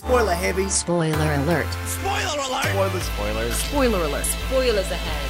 Spoiler 0.00 0.32
heavy. 0.32 0.66
Spoiler 0.70 1.34
alert. 1.42 1.66
Spoiler 1.86 2.40
alert! 2.46 2.64
Spoilers, 2.72 3.04
Spoilers. 3.04 3.54
Spoiler 3.64 4.04
alert. 4.06 4.24
Spoilers 4.24 4.90
ahead. 4.90 5.28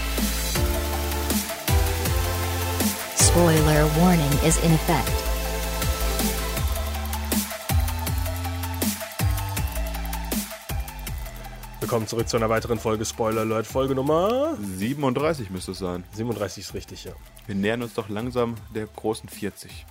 Spoiler 3.18 3.83
warning 3.98 4.33
is 4.46 4.62
in 4.62 4.72
effect. 4.72 5.10
Willkommen 11.80 12.07
zurück 12.07 12.29
zu 12.29 12.37
einer 12.37 12.48
weiteren 12.48 12.79
Folge 12.79 13.05
Spoiler 13.05 13.41
Alert. 13.41 13.66
Folge 13.66 13.96
Nummer 13.96 14.57
37 14.77 15.50
müsste 15.50 15.73
es 15.73 15.79
sein. 15.79 16.05
37 16.12 16.64
ist 16.66 16.75
richtig, 16.75 17.05
ja. 17.07 17.12
Wir 17.46 17.57
nähern 17.57 17.82
uns 17.82 17.95
doch 17.95 18.09
langsam 18.09 18.55
der 18.73 18.87
großen 18.87 19.29
40. 19.29 19.84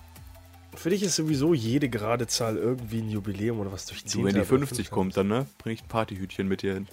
Für 0.79 0.91
dich 0.91 1.03
ist 1.03 1.17
sowieso 1.17 1.53
jede 1.53 1.89
gerade 1.89 2.25
Zahl 2.25 2.55
irgendwie 2.55 3.01
ein 3.01 3.09
Jubiläum 3.09 3.59
oder 3.59 3.69
was 3.69 3.85
durch 3.85 4.01
So, 4.05 4.23
wenn 4.23 4.33
die 4.33 4.45
50 4.45 4.89
kommt, 4.89 5.17
dann 5.17 5.27
ne, 5.27 5.45
bring 5.57 5.73
ich 5.73 5.83
ein 5.83 5.89
Partyhütchen 5.89 6.47
mit 6.47 6.61
dir 6.61 6.75
hin. 6.75 6.87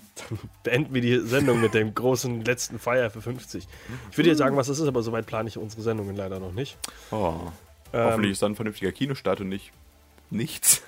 Beenden 0.65 0.93
wir 0.93 1.01
die 1.01 1.21
Sendung 1.21 1.61
mit 1.61 1.73
dem 1.73 1.95
großen 1.95 2.45
letzten 2.45 2.81
Feier 2.81 3.11
für 3.11 3.23
50. 3.23 3.69
Ich 4.11 4.19
würde 4.19 4.31
dir 4.31 4.35
sagen, 4.35 4.57
was 4.57 4.67
das 4.67 4.81
ist, 4.81 4.89
aber 4.89 5.05
soweit 5.05 5.27
plane 5.27 5.49
ich 5.49 5.57
unsere 5.57 5.83
Sendungen 5.83 6.17
leider 6.17 6.41
noch 6.41 6.53
nicht. 6.53 6.77
Oh. 7.13 7.35
Hoffentlich 7.93 8.33
ist 8.33 8.43
dann 8.43 8.53
ein 8.53 8.57
vernünftiger 8.57 8.91
Kinostart 8.91 9.41
und 9.43 9.51
nicht 9.51 9.71
nichts. 10.31 10.83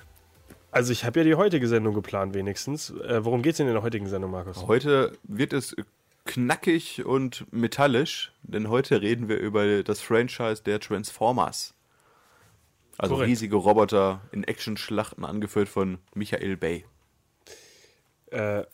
Also 0.72 0.90
ich 0.90 1.04
habe 1.04 1.20
ja 1.20 1.24
die 1.24 1.36
heutige 1.36 1.68
Sendung 1.68 1.94
geplant 1.94 2.34
wenigstens. 2.34 2.90
Äh, 2.90 3.24
worum 3.24 3.42
geht's 3.42 3.58
denn 3.58 3.68
in 3.68 3.74
der 3.74 3.84
heutigen 3.84 4.08
Sendung, 4.08 4.32
Markus? 4.32 4.66
Heute 4.66 5.16
wird 5.22 5.52
es 5.52 5.76
knackig 6.24 7.06
und 7.06 7.46
metallisch, 7.52 8.32
denn 8.42 8.68
heute 8.68 9.00
reden 9.00 9.28
wir 9.28 9.38
über 9.38 9.84
das 9.84 10.00
Franchise 10.00 10.64
der 10.64 10.80
Transformers. 10.80 11.74
Also 12.98 13.14
Korrekt. 13.14 13.30
riesige 13.30 13.56
Roboter 13.56 14.20
in 14.32 14.42
Actionschlachten 14.44 15.24
angeführt 15.24 15.68
von 15.68 15.98
Michael 16.14 16.56
Bay. 16.56 16.84
Äh, 18.30 18.64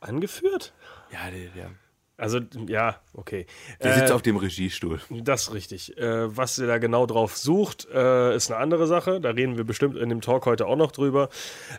angeführt? 0.00 0.72
Ja, 1.12 1.30
der, 1.30 1.50
der, 1.50 1.70
Also, 2.16 2.40
ja, 2.66 2.98
okay. 3.12 3.46
der 3.82 3.92
Äh, 3.94 3.98
sitzt 4.00 4.12
auf 4.12 4.22
dem 4.22 4.36
Regiestuhl. 4.36 5.00
Das 5.10 5.42
ist 5.42 5.52
richtig. 5.54 5.96
Äh, 5.98 6.34
was 6.36 6.58
ihr 6.58 6.66
da 6.66 6.78
genau 6.78 7.06
drauf 7.06 7.36
sucht, 7.36 7.86
äh, 7.92 8.34
ist 8.34 8.50
eine 8.50 8.58
andere 8.60 8.86
Sache. 8.86 9.20
Da 9.20 9.30
reden 9.30 9.56
wir 9.56 9.64
bestimmt 9.64 9.96
in 9.96 10.08
dem 10.08 10.20
Talk 10.22 10.46
heute 10.46 10.66
auch 10.66 10.76
noch 10.76 10.90
drüber. 10.92 11.28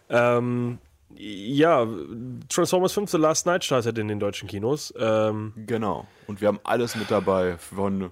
Ähm, 0.09 0.77
ja, 1.16 1.88
Transformers 2.49 2.93
5 2.93 3.09
The 3.09 3.17
Last 3.17 3.45
Night 3.47 3.64
startet 3.64 3.97
in 3.97 4.08
den 4.08 4.19
deutschen 4.19 4.47
Kinos. 4.47 4.93
Ähm, 4.99 5.53
Genau. 5.66 6.05
Und 6.27 6.41
wir 6.41 6.47
haben 6.49 6.59
alles 6.64 6.95
mit 6.95 7.09
dabei. 7.09 7.58
Von 7.58 8.11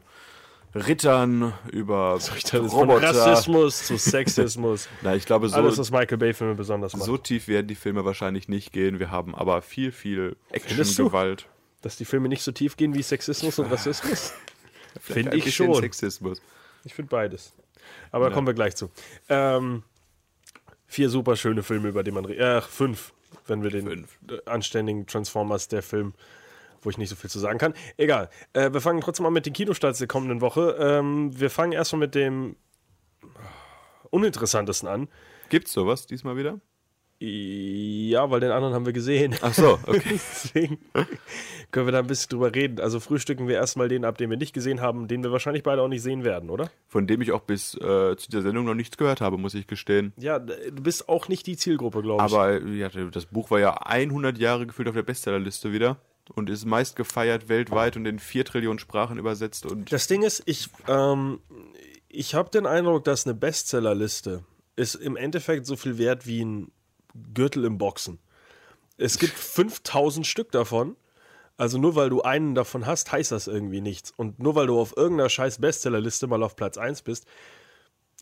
Rittern 0.75 1.53
über 1.71 2.19
von 2.19 2.65
Roboter. 2.67 3.15
Rassismus 3.15 3.87
zu 3.87 3.97
Sexismus. 3.97 4.89
Na, 5.01 5.15
ich 5.15 5.25
glaube, 5.25 5.47
so, 5.47 5.55
Alles, 5.55 5.77
was 5.77 5.89
Michael 5.89 6.17
Bay-Filme 6.17 6.55
besonders 6.55 6.93
macht. 6.93 7.05
so 7.05 7.17
tief 7.17 7.47
werden 7.47 7.67
die 7.67 7.75
Filme 7.75 8.03
wahrscheinlich 8.03 8.49
nicht 8.49 8.73
gehen. 8.73 8.99
Wir 8.99 9.09
haben 9.09 9.33
aber 9.33 9.61
viel, 9.61 9.91
viel? 9.91 10.35
Action-Gewalt. 10.51 11.47
Dass 11.81 11.95
die 11.95 12.05
Filme 12.05 12.27
nicht 12.27 12.41
so 12.43 12.51
tief 12.51 12.75
gehen 12.77 12.93
wie 12.93 13.03
Sexismus 13.03 13.57
und 13.59 13.71
Rassismus? 13.71 14.33
Finde 14.99 15.37
ich 15.37 15.55
schon. 15.55 15.73
Sexismus. 15.75 16.41
Ich 16.83 16.93
finde 16.93 17.09
beides. 17.09 17.53
Aber 18.11 18.29
da 18.29 18.33
kommen 18.33 18.47
wir 18.47 18.53
gleich 18.53 18.75
zu. 18.75 18.89
Ähm, 19.29 19.83
vier 20.87 21.09
super 21.09 21.35
schöne 21.35 21.63
Filme, 21.63 21.89
über 21.89 22.03
die 22.03 22.11
man 22.11 22.25
redet. 22.25 22.41
Äh, 22.41 22.61
fünf, 22.61 23.13
wenn 23.47 23.63
wir 23.63 23.69
den 23.71 23.87
Fünf. 23.87 24.17
anständigen 24.45 25.05
Transformers, 25.05 25.67
der 25.67 25.81
Film, 25.83 26.13
wo 26.85 26.89
ich 26.89 26.97
nicht 26.97 27.09
so 27.09 27.15
viel 27.15 27.29
zu 27.29 27.39
sagen 27.39 27.57
kann. 27.57 27.73
Egal. 27.97 28.29
Äh, 28.53 28.71
wir 28.71 28.81
fangen 28.81 29.01
trotzdem 29.01 29.23
mal 29.23 29.31
mit 29.31 29.45
den 29.45 29.53
Kinostarts 29.53 29.99
der 29.99 30.07
kommenden 30.07 30.41
Woche. 30.41 30.77
Ähm, 30.79 31.37
wir 31.37 31.49
fangen 31.49 31.71
erstmal 31.71 32.01
mit 32.01 32.15
dem 32.15 32.55
uninteressantesten 34.11 34.87
an. 34.87 35.07
Gibt's 35.49 35.73
sowas 35.73 36.07
diesmal 36.07 36.37
wieder? 36.37 36.59
Ja, 37.17 38.29
weil 38.29 38.41
den 38.41 38.51
anderen 38.51 38.73
haben 38.73 38.85
wir 38.85 38.91
gesehen. 38.91 39.35
Ach 39.41 39.53
so, 39.53 39.79
okay. 39.87 40.01
Deswegen 40.11 40.79
können 41.71 41.87
wir 41.87 41.93
da 41.93 41.99
ein 41.99 42.07
bisschen 42.07 42.29
drüber 42.29 42.53
reden. 42.53 42.81
Also 42.81 42.99
frühstücken 42.99 43.47
wir 43.47 43.55
erstmal 43.55 43.87
den 43.87 44.03
ab, 44.03 44.17
den 44.17 44.29
wir 44.29 44.37
nicht 44.37 44.53
gesehen 44.53 44.81
haben, 44.81 45.07
den 45.07 45.23
wir 45.23 45.31
wahrscheinlich 45.31 45.63
beide 45.63 45.81
auch 45.81 45.87
nicht 45.87 46.01
sehen 46.01 46.25
werden, 46.25 46.49
oder? 46.49 46.69
Von 46.87 47.07
dem 47.07 47.21
ich 47.21 47.31
auch 47.31 47.41
bis 47.41 47.73
äh, 47.75 48.17
zu 48.17 48.29
der 48.31 48.41
Sendung 48.41 48.65
noch 48.65 48.73
nichts 48.73 48.97
gehört 48.97 49.21
habe, 49.21 49.37
muss 49.37 49.53
ich 49.53 49.65
gestehen. 49.65 50.11
Ja, 50.17 50.39
du 50.39 50.83
bist 50.83 51.07
auch 51.07 51.29
nicht 51.29 51.47
die 51.47 51.55
Zielgruppe, 51.55 52.01
glaube 52.01 52.25
ich. 52.25 52.33
Aber 52.33 52.51
äh, 52.51 52.75
ja, 52.75 52.89
das 52.89 53.27
Buch 53.27 53.49
war 53.49 53.59
ja 53.59 53.75
100 53.75 54.37
Jahre 54.37 54.67
gefühlt 54.67 54.89
auf 54.89 54.95
der 54.95 55.03
Bestsellerliste 55.03 55.71
wieder 55.71 55.97
und 56.33 56.49
ist 56.49 56.65
meist 56.65 56.95
gefeiert 56.95 57.49
weltweit 57.49 57.97
und 57.97 58.05
in 58.05 58.19
vier 58.19 58.45
Trillionen 58.45 58.79
Sprachen 58.79 59.17
übersetzt 59.17 59.65
und 59.65 59.91
Das 59.91 60.07
Ding 60.07 60.23
ist, 60.23 60.43
ich, 60.45 60.69
ähm, 60.87 61.39
ich 62.09 62.35
habe 62.35 62.49
den 62.49 62.65
Eindruck, 62.65 63.03
dass 63.03 63.25
eine 63.25 63.35
Bestsellerliste 63.35 64.43
ist 64.75 64.95
im 64.95 65.15
Endeffekt 65.15 65.65
so 65.65 65.75
viel 65.75 65.97
wert 65.97 66.25
wie 66.25 66.43
ein 66.43 66.71
Gürtel 67.33 67.63
im 67.65 67.77
Boxen. 67.77 68.19
Es 68.97 69.19
gibt 69.19 69.33
5000 69.37 70.25
Stück 70.25 70.51
davon. 70.51 70.95
Also 71.57 71.77
nur 71.77 71.95
weil 71.95 72.09
du 72.09 72.21
einen 72.21 72.53
davon 72.53 72.85
hast, 72.85 73.13
heißt 73.13 73.31
das 73.31 73.47
irgendwie 73.47 73.79
nichts. 73.79 74.11
Und 74.17 74.39
nur 74.39 74.55
weil 74.55 74.67
du 74.67 74.77
auf 74.77 74.97
irgendeiner 74.97 75.29
scheiß 75.29 75.59
Bestsellerliste 75.59 76.27
mal 76.27 76.43
auf 76.43 76.57
Platz 76.57 76.77
1 76.77 77.03
bist, 77.03 77.25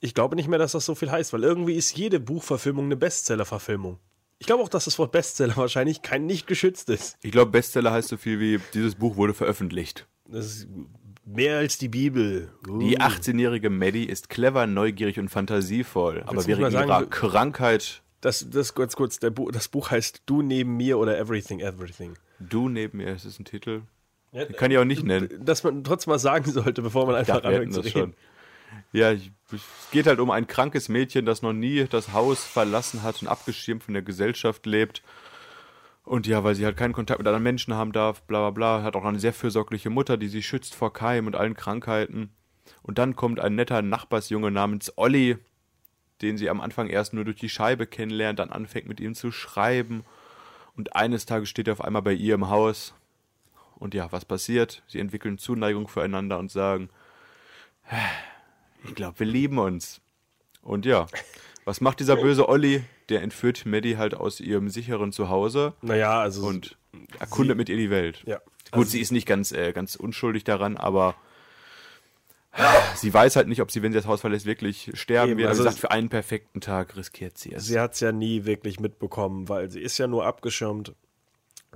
ich 0.02 0.14
glaube 0.14 0.36
nicht 0.36 0.48
mehr, 0.48 0.60
dass 0.60 0.74
das 0.74 0.86
so 0.86 0.96
viel 0.96 1.10
heißt, 1.10 1.34
weil 1.34 1.44
irgendwie 1.44 1.76
ist 1.76 1.98
jede 1.98 2.20
Buchverfilmung 2.20 2.86
eine 2.86 2.98
Bestsellerverfilmung. 2.98 4.00
Ich 4.40 4.48
glaube 4.48 4.64
auch, 4.64 4.70
dass 4.70 4.86
das 4.86 4.98
Wort 5.00 5.12
Bestseller 5.12 5.56
wahrscheinlich 5.58 6.02
kein 6.02 6.26
nicht 6.26 6.48
geschützt 6.48 6.90
ist. 6.90 7.18
ich 7.22 7.32
glaube 7.32 7.52
Bestseller 7.52 7.92
heißt 7.92 8.10
so 8.10 8.18
viel 8.18 8.40
wie 8.40 8.60
dieses 8.74 8.96
Buch 8.96 9.16
wurde 9.16 9.34
veröffentlicht. 9.34 10.08
Das 10.28 10.46
ist 10.46 10.68
mehr 11.26 11.58
als 11.60 11.78
die 11.78 11.88
Bibel. 11.90 12.52
Die 12.68 12.96
Uh. 12.96 13.00
18-jährige 13.00 13.70
Maddie 13.70 14.06
ist 14.06 14.30
clever, 14.30 14.68
neugierig 14.68 15.20
und 15.20 15.30
fantasievoll, 15.30 16.24
aber 16.26 16.46
während 16.48 16.72
sagen, 16.74 16.90
ihrer 16.90 17.06
Krankheit 17.06 18.02
Das, 18.22 18.46
das 18.50 18.74
ganz 18.76 18.96
kurz, 18.96 19.20
der 19.20 19.30
Bu 19.30 19.50
das 19.52 19.68
Buch 19.70 19.92
heißt 19.92 20.24
Du 20.26 20.42
neben 20.42 20.76
mir 20.78 20.98
oder 20.98 21.18
Everything, 21.18 21.60
Everything. 21.62 22.14
du 22.40 22.68
neben 22.70 22.98
mir, 22.98 23.14
ist 23.16 23.26
das 23.26 23.40
ein 23.40 23.46
Titel? 23.46 23.82
Ja, 24.34 24.46
Kann 24.46 24.72
ich 24.72 24.78
auch 24.80 24.84
nicht 24.86 25.04
nennen. 25.04 25.30
Dass 25.46 25.64
man 25.64 25.84
trotzdem 25.84 26.12
mal 26.12 26.18
sagen 26.20 26.50
sollte, 26.52 26.82
bevor 26.82 27.06
man 27.06 27.16
einfach 27.16 27.44
anfängt 27.44 27.74
zu 27.74 27.82
reden. 27.82 27.92
schon. 27.92 28.14
Ja, 28.92 29.12
ich, 29.12 29.32
es 29.54 29.92
geht 29.92 30.08
halt 30.08 30.20
um 30.20 30.32
ein 30.32 30.48
krankes 30.48 30.90
Mädchen, 30.90 31.26
das 31.26 31.42
noch 31.42 31.54
nie 31.54 31.86
das 31.86 32.14
Haus 32.14 32.44
verlassen 32.44 33.04
hat 33.04 33.22
und 33.22 33.28
abgeschirmt 33.28 33.84
von 33.84 33.94
der 33.94 34.04
Gesellschaft 34.04 34.66
lebt. 34.66 35.02
Und 36.04 36.28
ja, 36.28 36.44
weil 36.44 36.56
sie 36.56 36.66
halt 36.66 36.76
keinen 36.76 36.94
Kontakt 36.94 37.20
mit 37.20 37.28
anderen 37.28 37.44
Menschen 37.44 37.74
haben 37.74 37.94
darf, 37.94 38.24
bla 38.24 38.40
bla 38.40 38.52
bla, 38.52 38.84
hat 38.84 38.96
auch 38.96 39.06
eine 39.06 39.20
sehr 39.20 39.34
fürsorgliche 39.34 39.90
Mutter, 39.90 40.18
die 40.18 40.28
sie 40.28 40.44
schützt 40.44 40.76
vor 40.76 40.92
Keim 40.92 41.28
und 41.28 41.36
allen 41.36 41.56
Krankheiten. 41.56 42.32
Und 42.82 42.98
dann 42.98 43.16
kommt 43.16 43.40
ein 43.40 43.56
netter 43.56 43.82
Nachbarsjunge 43.82 44.52
namens 44.52 44.98
Olli, 44.98 45.38
den 46.22 46.38
sie 46.38 46.50
am 46.50 46.62
Anfang 46.62 46.88
erst 46.88 47.14
nur 47.14 47.26
durch 47.26 47.38
die 47.38 47.50
Scheibe 47.50 47.88
kennenlernt, 47.88 48.40
dann 48.40 48.52
anfängt 48.52 48.88
mit 48.88 49.00
ihm 49.00 49.16
zu 49.16 49.32
schreiben. 49.32 50.04
Und 50.76 50.96
eines 50.96 51.26
Tages 51.26 51.50
steht 51.50 51.68
er 51.68 51.74
auf 51.74 51.84
einmal 51.84 52.02
bei 52.02 52.14
ihr 52.14 52.36
im 52.36 52.50
Haus. 52.50 52.94
Und 53.76 53.94
ja, 53.94 54.12
was 54.12 54.26
passiert? 54.26 54.84
Sie 54.88 55.00
entwickeln 55.00 55.38
Zuneigung 55.38 55.88
füreinander 55.88 56.40
und 56.40 56.52
sagen, 56.52 56.90
ich 58.88 58.96
glaube, 58.96 59.20
wir 59.20 59.28
lieben 59.28 59.58
uns. 59.60 60.02
Und 60.62 60.86
ja, 60.86 61.08
was 61.66 61.82
macht 61.82 62.00
dieser 62.00 62.16
böse 62.16 62.48
Olli? 62.50 62.84
Der 63.10 63.22
entführt 63.22 63.66
Maddie 63.66 63.98
halt 63.98 64.14
aus 64.14 64.40
ihrem 64.40 64.70
sicheren 64.70 65.12
Zuhause 65.12 65.74
Naja, 65.82 66.20
also. 66.22 66.46
und 66.48 66.78
erkundet 67.20 67.58
mit 67.58 67.68
ihr 67.70 67.78
die 67.78 67.90
Welt. 67.90 68.24
ja. 68.26 68.40
Gut, 68.72 68.88
sie 68.90 69.02
ist 69.02 69.12
nicht 69.12 69.28
ganz, 69.28 69.52
äh, 69.52 69.72
ganz 69.72 69.96
unschuldig 69.96 70.46
daran, 70.46 70.78
aber 70.78 71.16
sie 72.96 73.14
weiß 73.14 73.36
halt 73.36 73.48
nicht, 73.48 73.62
ob 73.62 73.70
sie, 73.72 73.82
wenn 73.84 73.92
sie 73.92 73.98
das 73.98 74.08
Haus 74.08 74.22
verlässt, 74.22 74.46
wirklich 74.46 74.92
sterben 74.96 75.32
Eben, 75.32 75.40
wird. 75.40 75.50
also 75.50 75.62
Also 75.62 75.70
sie 75.70 75.74
sagt, 75.76 75.82
für 75.82 75.92
einen 75.92 76.10
perfekten 76.10 76.62
Tag 76.62 76.96
riskiert 76.96 77.38
sie 77.38 77.52
es. 77.54 77.66
Sie 77.66 77.80
hat 77.80 77.94
es 77.94 78.00
ja 78.00 78.12
nie 78.12 78.46
wirklich 78.46 78.80
mitbekommen, 78.80 79.50
weil 79.50 79.70
sie 79.70 79.80
ist 79.82 79.98
ja 79.98 80.08
nur 80.08 80.26
abgeschirmt. 80.26 80.94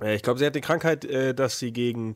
Äh, 0.00 0.14
Ich 0.16 0.22
glaube, 0.22 0.38
sie 0.38 0.46
hat 0.46 0.54
die 0.56 0.60
Krankheit, 0.60 1.04
äh, 1.04 1.34
dass 1.34 1.58
sie 1.58 1.72
gegen 1.72 2.14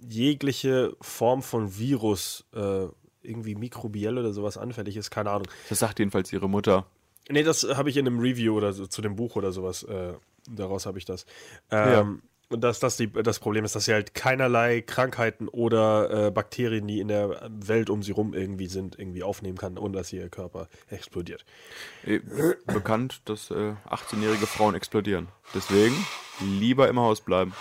jegliche 0.00 0.96
Form 1.00 1.42
von 1.42 1.76
Virus, 1.78 2.44
äh, 2.54 2.86
irgendwie 3.26 3.54
mikrobiell 3.54 4.16
oder 4.16 4.32
sowas 4.32 4.56
anfällig 4.56 4.96
ist. 4.96 5.10
Keine 5.10 5.30
Ahnung. 5.30 5.48
Das 5.68 5.80
sagt 5.80 5.98
jedenfalls 5.98 6.32
ihre 6.32 6.48
Mutter. 6.48 6.86
Nee, 7.28 7.42
das 7.42 7.64
habe 7.64 7.90
ich 7.90 7.96
in 7.96 8.06
einem 8.06 8.20
Review 8.20 8.56
oder 8.56 8.72
so, 8.72 8.86
zu 8.86 9.02
dem 9.02 9.16
Buch 9.16 9.36
oder 9.36 9.52
sowas. 9.52 9.82
Äh, 9.82 10.14
daraus 10.48 10.86
habe 10.86 10.98
ich 10.98 11.04
das. 11.04 11.26
Ähm, 11.72 12.22
Und 12.48 12.60
dass 12.60 12.78
das 12.78 12.96
die, 12.96 13.10
das 13.10 13.40
Problem 13.40 13.64
ist, 13.64 13.74
dass 13.74 13.86
sie 13.86 13.92
halt 13.92 14.14
keinerlei 14.14 14.80
Krankheiten 14.80 15.48
oder 15.48 16.26
äh, 16.28 16.30
Bakterien, 16.30 16.86
die 16.86 17.00
in 17.00 17.08
der 17.08 17.50
Welt 17.50 17.90
um 17.90 18.04
sie 18.04 18.12
rum 18.12 18.32
irgendwie 18.32 18.68
sind, 18.68 18.96
irgendwie 18.96 19.24
aufnehmen 19.24 19.58
kann, 19.58 19.76
ohne 19.76 19.96
dass 19.96 20.12
ihr 20.12 20.28
Körper 20.28 20.68
explodiert. 20.88 21.44
Äh, 22.04 22.20
Bekannt, 22.66 23.22
dass 23.24 23.50
äh, 23.50 23.74
18-jährige 23.90 24.46
Frauen 24.46 24.76
explodieren. 24.76 25.26
Deswegen 25.52 25.96
lieber 26.40 26.88
im 26.88 27.00
Haus 27.00 27.20
bleiben. 27.20 27.52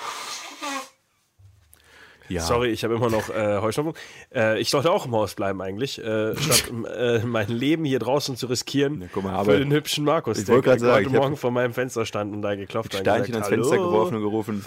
Ja. 2.28 2.42
Sorry, 2.42 2.70
ich 2.70 2.84
habe 2.84 2.96
immer 2.96 3.10
noch 3.10 3.30
äh, 3.30 3.60
Heuschnupfen. 3.62 3.94
Äh, 4.34 4.60
ich 4.60 4.70
sollte 4.70 4.92
auch 4.92 5.06
im 5.06 5.12
Haus 5.12 5.36
bleiben 5.36 5.62
eigentlich, 5.62 6.00
äh, 6.00 6.36
statt 6.36 6.72
äh, 6.98 7.20
mein 7.20 7.50
Leben 7.50 7.86
hier 7.86 8.00
draußen 8.00 8.36
zu 8.36 8.48
riskieren 8.48 9.02
Ja, 9.02 9.08
guck 9.14 9.24
mal, 9.24 9.32
für 9.34 9.38
aber- 9.52 9.58
den 9.60 9.72
hübschen 9.72 10.04
Markus, 10.06 10.40
Ich 10.40 10.46
der 10.46 10.62
gerade 10.62 10.80
sagen, 10.80 11.06
heute 11.06 11.16
Morgen 11.16 11.38
vor 11.38 11.52
meinem 11.52 11.74
Fenster 11.74 12.06
stand 12.06 12.34
und 12.34 12.42
da 12.42 12.56
geklopft 12.56 12.94
hat. 12.94 13.02
Steinchen 13.02 13.36
ans 13.36 13.48
gesagt, 13.48 13.62
Fenster 13.62 13.76
"Hallo?" 13.78 13.92
geworfen 13.92 14.16
und 14.16 14.22
gerufen, 14.22 14.66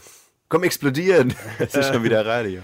komm 0.49 0.63
explodieren. 0.65 1.35
Das 1.59 1.75
ist 1.75 1.93
schon 1.93 2.05
wieder 2.05 2.25
Radio. 2.25 2.61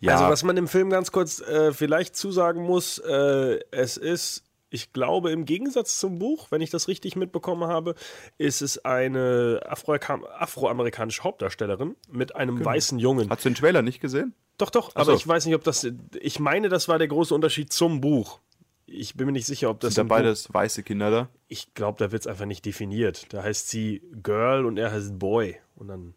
Ja, 0.00 0.12
Also 0.16 0.28
was 0.30 0.42
man 0.42 0.56
im 0.56 0.68
Film 0.68 0.90
ganz 0.90 1.12
kurz 1.12 1.40
äh, 1.40 1.72
vielleicht 1.72 2.14
zusagen 2.16 2.62
muss, 2.62 2.98
äh, 2.98 3.58
es 3.70 3.96
ist 3.96 4.44
Ich 4.70 4.92
glaube, 4.92 5.30
im 5.30 5.44
Gegensatz 5.46 5.98
zum 5.98 6.18
Buch, 6.18 6.48
wenn 6.50 6.60
ich 6.60 6.68
das 6.70 6.88
richtig 6.88 7.16
mitbekommen 7.16 7.68
habe, 7.68 7.94
ist 8.36 8.60
es 8.60 8.84
eine 8.84 9.60
Afroamer- 9.66 10.28
afroamerikanische 10.38 11.22
Hauptdarstellerin 11.24 11.96
mit 12.10 12.36
einem 12.36 12.62
weißen 12.64 12.98
Jungen. 12.98 13.30
Hast 13.30 13.44
du 13.44 13.48
den 13.48 13.54
Trailer 13.54 13.80
nicht 13.82 14.00
gesehen? 14.00 14.34
Doch, 14.58 14.70
doch, 14.70 14.90
Ach 14.94 14.96
aber 15.02 15.12
so. 15.12 15.16
ich 15.16 15.26
weiß 15.26 15.46
nicht, 15.46 15.54
ob 15.54 15.64
das. 15.64 15.86
Ich 16.20 16.38
meine, 16.40 16.68
das 16.68 16.88
war 16.88 16.98
der 16.98 17.08
große 17.08 17.34
Unterschied 17.34 17.72
zum 17.72 18.00
Buch. 18.00 18.40
Ich 18.84 19.14
bin 19.16 19.26
mir 19.26 19.32
nicht 19.32 19.46
sicher, 19.46 19.70
ob 19.70 19.80
das. 19.80 19.94
Sind 19.94 19.98
da 19.98 20.02
im 20.02 20.08
Buch- 20.08 20.16
beides 20.16 20.52
weiße 20.52 20.82
Kinder 20.82 21.10
da? 21.10 21.28
Ich 21.46 21.72
glaube, 21.74 21.98
da 21.98 22.10
wird 22.12 22.22
es 22.22 22.26
einfach 22.26 22.44
nicht 22.46 22.64
definiert. 22.66 23.26
Da 23.32 23.42
heißt 23.42 23.68
sie 23.70 24.02
Girl 24.22 24.66
und 24.66 24.76
er 24.76 24.92
heißt 24.92 25.18
Boy. 25.18 25.56
Und 25.76 25.88
dann. 25.88 26.14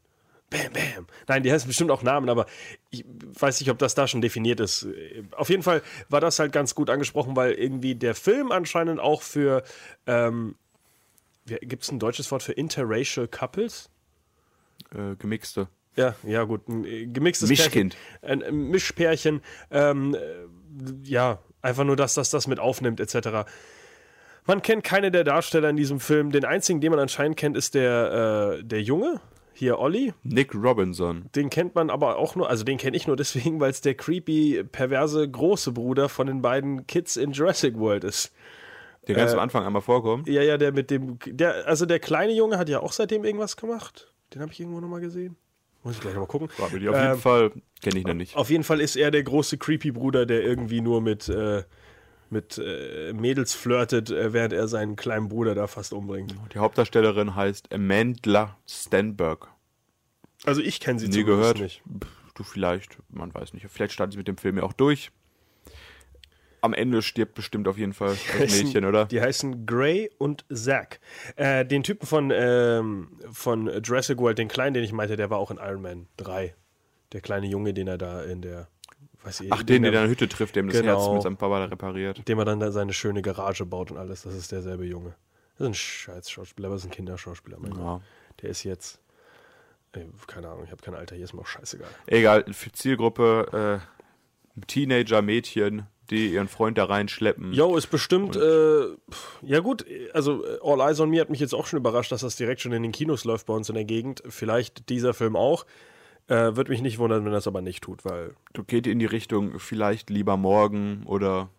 Bam, 0.52 0.74
bam. 0.74 1.08
Nein, 1.28 1.44
die 1.44 1.52
heißt 1.52 1.66
bestimmt 1.66 1.92
auch 1.92 2.04
Namen, 2.04 2.30
aber 2.30 2.46
ich 2.90 3.06
weiß 3.40 3.62
nicht, 3.62 3.72
ob 3.72 3.80
das 3.80 3.96
da 3.96 4.06
schon 4.06 4.22
definiert 4.22 4.60
ist. 4.60 4.86
Auf 5.32 5.50
jeden 5.50 5.64
Fall 5.64 5.82
war 6.10 6.20
das 6.20 6.40
halt 6.40 6.52
ganz 6.52 6.76
gut 6.76 6.90
angesprochen, 6.90 7.38
weil 7.38 7.54
irgendwie 7.54 7.96
der 7.96 8.14
Film 8.14 8.52
anscheinend 8.52 9.00
auch 9.00 9.22
für. 9.22 9.64
Ähm, 10.06 10.56
Gibt 11.46 11.84
es 11.84 11.92
ein 11.92 12.00
deutsches 12.00 12.30
Wort 12.32 12.44
für 12.44 12.52
interracial 12.52 13.28
couples? 13.28 13.90
Äh, 14.94 15.16
gemixte. 15.16 15.70
Ja, 15.96 16.16
ja, 16.24 16.44
gut. 16.44 16.68
Ein 16.68 16.86
äh, 16.86 17.08
gemixtes 17.08 17.50
Mischkind. 17.50 17.96
Pärchen. 18.22 18.42
Ein, 18.42 18.44
ein 18.44 18.70
Mischpärchen. 18.70 19.42
Ähm, 19.72 20.16
äh, 20.16 21.10
ja, 21.10 21.40
einfach 21.62 21.86
nur, 21.86 21.96
dass 21.96 22.14
das 22.14 22.30
das 22.30 22.48
mit 22.48 22.60
aufnimmt, 22.60 23.00
etc. 23.00 23.50
Man 24.46 24.62
kennt 24.62 24.84
keine 24.84 25.12
der 25.12 25.24
Darsteller 25.24 25.70
in 25.70 25.78
diesem 25.78 26.00
Film. 26.00 26.32
Den 26.32 26.46
einzigen, 26.46 26.82
den 26.82 26.92
man 26.92 27.00
anscheinend 27.00 27.38
kennt, 27.38 27.56
ist 27.56 27.74
der, 27.74 28.58
äh, 28.60 28.64
der 28.64 28.82
Junge. 28.82 29.22
Hier, 29.62 29.78
Olli. 29.78 30.12
Nick 30.24 30.56
Robinson. 30.56 31.26
Den 31.36 31.52
kennt 31.52 31.76
man 31.76 31.92
aber 31.92 32.18
auch 32.18 32.36
nur, 32.36 32.50
also 32.50 32.64
den 32.64 32.80
kenne 32.80 32.98
ich 32.98 33.06
nur 33.06 33.16
deswegen, 33.16 33.60
weil 33.60 33.70
es 33.70 33.80
der 33.80 33.94
creepy, 33.94 34.64
perverse 34.64 35.30
große 35.30 35.72
Bruder 35.72 36.10
von 36.10 36.26
den 36.26 36.42
beiden 36.42 36.88
Kids 36.88 37.16
in 37.16 37.32
Jurassic 37.32 37.78
World 37.78 38.04
ist. 38.04 38.34
Der 39.08 39.14
ganz 39.14 39.34
am 39.34 39.38
Anfang 39.40 39.64
einmal 39.64 39.84
vorkommt. 39.84 40.28
Ja, 40.28 40.42
ja, 40.42 40.58
der 40.58 40.72
mit 40.72 40.90
dem, 40.90 41.20
der, 41.28 41.68
also 41.68 41.86
der 41.86 42.00
kleine 42.00 42.34
Junge 42.34 42.58
hat 42.58 42.70
ja 42.70 42.80
auch 42.80 42.92
seitdem 42.92 43.24
irgendwas 43.24 43.56
gemacht. 43.56 44.12
Den 44.34 44.42
habe 44.42 44.52
ich 44.52 44.60
irgendwo 44.60 44.80
nochmal 44.80 45.00
gesehen. 45.00 45.36
Muss 45.84 45.94
ich 45.94 46.02
gleich 46.02 46.16
nochmal 46.16 46.28
gucken. 46.28 46.50
Auf 46.58 46.74
jeden 46.74 46.92
Ähm, 46.92 47.18
Fall 47.20 47.52
kenne 47.84 48.00
ich 48.00 48.06
noch 48.08 48.16
nicht. 48.16 48.36
Auf 48.36 48.50
jeden 48.50 48.64
Fall 48.64 48.82
ist 48.82 48.96
er 48.96 49.12
der 49.12 49.22
große 49.22 49.60
creepy 49.60 49.92
Bruder, 49.92 50.26
der 50.26 50.42
irgendwie 50.42 50.82
nur 50.82 51.02
mit, 51.02 51.30
äh, 51.30 51.62
mit 52.32 52.58
äh, 52.58 53.14
Mädels 53.14 53.54
flirtet, 53.54 54.10
äh, 54.10 54.34
während 54.34 54.54
er 54.54 54.68
seinen 54.68 54.96
kleinen 54.96 55.28
Bruder 55.30 55.56
da 55.56 55.68
fast 55.68 55.94
umbringt. 55.94 56.34
Die 56.54 56.60
Hauptdarstellerin 56.60 57.36
heißt 57.36 57.74
Amandla 57.74 58.58
Stenberg. 58.68 59.48
Also 60.46 60.62
ich 60.62 60.80
kenne 60.80 61.00
sie 61.00 61.08
Nie 61.08 61.24
gehört. 61.24 61.60
nicht. 61.60 61.84
Du 62.36 62.44
vielleicht, 62.44 62.98
man 63.10 63.34
weiß 63.34 63.54
nicht. 63.54 63.68
Vielleicht 63.70 63.94
startet 63.94 64.14
sie 64.14 64.18
mit 64.18 64.28
dem 64.28 64.38
Film 64.38 64.58
ja 64.58 64.64
auch 64.64 64.74
durch. 64.74 65.12
Am 66.64 66.74
Ende 66.74 67.02
stirbt 67.02 67.34
bestimmt 67.34 67.68
auf 67.68 67.78
jeden 67.78 67.94
Fall 67.94 68.16
das 68.40 68.52
Mädchen, 68.62 68.86
oder? 68.86 69.06
Die 69.06 69.20
heißen 69.20 69.66
Gray 69.66 70.12
und 70.20 70.46
Zack. 70.54 71.00
Äh, 71.36 71.66
den 71.66 71.82
Typen 71.84 72.06
von, 72.06 72.32
ähm, 72.34 73.20
von 73.32 73.68
Jurassic 73.84 74.20
World, 74.20 74.38
den 74.38 74.48
kleinen, 74.48 74.76
den 74.76 74.84
ich 74.84 74.94
meinte, 74.94 75.16
der 75.16 75.30
war 75.32 75.40
auch 75.40 75.50
in 75.52 75.58
Iron 75.58 75.82
Man 75.82 76.08
3. 76.18 76.54
Der 77.14 77.22
kleine 77.22 77.48
Junge, 77.48 77.74
den 77.74 77.88
er 77.88 77.98
da 77.98 78.24
in 78.24 78.42
der, 78.42 78.68
weiß 79.24 79.42
ich, 79.42 79.52
Ach, 79.54 79.64
den, 79.64 79.84
der 79.84 79.92
in 79.92 80.00
der 80.00 80.08
Hütte 80.08 80.28
trifft, 80.28 80.56
dem 80.56 80.68
das 80.68 80.80
Genau. 80.80 81.00
Herz 81.00 81.14
mit 81.14 81.22
seinem 81.24 81.38
Papa 81.38 81.66
repariert. 81.66 82.28
dem 82.28 82.40
er 82.40 82.46
dann 82.46 82.60
da 82.60 82.72
seine 82.72 82.94
schöne 82.94 83.22
Garage 83.22 83.66
baut 83.66 83.92
und 83.92 83.98
alles. 83.98 84.24
Das 84.24 84.34
ist 84.34 84.52
derselbe 84.52 84.86
Junge. 84.86 85.16
Das 85.58 85.66
ist 85.66 85.68
ein 85.68 85.74
scheiß 85.76 86.30
Schauspieler, 86.30 86.68
aber 86.68 86.76
das 86.76 86.84
ist 86.84 86.90
ein 86.90 86.94
Kinderschauspieler. 86.96 87.58
Mein 87.60 87.76
Ja. 87.78 88.02
Der 88.42 88.50
ist 88.50 88.64
jetzt, 88.64 89.00
ey, 89.94 90.08
keine 90.28 90.50
Ahnung, 90.50 90.64
ich 90.66 90.72
habe 90.72 90.82
kein 90.82 90.96
Alter, 90.96 91.16
hier 91.16 91.26
ist 91.26 91.34
mir 91.34 91.42
auch 91.42 91.48
scheißegal. 91.48 91.90
Egal, 92.08 92.46
für 92.52 92.72
Zielgruppe 92.72 93.82
äh, 94.58 94.62
Teenager-Mädchen, 94.66 95.86
die 96.10 96.34
ihren 96.34 96.48
Freund 96.48 96.78
da 96.78 96.86
reinschleppen. 96.86 97.54
Jo, 97.54 97.78
ist 97.78 97.88
bestimmt, 97.88 98.36
äh, 98.36 98.86
ja 99.44 99.60
gut, 99.60 99.86
also 100.14 100.44
äh, 100.46 100.58
All 100.64 100.82
Eyes 100.82 101.00
on 101.00 101.10
Me 101.10 101.20
hat 101.22 101.30
mich 101.30 101.40
jetzt 101.40 101.54
auch 101.54 101.68
schon 101.68 101.78
überrascht, 101.78 102.12
dass 102.12 102.22
das 102.22 102.36
direkt 102.36 102.62
schon 102.62 102.74
in 102.74 102.84
den 102.84 102.92
Kinos 102.92 103.24
läuft 103.24 103.46
bei 103.46 103.54
uns 103.54 103.70
in 103.70 103.76
der 103.76 103.86
Gegend. 103.86 104.22
Vielleicht 104.28 104.90
dieser 104.90 105.14
Film 105.14 105.36
auch. 105.36 105.66
Äh, 106.28 106.56
Würde 106.56 106.72
mich 106.72 106.82
nicht 106.82 106.98
wundern, 107.00 107.26
wenn 107.26 107.32
das 107.32 107.48
aber 107.48 107.62
nicht 107.62 107.84
tut, 107.84 108.06
weil 108.06 108.36
Du 108.54 108.64
geht 108.64 108.88
in 108.88 109.00
die 109.00 109.06
Richtung 109.06 109.60
vielleicht 109.60 110.10
lieber 110.10 110.38
morgen 110.38 111.04
oder 111.06 111.50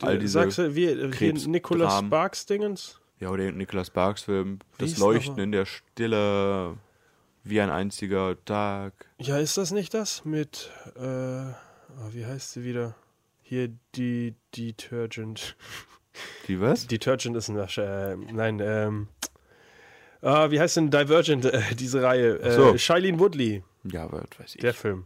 all 0.00 0.18
diese. 0.18 0.34
Sagst 0.34 0.58
du, 0.58 0.74
wie, 0.74 0.88
wie 0.88 1.10
Krebs- 1.10 1.46
Nicholas 1.46 1.92
Dramen. 1.94 2.08
Sparks 2.08 2.46
Dingens? 2.46 3.00
Ja, 3.20 3.28
oder 3.30 3.44
den 3.44 3.56
Nicolas 3.58 3.88
Sparks 3.88 4.22
Film. 4.22 4.58
Das 4.78 4.98
Leuchten 4.98 5.38
in 5.38 5.52
der 5.52 5.66
Stille, 5.66 6.76
wie 7.42 7.60
ein 7.60 7.70
einziger 7.70 8.36
Tag. 8.44 8.92
Ja, 9.18 9.38
ist 9.38 9.56
das 9.56 9.70
nicht 9.72 9.94
das 9.94 10.24
mit, 10.24 10.70
äh, 10.96 11.00
oh, 11.00 11.52
wie 12.12 12.24
heißt 12.26 12.52
sie 12.52 12.64
wieder? 12.64 12.94
Hier, 13.42 13.68
die 13.94 14.34
Detergent. 14.56 15.56
Die 16.48 16.60
was? 16.60 16.86
Detergent 16.86 17.36
ist 17.36 17.48
ein, 17.50 17.56
äh, 17.58 18.16
nein, 18.32 18.60
ähm, 18.62 19.08
ah, 20.22 20.50
wie 20.50 20.60
heißt 20.60 20.76
denn 20.76 20.90
Divergent, 20.90 21.44
äh, 21.44 21.60
diese 21.78 22.02
Reihe? 22.02 22.38
Äh, 22.40 22.52
so. 22.52 22.78
Shailene 22.78 23.18
Woodley, 23.18 23.62
Ja, 23.84 24.10
was 24.10 24.24
weiß 24.38 24.54
ich. 24.54 24.60
der 24.60 24.74
Film. 24.74 25.04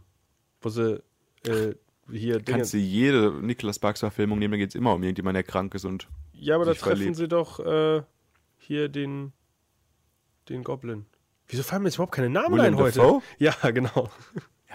Wo 0.61 0.69
sie, 0.69 1.01
äh, 1.45 1.75
hier, 2.11 2.39
Dinge, 2.39 2.59
Kannst 2.59 2.73
du 2.73 2.77
jede 2.77 3.31
Nicolas 3.41 3.75
Sparks 3.75 3.99
Verfilmung 3.99 4.39
nehmen, 4.39 4.53
da 4.53 4.57
geht 4.57 4.69
es 4.69 4.75
immer 4.75 4.93
um 4.93 5.03
irgendjemanden, 5.03 5.43
der 5.43 5.51
krank 5.51 5.75
ist 5.75 5.85
und 5.85 6.07
ja, 6.33 6.55
aber 6.55 6.65
da 6.65 6.73
treffen 6.73 6.97
verliebt. 6.97 7.15
sie 7.17 7.27
doch, 7.27 7.59
äh, 7.59 8.01
hier 8.57 8.89
den, 8.89 9.33
den 10.47 10.63
Goblin. 10.63 11.05
Wieso 11.47 11.63
fallen 11.63 11.83
mir 11.83 11.89
jetzt 11.89 11.95
überhaupt 11.95 12.13
keine 12.13 12.29
Namen 12.29 12.55
Willem 12.55 12.75
ein 12.75 12.77
heute? 12.77 12.99
Dafoe? 12.99 13.21
Ja, 13.37 13.53
genau. 13.71 14.09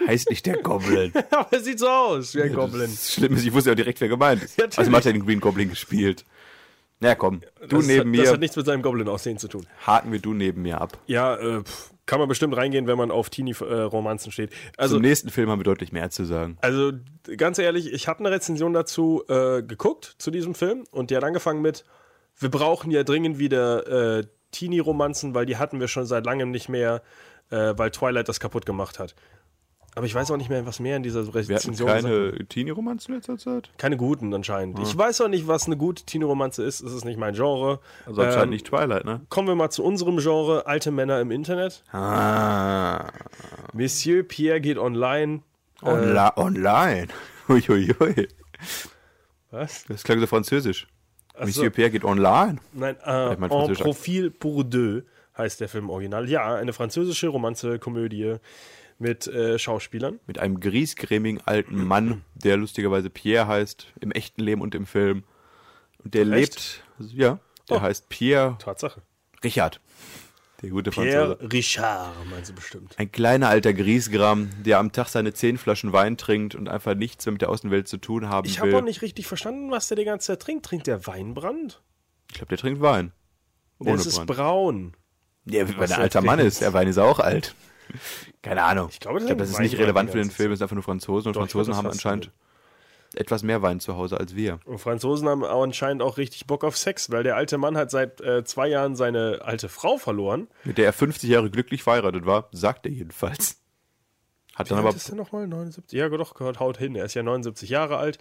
heißt 0.07 0.29
nicht 0.29 0.45
der 0.45 0.61
Goblin. 0.61 1.13
aber 1.31 1.47
er 1.51 1.59
sieht 1.61 1.79
so 1.79 1.87
aus 1.87 2.35
wie 2.35 2.43
ein 2.43 2.53
Goblin. 2.53 2.91
Das 2.91 3.13
Schlimme 3.13 3.37
ist, 3.37 3.45
ich 3.45 3.53
wusste 3.53 3.71
ja 3.71 3.75
direkt, 3.75 4.01
wer 4.01 4.09
gemeint 4.09 4.43
ist. 4.43 4.57
Ja, 4.57 4.65
also 4.75 4.91
hat 4.91 5.05
ja 5.05 5.11
den 5.11 5.25
Green 5.25 5.39
Goblin 5.39 5.69
gespielt. 5.69 6.25
Na 6.99 7.15
komm, 7.15 7.41
du 7.67 7.77
das, 7.77 7.87
neben 7.87 8.11
hat, 8.11 8.19
das 8.19 8.25
mir, 8.25 8.33
hat 8.33 8.39
nichts 8.39 8.55
mit 8.55 8.65
seinem 8.65 8.81
Goblin-Aussehen 8.81 9.37
zu 9.37 9.47
tun. 9.47 9.65
haken 9.85 10.11
wir 10.11 10.19
du 10.19 10.33
neben 10.33 10.61
mir 10.61 10.79
ab. 10.79 10.97
Ja, 11.07 11.35
äh, 11.35 11.61
pf, 11.63 11.91
kann 12.05 12.19
man 12.19 12.27
bestimmt 12.27 12.55
reingehen, 12.55 12.87
wenn 12.87 12.97
man 12.97 13.11
auf 13.11 13.29
Teenie-Romanzen 13.29 14.31
steht. 14.31 14.51
Also, 14.77 14.95
Zum 14.95 15.01
nächsten 15.01 15.29
Film 15.29 15.49
haben 15.49 15.59
wir 15.59 15.63
deutlich 15.63 15.91
mehr 15.91 16.09
zu 16.09 16.25
sagen. 16.25 16.57
also 16.61 16.91
ganz 17.37 17.57
ehrlich, 17.59 17.91
ich 17.91 18.07
habe 18.07 18.19
eine 18.19 18.31
Rezension 18.31 18.73
dazu 18.73 19.23
äh, 19.27 19.63
geguckt, 19.63 20.15
zu 20.19 20.31
diesem 20.31 20.55
Film. 20.55 20.83
Und 20.91 21.09
die 21.09 21.17
hat 21.17 21.23
angefangen 21.23 21.61
mit, 21.61 21.83
wir 22.37 22.49
brauchen 22.49 22.91
ja 22.91 23.03
dringend 23.03 23.39
wieder 23.39 24.19
äh, 24.19 24.23
Teenie-Romanzen, 24.51 25.33
weil 25.35 25.45
die 25.45 25.57
hatten 25.57 25.79
wir 25.79 25.87
schon 25.87 26.05
seit 26.05 26.25
langem 26.25 26.51
nicht 26.51 26.69
mehr, 26.69 27.01
äh, 27.49 27.73
weil 27.75 27.91
Twilight 27.91 28.29
das 28.29 28.39
kaputt 28.39 28.65
gemacht 28.65 28.99
hat. 28.99 29.15
Aber 29.97 30.05
ich 30.05 30.13
weiß 30.13 30.29
auch 30.31 30.37
nicht 30.37 30.49
mehr, 30.49 30.65
was 30.65 30.79
mehr 30.81 30.97
in 30.97 31.03
dieser 31.03 31.21
Wir 31.21 31.27
hatten 31.27 31.37
Rezension 31.37 31.87
gesagt 31.87 32.03
wird. 32.03 32.33
keine 32.35 32.47
Teenie-Romanzen 32.49 33.11
in 33.11 33.17
letzter 33.17 33.37
Zeit. 33.37 33.69
Keine 33.77 33.95
guten 33.95 34.33
anscheinend. 34.33 34.77
Ich 34.79 34.97
weiß 34.97 35.21
auch 35.21 35.29
nicht, 35.29 35.47
was 35.47 35.67
eine 35.67 35.77
gute 35.77 36.03
Teenie-Romanze 36.03 36.63
ist. 36.63 36.81
Es 36.81 36.91
ist 36.91 37.05
nicht 37.05 37.17
mein 37.17 37.33
Genre. 37.33 37.79
Also 38.05 38.21
anscheinend 38.21 38.43
Ähm, 38.45 38.49
nicht 38.51 38.67
Twilight, 38.67 39.05
ne? 39.05 39.21
Kommen 39.29 39.47
wir 39.47 39.55
mal 39.55 39.69
zu 39.69 39.83
unserem 39.85 40.17
Genre, 40.17 40.67
alte 40.67 40.91
Männer 40.91 41.21
im 41.21 41.31
Internet. 41.31 41.81
Ah. 41.93 43.09
Monsieur 43.73 44.23
Pierre 44.23 44.59
geht 44.59 44.77
online. 44.77 45.41
Onla 45.81 46.33
online. 46.37 47.07
Uiuiui. 47.47 48.27
Was? 49.51 49.85
Das 49.87 50.03
klang 50.03 50.19
so 50.19 50.27
französisch. 50.27 50.87
Ach 51.35 51.45
Monsieur 51.45 51.65
so. 51.65 51.71
Pierre 51.71 51.91
geht 51.91 52.03
online. 52.03 52.57
Nein, 52.73 52.95
äh, 53.05 53.33
Ich 53.33 53.39
mein 53.39 53.49
En. 53.51 53.73
Profil 53.75 54.31
pour 54.31 54.63
deux 54.65 55.03
heißt 55.37 55.59
der 55.61 55.69
Film 55.69 55.89
original. 55.89 56.29
Ja, 56.29 56.55
eine 56.55 56.73
französische 56.73 57.27
Romanze, 57.27 57.77
Komödie 57.79 58.35
mit 58.97 59.27
äh, 59.27 59.59
Schauspielern. 59.59 60.19
Mit 60.27 60.39
einem 60.39 60.59
griesgrämigen 60.59 61.41
alten 61.45 61.83
Mann, 61.85 62.23
der 62.35 62.57
lustigerweise 62.57 63.09
Pierre 63.09 63.47
heißt, 63.47 63.87
im 63.99 64.11
echten 64.11 64.41
Leben 64.41 64.61
und 64.61 64.75
im 64.75 64.85
Film. 64.85 65.23
Und 66.03 66.13
der 66.13 66.27
Echt? 66.27 66.83
lebt, 66.99 67.13
ja, 67.13 67.39
der 67.69 67.77
Oh. 67.77 67.81
heißt 67.81 68.09
Pierre 68.09 68.57
Tatsache. 68.59 69.01
Richard. 69.43 69.81
Der 70.61 70.69
gute 70.69 70.91
Franzose. 70.93 71.35
Pierre 71.35 71.51
Richard, 71.51 72.13
meinst 72.29 72.49
du 72.49 72.55
bestimmt. 72.55 72.97
Ein 72.97 73.11
kleiner 73.11 73.49
alter 73.49 73.73
Griesgram, 73.73 74.49
der 74.63 74.79
am 74.79 74.91
Tag 74.93 75.09
seine 75.09 75.33
zehn 75.33 75.57
Flaschen 75.57 75.91
Wein 75.91 76.15
trinkt 76.17 76.55
und 76.55 76.69
einfach 76.69 76.95
nichts 76.95 77.25
mehr 77.25 77.33
mit 77.33 77.41
der 77.41 77.49
Außenwelt 77.49 77.87
zu 77.89 77.97
tun 77.97 78.29
haben 78.29 78.47
Ich 78.47 78.61
will. 78.61 78.69
habe 78.71 78.77
auch 78.81 78.85
nicht 78.85 79.01
richtig 79.01 79.27
verstanden, 79.27 79.69
was 79.71 79.89
der 79.89 79.97
die 79.97 80.05
ganze 80.05 80.27
Zeit 80.27 80.41
trinkt. 80.41 80.65
Trinkt 80.65 80.87
der 80.87 81.05
Weinbrand? 81.05 81.81
Ich 82.29 82.35
glaube, 82.35 82.49
der 82.49 82.57
trinkt 82.57 82.81
Wein. 82.81 83.11
Der 83.79 83.91
Ohne 83.93 84.01
ist 84.01 84.15
Brand. 84.15 84.27
braun. 84.27 84.93
Ja, 85.43 85.67
weil 85.77 85.91
er 85.91 85.97
er 85.97 86.03
alter 86.03 86.21
Mann 86.21 86.39
ist. 86.39 86.61
Der 86.61 86.71
Wein 86.73 86.87
ist 86.87 86.97
auch 86.97 87.19
alt. 87.19 87.53
Keine 88.41 88.63
Ahnung. 88.63 88.89
Ich 88.91 88.99
glaube, 88.99 89.19
das 89.19 89.27
glaube, 89.27 89.43
ist 89.43 89.53
das 89.53 89.59
ist 89.59 89.71
nicht 89.71 89.79
relevant 89.79 90.11
für 90.11 90.17
den 90.17 90.31
Film. 90.31 90.51
Es 90.51 90.59
sind 90.59 90.65
einfach 90.65 90.75
nur 90.75 90.83
Franzosen. 90.83 91.29
Und 91.29 91.35
Doch, 91.35 91.45
ich 91.45 91.51
Franzosen 91.51 91.73
glaub, 91.73 91.85
haben 91.85 91.91
anscheinend 91.91 92.31
etwas 93.15 93.43
mehr 93.43 93.61
Wein 93.61 93.79
zu 93.79 93.95
Hause 93.95 94.19
als 94.19 94.35
wir. 94.35 94.59
Und 94.65 94.79
Franzosen 94.79 95.27
haben 95.27 95.43
anscheinend 95.43 96.01
auch 96.01 96.17
richtig 96.17 96.47
Bock 96.47 96.63
auf 96.63 96.77
Sex, 96.77 97.11
weil 97.11 97.23
der 97.23 97.35
alte 97.35 97.57
Mann 97.57 97.77
hat 97.77 97.91
seit 97.91 98.21
äh, 98.21 98.43
zwei 98.43 98.67
Jahren 98.67 98.95
seine 98.95 99.39
alte 99.43 99.69
Frau 99.69 99.97
verloren. 99.97 100.47
Mit 100.63 100.77
der 100.77 100.85
er 100.85 100.93
50 100.93 101.29
Jahre 101.29 101.49
glücklich 101.49 101.83
verheiratet 101.83 102.25
war, 102.25 102.49
sagt 102.51 102.85
er 102.85 102.91
jedenfalls. 102.91 103.61
Hat 104.55 104.67
Wie 104.67 104.69
dann 104.69 104.79
alt 104.79 104.87
aber 104.87 104.95
ist 104.95 105.09
er 105.09 105.15
nochmal? 105.15 105.47
79? 105.47 105.99
Ja, 105.99 106.07
doch, 106.07 106.33
gehört 106.33 106.61
haut 106.61 106.77
hin. 106.77 106.95
Er 106.95 107.03
ist 107.03 107.13
ja 107.13 107.23
79 107.23 107.69
Jahre 107.69 107.97
alt 107.97 108.19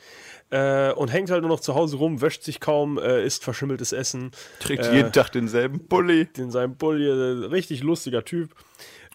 äh, 0.50 0.90
und 0.92 1.12
hängt 1.12 1.30
halt 1.30 1.42
nur 1.42 1.48
noch 1.48 1.60
zu 1.60 1.76
Hause 1.76 1.96
rum, 1.96 2.20
wäscht 2.20 2.42
sich 2.42 2.58
kaum, 2.58 2.98
äh, 2.98 3.24
isst 3.24 3.44
verschimmeltes 3.44 3.92
Essen. 3.92 4.32
trägt 4.58 4.84
äh, 4.84 4.96
jeden 4.96 5.12
Tag 5.12 5.30
denselben 5.30 5.86
Pulli. 5.86 6.28
In 6.36 6.50
seinem 6.50 6.76
Bulli, 6.76 7.06
äh, 7.06 7.46
richtig 7.46 7.84
lustiger 7.84 8.24
Typ. 8.24 8.50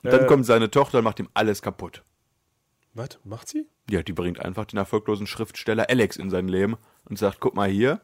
Und 0.04 0.14
dann 0.14 0.24
äh, 0.24 0.28
kommt 0.28 0.46
seine 0.46 0.70
Tochter 0.72 1.00
und 1.00 1.04
macht 1.04 1.20
ihm 1.20 1.30
alles 1.34 1.62
kaputt. 1.62 2.04
Was? 2.94 3.20
Macht 3.24 3.48
sie? 3.50 3.68
Ja, 3.90 4.02
die 4.04 4.14
bringt 4.14 4.40
einfach 4.40 4.66
den 4.66 4.78
erfolglosen 4.78 5.28
Schriftsteller 5.28 5.90
Alex 5.90 6.18
in 6.18 6.30
sein 6.30 6.48
Leben 6.48 6.76
und 7.06 7.18
sagt, 7.20 7.40
guck 7.40 7.56
mal 7.56 7.70
hier, 7.70 8.02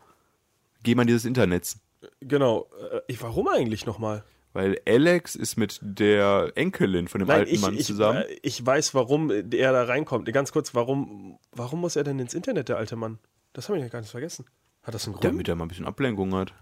geh 0.84 0.96
mal 0.96 1.06
dieses 1.06 1.26
Internet. 1.26 1.76
Genau. 2.22 2.70
Äh, 2.92 3.02
ich- 3.08 3.22
warum 3.22 3.48
eigentlich 3.48 3.86
nochmal? 3.86 4.24
Weil 4.54 4.80
Alex 4.88 5.36
ist 5.36 5.58
mit 5.58 5.80
der 5.82 6.54
Enkelin 6.56 7.08
von 7.10 7.20
dem 7.20 7.28
Nein, 7.28 7.40
alten 7.42 7.54
ich, 7.56 7.62
Mann 7.62 7.74
ich, 7.76 7.86
zusammen. 7.86 8.20
äh, 8.22 8.38
ich 8.42 8.66
weiß, 8.66 8.94
warum 8.94 9.30
er 9.32 9.44
da 9.74 9.84
reinkommt. 9.84 10.32
Ganz 10.32 10.52
kurz, 10.54 10.74
warum, 10.74 11.40
warum 11.52 11.82
muss 11.82 11.96
er 11.98 12.04
denn 12.06 12.20
ins 12.20 12.34
Internet, 12.34 12.70
der 12.70 12.78
alte 12.78 12.96
Mann? 12.96 13.20
Das 13.54 13.68
habe 13.68 13.78
ich 13.78 13.84
ja 13.84 13.90
gar 13.90 14.00
nicht 14.00 14.12
vergessen. 14.12 14.46
Hat 14.84 14.94
das 14.94 15.06
einen 15.08 15.14
Grund? 15.14 15.26
damit 15.26 15.50
er 15.50 15.56
mal 15.56 15.66
ein 15.66 15.68
bisschen 15.68 15.86
Ablenkung 15.86 16.34
hat. 16.36 16.54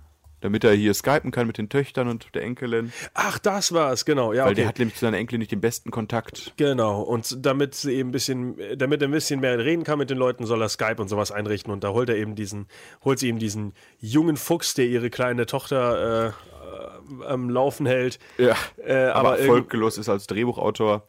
Damit 0.43 0.65
er 0.65 0.73
hier 0.73 0.93
skypen 0.93 1.31
kann 1.31 1.47
mit 1.47 1.57
den 1.57 1.69
Töchtern 1.69 2.09
und 2.09 2.35
der 2.35 2.41
Enkelin. 2.41 2.91
Ach, 3.13 3.39
das 3.39 3.71
war's, 3.71 4.03
genau. 4.03 4.33
Ja, 4.33 4.43
Weil 4.43 4.51
okay. 4.51 4.55
der 4.55 4.67
hat 4.67 4.77
nämlich 4.77 4.95
zu 4.95 5.05
seiner 5.05 5.15
Enkelin 5.15 5.39
nicht 5.39 5.53
den 5.53 5.61
besten 5.61 5.89
Kontakt. 5.89 6.51
Genau, 6.57 7.01
und 7.01 7.45
damit 7.45 7.75
sie 7.75 7.93
eben 7.93 8.09
ein 8.09 8.11
bisschen, 8.11 8.57
damit 8.75 9.01
er 9.01 9.07
ein 9.07 9.11
bisschen 9.11 9.39
mehr 9.39 9.57
reden 9.57 9.85
kann 9.85 9.97
mit 9.97 10.09
den 10.09 10.17
Leuten, 10.17 10.45
soll 10.45 10.61
er 10.61 10.67
Skype 10.67 10.97
und 10.97 11.07
sowas 11.07 11.31
einrichten. 11.31 11.71
Und 11.71 11.85
da 11.85 11.93
holt 11.93 12.09
er 12.09 12.17
eben 12.17 12.35
diesen, 12.35 12.67
holt 13.05 13.19
sie 13.19 13.29
eben 13.29 13.39
diesen 13.39 13.71
jungen 13.99 14.35
Fuchs, 14.35 14.73
der 14.73 14.85
ihre 14.85 15.09
kleine 15.09 15.45
Tochter 15.45 16.25
äh, 16.25 16.27
äh, 16.27 17.25
am 17.25 17.49
Laufen 17.49 17.85
hält. 17.85 18.19
Ja. 18.37 18.57
Äh, 18.85 18.95
aber 18.95 19.29
aber 19.29 19.39
erfolglos 19.39 19.97
ist 19.97 20.09
als 20.09 20.27
Drehbuchautor. 20.27 21.07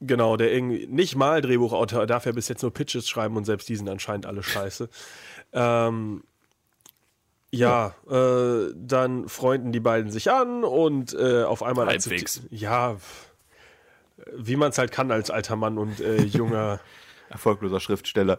Genau, 0.00 0.38
der 0.38 0.50
irgendwie 0.50 0.86
nicht 0.86 1.14
mal 1.14 1.42
Drehbuchautor, 1.42 2.06
darf 2.06 2.24
ja 2.24 2.32
bis 2.32 2.48
jetzt 2.48 2.62
nur 2.62 2.72
Pitches 2.72 3.06
schreiben 3.06 3.36
und 3.36 3.44
selbst 3.44 3.68
die 3.68 3.76
sind 3.76 3.90
anscheinend 3.90 4.24
alle 4.24 4.42
scheiße. 4.42 4.88
Ähm, 5.54 6.24
ja, 7.52 7.94
Äh, 8.10 8.72
dann 8.74 9.28
freunden 9.28 9.72
die 9.72 9.80
beiden 9.80 10.10
sich 10.10 10.30
an 10.30 10.64
und 10.64 11.14
äh, 11.14 11.44
auf 11.44 11.62
einmal 11.62 11.86
Halbwegs. 11.86 12.42
Ja, 12.50 12.96
wie 14.36 14.56
man 14.56 14.70
es 14.70 14.78
halt 14.78 14.92
kann 14.92 15.10
als 15.10 15.30
alter 15.30 15.56
Mann 15.56 15.78
und 15.78 16.00
äh, 16.00 16.16
junger 16.22 16.80
Erfolgloser 17.28 17.80
Schriftsteller. 17.80 18.38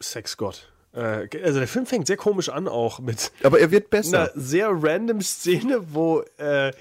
Sexgott. 0.00 0.70
Äh, 0.92 1.28
also 1.42 1.58
der 1.58 1.68
Film 1.68 1.86
fängt 1.86 2.06
sehr 2.06 2.16
komisch 2.16 2.48
an 2.48 2.68
auch 2.68 3.00
mit 3.00 3.32
Aber 3.42 3.58
er 3.58 3.70
wird 3.70 3.90
besser. 3.90 4.22
einer 4.22 4.30
sehr 4.34 4.68
random 4.70 5.20
Szene, 5.20 5.80
wo 5.92 6.22
äh, 6.36 6.72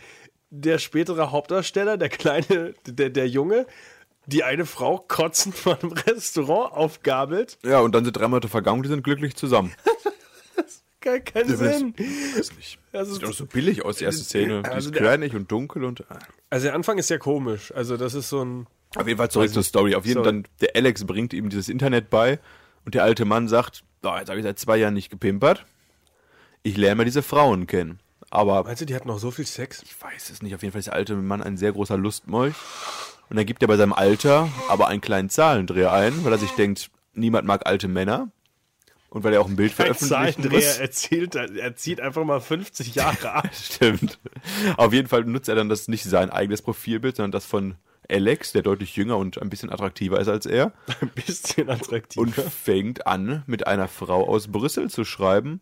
der 0.49 0.77
spätere 0.77 1.31
Hauptdarsteller, 1.31 1.97
der 1.97 2.09
kleine, 2.09 2.75
der, 2.85 3.09
der 3.09 3.27
Junge, 3.27 3.65
die 4.27 4.43
eine 4.43 4.65
Frau 4.65 5.03
kotzend 5.07 5.55
vor 5.55 5.77
einem 5.81 5.91
Restaurant 5.91 6.73
aufgabelt. 6.73 7.57
Ja, 7.63 7.79
und 7.79 7.93
dann 7.93 8.05
sind 8.05 8.15
drei 8.15 8.27
Monate 8.27 8.47
vergangen, 8.49 8.83
die 8.83 8.89
sind 8.89 9.03
glücklich 9.03 9.35
zusammen. 9.35 9.73
Gar 11.03 11.19
keinen 11.19 11.49
Ja, 11.49 11.55
das- 11.57 11.79
Sinn. 11.79 11.93
Weiß 11.97 12.55
nicht. 12.55 12.79
Also, 12.93 13.13
Sieht 13.15 13.25
auch 13.25 13.33
so 13.33 13.45
billig 13.45 13.83
aus, 13.83 13.97
die 13.97 14.05
erste 14.05 14.23
Szene. 14.23 14.61
Die 14.63 14.69
Also 14.69 14.89
ist 14.89 14.95
der- 14.95 15.01
körnig 15.03 15.35
und 15.35 15.51
dunkel 15.51 15.83
und. 15.83 16.09
ah. 16.09 16.17
also 16.49 16.65
der 16.65 16.73
Anfang 16.75 16.97
ist 16.97 17.07
sehr 17.07 17.19
komisch. 17.19 17.73
Also 17.75 17.97
das 17.97 18.13
ist 18.13 18.29
so 18.29 18.43
ein. 18.43 18.67
Auf 18.95 19.07
jeden 19.07 19.17
Fall 19.17 19.29
zurück 19.29 19.49
zur 19.51 19.63
Story. 19.63 19.95
Auf 19.95 20.05
jeden. 20.05 20.23
Fall, 20.23 20.43
der 20.61 20.75
Alex 20.75 21.03
bringt 21.05 21.33
ihm 21.33 21.49
dieses 21.49 21.67
Internet 21.67 22.09
bei 22.09 22.39
und 22.85 22.93
der 22.95 23.03
alte 23.03 23.25
Mann 23.25 23.47
sagt, 23.47 23.83
"Ah, 24.03 24.19
jetzt 24.19 24.29
habe 24.29 24.39
ich 24.39 24.43
seit 24.45 24.59
zwei 24.59 24.77
Jahren 24.77 24.93
nicht 24.93 25.09
gepimpert. 25.09 25.65
Ich 26.61 26.77
lerne 26.77 26.95
mal 26.95 27.05
diese 27.05 27.23
Frauen 27.23 27.67
kennen. 27.67 27.99
Aber 28.29 28.63
Meinst 28.63 28.81
du, 28.81 28.85
die 28.85 28.95
hatten 28.95 29.07
noch 29.09 29.19
so 29.19 29.29
viel 29.31 29.45
Sex? 29.45 29.81
ich 29.83 29.99
weiß 30.01 30.29
es 30.29 30.41
nicht. 30.41 30.55
Auf 30.55 30.61
jeden 30.61 30.71
Fall 30.71 30.79
ist 30.79 30.85
der 30.85 30.93
alte 30.93 31.15
Mann 31.15 31.41
ein 31.43 31.57
sehr 31.57 31.71
großer 31.73 31.97
Lustmolch. 31.97 32.55
Und 33.29 33.35
dann 33.35 33.45
gibt 33.45 33.61
er 33.61 33.67
bei 33.67 33.75
seinem 33.77 33.93
Alter 33.93 34.49
aber 34.69 34.87
einen 34.87 35.01
kleinen 35.01 35.29
Zahlendreher 35.29 35.91
ein, 35.91 36.23
weil 36.23 36.31
er 36.31 36.37
sich 36.37 36.51
denkt, 36.51 36.89
niemand 37.13 37.45
mag 37.47 37.65
alte 37.67 37.87
Männer. 37.87 38.29
Und 39.13 39.23
weil 39.23 39.33
er 39.35 39.41
auch 39.41 39.47
ein 39.47 39.55
Bild 39.55 39.75
Zahlendreher 39.75 40.55
muss. 40.55 40.79
erzählt, 40.79 41.35
er 41.35 41.75
zieht 41.75 42.01
einfach 42.01 42.23
mal 42.23 42.41
50 42.41 42.95
Jahre 42.95 43.31
ab. 43.31 43.49
Stimmt. 43.53 44.17
Auf 44.75 44.91
jeden 44.91 45.07
Fall 45.07 45.23
nutzt 45.25 45.47
er 45.49 45.53
dann 45.53 45.69
das 45.69 45.87
nicht 45.87 46.03
sein 46.03 46.31
eigenes 46.31 46.63
Profilbild, 46.63 47.17
sondern 47.17 47.31
das 47.31 47.45
von 47.45 47.75
Alex, 48.09 48.53
der 48.53 48.63
deutlich 48.63 48.95
jünger 48.95 49.17
und 49.17 49.39
ein 49.39 49.51
bisschen 49.51 49.71
attraktiver 49.71 50.19
ist 50.19 50.29
als 50.29 50.47
er. 50.47 50.73
Ein 50.99 51.09
bisschen 51.09 51.69
attraktiv. 51.69 52.19
und 52.19 52.33
fängt 52.33 53.05
an, 53.05 53.43
mit 53.45 53.67
einer 53.67 53.87
Frau 53.87 54.27
aus 54.27 54.47
Brüssel 54.47 54.89
zu 54.89 55.05
schreiben, 55.05 55.61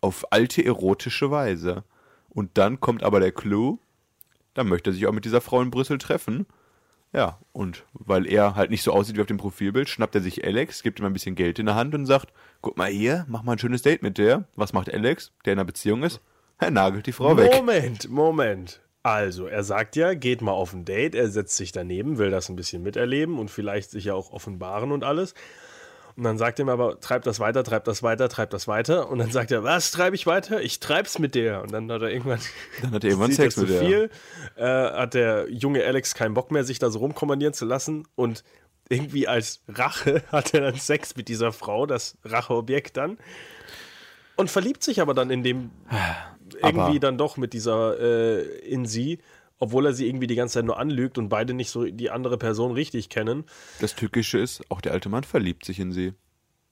auf 0.00 0.32
alte 0.32 0.64
erotische 0.64 1.30
Weise. 1.30 1.84
Und 2.30 2.56
dann 2.56 2.80
kommt 2.80 3.02
aber 3.02 3.20
der 3.20 3.32
Clou, 3.32 3.80
dann 4.54 4.66
möchte 4.66 4.88
er 4.88 4.94
sich 4.94 5.06
auch 5.06 5.12
mit 5.12 5.26
dieser 5.26 5.42
Frau 5.42 5.60
in 5.60 5.70
Brüssel 5.70 5.98
treffen. 5.98 6.46
Ja, 7.12 7.38
und 7.52 7.84
weil 7.92 8.26
er 8.26 8.54
halt 8.54 8.70
nicht 8.70 8.82
so 8.82 8.92
aussieht 8.92 9.16
wie 9.16 9.20
auf 9.20 9.26
dem 9.26 9.36
Profilbild, 9.36 9.88
schnappt 9.88 10.14
er 10.14 10.22
sich 10.22 10.44
Alex, 10.44 10.82
gibt 10.82 10.98
ihm 10.98 11.04
ein 11.04 11.12
bisschen 11.12 11.34
Geld 11.34 11.58
in 11.58 11.66
der 11.66 11.74
Hand 11.74 11.94
und 11.94 12.06
sagt, 12.06 12.32
guck 12.62 12.78
mal 12.78 12.90
hier, 12.90 13.26
mach 13.28 13.42
mal 13.42 13.52
ein 13.52 13.58
schönes 13.58 13.82
Date 13.82 14.02
mit 14.02 14.16
der. 14.16 14.44
Was 14.56 14.72
macht 14.72 14.92
Alex, 14.92 15.32
der 15.44 15.52
in 15.52 15.58
einer 15.58 15.66
Beziehung 15.66 16.02
ist? 16.04 16.20
Er 16.58 16.70
nagelt 16.70 17.06
die 17.06 17.12
Frau 17.12 17.36
weg. 17.36 17.52
Moment, 17.54 18.08
Moment. 18.08 18.80
Also, 19.02 19.46
er 19.46 19.64
sagt 19.64 19.96
ja, 19.96 20.14
geht 20.14 20.42
mal 20.42 20.52
auf 20.52 20.72
ein 20.72 20.84
Date, 20.84 21.16
er 21.16 21.28
setzt 21.28 21.56
sich 21.56 21.72
daneben, 21.72 22.18
will 22.18 22.30
das 22.30 22.48
ein 22.48 22.56
bisschen 22.56 22.84
miterleben 22.84 23.38
und 23.38 23.50
vielleicht 23.50 23.90
sich 23.90 24.04
ja 24.04 24.14
auch 24.14 24.32
offenbaren 24.32 24.92
und 24.92 25.02
alles. 25.02 25.34
Und 26.16 26.24
dann 26.24 26.36
sagt 26.38 26.58
er 26.58 26.64
mir 26.66 26.72
aber, 26.72 27.00
treib 27.00 27.22
das 27.22 27.40
weiter, 27.40 27.64
treib 27.64 27.84
das 27.84 28.02
weiter, 28.02 28.28
treib 28.28 28.50
das 28.50 28.68
weiter. 28.68 29.08
Und 29.10 29.18
dann 29.18 29.30
sagt 29.30 29.50
er, 29.50 29.64
was 29.64 29.90
treibe 29.92 30.14
ich 30.14 30.26
weiter? 30.26 30.60
Ich 30.60 30.78
treib's 30.80 31.18
mit 31.18 31.34
der. 31.34 31.62
Und 31.62 31.72
dann 31.72 31.90
hat 31.90 32.02
er 32.02 32.10
irgendwann, 32.10 32.40
Dann 32.82 32.92
hat 32.92 33.04
er 33.04 33.10
irgendwann 33.10 33.32
Sex 33.32 33.56
mit 33.56 33.66
zu 33.68 33.72
der. 33.72 33.80
viel, 33.80 34.10
äh, 34.56 34.62
hat 34.64 35.14
der 35.14 35.46
junge 35.50 35.84
Alex 35.84 36.14
keinen 36.14 36.34
Bock 36.34 36.50
mehr, 36.50 36.64
sich 36.64 36.78
da 36.78 36.90
so 36.90 36.98
rumkommandieren 36.98 37.54
zu 37.54 37.64
lassen. 37.64 38.06
Und 38.14 38.44
irgendwie 38.88 39.26
als 39.26 39.62
Rache 39.68 40.22
hat 40.32 40.52
er 40.54 40.60
dann 40.60 40.74
Sex 40.76 41.16
mit 41.16 41.28
dieser 41.28 41.52
Frau, 41.52 41.86
das 41.86 42.18
Racheobjekt 42.24 42.96
dann. 42.96 43.16
Und 44.36 44.50
verliebt 44.50 44.82
sich 44.82 45.00
aber 45.00 45.14
dann 45.14 45.30
in 45.30 45.42
dem 45.42 45.70
irgendwie 46.54 46.78
Aber- 46.80 46.98
dann 46.98 47.18
doch 47.18 47.36
mit 47.36 47.52
dieser 47.52 47.98
äh, 48.00 48.42
in 48.60 48.86
sie, 48.86 49.18
obwohl 49.62 49.86
er 49.86 49.92
sie 49.92 50.08
irgendwie 50.08 50.26
die 50.26 50.34
ganze 50.34 50.54
Zeit 50.54 50.64
nur 50.64 50.76
anlügt 50.76 51.18
und 51.18 51.28
beide 51.28 51.54
nicht 51.54 51.70
so 51.70 51.84
die 51.84 52.10
andere 52.10 52.36
Person 52.36 52.72
richtig 52.72 53.08
kennen. 53.08 53.44
Das 53.80 53.94
Tückische 53.94 54.38
ist, 54.38 54.60
auch 54.70 54.80
der 54.80 54.90
alte 54.90 55.08
Mann 55.08 55.22
verliebt 55.22 55.64
sich 55.64 55.78
in 55.78 55.92
sie. 55.92 56.14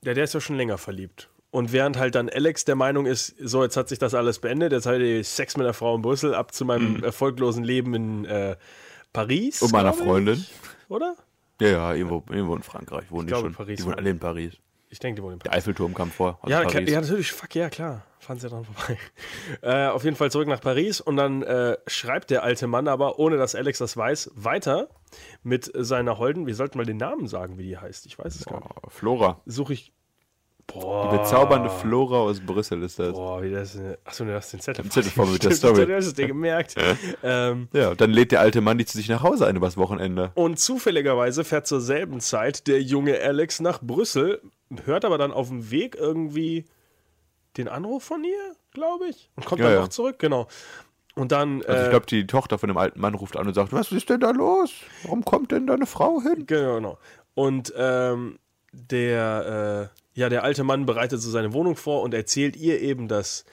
Ja, 0.05 0.13
der 0.13 0.25
ist 0.25 0.35
ja 0.35 0.41
schon 0.41 0.57
länger 0.57 0.77
verliebt. 0.77 1.31
Und 1.53 1.73
während 1.73 1.99
halt 1.99 2.17
dann 2.17 2.29
Alex 2.29 2.65
der 2.65 2.75
Meinung 2.75 3.07
ist, 3.07 3.37
so 3.39 3.63
jetzt 3.63 3.77
hat 3.77 3.89
sich 3.89 4.01
das 4.01 4.13
alles 4.13 4.41
beendet, 4.41 4.73
jetzt 4.73 4.87
habe 4.87 5.01
ich 5.01 5.29
Sex 5.29 5.57
mit 5.57 5.67
einer 5.67 5.73
Frau 5.73 5.95
in 5.95 6.03
Brüssel, 6.03 6.35
ab 6.35 6.53
zu 6.53 6.65
meinem 6.65 7.05
erfolglosen 7.05 7.63
Leben 7.63 7.95
in 7.95 8.25
äh, 8.25 8.57
Paris. 9.13 9.61
Mhm. 9.61 9.67
Und 9.67 9.73
meiner 9.73 9.91
glaub 9.91 10.01
ich. 10.01 10.07
Freundin. 10.09 10.47
Oder? 10.89 11.15
Ja, 11.61 11.69
ja, 11.69 11.95
irgendwo, 11.95 12.25
irgendwo 12.29 12.57
in 12.57 12.65
Frankreich 12.65 13.09
wohnen 13.13 13.29
die 13.29 13.33
glaube, 13.33 13.47
schon. 13.49 13.55
Paris 13.55 13.79
die 13.79 13.85
wohnen 13.85 13.99
alle 13.99 14.11
in 14.11 14.19
Paris. 14.19 14.55
Ich 14.89 14.99
denke, 14.99 15.21
die 15.21 15.23
wohnen 15.23 15.35
in 15.35 15.39
Paris. 15.39 15.51
Der 15.53 15.59
Eiffelturm 15.59 15.95
kam 15.95 16.11
vor. 16.11 16.41
aus 16.43 16.51
Ja, 16.51 16.63
Paris. 16.63 16.91
ja, 16.91 17.01
natürlich, 17.01 17.31
fuck, 17.31 17.55
ja, 17.55 17.71
klar. 17.71 18.05
Fahren 18.21 18.39
sie 18.39 18.49
dran 18.49 18.65
vorbei. 18.65 18.99
Äh, 19.63 19.89
auf 19.89 20.05
jeden 20.05 20.17
Fall 20.17 20.31
zurück 20.31 20.47
nach 20.49 20.61
Paris 20.61 21.01
und 21.01 21.17
dann 21.17 21.43
äh, 21.43 21.77
schreibt 21.87 22.31
der 22.31 22.43
alte 22.45 22.67
Mann 22.67 22.87
aber, 22.87 23.19
ohne 23.19 23.37
dass 23.37 23.55
Alex 23.55 23.79
das 23.79 23.97
weiß, 23.97 24.31
weiter 24.35 24.89
mit 25.43 25.71
seiner 25.75 26.19
Holden. 26.19 26.47
Wir 26.47 26.55
sollten 26.55 26.79
mal 26.79 26.85
den 26.87 26.99
Namen 26.99 27.27
sagen, 27.27 27.59
wie 27.59 27.65
die 27.65 27.79
heißt. 27.79 28.07
Ich 28.07 28.19
weiß 28.19 28.37
es 28.37 28.45
gar 28.45 28.61
nicht. 28.61 28.71
Flora. 28.89 29.41
Suche 29.47 29.73
ich. 29.73 29.93
Boah. 30.67 31.11
Die 31.11 31.17
bezaubernde 31.19 31.69
Flora 31.69 32.19
aus 32.21 32.41
Brüssel 32.41 32.83
ist 32.85 32.99
das. 33.01 33.13
Boah, 33.13 33.43
wie 33.43 33.51
das. 33.51 33.77
Achso, 34.05 34.25
du 34.25 34.33
hast 34.35 34.53
den 34.53 34.61
Zettel. 34.61 34.85
Den 34.85 34.91
Zettel 34.93 35.11
vor 35.15 35.27
mit 35.27 35.43
der 35.43 35.51
Story. 35.53 35.85
Du 35.87 35.97
hast 35.97 36.07
es 36.07 36.15
dir 36.15 36.29
gemerkt. 36.29 36.77
ähm, 37.25 37.69
Ja, 37.73 37.91
und 37.91 38.01
dann 38.01 38.11
lädt 38.13 38.31
der 38.31 38.41
alte 38.41 38.61
Mann 38.61 38.79
die 38.79 38.85
zu 38.87 38.97
sich 38.97 39.09
nach 39.09 39.23
Hause 39.23 39.47
ein 39.47 39.57
übers 39.57 39.77
Wochenende. 39.77 40.31
und 40.35 40.61
zufälligerweise 40.61 41.43
fährt 41.43 41.67
zur 41.67 41.81
selben 41.81 42.21
Zeit 42.21 42.67
der 42.69 42.81
junge 42.83 43.19
Alex 43.21 43.61
nach 43.61 43.81
Brüssel, 43.83 44.41
hört 44.85 45.05
aber 45.05 45.19
dann 45.19 45.33
auf 45.33 45.49
dem 45.49 45.71
Weg 45.73 45.97
irgendwie 45.97 46.67
den 47.57 47.69
Anruf 47.69 48.05
von 48.05 48.25
ihr, 48.25 48.57
glaube 48.73 49.09
ich, 49.09 49.31
und 49.37 49.45
kommt 49.47 49.61
Ja, 49.61 49.67
dann 49.67 49.75
ja. 49.75 49.81
noch 49.83 49.89
zurück, 49.89 50.19
genau. 50.19 50.49
Und 51.15 51.33
dann. 51.33 51.63
Also 51.63 51.73
äh, 51.73 51.85
ich 51.85 51.91
glaube, 51.91 52.07
die 52.07 52.27
Tochter 52.27 52.59
von 52.59 52.69
dem 52.69 52.77
alten 52.77 53.01
Mann 53.01 53.15
ruft 53.15 53.37
an 53.37 53.47
und 53.47 53.55
sagt, 53.55 53.73
was 53.73 53.93
ist 53.93 54.09
denn 54.09 54.21
da 54.21 54.31
los? 54.31 54.73
Warum 55.03 55.25
kommt 55.25 55.53
denn 55.53 55.67
deine 55.67 55.87
Frau 55.87 56.23
hin? 56.23 56.47
Genau, 56.47 56.77
genau. 56.77 56.99
Und 57.35 57.73
ähm, 57.77 58.39
der, 58.73 59.91
äh, 60.15 60.19
ja, 60.19 60.29
der 60.29 60.45
alte 60.45 60.65
Mann 60.65 60.87
bereitet 60.87 61.21
so 61.21 61.31
seine 61.31 61.53
Wohnung 61.53 61.77
vor 61.77 62.03
und 62.03 62.15
erzählt 62.15 62.57
ihr 62.57 62.81
eben, 62.81 63.09
dass 63.09 63.45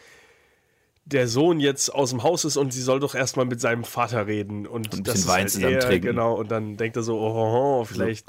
der 1.05 1.27
Sohn 1.27 1.59
jetzt 1.59 1.93
aus 1.93 2.09
dem 2.09 2.23
Haus 2.23 2.43
ist 2.43 2.57
und 2.57 2.73
sie 2.73 2.81
soll 2.81 2.99
doch 2.99 3.15
erstmal 3.15 3.45
mit 3.45 3.61
seinem 3.61 3.85
Vater 3.85 4.27
reden. 4.27 4.67
Und 4.67 4.93
ein 4.93 5.03
das 5.03 5.15
bisschen 5.15 5.21
ist 5.21 5.27
Wein 5.27 5.39
halt 5.41 5.49
zusammen 5.51 5.73
er, 5.75 5.79
trinken. 5.79 6.07
Genau, 6.07 6.35
und 6.35 6.51
dann 6.51 6.77
denkt 6.77 6.97
er 6.97 7.03
so, 7.03 7.17
oh, 7.17 7.33
oh, 7.33 7.79
oh 7.81 7.85
vielleicht. 7.85 8.27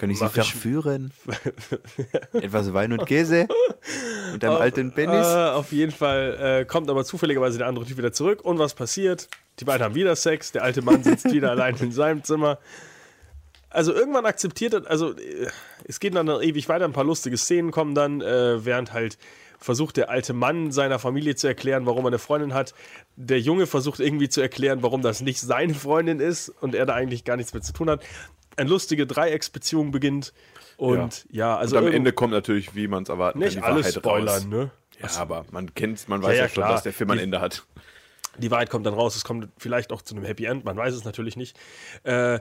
Kann 0.00 0.08
ich 0.10 0.18
sie 0.18 0.24
ich- 0.24 0.30
verführen? 0.32 1.12
Etwas 2.32 2.72
Wein 2.72 2.92
und 2.92 3.04
Käse? 3.06 3.46
Und 4.32 4.42
einem 4.42 4.56
alten 4.56 4.88
Äh, 4.90 4.94
Penis? 4.94 5.26
auf 5.26 5.72
jeden 5.72 5.92
Fall 5.92 6.60
äh, 6.62 6.64
kommt 6.64 6.88
aber 6.88 7.04
zufälligerweise 7.04 7.58
der 7.58 7.66
andere 7.66 7.84
Typ 7.84 7.98
wieder 7.98 8.12
zurück. 8.12 8.42
Und 8.42 8.58
was 8.58 8.72
passiert? 8.74 9.28
Die 9.58 9.64
beiden 9.66 9.84
haben 9.84 9.94
wieder 9.94 10.16
Sex. 10.16 10.52
Der 10.52 10.62
alte 10.62 10.80
Mann 10.80 11.04
sitzt 11.04 11.30
wieder 11.30 11.50
allein 11.50 11.76
in 11.76 11.92
seinem 11.92 12.24
Zimmer. 12.24 12.58
Also 13.68 13.92
irgendwann 13.94 14.24
akzeptiert 14.26 14.72
er, 14.74 14.90
also 14.90 15.12
äh, 15.16 15.46
es 15.84 16.00
geht 16.00 16.14
dann 16.14 16.26
noch 16.26 16.42
ewig 16.42 16.68
weiter, 16.68 16.86
ein 16.86 16.92
paar 16.92 17.04
lustige 17.04 17.36
Szenen 17.36 17.70
kommen 17.70 17.94
dann, 17.94 18.20
äh, 18.20 18.64
während 18.64 18.92
halt 18.94 19.16
versucht 19.60 19.98
der 19.98 20.08
alte 20.08 20.32
Mann 20.32 20.72
seiner 20.72 20.98
Familie 20.98 21.34
zu 21.36 21.46
erklären, 21.46 21.84
warum 21.84 22.04
er 22.04 22.08
eine 22.08 22.18
Freundin 22.18 22.54
hat. 22.54 22.74
Der 23.16 23.38
Junge 23.38 23.66
versucht 23.66 24.00
irgendwie 24.00 24.28
zu 24.30 24.40
erklären, 24.40 24.82
warum 24.82 25.02
das 25.02 25.20
nicht 25.20 25.38
seine 25.40 25.74
Freundin 25.74 26.18
ist 26.18 26.48
und 26.48 26.74
er 26.74 26.86
da 26.86 26.94
eigentlich 26.94 27.24
gar 27.24 27.36
nichts 27.36 27.52
mit 27.52 27.64
zu 27.64 27.72
tun 27.74 27.90
hat. 27.90 28.02
Eine 28.56 28.68
lustige 28.70 29.06
Dreiecksbeziehung 29.06 29.90
beginnt 29.90 30.32
und 30.76 31.26
ja, 31.30 31.56
also 31.56 31.76
und 31.78 31.86
am 31.86 31.92
Ende 31.92 32.12
kommt 32.12 32.32
natürlich, 32.32 32.74
wie 32.74 32.88
man 32.88 33.02
es 33.04 33.08
erwarten 33.08 33.38
nicht 33.38 33.54
kann, 33.54 33.62
die 33.62 33.66
alles 33.66 33.86
Wahrheit 33.86 33.94
spoilern, 33.94 34.34
raus. 34.34 34.46
ne? 34.46 34.70
Ja, 35.02 35.20
aber 35.20 35.44
man 35.50 35.74
kennt, 35.74 36.08
man 36.08 36.22
weiß 36.22 36.36
ja, 36.36 36.42
ja, 36.44 36.48
schon, 36.48 36.62
klar. 36.62 36.72
dass 36.72 36.82
der 36.82 36.92
Film 36.92 37.10
ein 37.10 37.18
Ende 37.18 37.40
hat. 37.40 37.64
Die 38.38 38.50
Wahrheit 38.50 38.70
kommt 38.70 38.86
dann 38.86 38.94
raus, 38.94 39.16
es 39.16 39.24
kommt 39.24 39.48
vielleicht 39.58 39.92
auch 39.92 40.02
zu 40.02 40.14
einem 40.14 40.24
Happy 40.24 40.44
End, 40.44 40.64
man 40.64 40.76
weiß 40.76 40.94
es 40.94 41.04
natürlich 41.04 41.36
nicht. 41.36 41.58
Äh, 42.04 42.40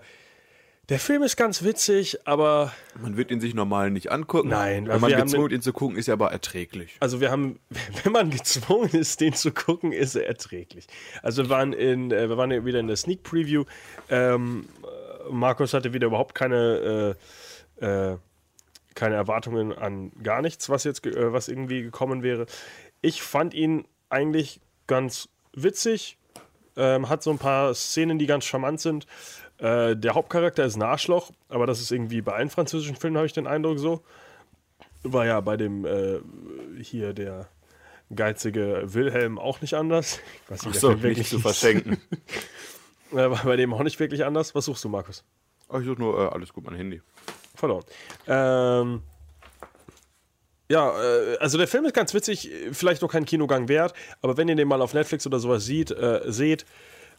Der 0.88 1.00
Film 1.00 1.22
ist 1.24 1.36
ganz 1.36 1.64
witzig, 1.64 2.20
aber 2.26 2.72
Man 3.02 3.16
wird 3.18 3.30
ihn 3.32 3.40
sich 3.42 3.54
normal 3.54 3.92
nicht 3.92 4.12
angucken. 4.12 4.50
Nein, 4.50 4.86
wenn 4.86 4.92
also 4.94 5.08
man 5.08 5.16
gezwungen 5.22 5.44
wird, 5.44 5.54
ihn 5.54 5.62
zu 5.62 5.72
gucken, 5.74 5.98
ist 5.98 6.08
er 6.08 6.14
aber 6.14 6.32
erträglich. 6.32 6.96
also 7.00 7.22
wir 7.22 7.30
haben, 7.32 7.60
wenn 8.04 8.12
man 8.12 8.30
gezwungen 8.30 8.90
ist, 8.92 9.20
den 9.22 9.34
zu 9.34 9.52
gucken, 9.52 9.92
ist 9.92 10.16
er 10.16 10.28
erträglich. 10.28 10.88
Also 11.22 11.44
wir 11.44 11.50
waren 11.50 11.74
in, 11.74 12.12
äh, 12.12 12.30
wir 12.30 12.38
waren 12.38 12.52
ja 12.52 12.66
wieder 12.66 12.80
in 12.80 12.88
der 12.88 12.98
Sneak 12.98 13.24
Preview. 13.24 13.66
Ähm, 14.10 14.68
äh, 14.84 14.88
Markus 15.30 15.74
hatte 15.74 15.94
wieder 15.94 16.08
überhaupt 16.08 16.36
keine, 16.36 17.16
äh, 17.82 17.86
äh, 17.86 18.18
keine 18.96 19.16
Erwartungen 19.16 19.74
an 19.74 20.12
gar 20.24 20.42
nichts, 20.42 20.70
was 20.70 20.84
jetzt, 20.84 21.06
äh, 21.06 21.34
was 21.34 21.48
irgendwie 21.48 21.82
gekommen 21.82 22.24
wäre. 22.24 22.46
Ich 23.02 23.22
fand 23.22 23.54
ihn 23.54 23.86
eigentlich 24.10 24.60
ganz 24.88 25.30
witzig. 25.54 26.18
Ähm, 26.76 27.10
hat 27.10 27.24
so 27.24 27.32
ein 27.32 27.38
paar 27.38 27.74
Szenen, 27.74 28.20
die 28.20 28.26
ganz 28.26 28.46
charmant 28.46 28.80
sind. 28.80 29.06
Äh, 29.58 29.96
der 29.96 30.14
Hauptcharakter 30.14 30.64
ist 30.64 30.76
ein 30.76 30.82
Arschloch, 30.82 31.32
aber 31.50 31.68
das 31.68 31.82
ist 31.82 31.92
irgendwie 31.92 32.22
bei 32.22 32.34
allen 32.34 32.50
französischen 32.50 32.96
Filmen, 32.96 33.18
habe 33.18 33.26
ich 33.26 33.34
den 33.34 33.48
Eindruck 33.48 33.80
so. 33.80 34.02
War 35.04 35.26
ja 35.26 35.40
bei 35.42 35.58
dem 35.58 35.86
äh, 35.86 36.20
hier 36.82 37.14
der 37.14 37.50
geizige 38.16 38.84
Wilhelm 38.86 39.38
auch 39.38 39.62
nicht 39.62 39.74
anders. 39.74 40.20
Ich 40.46 40.52
weiß 40.52 40.66
nicht, 40.66 40.76
der 40.76 40.82
So, 40.82 40.94
nicht 40.94 41.30
zu 41.30 41.40
verschenken. 41.40 41.98
Äh, 43.12 43.16
War 43.16 43.44
bei 43.44 43.56
dem 43.56 43.74
auch 43.74 43.84
nicht 43.84 44.00
wirklich 44.00 44.26
anders. 44.26 44.56
Was 44.56 44.66
suchst 44.66 44.84
du, 44.84 44.90
Markus? 44.90 45.24
oh, 45.70 45.80
ich 45.80 45.86
suche 45.86 46.00
nur, 46.00 46.20
äh, 46.20 46.34
alles 46.34 46.52
gut, 46.54 46.66
mein 46.66 46.76
Handy. 46.76 47.02
Verloren. 47.56 47.84
Ähm, 48.28 49.02
ja, 50.70 50.92
äh, 51.02 51.38
also 51.38 51.58
der 51.58 51.68
Film 51.68 51.86
ist 51.86 51.94
ganz 51.94 52.14
witzig, 52.14 52.50
vielleicht 52.72 53.02
noch 53.02 53.12
kein 53.12 53.26
Kinogang 53.26 53.68
wert, 53.68 53.94
aber 54.22 54.38
wenn 54.38 54.48
ihr 54.48 54.56
den 54.56 54.68
mal 54.68 54.82
auf 54.82 54.94
Netflix 54.94 55.26
oder 55.26 55.40
sowas 55.40 55.66
sieht, 55.66 55.92
äh, 55.92 56.22
seht, 56.28 56.66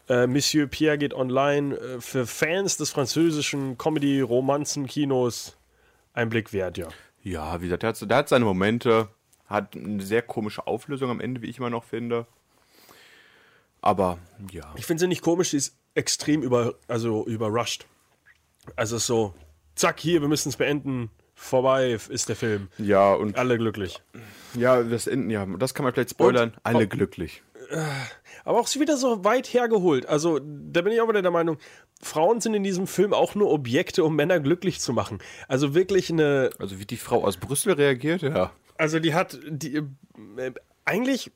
äh, 0.09 0.27
Monsieur 0.27 0.67
Pierre 0.67 0.97
geht 0.97 1.13
online 1.13 1.75
äh, 1.75 2.01
für 2.01 2.25
Fans 2.25 2.77
des 2.77 2.91
französischen 2.91 3.77
Comedy-Romanzen-Kinos 3.77 5.57
ein 6.13 6.29
Blick 6.29 6.53
wert, 6.53 6.77
ja. 6.77 6.87
Ja, 7.23 7.61
wie 7.61 7.65
gesagt, 7.65 7.83
der 7.83 7.89
hat, 7.89 8.09
der 8.09 8.17
hat 8.17 8.29
seine 8.29 8.45
Momente, 8.45 9.09
hat 9.45 9.75
eine 9.75 10.01
sehr 10.01 10.23
komische 10.23 10.65
Auflösung 10.65 11.09
am 11.09 11.19
Ende, 11.19 11.41
wie 11.41 11.47
ich 11.47 11.59
immer 11.59 11.69
noch 11.69 11.83
finde. 11.83 12.25
Aber 13.81 14.17
ja. 14.51 14.73
Ich 14.75 14.85
finde 14.85 15.01
sie 15.01 15.07
nicht 15.07 15.21
komisch, 15.21 15.51
sie 15.51 15.57
ist 15.57 15.75
extrem 15.95 16.41
über, 16.41 16.75
also 16.87 17.25
überrascht. 17.25 17.85
Also 18.75 18.95
es 18.95 19.03
ist 19.03 19.07
so, 19.07 19.33
zack, 19.75 19.99
hier, 19.99 20.21
wir 20.21 20.27
müssen 20.27 20.49
es 20.49 20.57
beenden, 20.57 21.09
vorbei 21.35 21.97
ist 22.09 22.29
der 22.29 22.35
Film. 22.35 22.67
Ja, 22.77 23.13
und 23.13 23.37
Alle 23.37 23.57
glücklich. 23.57 24.01
ja, 24.53 24.83
das 24.83 25.07
Enden, 25.07 25.29
ja, 25.29 25.45
das 25.45 25.73
kann 25.73 25.83
man 25.83 25.93
vielleicht 25.93 26.11
spoilern. 26.11 26.49
Und- 26.49 26.59
Alle 26.63 26.85
oh. 26.85 26.87
glücklich. 26.87 27.43
Aber 28.43 28.59
auch 28.59 28.73
wieder 28.75 28.97
so 28.97 29.23
weit 29.23 29.53
hergeholt. 29.53 30.05
Also, 30.05 30.39
da 30.39 30.81
bin 30.81 30.91
ich 30.91 30.99
auch 30.99 31.07
wieder 31.07 31.21
der 31.21 31.31
Meinung, 31.31 31.57
Frauen 32.01 32.41
sind 32.41 32.53
in 32.53 32.63
diesem 32.63 32.85
Film 32.87 33.13
auch 33.13 33.35
nur 33.35 33.49
Objekte, 33.51 34.03
um 34.03 34.15
Männer 34.15 34.39
glücklich 34.39 34.81
zu 34.81 34.91
machen. 34.91 35.19
Also 35.47 35.73
wirklich 35.75 36.09
eine. 36.09 36.49
Also 36.59 36.79
wie 36.79 36.85
die 36.85 36.97
Frau 36.97 37.23
aus 37.23 37.37
Brüssel 37.37 37.73
reagiert, 37.73 38.23
ja. 38.23 38.51
Also, 38.77 38.99
die 38.99 39.13
hat. 39.13 39.39
Die, 39.47 39.75
äh, 39.77 40.51
eigentlich 40.83 41.31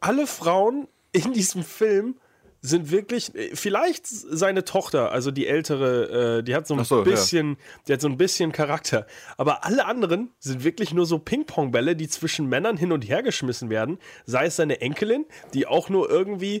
alle 0.00 0.26
Frauen 0.26 0.86
in 1.12 1.32
diesem 1.32 1.64
Film 1.64 2.16
sind 2.62 2.90
wirklich, 2.90 3.34
äh, 3.34 3.54
vielleicht 3.54 4.06
seine 4.06 4.64
Tochter, 4.64 5.12
also 5.12 5.30
die 5.30 5.46
ältere, 5.46 6.38
äh, 6.38 6.42
die 6.42 6.54
hat 6.54 6.66
so 6.66 6.74
ein 6.74 6.84
so, 6.84 6.98
ja. 6.98 7.04
bisschen, 7.04 7.56
die 7.88 7.92
hat 7.92 8.00
so 8.00 8.08
ein 8.08 8.16
bisschen 8.16 8.52
Charakter. 8.52 9.06
Aber 9.36 9.64
alle 9.64 9.86
anderen 9.86 10.30
sind 10.38 10.64
wirklich 10.64 10.92
nur 10.92 11.06
so 11.06 11.18
Ping-Pong-Bälle, 11.18 11.96
die 11.96 12.08
zwischen 12.08 12.48
Männern 12.48 12.76
hin 12.76 12.92
und 12.92 13.02
her 13.08 13.22
geschmissen 13.22 13.70
werden. 13.70 13.98
Sei 14.26 14.46
es 14.46 14.56
seine 14.56 14.80
Enkelin, 14.80 15.24
die 15.54 15.66
auch 15.66 15.88
nur 15.88 16.10
irgendwie 16.10 16.60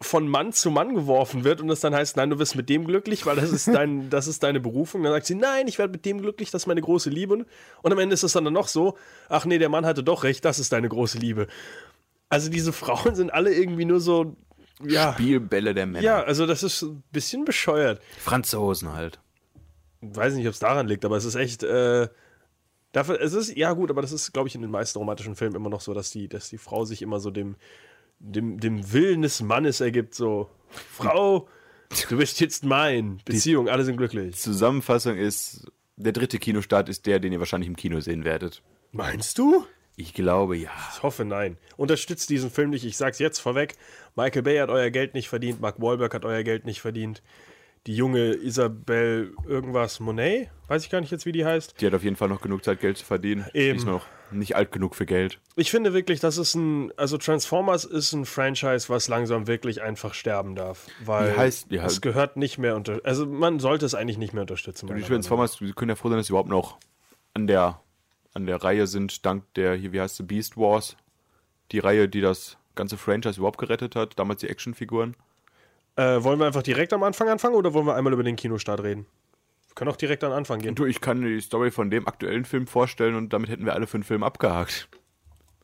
von 0.00 0.28
Mann 0.28 0.52
zu 0.52 0.70
Mann 0.70 0.94
geworfen 0.94 1.42
wird 1.42 1.60
und 1.60 1.68
es 1.70 1.80
dann 1.80 1.92
heißt, 1.92 2.16
nein, 2.16 2.30
du 2.30 2.38
wirst 2.38 2.54
mit 2.54 2.68
dem 2.68 2.86
glücklich, 2.86 3.26
weil 3.26 3.34
das 3.34 3.50
ist 3.50 3.66
dein, 3.66 4.10
das 4.10 4.28
ist 4.28 4.44
deine 4.44 4.60
Berufung. 4.60 5.02
Dann 5.02 5.12
sagt 5.12 5.26
sie, 5.26 5.34
nein, 5.34 5.66
ich 5.66 5.78
werde 5.78 5.92
mit 5.92 6.04
dem 6.04 6.20
glücklich, 6.20 6.50
das 6.50 6.62
ist 6.62 6.66
meine 6.66 6.80
große 6.80 7.10
Liebe. 7.10 7.44
Und 7.82 7.92
am 7.92 7.98
Ende 7.98 8.14
ist 8.14 8.22
es 8.22 8.32
dann 8.32 8.44
noch 8.44 8.68
so, 8.68 8.96
ach 9.28 9.44
nee, 9.44 9.58
der 9.58 9.68
Mann 9.68 9.84
hatte 9.84 10.04
doch 10.04 10.22
recht, 10.22 10.44
das 10.44 10.58
ist 10.58 10.72
deine 10.72 10.88
große 10.88 11.18
Liebe. 11.18 11.48
Also 12.28 12.48
diese 12.48 12.72
Frauen 12.72 13.16
sind 13.16 13.32
alle 13.32 13.52
irgendwie 13.52 13.86
nur 13.86 14.00
so, 14.00 14.36
ja, 14.84 15.12
Spielbälle 15.12 15.74
der 15.74 15.86
Männer. 15.86 16.04
ja, 16.04 16.22
also 16.22 16.46
das 16.46 16.62
ist 16.62 16.82
ein 16.82 17.02
bisschen 17.12 17.44
bescheuert. 17.44 18.00
Franzosen 18.18 18.92
halt. 18.92 19.20
Weiß 20.00 20.34
nicht, 20.34 20.46
ob 20.46 20.52
es 20.52 20.60
daran 20.60 20.86
liegt, 20.86 21.04
aber 21.04 21.16
es 21.16 21.24
ist 21.24 21.34
echt, 21.34 21.62
äh, 21.62 22.08
dafür, 22.92 23.20
es 23.20 23.32
ist, 23.32 23.56
ja 23.56 23.72
gut, 23.72 23.90
aber 23.90 24.02
das 24.02 24.12
ist, 24.12 24.32
glaube 24.32 24.48
ich, 24.48 24.54
in 24.54 24.62
den 24.62 24.70
meisten 24.70 24.98
romantischen 24.98 25.34
Filmen 25.34 25.56
immer 25.56 25.70
noch 25.70 25.80
so, 25.80 25.94
dass 25.94 26.10
die, 26.10 26.28
dass 26.28 26.48
die 26.48 26.58
Frau 26.58 26.84
sich 26.84 27.02
immer 27.02 27.18
so 27.18 27.30
dem, 27.30 27.56
dem, 28.20 28.60
dem 28.60 28.92
Willen 28.92 29.22
des 29.22 29.42
Mannes 29.42 29.80
ergibt, 29.80 30.14
so, 30.14 30.48
Frau, 30.68 31.48
du 32.08 32.16
bist 32.16 32.40
jetzt 32.40 32.64
mein, 32.64 33.20
Beziehung, 33.24 33.68
alle 33.68 33.84
sind 33.84 33.96
glücklich. 33.96 34.36
Zusammenfassung 34.36 35.16
ist, 35.16 35.66
der 35.96 36.12
dritte 36.12 36.38
Kinostart 36.38 36.88
ist 36.88 37.06
der, 37.06 37.18
den 37.18 37.32
ihr 37.32 37.40
wahrscheinlich 37.40 37.68
im 37.68 37.76
Kino 37.76 38.00
sehen 38.00 38.24
werdet. 38.24 38.62
Meinst 38.92 39.38
du? 39.38 39.64
Ich 39.96 40.14
glaube, 40.14 40.56
ja. 40.56 40.70
Ich 40.94 41.02
hoffe, 41.02 41.24
nein. 41.24 41.58
Unterstützt 41.76 42.30
diesen 42.30 42.52
Film 42.52 42.70
nicht. 42.70 42.84
Ich 42.84 42.96
sag's 42.96 43.18
jetzt 43.18 43.40
vorweg. 43.40 43.74
Michael 44.18 44.42
Bay 44.42 44.58
hat 44.58 44.68
euer 44.68 44.90
Geld 44.90 45.14
nicht 45.14 45.28
verdient. 45.28 45.60
Mark 45.60 45.80
Wahlberg 45.80 46.12
hat 46.12 46.24
euer 46.24 46.42
Geld 46.42 46.64
nicht 46.64 46.80
verdient. 46.80 47.22
Die 47.86 47.94
junge 47.94 48.32
Isabelle 48.32 49.30
irgendwas 49.46 50.00
Monet, 50.00 50.50
weiß 50.66 50.82
ich 50.84 50.90
gar 50.90 51.00
nicht 51.00 51.12
jetzt, 51.12 51.24
wie 51.24 51.30
die 51.30 51.44
heißt. 51.44 51.80
Die 51.80 51.86
hat 51.86 51.94
auf 51.94 52.02
jeden 52.02 52.16
Fall 52.16 52.28
noch 52.28 52.40
genug 52.40 52.64
Zeit, 52.64 52.80
Geld 52.80 52.98
zu 52.98 53.04
verdienen. 53.04 53.46
Eben. 53.54 53.74
Die 53.74 53.76
ist 53.78 53.86
noch 53.86 54.04
nicht 54.32 54.56
alt 54.56 54.72
genug 54.72 54.96
für 54.96 55.06
Geld. 55.06 55.38
Ich 55.54 55.70
finde 55.70 55.94
wirklich, 55.94 56.18
das 56.18 56.36
ist 56.36 56.56
ein, 56.56 56.92
also 56.96 57.16
Transformers 57.16 57.84
ist 57.84 58.12
ein 58.12 58.26
Franchise, 58.26 58.88
was 58.88 59.06
langsam 59.06 59.46
wirklich 59.46 59.82
einfach 59.82 60.14
sterben 60.14 60.56
darf. 60.56 60.88
Weil 61.04 61.34
heißt- 61.36 61.66
ja. 61.72 61.86
es 61.86 62.00
gehört 62.00 62.36
nicht 62.36 62.58
mehr 62.58 62.74
unter, 62.74 63.00
also 63.04 63.24
man 63.24 63.60
sollte 63.60 63.86
es 63.86 63.94
eigentlich 63.94 64.18
nicht 64.18 64.34
mehr 64.34 64.42
unterstützen. 64.42 64.92
Die 64.94 65.02
Transformers, 65.02 65.60
wir 65.60 65.72
können 65.74 65.90
ja 65.90 65.94
froh 65.94 66.08
sein, 66.08 66.18
dass 66.18 66.26
sie 66.26 66.32
überhaupt 66.32 66.50
noch 66.50 66.78
an 67.34 67.46
der, 67.46 67.80
an 68.34 68.46
der 68.46 68.56
Reihe 68.56 68.88
sind, 68.88 69.24
dank 69.24 69.44
der, 69.54 69.76
hier, 69.76 69.92
wie 69.92 70.00
heißt 70.00 70.16
sie, 70.16 70.24
Beast 70.24 70.56
Wars. 70.56 70.96
Die 71.70 71.78
Reihe, 71.78 72.08
die 72.08 72.20
das 72.20 72.58
ganze 72.78 72.96
Franchise 72.96 73.38
überhaupt 73.38 73.58
gerettet 73.58 73.94
hat. 73.94 74.18
Damals 74.18 74.40
die 74.40 74.48
Actionfiguren. 74.48 75.14
Äh, 75.96 76.22
wollen 76.22 76.38
wir 76.38 76.46
einfach 76.46 76.62
direkt 76.62 76.92
am 76.92 77.02
Anfang 77.02 77.28
anfangen 77.28 77.56
oder 77.56 77.74
wollen 77.74 77.86
wir 77.86 77.96
einmal 77.96 78.12
über 78.12 78.22
den 78.22 78.36
Kinostart 78.36 78.82
reden? 78.82 79.04
Wir 79.66 79.74
können 79.74 79.90
auch 79.90 79.96
direkt 79.96 80.24
an 80.24 80.30
den 80.30 80.38
Anfang 80.38 80.60
gehen. 80.60 80.74
Du, 80.74 80.86
ich 80.86 81.00
kann 81.00 81.20
die 81.20 81.40
Story 81.40 81.70
von 81.70 81.90
dem 81.90 82.06
aktuellen 82.06 82.44
Film 82.44 82.66
vorstellen 82.66 83.16
und 83.16 83.32
damit 83.32 83.50
hätten 83.50 83.66
wir 83.66 83.74
alle 83.74 83.86
fünf 83.86 84.06
Filme 84.06 84.24
abgehakt. 84.24 84.88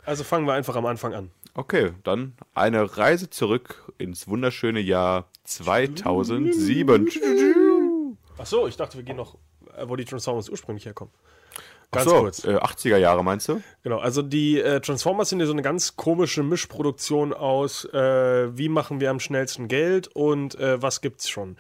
Also 0.05 0.25
fangen 0.25 0.47
wir 0.47 0.53
einfach 0.53 0.77
am 0.77 0.87
Anfang 0.87 1.15
an. 1.15 1.31
Okay, 1.55 1.93
dann 2.03 2.35
eine 2.53 2.99
Reise 2.99 3.31
zurück 3.31 3.93
ins 3.97 4.27
wunderschöne 4.27 4.81
Jahr 4.81 5.29
2007. 5.45 7.09
Ach 8.37 8.47
so, 8.47 8.67
ich 8.67 8.77
dachte, 8.77 8.97
wir 8.99 9.05
gehen 9.05 9.17
noch, 9.17 9.37
äh, 9.77 9.89
wo 9.89 9.95
die 9.95 10.05
Transformers 10.05 10.51
ursprünglich 10.51 10.85
herkommen. 10.85 11.15
Ganz 11.95 12.11
so, 12.11 12.21
kurz. 12.21 12.45
Äh, 12.45 12.57
80er 12.57 12.97
Jahre 12.97 13.25
meinst 13.25 13.49
du? 13.49 13.63
Genau, 13.83 13.99
also 13.99 14.23
die 14.23 14.61
äh, 14.61 14.81
Transformers 14.81 15.29
sind 15.29 15.41
ja 15.41 15.47
so 15.47 15.53
eine 15.53 15.63
ganz 15.63 15.97
komische 15.97 16.43
Mischproduktion 16.43 17.33
aus, 17.33 17.85
äh, 17.87 18.57
wie 18.57 18.69
machen 18.69 19.01
wir 19.01 19.11
am 19.11 19.21
schnellsten 19.21 19.69
Geld 19.69 20.09
und 20.09 20.55
äh, 20.57 20.81
was 20.81 21.01
gibt's 21.01 21.29
schon. 21.29 21.57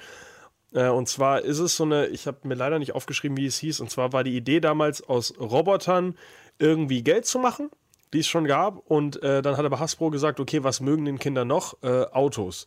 Äh, 0.72 0.88
und 0.88 1.08
zwar 1.08 1.42
ist 1.42 1.58
es 1.58 1.76
so 1.76 1.84
eine, 1.84 2.06
ich 2.06 2.26
habe 2.26 2.38
mir 2.44 2.54
leider 2.54 2.78
nicht 2.78 2.94
aufgeschrieben, 2.94 3.36
wie 3.36 3.46
es 3.46 3.58
hieß, 3.58 3.80
und 3.80 3.90
zwar 3.90 4.12
war 4.12 4.24
die 4.24 4.36
Idee 4.36 4.60
damals 4.60 5.02
aus 5.02 5.34
Robotern 5.38 6.16
irgendwie 6.58 7.02
Geld 7.02 7.26
zu 7.26 7.38
machen, 7.38 7.70
die 8.12 8.20
es 8.20 8.26
schon 8.26 8.44
gab. 8.44 8.78
Und 8.90 9.22
äh, 9.22 9.42
dann 9.42 9.56
hat 9.56 9.64
aber 9.64 9.80
Hasbro 9.80 10.10
gesagt, 10.10 10.40
okay, 10.40 10.62
was 10.62 10.80
mögen 10.80 11.04
den 11.04 11.18
Kinder 11.18 11.44
noch? 11.44 11.82
Autos. 11.82 12.66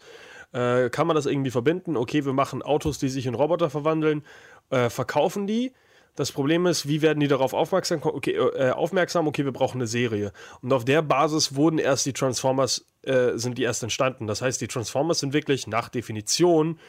Kann 0.51 1.07
man 1.07 1.15
das 1.15 1.25
irgendwie 1.25 1.51
verbinden? 1.51 1.97
Okay, 1.97 2.25
wir 2.25 2.31
machen 2.31 2.61
Autos, 2.61 2.99
die 2.99 3.09
sich 3.09 3.25
in 3.25 3.35
Roboter 3.35 3.69
verwandeln, 3.69 4.23
verkaufen 4.69 5.45
die. 5.45 5.73
Das 6.17 6.31
Problem 6.31 6.65
ist, 6.65 6.87
wie 6.87 7.03
werden 7.03 7.19
die 7.19 7.27
darauf 7.27 7.53
aufmerksam? 7.53 7.99
Okay, 8.01 8.31
äh, 8.31 8.71
aufmerksam, 8.71 9.27
okay, 9.27 9.45
wir 9.45 9.51
brauchen 9.51 9.77
eine 9.77 9.85
Serie. 9.85 10.33
Und 10.63 10.73
auf 10.73 10.83
der 10.83 11.03
Basis 11.03 11.53
wurden 11.53 11.77
erst 11.77 12.07
die 12.07 12.13
Transformers, 12.13 12.87
äh, 13.03 13.33
sind 13.37 13.59
die 13.59 13.61
erst 13.61 13.83
entstanden. 13.83 14.25
Das 14.25 14.41
heißt, 14.41 14.59
die 14.59 14.67
Transformers 14.67 15.19
sind 15.19 15.33
wirklich 15.33 15.67
nach 15.67 15.89
Definition 15.89 16.79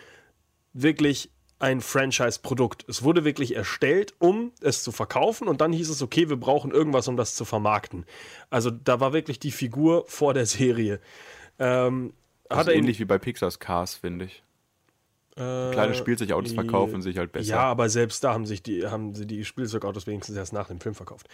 wirklich 0.73 1.31
ein 1.59 1.83
Franchise-Produkt. 1.83 2.87
Es 2.89 3.03
wurde 3.03 3.25
wirklich 3.25 3.55
erstellt, 3.55 4.15
um 4.19 4.53
es 4.63 4.83
zu 4.83 4.93
verkaufen 4.93 5.47
und 5.47 5.61
dann 5.61 5.75
hieß 5.75 5.91
es, 5.91 6.01
okay, 6.01 6.31
wir 6.31 6.37
brauchen 6.39 6.71
irgendwas, 6.71 7.07
um 7.07 7.19
das 7.19 7.35
zu 7.35 7.45
vermarkten. 7.45 8.07
Also 8.49 8.71
da 8.71 8.99
war 8.99 9.13
wirklich 9.13 9.39
die 9.39 9.51
Figur 9.51 10.05
vor 10.07 10.33
der 10.33 10.47
Serie. 10.47 11.01
Ähm, 11.59 12.15
Das 12.49 12.61
hat 12.61 12.69
ist 12.69 12.75
ähnlich 12.75 12.99
wie 12.99 13.05
bei 13.05 13.19
Pixar's 13.19 13.59
Cars, 13.59 13.95
finde 13.95 14.25
ich. 14.25 14.43
Äh, 15.39 15.71
Kleine 15.73 15.95
Spielzeugautos 15.95 16.53
verkaufen 16.53 17.01
sich 17.01 17.17
halt 17.17 17.31
besser. 17.31 17.51
Ja, 17.51 17.61
aber 17.61 17.89
selbst 17.89 18.25
da 18.25 18.35
haben 18.35 18.45
sich 18.45 18.63
die, 18.63 18.87
haben 18.87 19.15
sie 19.15 19.27
die 19.27 19.45
Spielzeugautos 19.45 20.07
wenigstens 20.07 20.37
erst 20.37 20.53
nach 20.53 20.67
dem 20.67 20.81
Film 20.81 20.95
verkauft. 20.95 21.29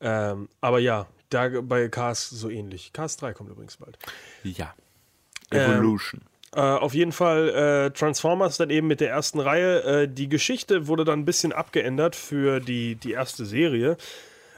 Ähm, 0.00 0.48
aber 0.60 0.78
ja, 0.78 1.06
da 1.28 1.48
bei 1.60 1.88
Cars 1.88 2.30
so 2.30 2.48
ähnlich. 2.48 2.92
Cars 2.92 3.16
3 3.18 3.34
kommt 3.34 3.50
übrigens 3.50 3.76
bald. 3.76 3.98
Ja. 4.42 4.74
Ähm, 5.50 5.72
Evolution. 5.72 6.22
Äh, 6.54 6.60
auf 6.60 6.94
jeden 6.94 7.12
Fall 7.12 7.48
äh, 7.50 7.90
Transformers 7.90 8.56
dann 8.56 8.70
eben 8.70 8.86
mit 8.86 9.00
der 9.00 9.10
ersten 9.10 9.40
Reihe. 9.40 9.82
Äh, 9.82 10.08
die 10.08 10.28
Geschichte 10.28 10.86
wurde 10.86 11.04
dann 11.04 11.20
ein 11.20 11.24
bisschen 11.24 11.52
abgeändert 11.52 12.16
für 12.16 12.60
die, 12.60 12.94
die 12.94 13.12
erste 13.12 13.44
Serie, 13.44 13.96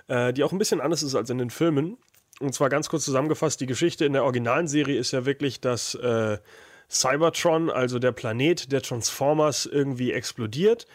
äh, 0.09 0.33
die 0.33 0.45
auch 0.45 0.53
ein 0.53 0.59
bisschen 0.59 0.81
anders 0.81 1.03
ist 1.03 1.15
als 1.15 1.31
in 1.31 1.39
den 1.39 1.51
Filmen. 1.51 1.97
Und 2.39 2.55
zwar 2.55 2.69
ganz 2.69 2.89
kurz 2.89 3.05
zusammengefasst, 3.05 3.61
die 3.61 3.67
Geschichte 3.67 4.05
in 4.05 4.13
der 4.13 4.25
originalen 4.25 4.69
Serie 4.69 4.99
ist 4.99 5.13
ja 5.13 5.25
wirklich, 5.25 5.61
dass 5.61 5.95
äh, 5.95 6.39
Cybertron, 6.91 7.71
also 7.71 7.99
der 7.99 8.13
Planet 8.13 8.71
der 8.73 8.83
Transformers, 8.83 9.67
irgendwie 9.67 10.13
explodiert. 10.13 10.87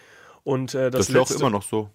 Und 0.44 0.74
äh, 0.74 0.90
das, 0.90 1.08
Das 1.08 1.10
ist 1.10 1.16
ja 1.16 1.22
auch 1.22 1.30
letzte, 1.30 1.44
immer 1.44 1.50
noch 1.50 1.64
so. 1.64 1.90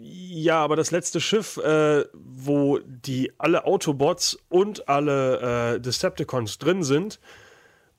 ja, 0.00 0.58
aber 0.62 0.76
das 0.76 0.90
letzte 0.90 1.20
Schiff, 1.20 1.56
äh, 1.58 2.04
wo 2.14 2.78
die 2.78 3.32
alle 3.38 3.64
Autobots 3.64 4.38
und 4.48 4.88
alle 4.88 5.74
äh, 5.74 5.80
Decepticons 5.80 6.58
drin 6.58 6.82
sind, 6.82 7.20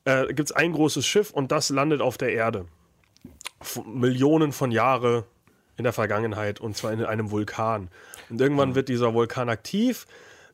äh, 0.06 0.28
gibt 0.28 0.50
es 0.50 0.52
ein 0.52 0.74
großes 0.74 1.06
Schiff 1.06 1.32
und 1.32 1.52
das 1.52 1.70
landet 1.70 2.02
auf 2.02 2.18
der 2.18 2.34
Erde. 2.34 2.66
F 3.62 3.82
Millionen 3.86 4.52
von 4.52 4.72
Jahre 4.72 5.26
in 5.78 5.84
der 5.86 5.94
Vergangenheit 5.94 6.60
und 6.60 6.76
zwar 6.76 6.92
in 6.92 7.04
einem 7.04 7.32
Vulkan. 7.32 7.90
Und 8.30 8.42
irgendwann 8.42 8.76
wird 8.76 8.90
dieser 8.90 9.14
Vulkan 9.14 9.50
aktiv. 9.50 10.06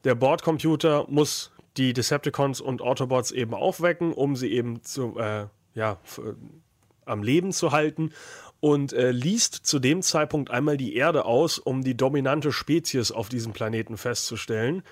Der 0.04 0.16
Bordcomputer 0.16 1.06
muss 1.10 1.52
die 1.78 1.94
Decepticons 1.94 2.62
und 2.62 2.82
Autobots 2.82 3.32
eben 3.32 3.54
aufwecken, 3.54 4.14
um 4.14 4.36
sie 4.36 4.52
eben 4.52 4.84
zu, 4.84 5.18
äh, 5.18 5.46
ja, 5.74 6.00
äh, 6.18 6.34
am 7.06 7.24
Leben 7.24 7.52
zu 7.52 7.72
halten 7.72 8.12
und 8.60 8.94
äh, 8.94 9.12
liest 9.12 9.66
zu 9.66 9.80
dem 9.80 10.02
Zeitpunkt 10.02 10.52
einmal 10.52 10.78
die 10.78 10.96
Erde 10.96 11.26
aus, 11.26 11.58
um 11.58 11.84
die 11.84 11.96
dominante 11.96 12.52
Spezies 12.52 13.12
auf 13.12 13.30
diesem 13.30 13.54
Planeten 13.54 13.98
festzustellen. 13.98 14.84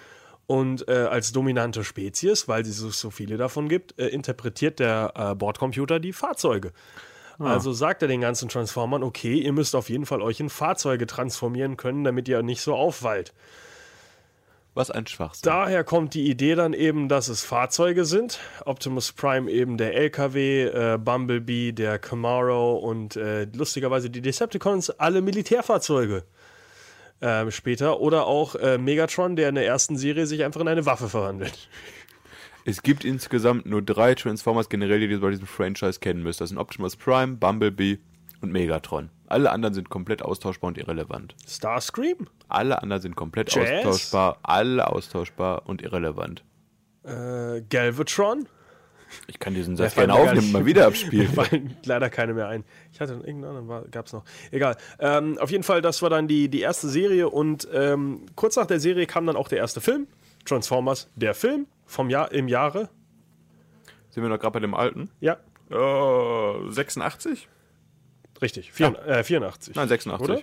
Und 0.46 0.88
äh, 0.88 0.94
als 0.94 1.34
dominante 1.34 1.84
Spezies, 1.84 2.48
weil 2.48 2.62
es 2.62 2.78
so, 2.78 3.10
viele 3.10 3.36
davon 3.36 3.68
gibt, 3.68 4.00
äh, 4.00 4.08
interpretiert 4.08 4.80
der 4.80 5.12
äh, 5.16 5.36
Bordcomputer 5.36 6.00
die 6.00 6.14
Fahrzeuge. 6.14 6.72
Also 7.40 7.72
sagt 7.72 8.02
er 8.02 8.08
den 8.08 8.22
ganzen 8.22 8.50
Transformern, 8.50 9.04
okay, 9.04 9.36
ihr 9.36 9.52
müsst 9.52 9.76
auf 9.76 9.90
jeden 9.90 10.08
Fall 10.08 10.24
euch 10.24 10.40
in 10.40 10.50
Fahrzeuge 10.50 11.06
transformieren 11.06 11.78
können, 11.78 12.04
damit 12.04 12.28
ihr 12.28 12.42
nicht 12.42 12.62
so 12.62 12.74
aufwallt. 12.74 13.34
Was 14.78 14.92
ein 14.92 15.08
Schwachsinn. 15.08 15.42
Daher 15.44 15.84
kommt 15.84 16.14
die 16.14 16.30
Idee 16.30 16.54
dann 16.54 16.74
eben, 16.74 17.10
dass 17.10 17.30
es 17.30 17.44
Fahrzeuge 17.44 18.06
sind. 18.06 18.38
Optimus 18.64 19.12
Prime 19.12 19.50
eben 19.50 19.78
der 19.78 19.96
LKW, 19.96 20.66
äh, 20.66 21.00
Bumblebee 21.00 21.72
der 21.72 21.98
Camaro 21.98 22.76
und 22.76 23.16
äh, 23.16 23.46
lustigerweise 23.46 24.12
die 24.12 24.22
Decepticons 24.22 24.92
alle 24.92 25.24
Militärfahrzeuge. 25.24 26.26
Ähm, 27.22 27.50
später. 27.50 28.00
Oder 28.02 28.28
auch 28.28 28.54
äh, 28.54 28.78
Megatron, 28.78 29.36
der 29.36 29.50
in 29.50 29.56
der 29.56 29.66
ersten 29.66 29.98
Serie 29.98 30.28
sich 30.28 30.44
einfach 30.44 30.62
in 30.62 30.68
eine 30.68 30.86
Waffe 30.86 31.10
verwandelt. 31.10 31.70
Es 32.64 32.84
gibt 32.84 33.06
insgesamt 33.06 33.66
nur 33.66 33.82
drei 33.82 34.14
Transformers 34.14 34.68
generell, 34.68 35.00
die 35.00 35.06
ihr 35.06 35.22
bei 35.22 35.30
diesem 35.30 35.48
Franchise 35.48 36.02
kennen 36.02 36.22
müsst. 36.22 36.42
Das 36.42 36.50
sind 36.50 36.58
Optimus 36.58 36.98
Prime, 36.98 37.38
Bumblebee 37.38 38.00
und 38.42 38.52
Megatron. 38.52 39.10
Alle 39.28 39.52
anderen 39.52 39.74
sind 39.74 39.90
komplett 39.90 40.22
austauschbar 40.22 40.70
und 40.70 40.78
irrelevant. 40.78 41.36
Starscream? 41.48 42.28
Alle 42.48 42.82
anderen 42.82 43.02
sind 43.02 43.16
komplett 43.16 43.54
Jazz? 43.54 43.86
austauschbar, 43.86 44.40
alle 44.44 44.88
austauschbar 44.90 45.64
und 45.68 45.82
irrelevant. 45.82 46.44
Äh, 47.04 47.62
Galvatron? 47.70 48.48
Ich 49.28 49.40
kann 49.40 49.54
diesen 49.54 49.78
Satz 49.78 49.96
gerne 49.96 50.14
aufnehmen 50.14 50.52
mal 50.52 50.66
wieder 50.66 50.86
abspielen. 50.88 51.28
Mir 51.28 51.34
fallen 51.46 51.78
leider 51.86 52.10
keine 52.10 52.34
mehr 52.34 52.48
ein. 52.50 52.66
Ich 52.92 53.00
hatte 53.00 53.14
irgendeinen 53.14 53.58
anderen, 53.58 53.92
gab 53.92 54.06
es 54.08 54.14
noch. 54.14 54.24
Egal. 54.52 54.76
Ähm, 55.00 55.38
auf 55.38 55.50
jeden 55.50 55.64
Fall, 55.64 55.82
das 55.82 56.02
war 56.02 56.10
dann 56.10 56.28
die, 56.28 56.50
die 56.50 56.60
erste 56.62 56.90
Serie 56.90 57.30
und 57.30 57.68
ähm, 57.74 58.26
kurz 58.36 58.56
nach 58.58 58.66
der 58.66 58.80
Serie 58.82 59.06
kam 59.06 59.26
dann 59.26 59.36
auch 59.38 59.48
der 59.48 59.60
erste 59.60 59.80
Film. 59.82 60.08
Transformers, 60.46 61.10
der 61.16 61.34
Film 61.34 61.68
vom 61.86 62.10
Jahr 62.10 62.32
im 62.32 62.48
Jahre. 62.48 62.90
Sind 64.10 64.24
wir 64.24 64.30
noch 64.30 64.40
gerade 64.40 64.54
bei 64.54 64.60
dem 64.60 64.74
alten? 64.74 65.10
Ja, 65.20 65.38
Äh, 65.70 66.72
86? 66.72 67.48
Richtig. 68.42 68.72
Vier, 68.72 68.98
äh, 69.08 69.24
84. 69.24 69.76
Nein, 69.76 69.88
86. 69.88 70.30
Oder? 70.30 70.42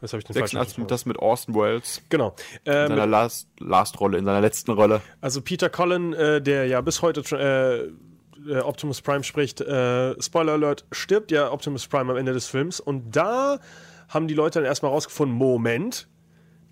Das 0.00 0.12
habe 0.12 0.20
ich 0.20 0.24
den 0.24 0.34
falschen 0.34 0.56
86 0.56 0.74
Film. 0.76 0.86
das 0.86 1.04
mit 1.06 1.18
Austin 1.18 1.54
Wells. 1.54 2.00
Genau. 2.08 2.34
In 2.64 2.72
Ähm, 2.72 2.88
seiner 2.88 3.06
Last, 3.06 3.48
Last 3.58 4.00
Rolle, 4.00 4.16
in 4.18 4.24
seiner 4.24 4.40
letzten 4.40 4.70
Rolle. 4.72 5.02
Also 5.20 5.42
Peter 5.42 5.68
Cullen, 5.68 6.14
äh, 6.14 6.40
der 6.40 6.66
ja 6.66 6.80
bis 6.80 7.02
heute 7.02 7.20
äh, 7.36 8.50
äh, 8.50 8.60
Optimus 8.60 9.02
Prime 9.02 9.22
spricht, 9.24 9.60
äh, 9.60 10.20
Spoiler 10.22 10.52
Alert, 10.52 10.86
stirbt 10.90 11.30
ja 11.30 11.52
Optimus 11.52 11.86
Prime 11.86 12.10
am 12.10 12.16
Ende 12.16 12.32
des 12.32 12.46
Films. 12.46 12.80
Und 12.80 13.14
da 13.14 13.60
haben 14.08 14.26
die 14.26 14.34
Leute 14.34 14.60
dann 14.60 14.66
erstmal 14.66 14.90
rausgefunden, 14.90 15.36
Moment, 15.36 16.08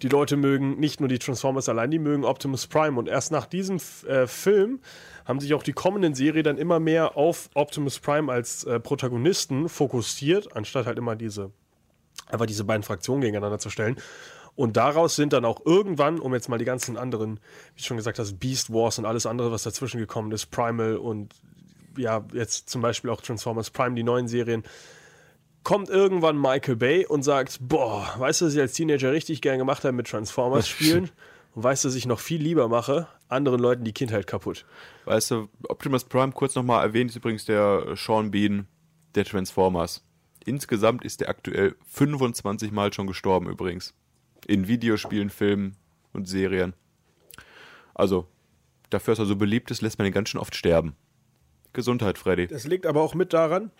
die 0.00 0.08
Leute 0.08 0.36
mögen 0.36 0.78
nicht 0.78 1.00
nur 1.00 1.08
die 1.08 1.18
Transformers 1.18 1.68
allein, 1.68 1.90
die 1.90 1.98
mögen 1.98 2.24
Optimus 2.24 2.66
Prime. 2.66 2.98
Und 2.98 3.08
erst 3.08 3.30
nach 3.30 3.44
diesem 3.46 3.78
äh, 4.06 4.26
Film 4.26 4.80
haben 5.28 5.40
sich 5.40 5.52
auch 5.52 5.62
die 5.62 5.74
kommenden 5.74 6.14
Serien 6.14 6.42
dann 6.42 6.56
immer 6.56 6.80
mehr 6.80 7.16
auf 7.18 7.50
Optimus 7.54 7.98
Prime 7.98 8.32
als 8.32 8.64
äh, 8.64 8.80
Protagonisten 8.80 9.68
fokussiert, 9.68 10.56
anstatt 10.56 10.86
halt 10.86 10.98
immer 10.98 11.14
diese 11.14 11.52
einfach 12.26 12.46
diese 12.46 12.64
beiden 12.64 12.82
Fraktionen 12.82 13.20
gegeneinander 13.20 13.58
zu 13.58 13.70
stellen. 13.70 13.96
Und 14.54 14.76
daraus 14.76 15.14
sind 15.14 15.32
dann 15.32 15.44
auch 15.44 15.64
irgendwann, 15.64 16.18
um 16.18 16.34
jetzt 16.34 16.48
mal 16.48 16.58
die 16.58 16.64
ganzen 16.64 16.96
anderen, 16.96 17.38
wie 17.74 17.80
du 17.80 17.84
schon 17.84 17.96
gesagt 17.96 18.18
hast, 18.18 18.40
Beast 18.40 18.72
Wars 18.72 18.98
und 18.98 19.04
alles 19.04 19.24
andere, 19.24 19.52
was 19.52 19.62
dazwischen 19.62 19.98
gekommen 19.98 20.32
ist, 20.32 20.46
Primal 20.46 20.96
und 20.96 21.34
ja, 21.96 22.24
jetzt 22.32 22.68
zum 22.68 22.80
Beispiel 22.80 23.10
auch 23.10 23.20
Transformers 23.20 23.70
Prime, 23.70 23.94
die 23.94 24.02
neuen 24.02 24.28
Serien, 24.28 24.64
kommt 25.62 25.90
irgendwann 25.90 26.40
Michael 26.40 26.76
Bay 26.76 27.06
und 27.06 27.22
sagt, 27.22 27.58
boah, 27.60 28.14
weißt 28.18 28.40
du, 28.40 28.46
was 28.46 28.54
ich 28.54 28.60
als 28.60 28.72
Teenager 28.72 29.12
richtig 29.12 29.42
gern 29.42 29.58
gemacht 29.58 29.84
habe 29.84 29.92
mit 29.92 30.08
Transformers 30.08 30.68
spielen? 30.68 31.10
Und 31.54 31.64
weißt 31.64 31.82
du, 31.82 31.88
was 31.88 31.94
ich 31.96 32.06
noch 32.06 32.20
viel 32.20 32.40
lieber 32.40 32.68
mache? 32.68 33.08
Anderen 33.28 33.60
Leuten 33.60 33.84
die 33.84 33.92
Kindheit 33.92 34.26
kaputt. 34.26 34.64
Weißt 35.04 35.30
du, 35.30 35.48
Optimus 35.68 36.04
Prime, 36.04 36.32
kurz 36.32 36.54
nochmal 36.54 36.84
erwähnt, 36.84 37.10
ist 37.10 37.16
übrigens 37.16 37.44
der 37.44 37.94
Sean 37.94 38.30
Bean 38.30 38.66
der 39.14 39.24
Transformers. 39.24 40.04
Insgesamt 40.44 41.04
ist 41.04 41.20
er 41.20 41.28
aktuell 41.28 41.76
25 41.88 42.72
Mal 42.72 42.92
schon 42.92 43.06
gestorben 43.06 43.48
übrigens. 43.48 43.94
In 44.46 44.66
Videospielen, 44.66 45.28
Filmen 45.28 45.76
und 46.12 46.26
Serien. 46.26 46.72
Also, 47.94 48.26
dafür, 48.88 49.12
dass 49.12 49.18
er 49.18 49.26
so 49.26 49.36
beliebt 49.36 49.70
ist, 49.70 49.82
lässt 49.82 49.98
man 49.98 50.06
ihn 50.06 50.12
ganz 50.12 50.30
schön 50.30 50.40
oft 50.40 50.54
sterben. 50.54 50.96
Gesundheit, 51.72 52.16
Freddy. 52.16 52.46
Das 52.46 52.64
liegt 52.64 52.86
aber 52.86 53.02
auch 53.02 53.14
mit 53.14 53.32
daran, 53.32 53.70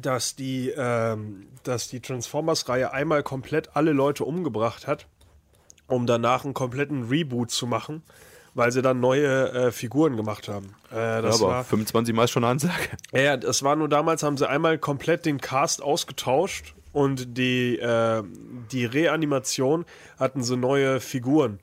dass 0.00 0.34
die, 0.34 0.72
ähm, 0.76 1.46
dass 1.62 1.88
die 1.88 2.00
Transformers-Reihe 2.00 2.92
einmal 2.92 3.22
komplett 3.22 3.76
alle 3.76 3.92
Leute 3.92 4.24
umgebracht 4.24 4.86
hat, 4.86 5.06
um 5.86 6.06
danach 6.06 6.44
einen 6.44 6.54
kompletten 6.54 7.08
Reboot 7.08 7.50
zu 7.50 7.66
machen, 7.66 8.02
weil 8.54 8.72
sie 8.72 8.82
dann 8.82 9.00
neue 9.00 9.50
äh, 9.52 9.72
Figuren 9.72 10.16
gemacht 10.16 10.48
haben. 10.48 10.74
Äh, 10.90 11.22
das 11.22 11.40
aber 11.40 11.52
war, 11.52 11.64
25 11.64 12.14
Mal 12.14 12.24
ist 12.24 12.30
schon 12.30 12.44
eine 12.44 12.52
Ansage. 12.52 12.88
ja, 13.12 13.20
ja, 13.20 13.36
das 13.36 13.62
war 13.62 13.76
nur 13.76 13.88
damals, 13.88 14.22
haben 14.22 14.36
sie 14.36 14.48
einmal 14.48 14.78
komplett 14.78 15.26
den 15.26 15.40
Cast 15.40 15.82
ausgetauscht 15.82 16.74
und 16.92 17.38
die, 17.38 17.78
äh, 17.78 18.22
die 18.72 18.84
Reanimation 18.84 19.84
hatten 20.18 20.42
sie 20.42 20.56
neue 20.56 21.00
Figuren. 21.00 21.60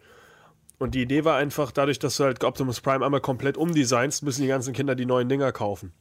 Und 0.79 0.93
die 0.93 1.01
Idee 1.01 1.25
war 1.25 1.37
einfach, 1.37 1.71
dadurch, 1.71 1.97
dass 1.97 2.17
du 2.17 2.25
halt 2.25 2.43
Optimus 2.43 2.81
Prime 2.81 3.03
einmal 3.03 3.21
komplett 3.21 3.57
umdesignst, 3.57 4.21
müssen 4.21 4.43
die 4.43 4.47
ganzen 4.47 4.73
Kinder 4.73 4.93
die 4.93 5.07
neuen 5.07 5.27
Dinger 5.27 5.51
kaufen. 5.51 5.91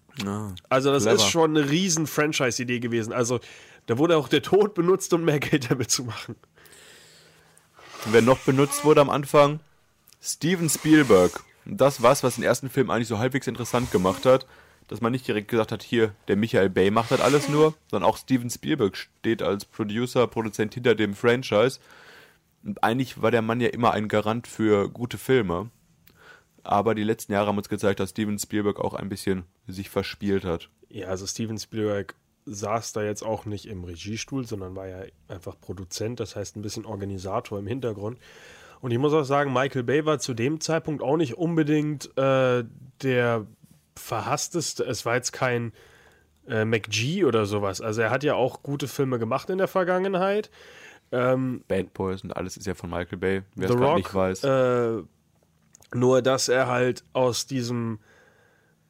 Also 0.69 0.93
das 0.93 1.05
clever. 1.05 1.17
ist 1.17 1.29
schon 1.29 1.57
eine 1.57 1.71
riesen 1.71 2.07
Franchise-Idee 2.07 2.81
gewesen. 2.81 3.13
Also 3.13 3.41
da 3.87 3.99
wurde 3.99 4.17
auch 4.17 4.29
der 4.29 4.43
Tod 4.43 4.75
benutzt, 4.75 5.13
um 5.13 5.25
mehr 5.25 5.41
Geld 5.41 5.71
damit 5.71 5.91
zu 5.91 6.05
machen. 6.05 6.37
Und 8.05 8.13
wer 8.13 8.23
noch 8.23 8.39
benutzt 8.39 8.85
wurde 8.85 9.01
am 9.01 9.11
Anfang? 9.11 9.61
Steven 10.27 10.69
Spielberg. 10.69 11.45
Das 11.65 12.03
was, 12.03 12.25
was 12.25 12.35
den 12.35 12.43
ersten 12.43 12.69
Film 12.69 12.91
eigentlich 12.91 13.07
so 13.07 13.19
halbwegs 13.19 13.47
interessant 13.47 13.93
gemacht 13.93 14.27
hat, 14.27 14.45
dass 14.89 15.01
man 15.01 15.13
nicht 15.13 15.27
direkt 15.27 15.47
gesagt 15.49 15.71
hat, 15.71 15.85
hier, 15.85 16.15
der 16.27 16.35
Michael 16.35 16.69
Bay 16.69 16.91
macht 16.91 17.13
das 17.13 17.21
alles 17.21 17.49
nur, 17.49 17.75
sondern 17.89 18.11
auch 18.11 18.17
Steven 18.17 18.51
Spielberg 18.51 18.97
steht 18.97 19.41
als 19.41 19.65
Producer, 19.65 20.27
Produzent 20.27 20.75
hinter 20.75 20.97
dem 20.97 21.15
Franchise. 21.15 21.79
Und 22.65 22.83
eigentlich 22.83 23.23
war 23.23 23.31
der 23.31 23.43
Mann 23.43 23.61
ja 23.61 23.69
immer 23.69 23.93
ein 23.93 24.09
Garant 24.09 24.49
für 24.49 24.89
gute 24.89 25.17
Filme. 25.17 25.71
Aber 26.65 26.97
die 26.97 27.05
letzten 27.05 27.33
Jahre 27.33 27.47
haben 27.47 27.59
uns 27.59 27.69
gezeigt, 27.69 28.01
dass 28.01 28.11
Steven 28.11 28.39
Spielberg 28.41 28.81
auch 28.81 28.95
ein 28.95 29.09
bisschen 29.09 29.45
sich 29.69 29.91
verspielt 29.91 30.45
hat. 30.45 30.71
Ja, 30.89 31.07
also 31.07 31.25
Steven 31.29 31.59
Spielberg 31.59 32.17
saß 32.47 32.93
da 32.93 33.05
jetzt 33.05 33.23
auch 33.23 33.45
nicht 33.45 33.67
im 33.67 33.85
Regiestuhl, 33.85 34.45
sondern 34.45 34.75
war 34.75 34.89
ja 34.89 35.05
einfach 35.29 35.61
Produzent, 35.61 36.19
das 36.19 36.35
heißt 36.35 36.57
ein 36.57 36.63
bisschen 36.63 36.85
Organisator 36.85 37.61
im 37.61 37.69
Hintergrund. 37.69 38.19
Und 38.81 38.91
ich 38.91 38.99
muss 38.99 39.13
auch 39.13 39.25
sagen, 39.25 39.53
Michael 39.53 39.83
Bay 39.83 40.05
war 40.05 40.19
zu 40.19 40.35
dem 40.35 40.61
Zeitpunkt 40.61 41.03
auch 41.03 41.17
nicht 41.17 41.35
unbedingt 41.35 42.17
äh, 42.17 42.65
der 43.03 43.47
verhassteste. 43.97 44.85
Es 44.85 45.07
war 45.07 45.15
jetzt 45.15 45.33
kein 45.33 45.73
äh, 46.49 46.65
McG 46.65 47.25
oder 47.25 47.47
sowas. 47.47 47.81
Also 47.81 48.03
er 48.03 48.11
hat 48.11 48.23
ja 48.23 48.35
auch 48.35 48.63
gute 48.63 48.89
Filme 48.89 49.19
gemacht 49.19 49.51
in 49.51 49.59
der 49.59 49.69
Vergangenheit. 49.69 50.51
Ähm, 51.13 51.63
Bad 51.69 51.95
Boys 51.95 52.25
und 52.25 52.37
alles 52.37 52.57
ist 52.57 52.67
ja 52.67 52.75
von 52.75 52.91
Michael 52.91 53.19
Bay, 53.19 53.43
wer 53.55 53.71
es 53.71 53.77
nicht 53.77 54.15
weiß. 54.15 54.43
Äh, 54.45 55.03
nur, 55.95 56.23
dass 56.23 56.49
er 56.49 56.67
halt 56.67 57.05
aus 57.13 57.47
diesem, 57.47 58.01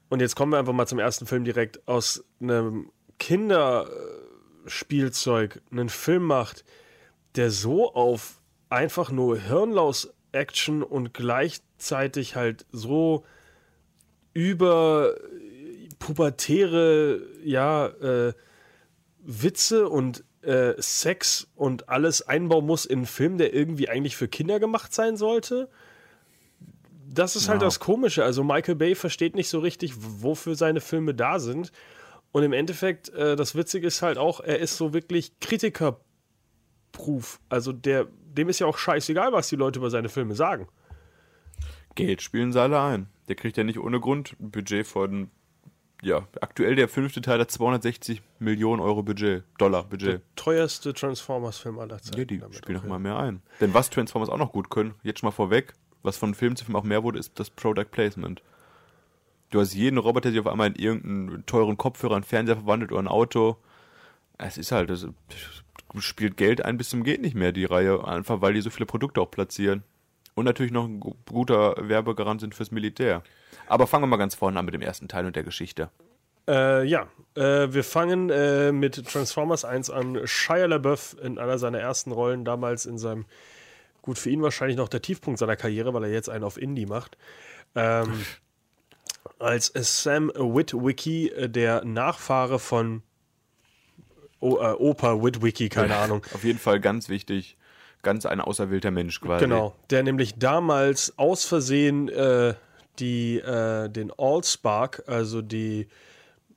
und 0.08 0.20
jetzt 0.20 0.34
kommen 0.34 0.52
wir 0.52 0.58
einfach 0.58 0.72
mal 0.72 0.86
zum 0.86 0.98
ersten 0.98 1.26
Film 1.26 1.44
direkt, 1.44 1.86
aus 1.86 2.24
einem 2.40 2.90
Kinderspielzeug 3.18 5.60
einen 5.70 5.90
Film 5.90 6.24
macht, 6.24 6.64
der 7.36 7.50
so 7.50 7.92
auf 7.92 8.40
einfach 8.68 9.10
nur 9.10 9.38
hirnlos 9.38 10.12
Action 10.32 10.82
und 10.82 11.14
gleichzeitig 11.14 12.36
halt 12.36 12.66
so 12.72 13.24
über 14.32 15.14
pubertäre, 15.98 17.22
ja, 17.42 17.86
äh, 17.86 18.32
Witze 19.18 19.88
und 19.88 20.24
äh, 20.42 20.74
Sex 20.78 21.48
und 21.56 21.88
alles 21.88 22.22
einbauen 22.22 22.66
muss 22.66 22.84
in 22.84 23.00
einen 23.00 23.06
Film, 23.06 23.38
der 23.38 23.52
irgendwie 23.52 23.88
eigentlich 23.88 24.16
für 24.16 24.28
Kinder 24.28 24.60
gemacht 24.60 24.94
sein 24.94 25.16
sollte. 25.16 25.68
Das 27.08 27.34
ist 27.34 27.48
halt 27.48 27.62
das 27.62 27.80
Komische. 27.80 28.24
Also 28.24 28.44
Michael 28.44 28.74
Bay 28.74 28.94
versteht 28.94 29.34
nicht 29.34 29.48
so 29.48 29.58
richtig, 29.58 29.94
wofür 29.96 30.54
seine 30.54 30.80
Filme 30.80 31.14
da 31.14 31.38
sind. 31.38 31.72
Und 32.30 32.42
im 32.42 32.52
Endeffekt, 32.52 33.08
äh, 33.10 33.36
das 33.36 33.54
Witzige 33.54 33.86
ist 33.86 34.02
halt 34.02 34.18
auch, 34.18 34.40
er 34.40 34.58
ist 34.58 34.76
so 34.76 34.92
wirklich 34.92 35.40
Kritikerproof. 35.40 37.40
Also 37.48 37.72
der, 37.72 38.06
dem 38.36 38.48
ist 38.48 38.58
ja 38.58 38.66
auch 38.66 38.78
scheißegal, 38.78 39.32
was 39.32 39.48
die 39.48 39.56
Leute 39.56 39.78
über 39.78 39.90
seine 39.90 40.08
Filme 40.08 40.34
sagen. 40.34 40.68
Geld 41.94 42.22
spielen 42.22 42.52
sie 42.52 42.60
alle 42.60 42.80
ein. 42.80 43.08
Der 43.28 43.34
kriegt 43.34 43.56
ja 43.56 43.64
nicht 43.64 43.78
ohne 43.78 43.98
Grund 44.00 44.36
ein 44.38 44.50
Budget 44.50 44.86
von, 44.86 45.30
ja, 46.02 46.28
aktuell 46.40 46.76
der 46.76 46.88
fünfte 46.88 47.20
Teil 47.20 47.40
hat 47.40 47.50
260 47.50 48.22
Millionen 48.38 48.80
Euro 48.80 49.02
Budget, 49.02 49.44
Dollar 49.58 49.84
Budget. 49.84 50.22
Teuerste 50.36 50.92
Transformers-Film 50.92 51.78
aller 51.78 52.00
Zeiten. 52.00 52.18
Ja, 52.18 52.24
die 52.24 52.56
spielen 52.56 52.76
noch 52.76 52.84
auch, 52.84 52.88
mal 52.88 52.98
mehr 52.98 53.18
ein. 53.18 53.42
Denn 53.60 53.74
was 53.74 53.90
Transformers 53.90 54.28
auch 54.28 54.38
noch 54.38 54.52
gut 54.52 54.70
können, 54.70 54.94
jetzt 55.02 55.20
schon 55.20 55.28
mal 55.28 55.32
vorweg, 55.32 55.72
was 56.02 56.16
von 56.16 56.34
Film 56.34 56.54
zu 56.54 56.64
Film 56.64 56.76
auch 56.76 56.84
mehr 56.84 57.02
wurde, 57.02 57.18
ist 57.18 57.40
das 57.40 57.50
Product 57.50 57.86
Placement. 57.90 58.42
Du 59.50 59.60
hast 59.60 59.74
jeden 59.74 59.98
Roboter, 59.98 60.30
der 60.30 60.32
sich 60.32 60.40
auf 60.40 60.46
einmal 60.46 60.68
in 60.68 60.74
irgendeinen 60.74 61.46
teuren 61.46 61.76
Kopfhörer, 61.76 62.16
einen 62.16 62.24
Fernseher 62.24 62.56
verwandelt 62.56 62.92
oder 62.92 63.02
ein 63.02 63.08
Auto. 63.08 63.56
Es 64.38 64.58
ist 64.58 64.72
halt, 64.72 64.90
das 64.90 65.06
spielt 65.98 66.36
Geld 66.36 66.64
ein 66.64 66.76
bis 66.78 66.90
zum 66.90 67.04
geht 67.04 67.20
nicht 67.22 67.34
mehr, 67.34 67.52
die 67.52 67.64
Reihe, 67.64 68.06
einfach 68.06 68.40
weil 68.40 68.54
die 68.54 68.60
so 68.60 68.70
viele 68.70 68.86
Produkte 68.86 69.20
auch 69.20 69.30
platzieren. 69.30 69.82
Und 70.34 70.44
natürlich 70.44 70.72
noch 70.72 70.84
ein 70.84 71.00
gu- 71.00 71.14
guter 71.24 71.74
Werbegarant 71.78 72.40
sind 72.42 72.54
fürs 72.54 72.70
Militär. 72.70 73.22
Aber 73.68 73.86
fangen 73.86 74.02
wir 74.04 74.08
mal 74.08 74.16
ganz 74.18 74.34
vorne 74.34 74.58
an 74.58 74.64
mit 74.66 74.74
dem 74.74 74.82
ersten 74.82 75.08
Teil 75.08 75.24
und 75.24 75.34
der 75.36 75.44
Geschichte. 75.44 75.88
Äh, 76.46 76.84
ja, 76.84 77.08
äh, 77.34 77.72
wir 77.72 77.82
fangen 77.82 78.28
äh, 78.30 78.70
mit 78.70 79.02
Transformers 79.08 79.64
1 79.64 79.88
an. 79.90 80.20
Shia 80.26 80.66
LaBeouf 80.66 81.16
in 81.22 81.38
einer 81.38 81.58
seiner 81.58 81.78
ersten 81.80 82.12
Rollen, 82.12 82.44
damals 82.44 82.84
in 82.84 82.98
seinem, 82.98 83.24
gut 84.02 84.18
für 84.18 84.28
ihn 84.30 84.42
wahrscheinlich 84.42 84.76
noch 84.76 84.88
der 84.90 85.00
Tiefpunkt 85.02 85.38
seiner 85.40 85.56
Karriere, 85.56 85.94
weil 85.94 86.04
er 86.04 86.10
jetzt 86.12 86.28
einen 86.28 86.44
auf 86.44 86.58
Indie 86.60 86.86
macht. 86.86 87.16
Ähm, 87.74 88.12
als 89.38 89.72
Sam 89.74 90.30
Witwicky, 90.34 91.28
äh, 91.30 91.48
der 91.48 91.84
Nachfahre 91.84 92.58
von 92.58 93.02
o 94.40 94.58
äh, 94.58 94.72
Opa 94.72 95.22
Witwicky, 95.22 95.68
keine 95.68 95.96
Ahnung. 95.96 96.22
Auf 96.34 96.44
jeden 96.44 96.58
Fall 96.58 96.80
ganz 96.80 97.08
wichtig. 97.08 97.56
Ganz 98.02 98.26
ein 98.26 98.40
auserwählter 98.40 98.90
Mensch 98.90 99.20
quasi. 99.20 99.44
Genau, 99.44 99.74
der 99.90 100.02
nämlich 100.02 100.38
damals 100.38 101.14
aus 101.16 101.44
Versehen 101.44 102.08
äh, 102.08 102.54
die, 102.98 103.38
äh, 103.38 103.88
den 103.88 104.12
Allspark, 104.16 105.02
also 105.06 105.42
die 105.42 105.88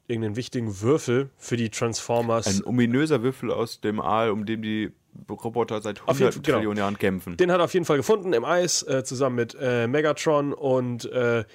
irgendeinen 0.08 0.36
wichtigen 0.36 0.82
Würfel 0.82 1.30
für 1.38 1.58
die 1.58 1.70
Transformers. 1.70 2.48
Ein 2.48 2.66
ominöser 2.66 3.24
Würfel 3.24 3.52
aus 3.52 3.80
dem 3.82 4.00
Aal, 4.00 4.32
um 4.32 4.46
den 4.46 4.62
die 4.62 4.92
Roboter 5.30 5.82
seit 5.82 6.02
100 6.02 6.18
Fall, 6.18 6.42
genau. 6.42 6.58
Trillionen 6.58 6.78
Jahren 6.78 6.98
kämpfen. 6.98 7.38
Den 7.38 7.52
hat 7.52 7.60
er 7.60 7.66
auf 7.66 7.74
jeden 7.74 7.86
Fall 7.86 7.98
gefunden 7.98 8.34
im 8.34 8.46
Eis, 8.46 8.84
äh, 8.84 9.04
zusammen 9.04 9.36
mit 9.36 9.56
äh, 9.60 9.88
Megatron. 9.88 10.54
Und 10.54 11.06
äh, 11.12 11.46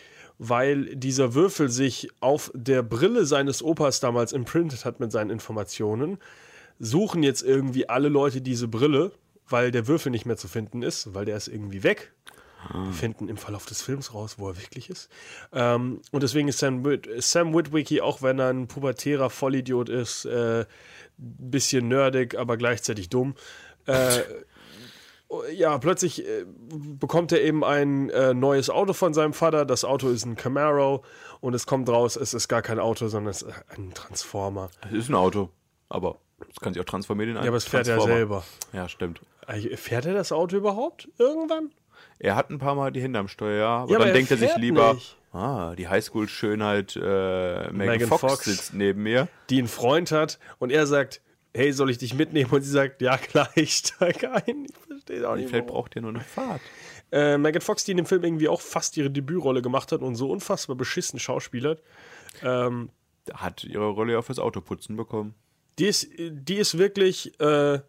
weil 0.48 0.94
dieser 0.96 1.34
Würfel 1.34 1.68
sich 1.68 2.08
auf 2.20 2.50
der 2.54 2.82
Brille 2.82 3.24
seines 3.26 3.62
Opas 3.62 4.00
damals 4.00 4.32
imprintet 4.32 4.84
hat 4.84 5.00
mit 5.00 5.12
seinen 5.12 5.30
Informationen, 5.30 6.18
suchen 6.78 7.22
jetzt 7.22 7.42
irgendwie 7.42 7.88
alle 7.88 8.08
Leute 8.08 8.40
diese 8.40 8.68
Brille, 8.68 9.12
weil 9.48 9.70
der 9.70 9.86
Würfel 9.86 10.10
nicht 10.10 10.26
mehr 10.26 10.36
zu 10.36 10.48
finden 10.48 10.82
ist, 10.82 11.14
weil 11.14 11.24
der 11.24 11.36
ist 11.36 11.48
irgendwie 11.48 11.82
weg. 11.82 12.12
Die 12.72 12.92
finden 12.92 13.28
im 13.28 13.36
Verlauf 13.36 13.66
des 13.66 13.82
Films 13.82 14.14
raus, 14.14 14.36
wo 14.38 14.48
er 14.48 14.56
wirklich 14.56 14.88
ist. 14.88 15.10
Ähm, 15.52 16.00
und 16.12 16.22
deswegen 16.22 16.48
ist 16.48 16.58
Sam, 16.60 16.82
Wit 16.82 17.06
Sam 17.18 17.54
Witwicky, 17.54 18.00
auch 18.00 18.22
wenn 18.22 18.38
er 18.38 18.48
ein 18.48 18.68
pubertärer 18.68 19.28
Vollidiot 19.28 19.90
ist, 19.90 20.24
äh, 20.24 20.60
ein 20.60 20.66
bisschen 21.18 21.88
nerdig, 21.88 22.38
aber 22.38 22.56
gleichzeitig 22.56 23.10
dumm, 23.10 23.34
äh, 23.86 24.22
ja, 25.52 25.76
plötzlich 25.78 26.26
äh, 26.26 26.44
bekommt 26.48 27.32
er 27.32 27.42
eben 27.42 27.64
ein 27.64 28.10
äh, 28.10 28.34
neues 28.34 28.70
Auto 28.70 28.92
von 28.92 29.14
seinem 29.14 29.32
Vater. 29.32 29.64
Das 29.64 29.84
Auto 29.84 30.08
ist 30.08 30.24
ein 30.24 30.36
Camaro 30.36 31.02
und 31.40 31.54
es 31.54 31.66
kommt 31.66 31.88
raus, 31.88 32.16
es 32.16 32.34
ist 32.34 32.48
gar 32.48 32.62
kein 32.62 32.78
Auto, 32.78 33.08
sondern 33.08 33.30
es 33.30 33.42
ist 33.42 33.54
ein 33.76 33.92
Transformer. 33.94 34.70
Es 34.86 34.92
ist 34.92 35.08
ein 35.08 35.14
Auto, 35.14 35.50
aber 35.88 36.18
es 36.50 36.60
kann 36.60 36.72
sich 36.74 36.80
auch 36.82 36.86
transformieren 36.86 37.30
in 37.32 37.36
einen 37.36 37.44
Ja, 37.46 37.50
aber 37.50 37.56
es 37.58 37.64
fährt 37.64 37.86
ja 37.86 37.94
Transformer. 37.94 38.16
selber. 38.16 38.44
Ja, 38.72 38.88
stimmt. 38.88 39.20
Äh, 39.46 39.76
Fährt 39.76 40.06
er 40.06 40.14
das 40.14 40.32
Auto 40.32 40.56
überhaupt 40.56 41.08
irgendwann? 41.18 41.70
Er 42.18 42.36
hat 42.36 42.50
ein 42.50 42.58
paar 42.58 42.74
Mal 42.74 42.92
die 42.92 43.00
Hände 43.02 43.18
am 43.18 43.28
Steuer, 43.28 43.58
ja, 43.58 43.76
aber 43.82 43.90
Ja, 43.90 43.96
aber 43.96 44.04
dann 44.06 44.08
er 44.08 44.14
denkt 44.14 44.30
er 44.30 44.36
sich 44.36 44.56
lieber, 44.56 44.94
nicht. 44.94 45.16
ah, 45.32 45.74
die 45.76 45.88
Highschool-Schönheit 45.88 46.96
äh, 46.96 47.70
Megan, 47.70 47.76
Megan 47.76 48.08
Fox, 48.08 48.20
Fox. 48.20 48.44
sitzt 48.44 48.74
neben 48.74 49.02
mir. 49.02 49.28
Die 49.50 49.58
einen 49.58 49.68
Freund 49.68 50.10
hat 50.12 50.38
und 50.58 50.70
er 50.70 50.86
sagt, 50.86 51.20
hey, 51.54 51.72
soll 51.72 51.90
ich 51.90 51.98
dich 51.98 52.14
mitnehmen? 52.14 52.50
Und 52.50 52.62
sie 52.62 52.70
sagt, 52.70 53.00
ja 53.00 53.16
klar, 53.16 53.48
ich 53.54 53.74
steig 53.74 54.24
ein. 54.24 54.66
Ich 54.66 54.76
verstehe 54.86 55.28
auch 55.28 55.36
nicht. 55.36 55.48
Vielleicht 55.48 55.68
warum. 55.68 55.82
braucht 55.82 55.96
er 55.96 56.02
nur 56.02 56.10
eine 56.10 56.20
Fahrt. 56.20 56.60
Äh, 57.12 57.38
Megan 57.38 57.62
Fox, 57.62 57.84
die 57.84 57.92
in 57.92 57.98
dem 57.98 58.06
Film 58.06 58.24
irgendwie 58.24 58.48
auch 58.48 58.60
fast 58.60 58.96
ihre 58.96 59.10
Debütrolle 59.10 59.62
gemacht 59.62 59.92
hat 59.92 60.00
und 60.00 60.16
so 60.16 60.30
unfassbar 60.30 60.76
beschissen 60.76 61.18
schauspielert. 61.18 61.82
Ähm, 62.42 62.90
Hat 63.32 63.64
ihre 63.64 63.88
Rolle 63.88 64.14
ja 64.14 64.22
fürs 64.22 64.38
Autoputzen 64.38 64.96
bekommen. 64.96 65.34
Die 65.78 65.86
ist, 65.86 66.08
die 66.18 66.56
ist 66.56 66.78
wirklich 66.78 67.38
äh, 67.40 67.80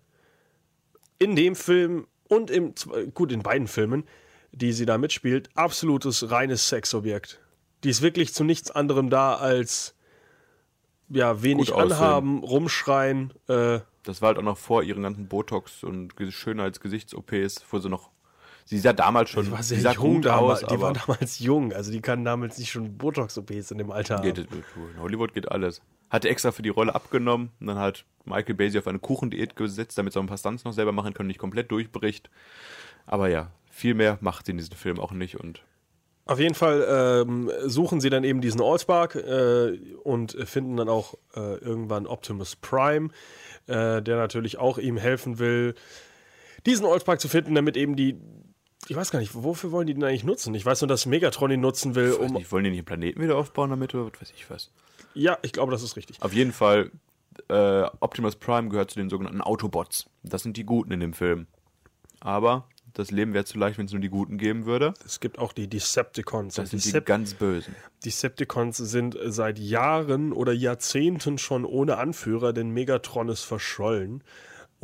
in 1.20 1.36
dem 1.36 1.56
Film 1.56 2.08
und 2.28 2.50
im, 2.50 2.74
gut, 3.14 3.32
in 3.32 3.42
beiden 3.44 3.68
Filmen, 3.68 4.06
die 4.52 4.74
sie 4.74 4.86
da 4.86 4.98
mitspielt, 4.98 5.50
absolutes 5.56 6.32
reines 6.32 6.70
Sexobjekt. 6.70 7.40
Die 7.84 7.90
ist 7.90 8.02
wirklich 8.02 8.34
zu 8.34 8.44
nichts 8.44 8.72
anderem 8.72 9.10
da 9.10 9.36
als 9.36 9.96
ja, 11.10 11.42
wenig 11.44 11.74
anhaben, 11.74 12.44
rumschreien. 12.44 13.32
Äh, 13.48 13.80
Das 14.04 14.22
war 14.22 14.28
halt 14.30 14.38
auch 14.38 14.44
noch 14.44 14.58
vor 14.58 14.84
ihren 14.84 15.04
ganzen 15.04 15.28
Botox 15.28 15.84
und 15.84 16.16
Ge- 16.18 16.32
Schönheits-Gesichts-OPs, 16.32 17.66
wo 17.70 17.80
sie 17.80 17.90
noch. 17.90 18.10
Sie 18.68 18.80
sah 18.80 18.94
damals 18.94 19.30
schon 19.30 19.46
die 19.46 19.52
war 19.52 19.62
sehr 19.62 19.78
sie 19.78 19.84
sah 19.84 19.92
jung 19.94 20.22
damals. 20.24 20.64
aus, 20.64 20.70
die 20.70 20.82
war 20.82 20.92
damals 20.94 21.38
jung, 21.40 21.72
also 21.72 21.92
die 21.92 22.02
kann 22.02 22.26
damals 22.26 22.58
nicht 22.58 22.72
schon 22.72 22.98
Botox-OPs 22.98 23.70
in 23.70 23.78
dem 23.78 23.92
Alter 23.92 24.22
geht, 24.22 24.40
haben. 24.40 24.64
in 24.96 25.00
Hollywood 25.02 25.34
geht 25.36 25.52
alles. 25.52 25.82
Hatte 26.10 26.30
extra 26.30 26.52
für 26.52 26.64
die 26.64 26.70
Rolle 26.70 26.96
abgenommen 26.96 27.52
und 27.60 27.68
dann 27.68 27.78
hat 27.78 28.06
Michael 28.26 28.56
Bay 28.56 28.72
sie 28.72 28.80
auf 28.80 28.88
eine 28.88 28.98
Kuchendiät 28.98 29.56
gesetzt, 29.56 29.98
damit 30.00 30.14
sie 30.14 30.20
auch 30.20 30.24
ein 30.24 30.28
paar 30.28 30.38
Stunts 30.40 30.64
noch 30.64 30.74
selber 30.74 30.92
machen 30.92 31.14
können, 31.14 31.28
nicht 31.28 31.40
komplett 31.40 31.70
durchbricht. 31.70 32.32
Aber 33.06 33.28
ja, 33.30 33.52
viel 33.70 33.94
mehr 33.94 34.18
macht 34.22 34.48
sie 34.48 34.52
in 34.54 34.58
diesem 34.58 34.76
Film 34.76 35.00
auch 35.00 35.12
nicht 35.12 35.40
und 35.40 35.62
Auf 36.28 36.40
jeden 36.40 36.56
Fall 36.56 36.86
ähm, 36.90 37.52
suchen 37.66 38.02
sie 38.02 38.10
dann 38.10 38.24
eben 38.24 38.42
diesen 38.42 38.60
Allspark 38.60 39.16
äh, 39.16 39.78
und 40.04 40.32
finden 40.32 40.76
dann 40.76 40.90
auch 40.90 41.14
äh, 41.36 41.58
irgendwann 41.58 42.08
Optimus 42.08 42.56
Prime, 42.56 43.10
äh, 43.68 44.02
der 44.02 44.18
natürlich 44.18 44.58
auch 44.58 44.80
ihm 44.80 44.98
helfen 44.98 45.38
will, 45.38 45.76
diesen 46.66 46.88
Allspark 46.88 47.22
zu 47.22 47.28
finden, 47.28 47.54
damit 47.54 47.78
eben 47.78 47.96
die. 47.96 48.18
Ich 48.88 48.96
weiß 48.96 49.12
gar 49.12 49.20
nicht, 49.20 49.36
wofür 49.36 49.72
wollen 49.72 49.86
die 49.86 49.94
den 49.94 50.04
eigentlich 50.04 50.24
nutzen? 50.24 50.54
Ich 50.56 50.66
weiß 50.66 50.82
nur, 50.82 50.88
dass 50.88 51.06
Megatron 51.06 51.52
ihn 51.52 51.62
nutzen 51.62 51.94
will, 51.94 52.12
weiß 52.12 52.18
um. 52.20 52.34
nicht, 52.34 52.52
wollen 52.52 52.64
die 52.64 52.70
nicht 52.72 52.82
den 52.82 52.86
Planeten 52.86 53.22
wieder 53.22 53.36
aufbauen 53.36 53.70
damit 53.70 53.94
oder 53.94 54.12
was 54.12 54.22
weiß 54.22 54.34
ich 54.36 54.50
was. 54.50 54.72
Ja, 55.14 55.38
ich 55.44 55.54
glaube, 55.54 55.72
das 55.72 55.84
ist 55.84 55.96
richtig. 55.96 56.22
Auf 56.22 56.34
jeden 56.34 56.52
Fall, 56.52 56.92
äh, 57.50 57.84
Optimus 58.00 58.36
Prime 58.36 58.70
gehört 58.70 58.92
zu 58.92 59.00
den 59.00 59.10
sogenannten 59.10 59.42
Autobots. 59.42 60.08
Das 60.24 60.44
sind 60.44 60.58
die 60.58 60.66
Guten 60.66 60.92
in 60.92 61.00
dem 61.00 61.14
Film. 61.14 61.48
Aber 62.20 62.68
das 62.96 63.12
Leben 63.12 63.34
wäre 63.34 63.46
zu 63.46 63.58
leicht, 63.58 63.78
wenn 63.78 63.86
es 63.86 63.92
nur 63.92 64.02
die 64.02 64.10
Guten 64.10 64.38
geben 64.38 64.66
würde. 64.66 64.94
Es 65.06 65.20
gibt 65.20 65.38
auch 65.38 65.54
die 65.54 65.68
Decepticons. 65.68 66.56
Das 66.56 66.72
sind 66.72 66.84
die 66.84 67.02
ganz 67.02 67.34
Bösen. 67.34 67.76
Decepticons 68.04 68.78
sind 68.78 69.18
seit 69.26 69.60
Jahren 69.60 70.32
oder 70.32 70.54
Jahrzehnten 70.54 71.38
schon 71.38 71.66
ohne 71.66 71.98
Anführer, 71.98 72.54
denn 72.54 72.70
Megatron 72.70 73.30
ist 73.30 73.44
verschollen. 73.44 74.24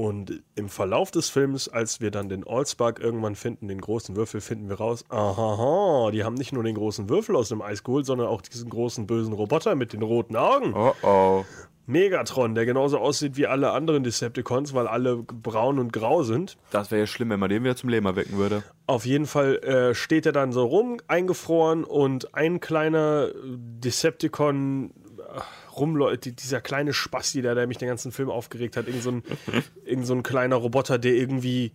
Und 0.01 0.41
im 0.55 0.67
Verlauf 0.67 1.11
des 1.11 1.29
Films, 1.29 1.69
als 1.69 2.01
wir 2.01 2.09
dann 2.09 2.27
den 2.27 2.43
Allspark 2.47 2.99
irgendwann 2.99 3.35
finden, 3.35 3.67
den 3.67 3.79
großen 3.79 4.15
Würfel, 4.15 4.41
finden 4.41 4.67
wir 4.67 4.77
raus, 4.77 5.05
aha, 5.09 6.09
die 6.11 6.23
haben 6.23 6.33
nicht 6.33 6.53
nur 6.53 6.63
den 6.63 6.73
großen 6.73 7.07
Würfel 7.07 7.35
aus 7.35 7.49
dem 7.49 7.61
Eis 7.61 7.83
geholt, 7.83 8.07
sondern 8.07 8.25
auch 8.25 8.41
diesen 8.41 8.71
großen 8.71 9.05
bösen 9.05 9.31
Roboter 9.31 9.75
mit 9.75 9.93
den 9.93 10.01
roten 10.01 10.35
Augen. 10.37 10.73
Oh 10.73 10.95
oh. 11.03 11.45
Megatron, 11.85 12.55
der 12.55 12.65
genauso 12.65 12.97
aussieht 12.97 13.37
wie 13.37 13.45
alle 13.45 13.73
anderen 13.73 14.03
Decepticons, 14.03 14.73
weil 14.73 14.87
alle 14.87 15.17
braun 15.17 15.77
und 15.77 15.93
grau 15.93 16.23
sind. 16.23 16.57
Das 16.71 16.89
wäre 16.89 17.01
ja 17.01 17.07
schlimm, 17.07 17.29
wenn 17.29 17.39
man 17.39 17.51
den 17.51 17.63
wieder 17.63 17.75
zum 17.75 17.89
Leben 17.89 18.07
erwecken 18.07 18.39
würde. 18.39 18.63
Auf 18.87 19.05
jeden 19.05 19.27
Fall 19.27 19.57
äh, 19.57 19.93
steht 19.93 20.25
er 20.25 20.31
dann 20.31 20.51
so 20.51 20.65
rum, 20.65 20.97
eingefroren 21.07 21.83
und 21.83 22.33
ein 22.33 22.59
kleiner 22.59 23.27
Decepticon 23.45 24.93
äh, 25.19 25.41
rumläuft, 25.75 26.41
dieser 26.41 26.62
kleine 26.62 26.93
Spasti, 26.93 27.41
der, 27.41 27.55
der 27.55 27.67
mich 27.67 27.77
den 27.77 27.88
ganzen 27.88 28.12
Film 28.12 28.29
aufgeregt 28.29 28.77
hat, 28.77 28.88
irgend 28.88 29.03
so 29.03 29.12
ein, 29.12 29.23
irgend 29.86 30.05
so 30.05 30.13
ein 30.13 30.23
kleiner 30.23 30.55
Roboter, 30.57 30.97
der 30.99 31.13
irgendwie 31.13 31.71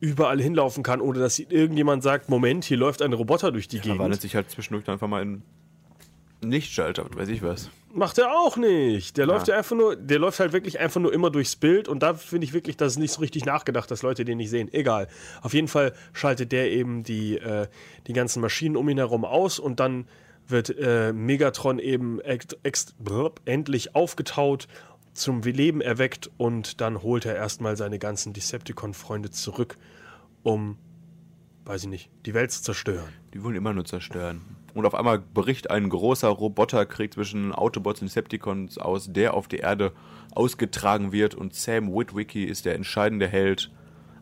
überall 0.00 0.40
hinlaufen 0.40 0.82
kann, 0.82 1.00
ohne 1.00 1.18
dass 1.18 1.38
irgendjemand 1.38 2.02
sagt, 2.02 2.28
Moment, 2.28 2.64
hier 2.64 2.76
läuft 2.76 3.02
ein 3.02 3.12
Roboter 3.12 3.52
durch 3.52 3.68
die 3.68 3.78
Verwandelt 3.78 4.12
Gegend. 4.12 4.22
sich 4.22 4.34
halt 4.34 4.50
zwischendurch 4.50 4.88
einfach 4.88 5.08
mal 5.08 5.22
in 5.22 5.42
Lichtschalter 6.42 7.04
und 7.04 7.16
weiß 7.16 7.28
ich 7.28 7.42
was. 7.42 7.70
Macht 7.92 8.18
er 8.18 8.32
auch 8.32 8.58
nicht. 8.58 9.16
Der 9.16 9.24
läuft 9.24 9.48
ja 9.48 9.56
einfach 9.56 9.74
nur, 9.74 9.96
der 9.96 10.18
läuft 10.18 10.38
halt 10.38 10.52
wirklich 10.52 10.78
einfach 10.78 11.00
nur 11.00 11.12
immer 11.14 11.30
durchs 11.30 11.56
Bild 11.56 11.88
und 11.88 12.02
da 12.02 12.12
finde 12.12 12.44
ich 12.44 12.52
wirklich, 12.52 12.76
das 12.76 12.92
ist 12.92 12.98
nicht 12.98 13.12
so 13.12 13.20
richtig 13.22 13.46
nachgedacht, 13.46 13.90
dass 13.90 14.02
Leute 14.02 14.26
den 14.26 14.36
nicht 14.36 14.50
sehen. 14.50 14.68
Egal. 14.72 15.08
Auf 15.40 15.54
jeden 15.54 15.68
Fall 15.68 15.94
schaltet 16.12 16.52
der 16.52 16.70
eben 16.70 17.04
die, 17.04 17.38
äh, 17.38 17.68
die 18.06 18.12
ganzen 18.12 18.42
Maschinen 18.42 18.76
um 18.76 18.86
ihn 18.90 18.98
herum 18.98 19.24
aus 19.24 19.58
und 19.58 19.80
dann 19.80 20.06
wird 20.48 20.76
äh, 20.78 21.12
Megatron 21.12 21.78
eben 21.78 22.20
blub, 22.98 23.40
endlich 23.44 23.94
aufgetaut, 23.94 24.68
zum 25.14 25.42
Leben 25.42 25.80
erweckt 25.80 26.30
und 26.36 26.80
dann 26.80 27.02
holt 27.02 27.24
er 27.24 27.34
erstmal 27.34 27.76
seine 27.76 27.98
ganzen 27.98 28.32
Decepticon-Freunde 28.32 29.30
zurück, 29.30 29.78
um 30.42 30.76
weiß 31.66 31.82
ich 31.82 31.88
nicht, 31.88 32.10
die 32.24 32.34
Welt 32.34 32.52
zu 32.52 32.62
zerstören. 32.62 33.08
Die 33.34 33.42
wollen 33.42 33.56
immer 33.56 33.74
nur 33.74 33.84
zerstören. 33.84 34.40
Und 34.74 34.86
auf 34.86 34.94
einmal 34.94 35.18
bricht 35.18 35.70
ein 35.70 35.88
großer 35.88 36.28
Roboterkrieg 36.28 37.14
zwischen 37.14 37.52
Autobots 37.52 38.00
und 38.00 38.08
Decepticons 38.08 38.78
aus, 38.78 39.12
der 39.12 39.34
auf 39.34 39.48
die 39.48 39.58
Erde 39.58 39.92
ausgetragen 40.32 41.12
wird 41.12 41.34
und 41.34 41.54
Sam 41.54 41.92
Witwicky 41.92 42.44
ist 42.44 42.66
der 42.66 42.74
entscheidende 42.74 43.26
Held. 43.26 43.70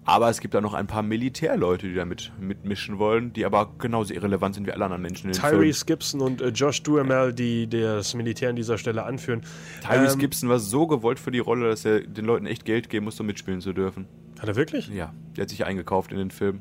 Aber 0.06 0.28
es 0.28 0.40
gibt 0.40 0.52
da 0.52 0.60
noch 0.60 0.74
ein 0.74 0.86
paar 0.86 1.02
Militärleute, 1.02 1.88
die 1.88 1.94
da 1.94 2.04
mit, 2.04 2.30
mitmischen 2.38 2.98
wollen, 2.98 3.32
die 3.32 3.46
aber 3.46 3.72
genauso 3.78 4.12
irrelevant 4.12 4.54
sind 4.54 4.66
wie 4.66 4.72
alle 4.72 4.84
anderen 4.84 5.00
Menschen 5.02 5.28
in. 5.30 5.32
Tyrese 5.32 5.86
Gibson 5.86 6.20
und 6.20 6.42
äh, 6.42 6.48
Josh 6.48 6.82
Duhamel, 6.82 7.32
die 7.32 7.68
das 7.68 8.12
Militär 8.14 8.50
an 8.50 8.56
dieser 8.56 8.76
Stelle 8.76 9.04
anführen. 9.04 9.42
Tyrese 9.82 10.14
Ähm, 10.14 10.18
Gibson 10.18 10.48
war 10.50 10.58
so 10.58 10.86
gewollt 10.86 11.18
für 11.18 11.30
die 11.30 11.38
Rolle, 11.38 11.68
dass 11.70 11.84
er 11.86 12.00
den 12.00 12.26
Leuten 12.26 12.44
echt 12.46 12.66
Geld 12.66 12.90
geben 12.90 13.06
musste, 13.06 13.22
um 13.22 13.28
mitspielen 13.28 13.62
zu 13.62 13.72
dürfen. 13.72 14.06
Hat 14.38 14.48
er 14.48 14.56
wirklich? 14.56 14.88
Ja, 14.88 15.14
der 15.36 15.42
hat 15.42 15.48
sich 15.48 15.64
eingekauft 15.64 16.12
in 16.12 16.18
den 16.18 16.30
Film. 16.30 16.60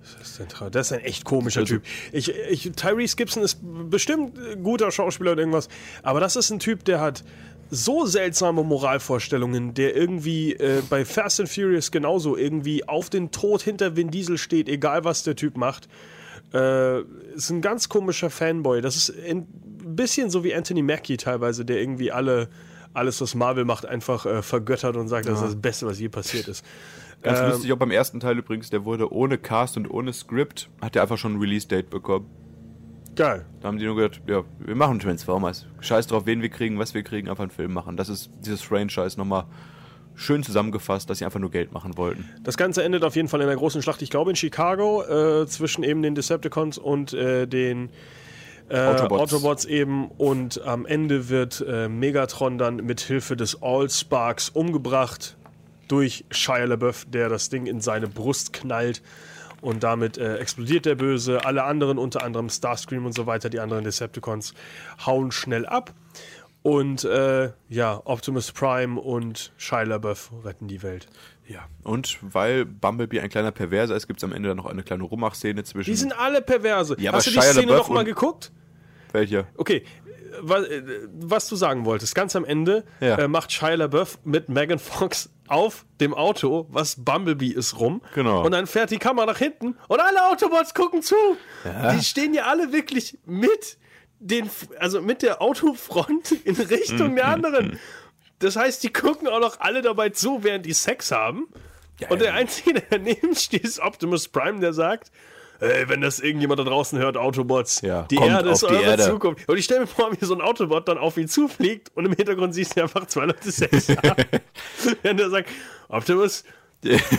Das 0.00 0.38
ist, 0.38 0.56
das 0.70 0.86
ist 0.86 0.92
ein 0.92 1.00
echt 1.00 1.24
komischer 1.24 1.60
Also- 1.60 1.74
Typ. 1.74 1.82
Ich, 2.12 2.32
ich, 2.32 2.70
Tyrese 2.76 3.16
Gibson 3.16 3.42
ist 3.42 3.58
bestimmt 3.90 4.38
guter 4.62 4.90
Schauspieler 4.92 5.32
und 5.32 5.38
irgendwas, 5.38 5.68
aber 6.02 6.20
das 6.20 6.36
ist 6.36 6.50
ein 6.50 6.60
Typ, 6.60 6.84
der 6.84 7.00
hat 7.00 7.24
so 7.70 8.06
seltsame 8.06 8.64
Moralvorstellungen, 8.64 9.74
der 9.74 9.94
irgendwie 9.94 10.54
äh, 10.54 10.82
bei 10.88 11.04
Fast 11.04 11.40
and 11.40 11.48
Furious 11.48 11.90
genauso 11.90 12.36
irgendwie 12.36 12.88
auf 12.88 13.10
den 13.10 13.30
Tod 13.30 13.62
hinter 13.62 13.96
Vin 13.96 14.10
Diesel 14.10 14.38
steht, 14.38 14.68
egal 14.68 15.04
was 15.04 15.22
der 15.22 15.36
Typ 15.36 15.56
macht. 15.56 15.88
Äh, 16.54 17.00
ist 17.34 17.50
ein 17.50 17.60
ganz 17.60 17.88
komischer 17.88 18.30
Fanboy. 18.30 18.80
Das 18.80 18.96
ist 18.96 19.10
ein 19.10 19.46
bisschen 19.84 20.30
so 20.30 20.44
wie 20.44 20.54
Anthony 20.54 20.82
Mackie 20.82 21.18
teilweise, 21.18 21.64
der 21.64 21.78
irgendwie 21.80 22.10
alle, 22.10 22.48
alles, 22.94 23.20
was 23.20 23.34
Marvel 23.34 23.64
macht, 23.64 23.84
einfach 23.84 24.24
äh, 24.24 24.42
vergöttert 24.42 24.96
und 24.96 25.08
sagt, 25.08 25.28
das 25.28 25.40
ist 25.40 25.46
das 25.46 25.60
Beste, 25.60 25.86
was 25.86 25.98
je 26.00 26.08
passiert 26.08 26.48
ist. 26.48 26.64
Ganz 27.22 27.40
Ähm, 27.40 27.50
lustig, 27.50 27.72
auch 27.72 27.76
beim 27.76 27.90
ersten 27.90 28.20
Teil 28.20 28.38
übrigens, 28.38 28.70
der 28.70 28.84
wurde 28.84 29.12
ohne 29.12 29.38
Cast 29.38 29.76
und 29.76 29.90
ohne 29.90 30.12
Skript, 30.12 30.70
hat 30.80 30.96
er 30.96 31.02
einfach 31.02 31.18
schon 31.18 31.34
ein 31.34 31.40
Release-Date 31.40 31.90
bekommen. 31.90 32.30
Geil. 33.18 33.44
Da 33.60 33.66
haben 33.66 33.78
die 33.78 33.84
nur 33.84 33.96
gesagt, 33.96 34.22
ja, 34.28 34.44
wir 34.60 34.76
machen 34.76 35.00
Transformers. 35.00 35.66
Scheiß 35.80 36.06
drauf, 36.06 36.24
wen 36.26 36.40
wir 36.40 36.50
kriegen, 36.50 36.78
was 36.78 36.94
wir 36.94 37.02
kriegen, 37.02 37.28
einfach 37.28 37.42
einen 37.42 37.50
Film 37.50 37.72
machen. 37.72 37.96
Das 37.96 38.08
ist 38.08 38.30
dieses 38.46 38.62
Franchise 38.62 39.18
nochmal 39.18 39.46
schön 40.14 40.44
zusammengefasst, 40.44 41.10
dass 41.10 41.18
sie 41.18 41.24
einfach 41.24 41.40
nur 41.40 41.50
Geld 41.50 41.72
machen 41.72 41.96
wollten. 41.96 42.30
Das 42.44 42.56
Ganze 42.56 42.84
endet 42.84 43.02
auf 43.02 43.16
jeden 43.16 43.26
Fall 43.26 43.40
in 43.40 43.48
einer 43.48 43.56
großen 43.56 43.82
Schlacht, 43.82 44.02
ich 44.02 44.10
glaube 44.10 44.30
in 44.30 44.36
Chicago, 44.36 45.02
äh, 45.02 45.48
zwischen 45.48 45.82
eben 45.82 46.00
den 46.00 46.14
Decepticons 46.14 46.78
und 46.78 47.12
äh, 47.12 47.48
den 47.48 47.90
äh, 48.68 48.78
Autobots. 48.78 49.34
Autobots. 49.34 49.64
eben. 49.64 50.12
Und 50.12 50.62
am 50.64 50.86
Ende 50.86 51.28
wird 51.28 51.64
äh, 51.66 51.88
Megatron 51.88 52.56
dann 52.56 52.76
mit 52.76 53.00
Hilfe 53.00 53.34
des 53.36 53.60
All-Sparks 53.60 54.50
umgebracht 54.50 55.36
durch 55.88 56.24
Shia 56.30 56.66
LaBeouf, 56.66 57.04
der 57.06 57.28
das 57.28 57.48
Ding 57.48 57.66
in 57.66 57.80
seine 57.80 58.06
Brust 58.06 58.52
knallt. 58.52 59.02
Und 59.60 59.82
damit 59.82 60.18
äh, 60.18 60.36
explodiert 60.36 60.86
der 60.86 60.94
Böse. 60.94 61.44
Alle 61.44 61.64
anderen, 61.64 61.98
unter 61.98 62.22
anderem 62.22 62.48
Starscream 62.48 63.04
und 63.06 63.12
so 63.12 63.26
weiter, 63.26 63.50
die 63.50 63.58
anderen 63.60 63.84
Decepticons, 63.84 64.54
hauen 65.04 65.32
schnell 65.32 65.66
ab. 65.66 65.92
Und 66.62 67.04
äh, 67.04 67.50
ja, 67.68 68.00
Optimus 68.04 68.52
Prime 68.52 69.00
und 69.00 69.52
Shia 69.56 69.82
LaBeouf 69.82 70.32
retten 70.44 70.68
die 70.68 70.82
Welt. 70.82 71.06
Ja. 71.46 71.66
Und 71.82 72.18
weil 72.20 72.66
Bumblebee 72.66 73.20
ein 73.20 73.30
kleiner 73.30 73.52
Perverser 73.52 73.96
ist, 73.96 74.06
gibt 74.06 74.20
es 74.20 74.24
am 74.24 74.32
Ende 74.32 74.48
dann 74.48 74.58
noch 74.58 74.66
eine 74.66 74.82
kleine 74.82 75.04
Rummach-Szene 75.04 75.64
zwischen. 75.64 75.90
Die 75.90 75.96
sind 75.96 76.12
alle 76.18 76.42
perverse. 76.42 76.96
Ja, 77.00 77.12
Hast 77.12 77.26
du 77.26 77.30
die 77.30 77.34
Shia 77.40 77.52
Szene 77.52 77.66
LaBeouf 77.66 77.88
noch 77.88 77.94
mal 77.94 78.00
und- 78.00 78.06
geguckt? 78.06 78.52
Welcher? 79.12 79.46
Okay, 79.56 79.84
was, 80.40 80.66
was 81.20 81.48
du 81.48 81.56
sagen 81.56 81.84
wolltest, 81.84 82.14
ganz 82.14 82.34
am 82.36 82.44
Ende 82.44 82.84
Ja. 83.00 83.16
äh, 83.18 83.28
macht 83.28 83.52
Shia 83.52 83.74
LaBeouf 83.74 84.18
mit 84.24 84.48
Megan 84.48 84.78
Fox 84.78 85.30
auf 85.48 85.86
dem 86.00 86.12
Auto, 86.14 86.66
was 86.70 86.96
Bumblebee 87.02 87.48
ist, 87.48 87.78
rum. 87.80 88.02
Genau. 88.14 88.44
Und 88.44 88.52
dann 88.52 88.66
fährt 88.66 88.90
die 88.90 88.98
Kamera 88.98 89.26
nach 89.26 89.38
hinten 89.38 89.76
und 89.88 90.00
alle 90.00 90.26
Autobots 90.26 90.74
gucken 90.74 91.02
zu. 91.02 91.14
Die 91.94 92.04
stehen 92.04 92.34
ja 92.34 92.44
alle 92.44 92.72
wirklich 92.72 93.18
mit 93.24 93.78
den, 94.20 94.50
also 94.78 95.00
mit 95.00 95.22
der 95.22 95.40
Autofront 95.40 96.32
in 96.44 96.56
Richtung 96.56 97.14
der 97.16 97.28
anderen. 97.28 97.78
Das 98.40 98.56
heißt, 98.56 98.82
die 98.84 98.92
gucken 98.92 99.26
auch 99.28 99.40
noch 99.40 99.60
alle 99.60 99.80
dabei 99.82 100.10
zu, 100.10 100.42
während 100.44 100.66
die 100.66 100.72
Sex 100.74 101.10
haben. 101.12 101.48
und 102.08 102.20
der 102.20 102.34
Einzige, 102.34 102.74
der 102.74 102.84
daneben 102.90 103.34
steht, 103.34 103.64
ist 103.64 103.80
Optimus 103.80 104.28
Prime, 104.28 104.60
der 104.60 104.72
sagt, 104.72 105.10
Ey, 105.60 105.88
wenn 105.88 106.00
das 106.00 106.20
irgendjemand 106.20 106.60
da 106.60 106.64
draußen 106.64 106.98
hört, 106.98 107.16
Autobots, 107.16 107.80
Ja, 107.80 108.02
die 108.02 108.16
kommt 108.16 108.28
Erde 108.30 108.50
ist 108.50 108.62
auf 108.64 108.70
die 108.70 108.76
eure 108.76 108.84
Erde. 108.84 109.04
Zukunft. 109.04 109.48
Und 109.48 109.58
ich 109.58 109.64
stelle 109.64 109.80
mir 109.80 109.86
vor, 109.88 110.10
wie 110.18 110.24
so 110.24 110.34
ein 110.34 110.40
Autobot 110.40 110.86
dann 110.88 110.98
auf 110.98 111.16
ihn 111.16 111.26
zufliegt 111.28 111.90
und 111.94 112.06
im 112.06 112.12
Hintergrund 112.12 112.54
siehst 112.54 112.76
du 112.76 112.82
einfach 112.82 113.06
zwei 113.06 113.24
Leute 113.26 113.50
Sex 113.50 113.88
haben. 114.02 114.24
Wenn 115.02 115.16
der 115.16 115.30
sagt, 115.30 115.48
Optimus, 115.88 116.44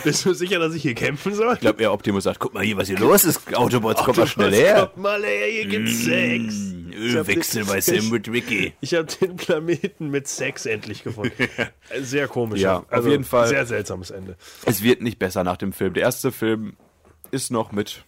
bist 0.04 0.24
du 0.24 0.32
sicher, 0.32 0.58
dass 0.58 0.74
ich 0.74 0.80
hier 0.80 0.94
kämpfen 0.94 1.34
soll? 1.34 1.52
Ich 1.52 1.60
glaube, 1.60 1.82
eher 1.82 1.92
Optimus 1.92 2.24
sagt, 2.24 2.38
guck 2.38 2.54
mal 2.54 2.64
hier, 2.64 2.78
was 2.78 2.88
hier 2.88 2.98
los 2.98 3.26
ist. 3.26 3.54
Autobots, 3.54 4.02
komm 4.02 4.16
mal 4.16 4.26
schnell 4.26 4.54
her. 4.54 4.86
Kommt 4.86 4.96
mal 4.96 5.22
her, 5.22 5.46
hier 5.46 5.66
gibt's 5.66 6.04
Sex. 6.04 6.54
Ich 6.92 7.14
hab 7.16 7.28
Ölwechsel 7.28 7.64
bei 7.66 7.80
Sam 7.82 8.10
Witwicky. 8.10 8.72
Ich 8.80 8.94
habe 8.94 9.04
den 9.20 9.36
Planeten 9.36 10.08
mit 10.08 10.28
Sex 10.28 10.64
endlich 10.64 11.04
gefunden. 11.04 11.32
Sehr 12.00 12.26
komisch. 12.26 12.60
Ja, 12.62 12.84
auf 12.90 13.06
jeden 13.06 13.24
Fall. 13.24 13.48
Sehr 13.48 13.66
seltsames 13.66 14.10
Ende. 14.10 14.36
Es 14.64 14.82
wird 14.82 15.02
nicht 15.02 15.18
besser 15.18 15.44
nach 15.44 15.58
dem 15.58 15.74
Film. 15.74 15.92
Der 15.92 16.04
erste 16.04 16.32
Film 16.32 16.72
ist 17.30 17.50
noch 17.50 17.70
mit 17.70 18.02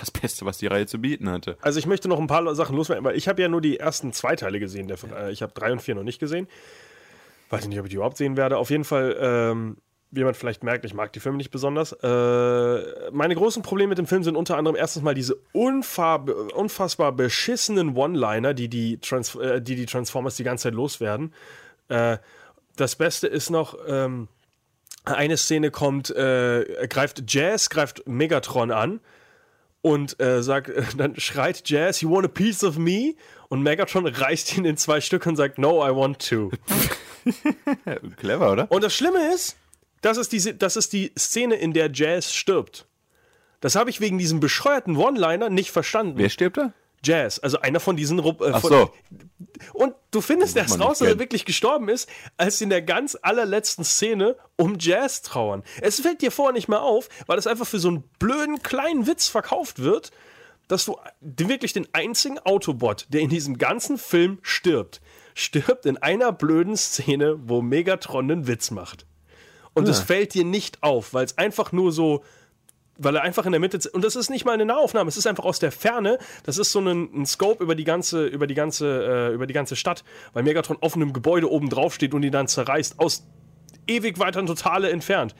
das 0.00 0.10
Beste, 0.10 0.44
was 0.44 0.58
die 0.58 0.66
Reihe 0.66 0.86
zu 0.86 0.98
bieten 0.98 1.30
hatte. 1.30 1.56
Also 1.60 1.78
ich 1.78 1.86
möchte 1.86 2.08
noch 2.08 2.18
ein 2.18 2.26
paar 2.26 2.54
Sachen 2.54 2.76
loswerden, 2.76 3.04
weil 3.04 3.16
ich 3.16 3.28
habe 3.28 3.42
ja 3.42 3.48
nur 3.48 3.60
die 3.60 3.78
ersten 3.78 4.12
zwei 4.12 4.36
Teile 4.36 4.58
gesehen. 4.58 4.88
Der, 4.88 4.98
äh, 5.16 5.32
ich 5.32 5.42
habe 5.42 5.52
drei 5.52 5.72
und 5.72 5.82
vier 5.82 5.94
noch 5.94 6.02
nicht 6.02 6.18
gesehen. 6.18 6.48
Weiß 7.50 7.66
nicht, 7.68 7.78
ob 7.78 7.84
ich 7.84 7.90
die 7.90 7.96
überhaupt 7.96 8.16
sehen 8.16 8.36
werde. 8.36 8.56
Auf 8.56 8.70
jeden 8.70 8.84
Fall, 8.84 9.16
ähm, 9.20 9.76
wie 10.10 10.24
man 10.24 10.34
vielleicht 10.34 10.64
merkt, 10.64 10.84
ich 10.84 10.94
mag 10.94 11.12
die 11.12 11.20
Filme 11.20 11.36
nicht 11.36 11.50
besonders. 11.50 11.92
Äh, 11.92 13.10
meine 13.12 13.34
großen 13.34 13.62
Probleme 13.62 13.90
mit 13.90 13.98
dem 13.98 14.06
Film 14.06 14.22
sind 14.22 14.36
unter 14.36 14.56
anderem 14.56 14.76
erstens 14.76 15.02
mal 15.02 15.14
diese 15.14 15.36
unfassbar 15.52 17.12
beschissenen 17.12 17.96
One-Liner, 17.96 18.54
die 18.54 18.68
die, 18.68 18.98
Trans 18.98 19.34
äh, 19.34 19.60
die 19.60 19.76
die 19.76 19.86
Transformers 19.86 20.36
die 20.36 20.44
ganze 20.44 20.64
Zeit 20.64 20.74
loswerden. 20.74 21.34
Äh, 21.88 22.18
das 22.76 22.96
Beste 22.96 23.26
ist 23.26 23.50
noch, 23.50 23.76
ähm, 23.86 24.28
eine 25.04 25.36
Szene 25.36 25.70
kommt, 25.70 26.10
äh, 26.10 26.86
greift 26.88 27.24
Jazz, 27.28 27.68
greift 27.68 28.08
Megatron 28.08 28.70
an 28.70 29.00
und 29.84 30.18
äh, 30.18 30.42
sagt, 30.42 30.70
äh, 30.70 30.82
dann 30.96 31.14
schreit 31.20 31.68
Jazz, 31.68 32.00
you 32.00 32.10
want 32.10 32.24
a 32.24 32.28
piece 32.28 32.64
of 32.64 32.78
me? 32.78 33.14
Und 33.48 33.62
Megatron 33.62 34.06
reißt 34.06 34.56
ihn 34.56 34.64
in 34.64 34.78
zwei 34.78 35.02
Stücke 35.02 35.28
und 35.28 35.36
sagt, 35.36 35.58
no, 35.58 35.86
I 35.86 35.94
want 35.94 36.26
to. 36.30 36.50
Clever, 38.16 38.50
oder? 38.50 38.72
Und 38.72 38.82
das 38.82 38.94
Schlimme 38.94 39.34
ist, 39.34 39.56
das 40.00 40.16
ist 40.16 40.32
die, 40.32 40.58
das 40.58 40.76
ist 40.76 40.94
die 40.94 41.12
Szene, 41.18 41.56
in 41.56 41.74
der 41.74 41.90
Jazz 41.92 42.32
stirbt. 42.32 42.86
Das 43.60 43.76
habe 43.76 43.90
ich 43.90 44.00
wegen 44.00 44.16
diesem 44.16 44.40
bescheuerten 44.40 44.96
One-Liner 44.96 45.50
nicht 45.50 45.70
verstanden. 45.70 46.14
Wer 46.16 46.30
stirbt 46.30 46.56
da? 46.56 46.72
Jazz, 47.04 47.38
also 47.38 47.60
einer 47.60 47.80
von 47.80 47.96
diesen. 47.96 48.18
Äh, 48.18 48.34
Ach 48.52 48.60
von, 48.60 48.70
so. 48.70 48.90
Und 49.72 49.94
du 50.10 50.20
findest 50.20 50.56
erst 50.56 50.80
raus, 50.80 50.98
dass 50.98 51.08
er 51.08 51.18
wirklich 51.18 51.44
gestorben 51.44 51.88
ist, 51.88 52.08
als 52.36 52.58
sie 52.58 52.64
in 52.64 52.70
der 52.70 52.82
ganz 52.82 53.16
allerletzten 53.20 53.84
Szene 53.84 54.36
um 54.56 54.76
Jazz 54.78 55.22
trauern. 55.22 55.62
Es 55.80 56.00
fällt 56.00 56.22
dir 56.22 56.30
vorher 56.30 56.52
nicht 56.52 56.68
mehr 56.68 56.82
auf, 56.82 57.08
weil 57.26 57.38
es 57.38 57.46
einfach 57.46 57.66
für 57.66 57.78
so 57.78 57.88
einen 57.88 58.02
blöden 58.18 58.62
kleinen 58.62 59.06
Witz 59.06 59.28
verkauft 59.28 59.80
wird, 59.80 60.10
dass 60.68 60.86
du 60.86 60.96
wirklich 61.20 61.72
den 61.72 61.86
einzigen 61.92 62.38
Autobot, 62.40 63.06
der 63.10 63.20
in 63.20 63.28
diesem 63.28 63.58
ganzen 63.58 63.98
Film 63.98 64.38
stirbt, 64.42 65.00
stirbt 65.34 65.86
in 65.86 65.98
einer 65.98 66.32
blöden 66.32 66.76
Szene, 66.76 67.36
wo 67.44 67.60
Megatron 67.60 68.30
einen 68.30 68.46
Witz 68.46 68.70
macht. 68.70 69.06
Und 69.74 69.88
es 69.88 69.98
fällt 70.00 70.34
dir 70.34 70.44
nicht 70.44 70.82
auf, 70.82 71.14
weil 71.14 71.24
es 71.24 71.36
einfach 71.36 71.72
nur 71.72 71.90
so 71.90 72.22
weil 72.98 73.16
er 73.16 73.22
einfach 73.22 73.44
in 73.46 73.52
der 73.52 73.60
Mitte 73.60 73.78
und 73.92 74.04
das 74.04 74.16
ist 74.16 74.30
nicht 74.30 74.44
mal 74.44 74.52
eine 74.52 74.64
Nahaufnahme, 74.64 75.08
es 75.08 75.16
ist 75.16 75.26
einfach 75.26 75.44
aus 75.44 75.58
der 75.58 75.72
Ferne. 75.72 76.18
Das 76.44 76.58
ist 76.58 76.72
so 76.72 76.80
ein, 76.80 77.08
ein 77.22 77.26
Scope 77.26 77.62
über 77.62 77.74
die 77.74 77.84
ganze 77.84 78.26
über 78.26 78.46
die 78.46 78.54
ganze 78.54 79.30
äh, 79.30 79.34
über 79.34 79.46
die 79.46 79.54
ganze 79.54 79.76
Stadt, 79.76 80.04
weil 80.32 80.42
Megatron 80.42 80.78
auf 80.80 80.94
einem 80.94 81.12
Gebäude 81.12 81.50
oben 81.50 81.68
drauf 81.70 81.94
steht 81.94 82.14
und 82.14 82.22
ihn 82.22 82.32
dann 82.32 82.48
zerreißt 82.48 82.98
aus 83.00 83.26
ewig 83.86 84.18
weiteren 84.18 84.46
Totale 84.46 84.90
entfernt. 84.90 85.34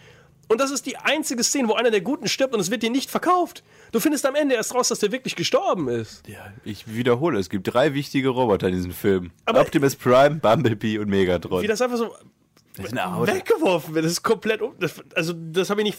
Und 0.49 0.61
das 0.61 0.71
ist 0.71 0.85
die 0.85 0.99
einzige 0.99 1.43
Szene, 1.43 1.69
wo 1.69 1.73
einer 1.73 1.91
der 1.91 2.03
Guten 2.03 2.29
stirbt 2.29 2.53
und 2.53 2.61
es 2.61 2.71
wird 2.71 2.83
dir 2.83 2.91
nicht 2.91 3.11
verkauft. 3.11 3.63
Du 3.93 4.01
findest 4.01 4.27
am 4.27 4.35
Ende 4.35 4.55
erst 4.55 4.75
raus, 4.75 4.89
dass 4.89 4.99
der 4.99 5.11
wirklich 5.11 5.37
gestorben 5.37 5.89
ist. 5.89 6.29
Ja, 6.29 6.53
ich 6.65 6.95
wiederhole, 6.95 7.39
es 7.39 7.49
gibt 7.49 7.73
drei 7.73 7.95
wichtige 7.95 8.29
Roboter 8.29 8.69
in 8.69 8.75
diesem 8.75 8.93
Film. 8.93 9.31
Aber- 9.47 9.61
Optimus 9.63 9.97
Prime, 9.97 10.37
Bumblebee 10.37 10.99
und 10.99 11.09
Megatron. 11.09 11.63
Wie 11.63 11.67
das 11.67 11.81
einfach 11.81 11.97
so 11.97 12.11
Weggeworfen 12.79 13.95
wird. 13.95 14.05
Das 14.05 14.13
ist 14.13 14.23
komplett. 14.23 14.63
um- 14.63 14.75
Das, 14.79 14.95
also, 15.15 15.33
das 15.35 15.71
habe 15.71 15.81
ich 15.83 15.87
nicht. 15.87 15.99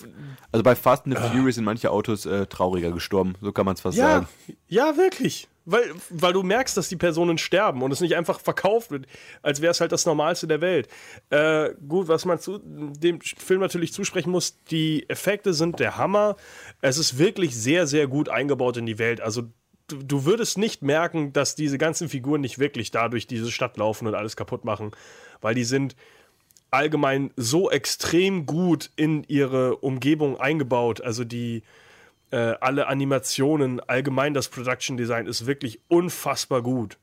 Also 0.52 0.64
bei 0.64 0.76
Fast 0.76 1.06
and 1.06 1.18
the 1.18 1.22
Furious 1.30 1.56
sind 1.56 1.64
manche 1.64 1.92
Autos 1.92 2.26
äh, 2.26 2.46
trauriger 2.48 2.92
gestorben, 2.92 3.34
so 3.42 3.52
kann 3.52 3.66
man 3.66 3.76
es 3.76 3.82
fast 3.82 3.98
Ja, 3.98 4.10
sagen. 4.10 4.28
ja, 4.68 4.98
wirklich. 4.98 5.48
Weil, 5.68 5.82
weil 6.12 6.32
du 6.34 6.44
merkst, 6.44 6.78
dass 6.78 6.90
die 6.90 6.96
Personen 6.96 7.40
sterben 7.40 7.82
und 7.82 7.92
es 7.92 8.00
nicht 8.00 8.16
einfach 8.16 8.40
verkauft 8.40 8.92
wird, 8.92 9.08
als 9.42 9.62
wäre 9.62 9.72
es 9.72 9.82
halt 9.82 9.92
das 9.92 10.06
Normalste 10.06 10.46
der 10.46 10.62
Welt. 10.62 10.88
Äh, 11.32 11.72
gut, 11.88 12.08
was 12.08 12.24
man 12.26 12.40
zu 12.40 12.60
dem 12.64 13.20
Film 13.22 13.62
natürlich 13.62 13.92
zusprechen 13.92 14.30
muss, 14.30 14.58
die 14.66 15.10
Effekte 15.10 15.56
sind 15.56 15.80
der 15.80 15.98
Hammer. 15.98 16.36
Es 16.82 17.00
ist 17.00 17.18
wirklich 17.18 17.56
sehr, 17.56 17.88
sehr 17.88 18.06
gut 18.08 18.30
eingebaut 18.30 18.78
in 18.78 18.86
die 18.86 19.00
Welt. 19.00 19.22
Also 19.22 19.44
du, 19.88 20.04
du 20.04 20.26
würdest 20.26 20.60
nicht 20.60 20.84
merken, 20.84 21.34
dass 21.34 21.56
diese 21.56 21.80
ganzen 21.80 22.10
Figuren 22.10 22.42
nicht 22.42 22.60
wirklich 22.60 22.92
da 22.92 23.10
durch 23.10 23.26
diese 23.26 23.52
Stadt 23.52 23.76
laufen 23.78 24.06
und 24.06 24.14
alles 24.14 24.36
kaputt 24.36 24.66
machen, 24.66 24.92
weil 25.42 25.56
die 25.56 25.64
sind 25.64 25.96
allgemein 26.72 27.32
so 27.36 27.70
extrem 27.72 28.46
gut 28.46 28.92
in 28.96 29.24
ihre 29.24 29.78
Umgebung 29.78 30.40
eingebaut. 30.40 31.02
Also 31.02 31.24
die 31.24 31.64
Äh, 32.32 32.58
alle 32.60 32.88
Animationen, 32.88 33.80
allgemein 33.82 34.34
das 34.34 34.50
Production 34.50 34.98
Design 34.98 35.28
ist 35.28 35.46
wirklich 35.46 35.80
unfassbar 35.90 36.64
gut. 36.64 36.98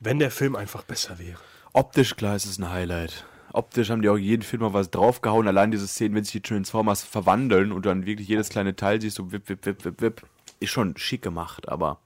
Wenn 0.00 0.18
der 0.18 0.32
Film 0.32 0.56
einfach 0.56 0.82
besser 0.82 1.18
wäre. 1.20 1.38
Optisch, 1.72 2.16
klar, 2.16 2.34
ist 2.34 2.44
es 2.44 2.58
ein 2.58 2.68
Highlight. 2.68 3.24
Optisch 3.52 3.88
haben 3.88 4.02
die 4.02 4.08
auch 4.08 4.18
jeden 4.18 4.42
Film 4.42 4.62
mal 4.62 4.72
was 4.72 4.90
draufgehauen. 4.90 5.46
Allein 5.46 5.70
diese 5.70 5.86
Szenen, 5.86 6.16
wenn 6.16 6.24
sich 6.24 6.32
die 6.32 6.42
Transformers 6.42 7.04
verwandeln 7.04 7.70
und 7.70 7.86
dann 7.86 8.04
wirklich 8.04 8.28
jedes 8.28 8.48
kleine 8.48 8.74
Teil 8.74 9.00
siehst, 9.00 9.16
so 9.16 9.30
wip, 9.30 9.48
wip, 9.48 9.64
wip, 9.64 9.84
wip, 9.84 10.02
wip, 10.02 10.22
ist 10.58 10.70
schon 10.70 10.96
schick 10.96 11.22
gemacht, 11.22 11.68
aber. 11.68 12.00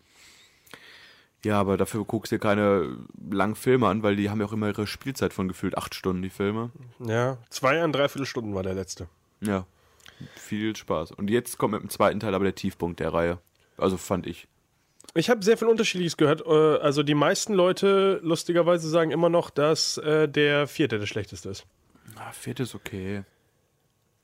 Ja, 1.45 1.59
aber 1.59 1.76
dafür 1.76 2.05
guckst 2.05 2.30
du 2.30 2.36
dir 2.36 2.40
keine 2.40 2.97
langen 3.30 3.57
Filme 3.57 3.88
an, 3.88 4.03
weil 4.03 4.14
die 4.16 4.30
haben 4.30 4.40
ja 4.40 4.47
auch 4.47 4.53
immer 4.53 4.68
ihre 4.68 4.86
Spielzeit 4.86 5.32
von 5.32 5.49
gefühlt 5.49 5.76
acht 5.76 5.95
Stunden, 5.95 6.22
die 6.22 6.30
Filme. 6.30 6.70
Ja, 7.01 7.38
zwei 7.51 7.82
an 7.82 7.93
dreiviertel 7.93 8.26
Stunden 8.26 8.55
war 8.55 8.62
der 8.62 8.74
letzte. 8.74 9.09
Ja, 9.40 9.66
viel 10.36 10.76
Spaß. 10.76 11.11
Und 11.12 11.30
jetzt 11.30 11.59
kommt 11.59 11.72
mit 11.74 11.82
dem 11.82 11.90
zweiten 11.90 12.20
Teil 12.20 12.34
aber 12.34 12.45
der 12.45 12.55
Tiefpunkt 12.55 13.01
der 13.01 13.12
Reihe. 13.12 13.38
Also 13.76 13.97
fand 13.97 14.26
ich. 14.28 14.47
Ich 15.14 15.28
habe 15.28 15.45
sehr 15.45 15.59
viel 15.59 15.68
Unterschiedliches 15.68 16.16
gehört. 16.16 16.43
Äh, 16.47 16.78
Also 16.80 17.03
die 17.03 17.14
meisten 17.14 17.55
Leute 17.55 18.20
lustigerweise 18.22 18.88
sagen 18.88 19.11
immer 19.11 19.28
noch, 19.28 19.51
dass 19.51 19.99
äh, 19.99 20.28
der 20.28 20.68
vierte 20.68 20.99
der 21.01 21.07
schlechteste 21.07 21.49
ist. 21.51 21.66
Ah, 22.16 22.30
vierte 22.32 22.62
ist 22.62 22.74
okay. 22.74 23.24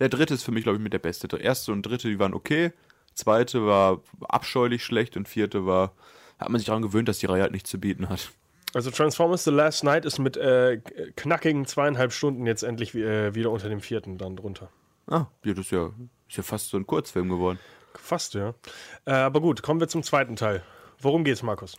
Der 0.01 0.09
dritte 0.09 0.35
ist 0.35 0.45
für 0.45 0.53
mich, 0.53 0.63
glaube 0.63 0.77
ich, 0.79 0.83
mit 0.83 0.93
der 0.93 0.99
beste. 1.01 1.27
Der 1.27 1.41
erste 1.41 1.73
und 1.73 1.83
dritte, 1.83 2.09
die 2.09 2.21
waren 2.21 2.33
okay. 2.33 2.73
Zweite 3.15 3.67
war 3.67 4.01
abscheulich 4.29 4.85
schlecht 4.85 5.17
und 5.17 5.29
vierte 5.29 5.67
war, 5.67 5.93
hat 6.39 6.51
man 6.51 6.59
sich 6.59 6.67
daran 6.67 6.83
gewöhnt, 6.83 7.09
dass 7.09 7.19
die 7.19 7.27
Reihe 7.27 7.43
halt 7.43 7.53
nichts 7.53 7.71
zu 7.71 7.79
bieten 7.79 8.09
hat. 8.09 8.31
Also 8.75 8.91
Transformers 8.91 9.45
The 9.45 9.51
Last 9.51 9.85
Night 9.85 10.05
ist 10.05 10.19
mit 10.19 10.37
äh, 10.37 10.81
knackigen 11.17 11.67
zweieinhalb 11.67 12.13
Stunden 12.13 12.47
jetzt 12.47 12.63
endlich 12.63 12.95
äh, 12.95 13.35
wieder 13.35 13.51
unter 13.51 13.69
dem 13.69 13.81
vierten 13.81 14.19
dann 14.19 14.37
drunter. 14.37 14.69
Ah, 15.07 15.27
ja, 15.43 15.55
das 15.55 15.67
ist 15.67 15.71
ja, 15.71 15.91
ist 16.29 16.37
ja 16.37 16.43
fast 16.43 16.69
so 16.69 16.77
ein 16.77 16.87
Kurzfilm 16.87 17.29
geworden. 17.31 17.59
Fast, 17.95 18.35
ja. 18.35 18.55
Äh, 19.07 19.13
aber 19.13 19.41
gut, 19.41 19.63
kommen 19.63 19.81
wir 19.81 19.89
zum 19.89 20.03
zweiten 20.03 20.37
Teil. 20.37 20.63
Worum 21.01 21.25
geht's, 21.25 21.43
Markus? 21.43 21.79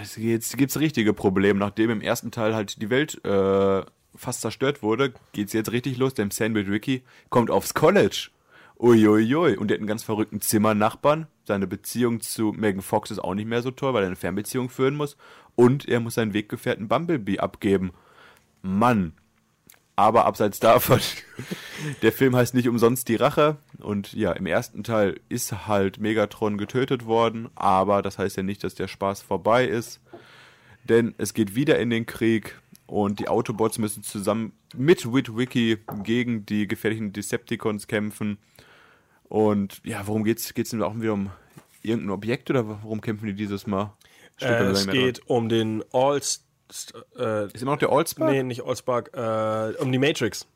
Es 0.00 0.16
jetzt 0.16 0.56
gibt's 0.56 0.78
richtige 0.78 1.12
Probleme. 1.12 1.58
Nachdem 1.58 1.90
im 1.90 2.00
ersten 2.00 2.30
Teil 2.30 2.54
halt 2.54 2.80
die 2.80 2.90
Welt 2.90 3.24
äh, 3.24 3.82
fast 4.14 4.42
zerstört 4.42 4.82
wurde, 4.82 5.12
geht's 5.32 5.52
jetzt 5.52 5.72
richtig 5.72 5.96
los. 5.96 6.14
Denn 6.14 6.30
Sandwich 6.30 6.68
Ricky 6.68 7.02
kommt 7.30 7.50
aufs 7.50 7.74
College. 7.74 8.28
Uiuiui. 8.82 9.56
Und 9.56 9.68
der 9.68 9.76
hat 9.76 9.80
einen 9.80 9.86
ganz 9.86 10.02
verrückten 10.02 10.40
Zimmernachbarn. 10.40 11.28
Seine 11.44 11.68
Beziehung 11.68 12.20
zu 12.20 12.52
Megan 12.52 12.82
Fox 12.82 13.12
ist 13.12 13.20
auch 13.20 13.34
nicht 13.34 13.48
mehr 13.48 13.62
so 13.62 13.70
toll, 13.70 13.94
weil 13.94 14.02
er 14.02 14.08
eine 14.08 14.16
Fernbeziehung 14.16 14.68
führen 14.68 14.96
muss. 14.96 15.16
Und 15.54 15.88
er 15.88 16.00
muss 16.00 16.14
seinen 16.14 16.34
Weggefährten 16.34 16.88
Bumblebee 16.88 17.38
abgeben. 17.38 17.92
Mann. 18.60 19.12
Aber 19.94 20.24
abseits 20.24 20.58
davon, 20.58 21.00
der 22.02 22.12
Film 22.12 22.34
heißt 22.34 22.54
nicht 22.54 22.68
umsonst 22.68 23.08
Die 23.08 23.14
Rache. 23.14 23.58
Und 23.78 24.14
ja, 24.14 24.32
im 24.32 24.46
ersten 24.46 24.82
Teil 24.82 25.20
ist 25.28 25.68
halt 25.68 26.00
Megatron 26.00 26.58
getötet 26.58 27.06
worden. 27.06 27.50
Aber 27.54 28.02
das 28.02 28.18
heißt 28.18 28.36
ja 28.36 28.42
nicht, 28.42 28.64
dass 28.64 28.74
der 28.74 28.88
Spaß 28.88 29.22
vorbei 29.22 29.64
ist. 29.66 30.00
Denn 30.84 31.14
es 31.18 31.34
geht 31.34 31.54
wieder 31.54 31.78
in 31.78 31.90
den 31.90 32.06
Krieg. 32.06 32.58
Und 32.86 33.20
die 33.20 33.28
Autobots 33.28 33.78
müssen 33.78 34.02
zusammen 34.02 34.52
mit 34.74 35.12
Witwicky 35.12 35.78
gegen 36.02 36.44
die 36.46 36.66
gefährlichen 36.66 37.12
Decepticons 37.12 37.86
kämpfen. 37.86 38.38
Und 39.32 39.80
ja, 39.82 40.06
worum 40.06 40.24
geht's? 40.24 40.52
Geht's 40.52 40.70
denn 40.70 40.82
auch 40.82 40.94
wieder 40.94 41.14
um 41.14 41.30
irgendein 41.80 42.10
Objekt 42.10 42.50
oder 42.50 42.68
worum 42.82 43.00
kämpfen 43.00 43.24
die 43.24 43.32
dieses 43.32 43.66
Mal? 43.66 43.94
Äh, 44.38 44.68
nicht 44.68 44.72
es 44.72 44.84
mehr 44.84 44.94
dran. 44.94 45.04
geht 45.04 45.20
um 45.26 45.48
den 45.48 45.82
All... 45.90 46.18
Äh, 46.18 47.46
Ist 47.46 47.62
immer 47.62 47.72
noch 47.72 47.78
der 47.78 47.88
Allspark? 47.88 48.30
nee, 48.30 48.42
nicht 48.42 48.62
Allspark, 48.62 49.10
äh, 49.14 49.82
um 49.82 49.90
die 49.90 49.96
Matrix. 49.96 50.46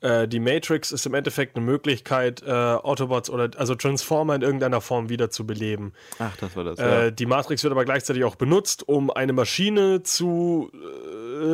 Äh, 0.00 0.26
die 0.26 0.40
Matrix 0.40 0.90
ist 0.90 1.06
im 1.06 1.14
Endeffekt 1.14 1.54
eine 1.54 1.64
Möglichkeit, 1.64 2.42
äh, 2.42 2.50
Autobots 2.50 3.30
oder 3.30 3.50
also 3.56 3.76
Transformer 3.76 4.34
in 4.34 4.42
irgendeiner 4.42 4.80
Form 4.80 5.08
wieder 5.08 5.30
zu 5.30 5.46
beleben. 5.46 5.92
Ach, 6.18 6.36
das 6.38 6.56
war 6.56 6.64
das. 6.64 6.78
Äh, 6.80 6.82
ja. 6.82 7.10
Die 7.12 7.26
Matrix 7.26 7.62
wird 7.62 7.70
aber 7.70 7.84
gleichzeitig 7.84 8.24
auch 8.24 8.34
benutzt, 8.34 8.88
um 8.88 9.12
eine 9.12 9.32
Maschine 9.32 10.02
zu, 10.02 10.72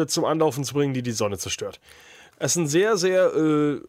äh, 0.00 0.06
zum 0.06 0.24
Anlaufen 0.24 0.64
zu 0.64 0.72
bringen, 0.72 0.94
die 0.94 1.02
die 1.02 1.12
Sonne 1.12 1.36
zerstört. 1.36 1.78
Es 2.38 2.52
ist 2.52 2.56
ein 2.56 2.68
sehr, 2.68 2.96
sehr 2.96 3.34
äh, 3.34 3.80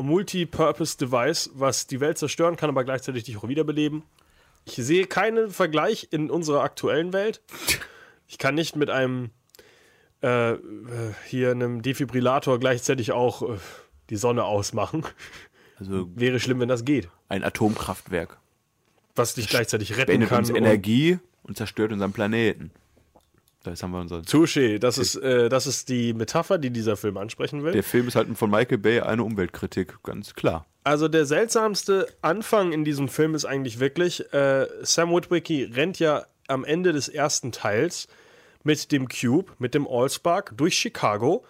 Multi-Purpose-Device, 0.00 1.50
was 1.54 1.86
die 1.86 2.00
Welt 2.00 2.18
zerstören 2.18 2.56
kann, 2.56 2.70
aber 2.70 2.84
gleichzeitig 2.84 3.24
dich 3.24 3.36
auch 3.36 3.48
wiederbeleben. 3.48 4.04
Ich 4.64 4.74
sehe 4.74 5.06
keinen 5.06 5.50
Vergleich 5.50 6.08
in 6.10 6.30
unserer 6.30 6.62
aktuellen 6.62 7.12
Welt. 7.12 7.40
Ich 8.28 8.38
kann 8.38 8.54
nicht 8.54 8.76
mit 8.76 8.90
einem 8.90 9.30
äh, 10.22 10.52
äh, 10.52 10.58
hier 11.26 11.50
einem 11.50 11.82
Defibrillator 11.82 12.58
gleichzeitig 12.58 13.12
auch 13.12 13.42
äh, 13.42 13.58
die 14.10 14.16
Sonne 14.16 14.44
ausmachen. 14.44 15.04
Also 15.78 16.08
Wäre 16.14 16.40
schlimm, 16.40 16.58
wenn 16.60 16.68
das 16.68 16.84
geht. 16.84 17.08
ein 17.28 17.44
Atomkraftwerk. 17.44 18.38
Was 19.14 19.34
dich 19.34 19.48
gleichzeitig 19.48 19.96
retten 19.96 20.26
kann. 20.26 20.38
uns 20.38 20.50
Energie 20.50 21.18
und 21.42 21.56
zerstört 21.56 21.92
unseren 21.92 22.12
Planeten. 22.12 22.70
Das 23.70 23.82
haben 23.82 23.92
wir 23.92 24.00
unseren. 24.00 24.22
Touché, 24.22 24.78
das 24.78 24.98
ist, 24.98 25.16
äh, 25.16 25.48
das 25.48 25.66
ist 25.66 25.88
die 25.88 26.14
Metapher, 26.14 26.58
die 26.58 26.70
dieser 26.70 26.96
Film 26.96 27.16
ansprechen 27.16 27.64
will. 27.64 27.72
Der 27.72 27.82
Film 27.82 28.08
ist 28.08 28.16
halt 28.16 28.28
von 28.36 28.50
Michael 28.50 28.78
Bay 28.78 29.00
eine 29.00 29.22
Umweltkritik, 29.22 30.02
ganz 30.02 30.34
klar. 30.34 30.66
Also 30.84 31.08
der 31.08 31.26
seltsamste 31.26 32.06
Anfang 32.22 32.72
in 32.72 32.84
diesem 32.84 33.08
Film 33.08 33.34
ist 33.34 33.44
eigentlich 33.44 33.80
wirklich, 33.80 34.32
äh, 34.32 34.66
Sam 34.82 35.10
Witwicky 35.10 35.64
rennt 35.64 35.98
ja 35.98 36.26
am 36.46 36.64
Ende 36.64 36.92
des 36.92 37.08
ersten 37.08 37.50
Teils 37.50 38.06
mit 38.62 38.92
dem 38.92 39.08
Cube, 39.08 39.52
mit 39.58 39.74
dem 39.74 39.86
Allspark 39.86 40.56
durch 40.56 40.78
Chicago, 40.78 41.44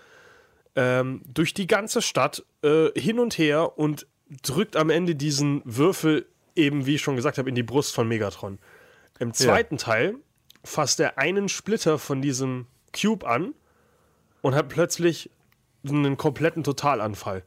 ähm, 0.75 1.23
durch 1.27 1.55
die 1.55 1.67
ganze 1.67 2.03
Stadt 2.03 2.45
äh, 2.63 2.89
hin 2.99 3.19
und 3.19 3.37
her 3.39 3.79
und 3.79 4.07
drückt 4.43 4.77
am 4.77 4.91
Ende 4.91 5.15
diesen 5.15 5.63
Würfel 5.65 6.27
eben, 6.55 6.87
wie 6.87 6.95
ich 6.95 7.03
schon 7.03 7.17
gesagt 7.17 7.39
habe, 7.39 7.49
in 7.49 7.55
die 7.55 7.63
Brust 7.63 7.95
von 7.95 8.09
Megatron. 8.09 8.59
Im 9.19 9.33
zweiten 9.33 9.79
Teil 9.79 10.17
fasst 10.67 11.01
er 11.01 11.19
einen 11.19 11.49
Splitter 11.49 11.99
von 11.99 12.21
diesem 12.21 12.67
Cube 12.93 13.27
an 13.27 13.55
und 14.43 14.55
hat 14.55 14.69
plötzlich 14.69 15.31
einen 15.89 16.17
kompletten 16.17 16.65
Totalanfall. 16.65 17.45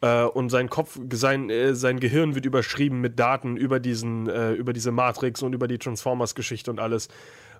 Äh, 0.00 0.24
und 0.24 0.50
sein 0.50 0.70
Kopf, 0.70 0.98
sein, 1.12 1.50
äh, 1.50 1.74
sein 1.74 2.00
Gehirn 2.00 2.34
wird 2.34 2.44
überschrieben 2.44 3.00
mit 3.00 3.18
Daten 3.18 3.56
über 3.56 3.80
diesen, 3.80 4.28
äh, 4.28 4.52
über 4.52 4.72
diese 4.72 4.90
Matrix 4.90 5.42
und 5.42 5.54
über 5.54 5.68
die 5.68 5.78
Transformers-Geschichte 5.78 6.70
und 6.70 6.80
alles. 6.80 7.08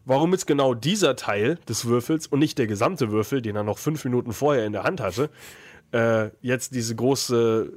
Warum 0.05 0.32
jetzt 0.32 0.46
genau 0.46 0.74
dieser 0.74 1.14
Teil 1.14 1.59
des 1.68 1.86
Würfels 1.86 2.26
und 2.26 2.40
nicht 2.40 2.59
der 2.59 2.66
gesamte 2.66 3.12
Würfel, 3.12 3.40
den 3.40 3.55
er 3.55 3.62
noch 3.62 3.78
fünf 3.78 4.05
Minuten 4.05 4.32
vorher 4.32 4.66
in 4.66 4.72
der 4.72 4.82
Hand 4.82 5.00
hatte, 5.00 5.30
äh, 5.92 6.30
jetzt 6.40 6.74
diese 6.74 6.96
große, 6.96 7.72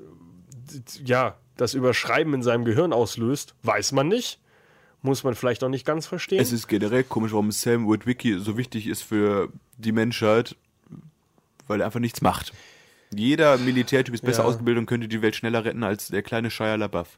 ja, 1.04 1.38
das 1.58 1.74
Überschreiben 1.74 2.34
in 2.34 2.42
seinem 2.42 2.66
Gehirn 2.66 2.94
auslöst, 2.94 3.56
weiß 3.64 3.92
man 3.92 4.08
nicht. 4.08 4.40
Muss 5.06 5.24
man 5.24 5.36
vielleicht 5.36 5.64
auch 5.64 5.70
nicht 5.70 5.86
ganz 5.86 6.08
verstehen. 6.08 6.40
Es 6.42 6.52
ist 6.52 6.68
generell 6.68 7.04
komisch, 7.04 7.32
warum 7.32 7.52
Sam 7.52 7.88
Witwicky 7.90 8.40
so 8.40 8.58
wichtig 8.58 8.88
ist 8.88 9.04
für 9.04 9.50
die 9.78 9.92
Menschheit, 9.92 10.56
weil 11.68 11.80
er 11.82 11.86
einfach 11.86 12.00
nichts 12.00 12.22
macht. 12.22 12.52
Jeder 13.14 13.58
Militärtyp 13.58 14.14
ist 14.14 14.26
besser 14.26 14.42
Ja. 14.44 14.50
ausgebildet 14.50 14.80
und 14.82 14.86
könnte 14.88 15.08
die 15.08 15.22
Welt 15.22 15.36
schneller 15.36 15.64
retten 15.64 15.84
als 15.84 16.08
der 16.08 16.24
kleine 16.24 16.50
Shia 16.52 16.76
LaBeouf. 16.76 17.18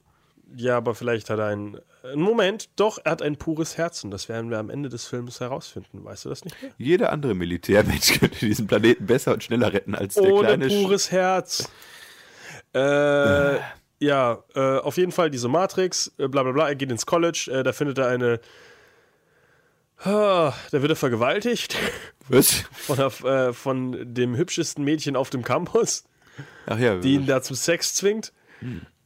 ja, 0.56 0.78
aber 0.78 0.94
vielleicht 0.96 1.30
hat 1.30 1.40
er 1.40 1.48
ein. 1.48 1.80
Einen 2.04 2.22
Moment, 2.22 2.70
doch, 2.78 3.00
er 3.04 3.12
hat 3.12 3.22
ein 3.22 3.36
pures 3.38 3.78
Herzen. 3.78 4.12
Das 4.12 4.30
werden 4.30 4.50
wir 4.50 4.60
am 4.60 4.70
Ende 4.70 4.88
des 4.88 5.06
Films 5.08 5.40
herausfinden. 5.42 6.06
Weißt 6.06 6.24
du 6.24 6.30
das 6.30 6.46
nicht 6.46 6.62
mehr? 6.62 6.72
Jeder 6.78 7.12
andere 7.12 7.34
Militärmensch 7.36 8.14
könnte 8.20 8.46
diesen 8.46 8.66
Planeten 8.68 9.06
besser 9.08 9.34
und 9.34 9.44
schneller 9.44 9.74
retten 9.74 9.94
als 9.96 10.14
der 10.14 10.24
Ohne 10.32 10.48
kleine 10.48 10.68
Sch- 10.68 10.84
pures 10.84 11.12
Herz. 11.12 11.70
Äh, 12.74 13.58
ja, 14.00 14.44
äh, 14.56 14.78
auf 14.80 14.98
jeden 14.98 15.12
Fall 15.12 15.30
diese 15.32 15.48
Matrix, 15.48 16.12
äh, 16.18 16.28
bla 16.28 16.44
bla 16.44 16.52
bla. 16.52 16.68
Er 16.70 16.76
geht 16.76 16.92
ins 16.92 17.06
College, 17.06 17.50
äh, 17.52 17.64
da 17.64 17.74
findet 17.74 17.98
er 17.98 18.08
eine. 18.08 18.40
Ah, 20.04 20.54
da 20.72 20.82
wird 20.82 20.92
er 20.92 20.96
vergewaltigt 20.96 21.76
Was? 22.30 22.66
von, 22.72 22.98
der, 22.98 23.08
äh, 23.26 23.54
von 23.54 24.14
dem 24.14 24.36
hübschesten 24.36 24.84
Mädchen 24.84 25.16
auf 25.16 25.32
dem 25.32 25.44
Campus, 25.44 26.04
Ach 26.68 26.78
ja, 26.78 26.98
die 26.98 27.16
ihn 27.16 27.26
da 27.26 27.42
zum 27.42 27.56
Sex 27.56 27.96
zwingt. 27.96 28.32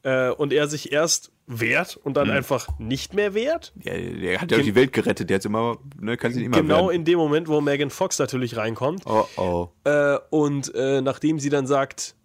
Äh, 0.04 0.32
und 0.32 0.52
er 0.52 0.68
sich 0.68 0.92
erst 0.92 1.32
wehrt 1.48 1.96
und 1.96 2.16
dann 2.18 2.30
einfach 2.30 2.68
nicht 2.80 3.14
mehr 3.14 3.34
wehrt. 3.34 3.72
ja, 3.84 3.94
der 3.94 4.42
hat 4.42 4.52
ja 4.52 4.58
auch 4.58 4.62
die 4.64 4.76
Welt 4.76 4.92
gerettet, 4.94 5.30
der 5.30 5.36
hat 5.36 5.46
immer, 5.46 5.78
ne, 6.00 6.18
kann 6.18 6.32
sich 6.34 6.40
nicht 6.40 6.48
immer 6.48 6.58
Genau 6.62 6.88
wehren. 6.88 6.96
in 6.96 7.06
dem 7.06 7.18
Moment, 7.20 7.48
wo 7.48 7.62
Megan 7.62 7.90
Fox 7.90 8.20
natürlich 8.20 8.58
reinkommt. 8.58 9.04
Oh 9.06 9.26
oh. 9.38 9.70
Äh, 9.86 10.18
und 10.30 10.74
nachdem 10.76 11.40
sie 11.40 11.50
dann 11.50 11.68
sagt, 11.68 12.16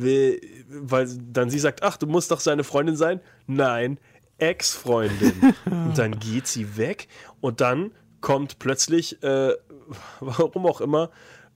weil 0.00 1.08
dann 1.32 1.50
sie 1.50 1.58
sagt, 1.58 1.82
ach, 1.82 1.96
du 1.96 2.06
musst 2.06 2.30
doch 2.30 2.40
seine 2.40 2.64
Freundin 2.64 2.96
sein. 2.96 3.20
Nein, 3.46 3.98
Ex-Freundin. 4.38 5.54
und 5.66 5.98
dann 5.98 6.18
geht 6.18 6.46
sie 6.46 6.76
weg 6.76 7.08
und 7.40 7.60
dann 7.60 7.92
kommt 8.20 8.58
plötzlich, 8.58 9.22
äh, 9.22 9.54
warum 10.20 10.66
auch 10.66 10.80
immer, 10.80 11.10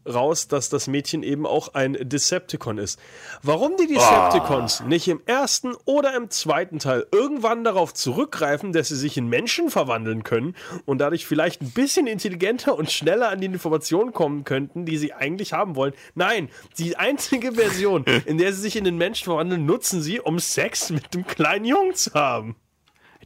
raus, 0.07 0.49
dass 0.49 0.69
das 0.69 0.87
Mädchen 0.87 1.23
eben 1.23 1.47
auch 1.47 1.75
ein 1.75 1.97
Decepticon 2.01 2.79
ist. 2.79 2.99
Warum 3.43 3.77
die 3.77 3.87
Decepticons 3.87 4.81
nicht 4.83 5.09
im 5.09 5.21
ersten 5.27 5.75
oder 5.85 6.17
im 6.17 6.31
zweiten 6.31 6.79
Teil 6.79 7.07
irgendwann 7.13 7.65
darauf 7.65 7.95
zurückgreifen, 7.95 8.73
dass 8.73 8.89
sie 8.89 8.97
sich 8.97 9.17
in 9.17 9.29
Menschen 9.29 9.71
verwandeln 9.71 10.25
können 10.25 10.55
und 10.85 10.99
dadurch 10.99 11.27
vielleicht 11.27 11.63
ein 11.63 11.71
bisschen 11.71 12.07
intelligenter 12.07 12.77
und 12.77 12.91
schneller 12.91 13.31
an 13.31 13.41
die 13.41 13.47
Informationen 13.47 14.13
kommen 14.13 14.45
könnten, 14.45 14.85
die 14.85 14.99
sie 14.99 15.13
eigentlich 15.13 15.53
haben 15.53 15.77
wollen. 15.77 15.95
Nein, 16.15 16.49
die 16.79 16.97
einzige 16.97 17.53
Version, 17.53 18.05
in 18.27 18.39
der 18.39 18.53
sie 18.53 18.63
sich 18.63 18.77
in 18.77 18.85
den 18.85 18.97
Menschen 18.97 19.25
verwandeln, 19.25 19.67
nutzen 19.67 20.03
sie, 20.03 20.21
um 20.21 20.39
Sex 20.39 20.91
mit 20.91 21.15
dem 21.15 21.27
kleinen 21.27 21.65
Jungen 21.65 21.95
zu 21.95 22.15
haben. 22.15 22.57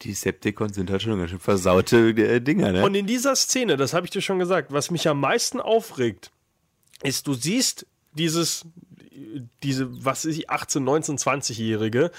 Die 0.02 0.08
Decepticons 0.08 0.74
sind 0.74 0.90
halt 0.90 1.02
schon 1.02 1.18
ganz 1.18 1.30
schön 1.30 1.40
versaute 1.40 2.10
äh, 2.10 2.40
Dinger, 2.40 2.72
ne? 2.72 2.84
Und 2.84 2.94
in 2.94 3.06
dieser 3.06 3.34
Szene, 3.34 3.78
das 3.78 3.94
habe 3.94 4.04
ich 4.04 4.10
dir 4.10 4.20
schon 4.20 4.38
gesagt, 4.38 4.70
was 4.72 4.90
mich 4.90 5.08
am 5.08 5.20
meisten 5.20 5.58
aufregt, 5.58 6.32
ist, 7.02 7.26
du 7.26 7.34
siehst 7.34 7.86
dieses, 8.14 8.64
diese, 9.62 10.04
was 10.04 10.24
ist 10.24 10.38
ich, 10.38 10.50
18, 10.50 10.82
19, 10.82 11.18
20-Jährige, 11.18 12.10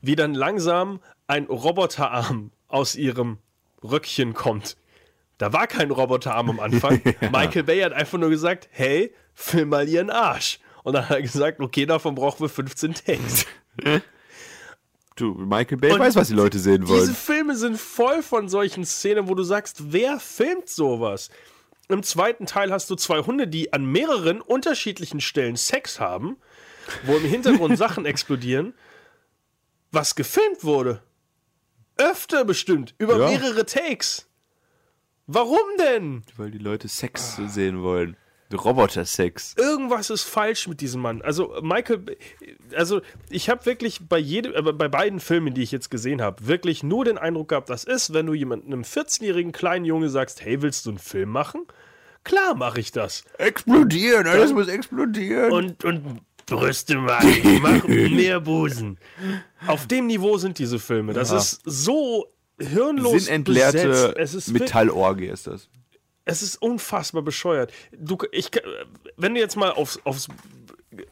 wie 0.00 0.16
dann 0.16 0.34
langsam 0.34 1.00
ein 1.26 1.44
Roboterarm 1.44 2.50
aus 2.68 2.94
ihrem 2.94 3.38
Röckchen 3.82 4.34
kommt. 4.34 4.76
Da 5.38 5.52
war 5.52 5.66
kein 5.66 5.90
Roboterarm 5.90 6.50
am 6.50 6.60
Anfang. 6.60 7.00
Michael 7.32 7.64
Bay 7.64 7.80
hat 7.80 7.92
einfach 7.92 8.18
nur 8.18 8.30
gesagt, 8.30 8.68
hey, 8.70 9.12
film 9.34 9.70
mal 9.70 9.88
ihren 9.88 10.10
Arsch. 10.10 10.60
Und 10.82 10.92
dann 10.92 11.08
hat 11.08 11.16
er 11.16 11.22
gesagt, 11.22 11.60
okay, 11.60 11.86
davon 11.86 12.14
brauchen 12.14 12.40
wir 12.40 12.48
15 12.48 12.94
Takes. 12.94 13.46
du, 15.16 15.34
Michael 15.34 15.78
Bay 15.78 15.92
Und 15.92 15.98
weiß, 15.98 16.14
was 16.14 16.28
die 16.28 16.34
Leute 16.34 16.58
sehen 16.58 16.86
wollen. 16.86 17.00
Diese 17.00 17.14
Filme 17.14 17.56
sind 17.56 17.78
voll 17.78 18.22
von 18.22 18.48
solchen 18.48 18.84
Szenen, 18.84 19.28
wo 19.28 19.34
du 19.34 19.42
sagst, 19.42 19.92
wer 19.92 20.20
filmt 20.20 20.68
sowas? 20.68 21.30
Im 21.88 22.02
zweiten 22.02 22.46
Teil 22.46 22.72
hast 22.72 22.88
du 22.90 22.94
zwei 22.96 23.20
Hunde, 23.20 23.46
die 23.46 23.72
an 23.72 23.84
mehreren 23.84 24.40
unterschiedlichen 24.40 25.20
Stellen 25.20 25.56
Sex 25.56 26.00
haben, 26.00 26.36
wo 27.04 27.16
im 27.16 27.24
Hintergrund 27.24 27.76
Sachen 27.78 28.06
explodieren, 28.06 28.74
was 29.92 30.14
gefilmt 30.14 30.64
wurde. 30.64 31.02
Öfter 31.96 32.44
bestimmt, 32.44 32.94
über 32.98 33.18
Ja. 33.18 33.28
mehrere 33.28 33.66
Takes. 33.66 34.26
Warum 35.26 35.58
denn? 35.78 36.22
Weil 36.36 36.50
die 36.50 36.58
Leute 36.58 36.88
Sex 36.88 37.36
sehen 37.46 37.82
wollen. 37.82 38.16
Roboter-Sex. 38.54 39.54
Irgendwas 39.58 40.10
ist 40.10 40.22
falsch 40.22 40.68
mit 40.68 40.80
diesem 40.80 41.00
Mann. 41.02 41.22
Also 41.22 41.54
Michael, 41.62 42.16
also 42.76 43.00
ich 43.30 43.48
habe 43.48 43.66
wirklich 43.66 44.00
bei 44.08 44.18
jedem, 44.18 44.54
äh, 44.54 44.72
bei 44.72 44.88
beiden 44.88 45.20
Filmen, 45.20 45.54
die 45.54 45.62
ich 45.62 45.72
jetzt 45.72 45.90
gesehen 45.90 46.20
habe, 46.22 46.46
wirklich 46.46 46.82
nur 46.82 47.04
den 47.04 47.18
Eindruck 47.18 47.48
gehabt, 47.48 47.70
das 47.70 47.84
ist, 47.84 48.12
wenn 48.12 48.26
du 48.26 48.34
jemandem 48.34 48.72
einem 48.72 48.82
14-jährigen 48.82 49.52
kleinen 49.52 49.84
Junge 49.84 50.08
sagst, 50.08 50.44
hey, 50.44 50.62
willst 50.62 50.86
du 50.86 50.90
einen 50.90 50.98
Film 50.98 51.30
machen? 51.30 51.62
Klar 52.24 52.54
mache 52.54 52.80
ich 52.80 52.90
das. 52.92 53.24
Explodieren, 53.38 54.26
alles 54.26 54.52
muss 54.52 54.68
explodieren. 54.68 55.52
Und, 55.52 55.84
und 55.84 56.20
Brüste 56.46 56.96
machen, 56.96 57.28
ich 57.42 57.60
mach 57.60 57.84
mehr 57.88 58.40
Busen. 58.40 58.98
Auf 59.66 59.86
dem 59.86 60.06
Niveau 60.06 60.36
sind 60.38 60.58
diese 60.58 60.78
Filme. 60.78 61.12
Das 61.12 61.30
ist 61.30 61.60
so 61.64 62.26
hirnlos 62.58 63.24
Sinnentleerte 63.24 63.88
besetzt. 63.88 64.16
Es 64.18 64.34
ist 64.34 64.48
wirklich- 64.48 64.60
Metallorgie 64.70 65.26
ist 65.26 65.46
das. 65.46 65.68
Es 66.24 66.42
ist 66.42 66.56
unfassbar 66.56 67.22
bescheuert. 67.22 67.72
Du, 67.92 68.18
ich, 68.32 68.50
wenn 69.16 69.34
du 69.34 69.40
jetzt 69.40 69.56
mal 69.56 69.70
aufs, 69.70 70.00
aufs 70.04 70.28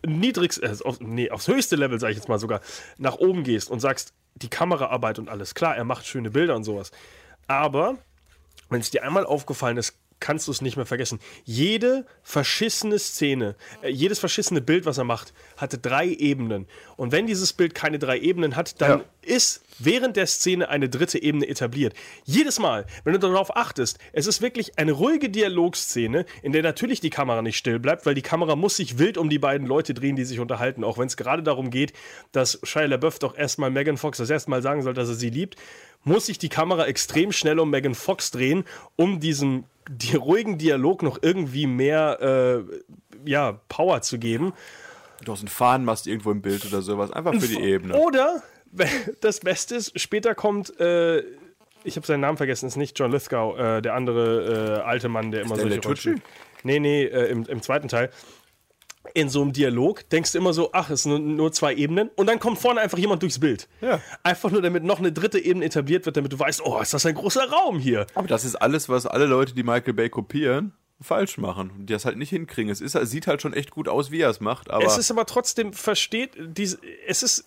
niedrigste, 0.06 0.62
äh, 0.62 0.76
auf, 0.84 1.00
nee, 1.00 1.30
aufs 1.30 1.48
höchste 1.48 1.76
Level, 1.76 1.98
sag 1.98 2.10
ich 2.10 2.16
jetzt 2.16 2.28
mal 2.28 2.38
sogar, 2.38 2.60
nach 2.98 3.16
oben 3.16 3.44
gehst 3.44 3.70
und 3.70 3.80
sagst, 3.80 4.14
die 4.34 4.48
Kameraarbeit 4.48 5.18
und 5.18 5.28
alles, 5.28 5.54
klar, 5.54 5.76
er 5.76 5.84
macht 5.84 6.06
schöne 6.06 6.30
Bilder 6.30 6.56
und 6.56 6.64
sowas. 6.64 6.90
Aber, 7.46 7.98
wenn 8.70 8.80
es 8.80 8.90
dir 8.90 9.02
einmal 9.02 9.26
aufgefallen 9.26 9.76
ist, 9.76 9.98
kannst 10.22 10.46
du 10.48 10.52
es 10.52 10.62
nicht 10.62 10.76
mehr 10.76 10.86
vergessen. 10.86 11.18
Jede 11.44 12.06
verschissene 12.22 12.98
Szene, 12.98 13.56
äh, 13.82 13.90
jedes 13.90 14.18
verschissene 14.18 14.62
Bild, 14.62 14.86
was 14.86 14.96
er 14.96 15.04
macht, 15.04 15.34
hatte 15.58 15.76
drei 15.76 16.06
Ebenen. 16.08 16.66
Und 16.96 17.12
wenn 17.12 17.26
dieses 17.26 17.52
Bild 17.52 17.74
keine 17.74 17.98
drei 17.98 18.18
Ebenen 18.18 18.56
hat, 18.56 18.80
dann 18.80 19.00
Ja. 19.00 19.04
ist 19.22 19.62
während 19.78 20.16
der 20.16 20.26
Szene 20.26 20.68
eine 20.68 20.88
dritte 20.88 21.20
Ebene 21.22 21.46
etabliert. 21.48 21.92
Jedes 22.24 22.58
Mal, 22.58 22.86
wenn 23.04 23.12
du 23.12 23.18
darauf 23.18 23.54
achtest, 23.56 23.98
es 24.12 24.26
ist 24.26 24.40
wirklich 24.40 24.78
eine 24.78 24.92
ruhige 24.92 25.28
Dialogszene, 25.28 26.24
in 26.42 26.52
der 26.52 26.62
natürlich 26.62 27.00
die 27.00 27.10
Kamera 27.10 27.42
nicht 27.42 27.56
still 27.58 27.78
bleibt, 27.78 28.06
weil 28.06 28.14
die 28.14 28.22
Kamera 28.22 28.56
muss 28.56 28.76
sich 28.76 28.98
wild 28.98 29.18
um 29.18 29.28
die 29.28 29.38
beiden 29.40 29.66
Leute 29.66 29.92
drehen, 29.92 30.16
die 30.16 30.24
sich 30.24 30.38
unterhalten, 30.40 30.84
auch 30.84 30.98
wenn 30.98 31.06
es 31.08 31.16
gerade 31.16 31.42
darum 31.42 31.70
geht, 31.70 31.92
dass 32.30 32.60
Shia 32.62 32.84
LaBeouf 32.86 33.18
doch 33.18 33.36
erstmal 33.36 33.70
Megan 33.70 33.96
Fox 33.96 34.18
das 34.18 34.30
erste 34.30 34.50
Mal 34.50 34.62
sagen 34.62 34.82
soll, 34.82 34.94
dass 34.94 35.08
er 35.08 35.14
sie 35.14 35.30
liebt, 35.30 35.56
muss 36.04 36.26
sich 36.26 36.38
die 36.38 36.48
Kamera 36.48 36.86
extrem 36.86 37.32
schnell 37.32 37.58
um 37.60 37.70
Megan 37.70 37.94
Fox 37.94 38.30
drehen, 38.30 38.64
um 38.96 39.20
diesem 39.20 39.64
die 39.89 40.16
ruhigen 40.16 40.59
Dialog 40.59 41.03
noch 41.03 41.18
irgendwie 41.22 41.66
mehr 41.66 42.20
äh, 42.20 43.30
ja, 43.30 43.61
Power 43.68 44.03
zu 44.03 44.18
geben. 44.18 44.53
Du 45.24 45.33
hast 45.33 45.41
einen 45.41 45.49
Fahnenmast 45.49 46.07
irgendwo 46.07 46.30
im 46.30 46.43
Bild 46.43 46.64
oder 46.66 46.83
sowas. 46.83 47.12
Einfach 47.12 47.35
für 47.35 47.49
die 47.49 47.61
Ebene. 47.61 47.97
Oder 47.97 48.43
das 49.20 49.41
Beste 49.41 49.76
ist, 49.76 49.99
später 50.01 50.35
kommt, 50.35 50.78
äh, 50.80 51.20
ich 51.85 51.97
habe 51.97 52.07
seinen 52.07 52.20
Namen 52.20 52.37
vergessen, 52.37 52.66
ist 52.66 52.76
nicht 52.76 52.99
John 52.99 53.12
Lithgow, 53.12 53.59
äh, 53.59 53.80
der 53.83 53.95
andere 53.95 54.80
äh, 54.80 54.83
alte 54.83 55.09
Mann, 55.09 55.30
der 55.30 55.43
immer 55.43 55.57
der 55.57 55.80
solche 55.83 56.11
der. 56.11 56.22
Nee, 56.64 56.78
nee, 56.78 57.05
äh, 57.05 57.28
im, 57.28 57.45
im 57.45 57.61
zweiten 57.62 57.89
Teil. 57.89 58.11
In 59.14 59.28
so 59.28 59.42
einem 59.42 59.53
Dialog 59.53 60.09
denkst 60.11 60.32
du 60.32 60.38
immer 60.38 60.53
so, 60.53 60.70
ach, 60.72 60.88
es 60.90 61.03
sind 61.03 61.11
nur, 61.12 61.18
nur 61.20 61.53
zwei 61.53 61.74
Ebenen. 61.74 62.09
Und 62.14 62.28
dann 62.28 62.38
kommt 62.38 62.59
vorne 62.59 62.80
einfach 62.80 62.98
jemand 62.98 63.22
durchs 63.22 63.40
Bild. 63.40 63.68
Ja. 63.80 64.00
Einfach 64.22 64.50
nur, 64.50 64.62
damit 64.62 64.84
noch 64.84 65.00
eine 65.00 65.12
dritte 65.12 65.38
Ebene 65.38 65.64
etabliert 65.64 66.07
wird, 66.07 66.16
damit 66.16 66.32
du 66.32 66.38
weißt, 66.38 66.62
oh, 66.64 66.80
ist 66.80 66.94
das 66.94 67.05
ein 67.05 67.14
großer 67.14 67.50
Raum 67.50 67.78
hier. 67.78 68.07
Aber 68.14 68.28
das 68.28 68.44
ist 68.44 68.55
alles, 68.55 68.88
was 68.88 69.07
alle 69.07 69.26
Leute, 69.26 69.55
die 69.55 69.64
Michael 69.64 69.94
Bay 69.94 70.09
kopieren, 70.09 70.72
falsch 71.00 71.36
machen. 71.36 71.70
Und 71.70 71.86
die 71.86 71.92
das 71.92 72.05
halt 72.05 72.16
nicht 72.16 72.30
hinkriegen. 72.30 72.70
Es, 72.70 72.80
ist, 72.80 72.94
es 72.94 73.11
sieht 73.11 73.26
halt 73.26 73.42
schon 73.42 73.53
echt 73.53 73.70
gut 73.72 73.88
aus, 73.88 74.12
wie 74.12 74.20
er 74.20 74.30
es 74.30 74.40
macht. 74.40 74.70
Aber 74.70 74.84
Es 74.84 74.96
ist 74.96 75.11
aber 75.11 75.26
trotzdem, 75.26 75.72
versteht, 75.72 76.30
diese, 76.38 76.78
es 77.07 77.24
ist, 77.24 77.44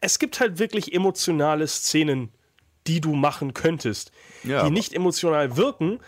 es 0.00 0.18
gibt 0.18 0.38
halt 0.40 0.58
wirklich 0.60 0.94
emotionale 0.94 1.66
Szenen, 1.66 2.30
die 2.86 3.00
du 3.00 3.14
machen 3.14 3.54
könntest, 3.54 4.12
Ja, 4.44 4.64
die 4.64 4.70
nicht 4.70 4.92
emotional 4.92 5.56
wirken, 5.56 5.98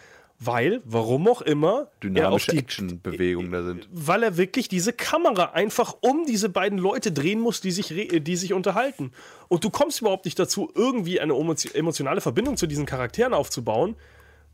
weil, 0.40 0.80
warum 0.84 1.26
auch 1.26 1.42
immer, 1.42 1.88
er 1.90 2.00
dynamische 2.02 2.52
die, 2.52 2.58
Actionbewegungen 2.58 3.50
da 3.50 3.64
sind. 3.64 3.88
weil 3.90 4.22
er 4.22 4.36
wirklich 4.36 4.68
diese 4.68 4.92
Kamera 4.92 5.46
einfach 5.52 5.96
um 6.00 6.26
diese 6.26 6.48
beiden 6.48 6.78
Leute 6.78 7.10
drehen 7.10 7.40
muss, 7.40 7.60
die 7.60 7.72
sich, 7.72 7.88
die 7.88 8.36
sich 8.36 8.52
unterhalten. 8.52 9.12
Und 9.48 9.64
du 9.64 9.70
kommst 9.70 10.00
überhaupt 10.00 10.26
nicht 10.26 10.38
dazu, 10.38 10.70
irgendwie 10.74 11.20
eine 11.20 11.32
emotio- 11.32 11.74
emotionale 11.74 12.20
Verbindung 12.20 12.56
zu 12.56 12.66
diesen 12.68 12.86
Charakteren 12.86 13.34
aufzubauen, 13.34 13.96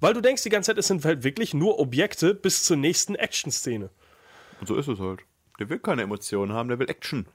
weil 0.00 0.14
du 0.14 0.20
denkst 0.20 0.42
die 0.42 0.48
ganze 0.48 0.70
Zeit, 0.70 0.78
es 0.78 0.86
sind 0.86 1.04
halt 1.04 1.22
wirklich 1.22 1.52
nur 1.54 1.78
Objekte 1.78 2.34
bis 2.34 2.64
zur 2.64 2.76
nächsten 2.76 3.14
Action-Szene. 3.14 3.90
Und 4.60 4.66
so 4.66 4.76
ist 4.76 4.88
es 4.88 4.98
halt. 4.98 5.20
Der 5.60 5.68
will 5.68 5.78
keine 5.78 6.02
Emotionen 6.02 6.52
haben, 6.52 6.68
der 6.68 6.78
will 6.78 6.88
Action. 6.88 7.26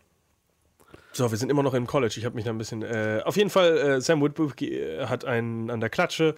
So, 1.11 1.29
wir 1.31 1.37
sind 1.37 1.49
immer 1.49 1.63
noch 1.63 1.73
im 1.73 1.87
College. 1.87 2.15
Ich 2.17 2.25
habe 2.25 2.35
mich 2.35 2.45
da 2.45 2.51
ein 2.51 2.57
bisschen. 2.57 2.81
Äh, 2.83 3.21
auf 3.25 3.37
jeden 3.37 3.49
Fall, 3.49 3.77
äh, 3.77 4.01
Sam 4.01 4.21
Woodbury 4.21 4.65
äh, 4.65 5.05
hat 5.07 5.25
einen 5.25 5.69
an 5.69 5.79
der 5.79 5.89
Klatsche. 5.89 6.35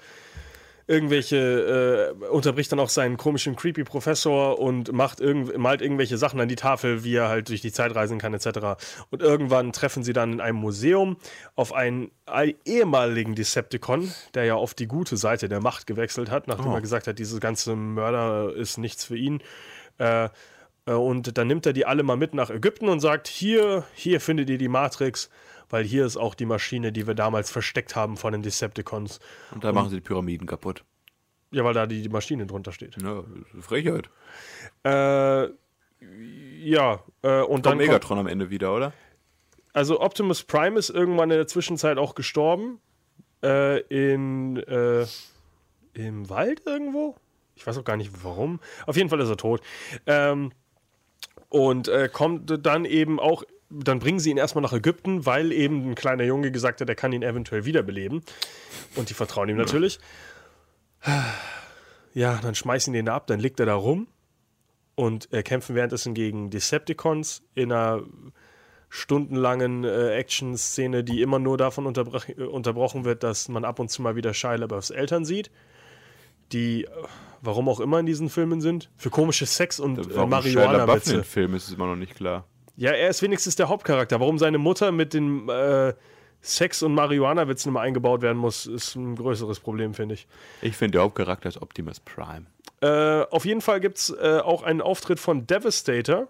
Irgendwelche, 0.88 2.16
äh, 2.22 2.26
unterbricht 2.28 2.72
dann 2.72 2.80
auch 2.80 2.90
seinen 2.90 3.18
komischen, 3.18 3.56
creepy 3.56 3.84
Professor 3.84 4.60
und 4.60 4.92
macht 4.92 5.20
irgend, 5.20 5.58
malt 5.58 5.82
irgendwelche 5.82 6.18
Sachen 6.18 6.40
an 6.40 6.48
die 6.48 6.56
Tafel, 6.56 7.04
wie 7.04 7.16
er 7.16 7.30
halt 7.30 7.50
durch 7.50 7.62
die 7.62 7.72
Zeit 7.72 7.96
reisen 7.96 8.18
kann, 8.20 8.34
etc. 8.34 8.82
Und 9.10 9.22
irgendwann 9.22 9.72
treffen 9.72 10.04
sie 10.04 10.14
dann 10.14 10.34
in 10.34 10.42
einem 10.42 10.58
Museum 10.58 11.18
auf 11.56 11.74
einen 11.74 12.12
ei- 12.26 12.56
ehemaligen 12.66 13.36
Decepticon, 13.36 14.12
der 14.34 14.46
ja 14.46 14.56
auf 14.56 14.74
die 14.74 14.88
gute 14.88 15.18
Seite 15.18 15.48
der 15.50 15.62
Macht 15.62 15.88
gewechselt 15.88 16.30
hat, 16.32 16.48
nachdem 16.48 16.72
er 16.72 16.82
gesagt 16.82 17.08
hat, 17.08 17.20
dieses 17.20 17.40
ganze 17.40 17.76
Mörder 17.76 18.54
ist 18.56 18.78
nichts 18.78 19.06
für 19.06 19.18
ihn. 19.18 19.42
Äh, 19.98 20.30
äh, 20.88 20.94
Und 20.94 21.38
dann 21.38 21.48
nimmt 21.48 21.66
er 21.66 21.74
die 21.74 21.86
alle 21.86 22.04
mal 22.04 22.18
mit 22.18 22.34
nach 22.34 22.50
Ägypten 22.50 22.90
und 22.90 23.00
sagt: 23.02 23.28
Hier, 23.28 23.84
hier 23.94 24.20
findet 24.20 24.50
ihr 24.50 24.58
die 24.58 24.68
Matrix, 24.68 25.30
weil 25.72 25.84
hier 25.84 26.06
ist 26.06 26.18
auch 26.18 26.36
die 26.36 26.46
Maschine, 26.46 26.92
die 26.92 27.08
wir 27.08 27.16
damals 27.16 27.50
versteckt 27.50 27.96
haben 27.96 28.18
von 28.18 28.34
den 28.34 28.42
Decepticons. 28.44 29.20
Und 29.52 29.64
da 29.64 29.72
machen 29.72 29.90
sie 29.90 29.96
die 29.96 30.02
Pyramiden 30.02 30.48
kaputt. 30.48 30.84
Ja, 31.52 31.64
weil 31.64 31.74
da 31.74 31.86
die, 31.88 32.02
die 32.02 32.10
Maschine 32.10 32.46
drunter 32.46 32.72
steht. 32.72 33.02
Ja, 33.02 33.24
Frechheit. 33.60 34.10
Äh, 34.84 35.48
ja, 36.60 37.04
äh, 37.22 37.42
und 37.42 37.48
Kommt 37.48 37.66
dann. 37.66 37.72
Kommt, 37.74 37.78
Megatron 37.78 38.20
am 38.20 38.28
Ende 38.28 38.50
wieder, 38.50 38.74
oder? 38.74 38.94
also 39.74 40.00
Optimus 40.02 40.44
Prime 40.44 40.78
ist 40.78 40.90
irgendwann 40.90 41.32
in 41.32 41.38
der 41.38 41.48
Zwischenzeit 41.48 41.98
auch 41.98 42.16
gestorben. 42.16 42.80
Äh, 43.44 43.80
in. 43.82 44.58
Äh, 44.58 45.06
Im 45.94 46.30
Wald 46.30 46.62
irgendwo? 46.66 47.16
Ich 47.56 47.68
weiß 47.68 47.78
auch 47.78 47.84
gar 47.84 47.98
nicht 47.98 48.24
warum. 48.24 48.60
Auf 48.86 48.96
jeden 48.96 49.10
Fall 49.10 49.20
ist 49.20 49.30
er 49.30 49.38
tot. 49.38 49.62
Ähm, 50.06 50.52
und 51.50 51.90
äh, 51.90 52.10
kommt 52.12 52.66
dann 52.66 52.86
eben 52.86 53.20
auch, 53.20 53.44
dann 53.72 54.00
bringen 54.00 54.20
sie 54.20 54.32
ihn 54.32 54.38
erstmal 54.38 54.62
nach 54.62 54.74
Ägypten, 54.74 55.26
weil 55.26 55.52
eben 55.52 55.90
ein 55.90 55.96
kleiner 55.96 56.24
Junge 56.24 56.52
gesagt 56.52 56.82
hat, 56.82 56.90
er 56.90 56.96
kann 56.96 57.14
ihn 57.14 57.24
eventuell 57.24 57.66
wiederbeleben. 57.66 58.22
Und 58.96 59.10
die 59.10 59.14
vertrauen 59.14 59.50
ihm 59.50 59.58
natürlich. 59.58 60.00
Ja, 62.14 62.40
dann 62.42 62.56
schmeißen 62.56 62.94
die 62.94 63.00
ihn 63.00 63.06
da 63.06 63.16
ab, 63.16 63.28
dann 63.28 63.40
liegt 63.40 63.60
er 63.60 63.66
da 63.66 63.76
rum 63.76 64.08
und 64.96 65.32
äh, 65.34 65.44
kämpfen 65.44 65.76
währenddessen 65.76 66.14
gegen 66.14 66.50
Decepticons 66.50 67.44
in 67.56 67.72
einer 67.72 68.04
stundenlangen 68.90 69.86
äh, 69.86 70.16
Action-Szene, 70.16 71.04
die 71.04 71.22
immer 71.22 71.40
nur 71.40 71.58
davon 71.58 71.86
äh, 71.86 72.44
unterbrochen 72.44 73.06
wird, 73.06 73.24
dass 73.24 73.48
man 73.48 73.64
ab 73.64 73.80
und 73.80 73.90
zu 73.90 74.02
mal 74.02 74.16
wieder 74.16 74.34
Shia 74.34 74.56
LaBeoufs 74.56 74.90
Eltern 74.90 75.24
sieht, 75.24 75.50
die, 76.52 76.84
äh, 76.84 76.90
warum 77.42 77.70
auch 77.70 77.80
immer 77.80 78.00
in 78.00 78.06
diesen 78.06 78.30
Filmen 78.30 78.60
sind, 78.60 78.92
für 78.98 79.10
komische 79.10 79.46
Sex- 79.46 79.80
und 79.80 79.98
äh, 79.98 80.16
Warum 80.16 80.32
Shia 80.32 80.40
LaBeouf 80.40 80.46
in 80.46 80.54
Marihuana-Witze. 80.56 81.14
den 81.14 81.24
Film 81.24 81.56
ist, 81.56 81.70
ist 81.70 81.76
immer 81.76 81.88
noch 81.88 81.96
nicht 81.96 82.16
klar. 82.16 82.46
Ja, 82.82 82.94
er 82.94 83.10
ist 83.10 83.22
wenigstens 83.22 83.56
der 83.56 83.70
Hauptcharakter. 83.70 84.20
Warum 84.20 84.40
seine 84.40 84.58
Mutter 84.58 84.92
mit 84.92 85.14
den 85.14 85.48
äh, 85.48 85.94
Sex- 86.42 86.82
und 86.82 86.96
Marihuana-Witzen 86.96 87.70
immer 87.70 87.82
eingebaut 87.82 88.24
werden 88.24 88.40
muss, 88.40 88.66
ist 88.66 88.96
ein 88.96 89.16
größeres 89.16 89.60
Problem, 89.60 89.94
finde 89.94 90.16
ich. 90.16 90.28
Ich 90.64 90.76
finde, 90.76 90.94
der 90.94 91.02
Hauptcharakter 91.04 91.48
ist 91.48 91.62
Optimus 91.62 92.00
Prime. 92.00 92.48
Äh, 92.82 93.28
auf 93.30 93.46
jeden 93.46 93.62
Fall 93.62 93.82
gibt 93.82 94.00
es 94.00 94.10
äh, 94.10 94.40
auch 94.44 94.64
einen 94.64 94.82
Auftritt 94.82 95.20
von 95.20 95.46
Devastator. 95.46 96.28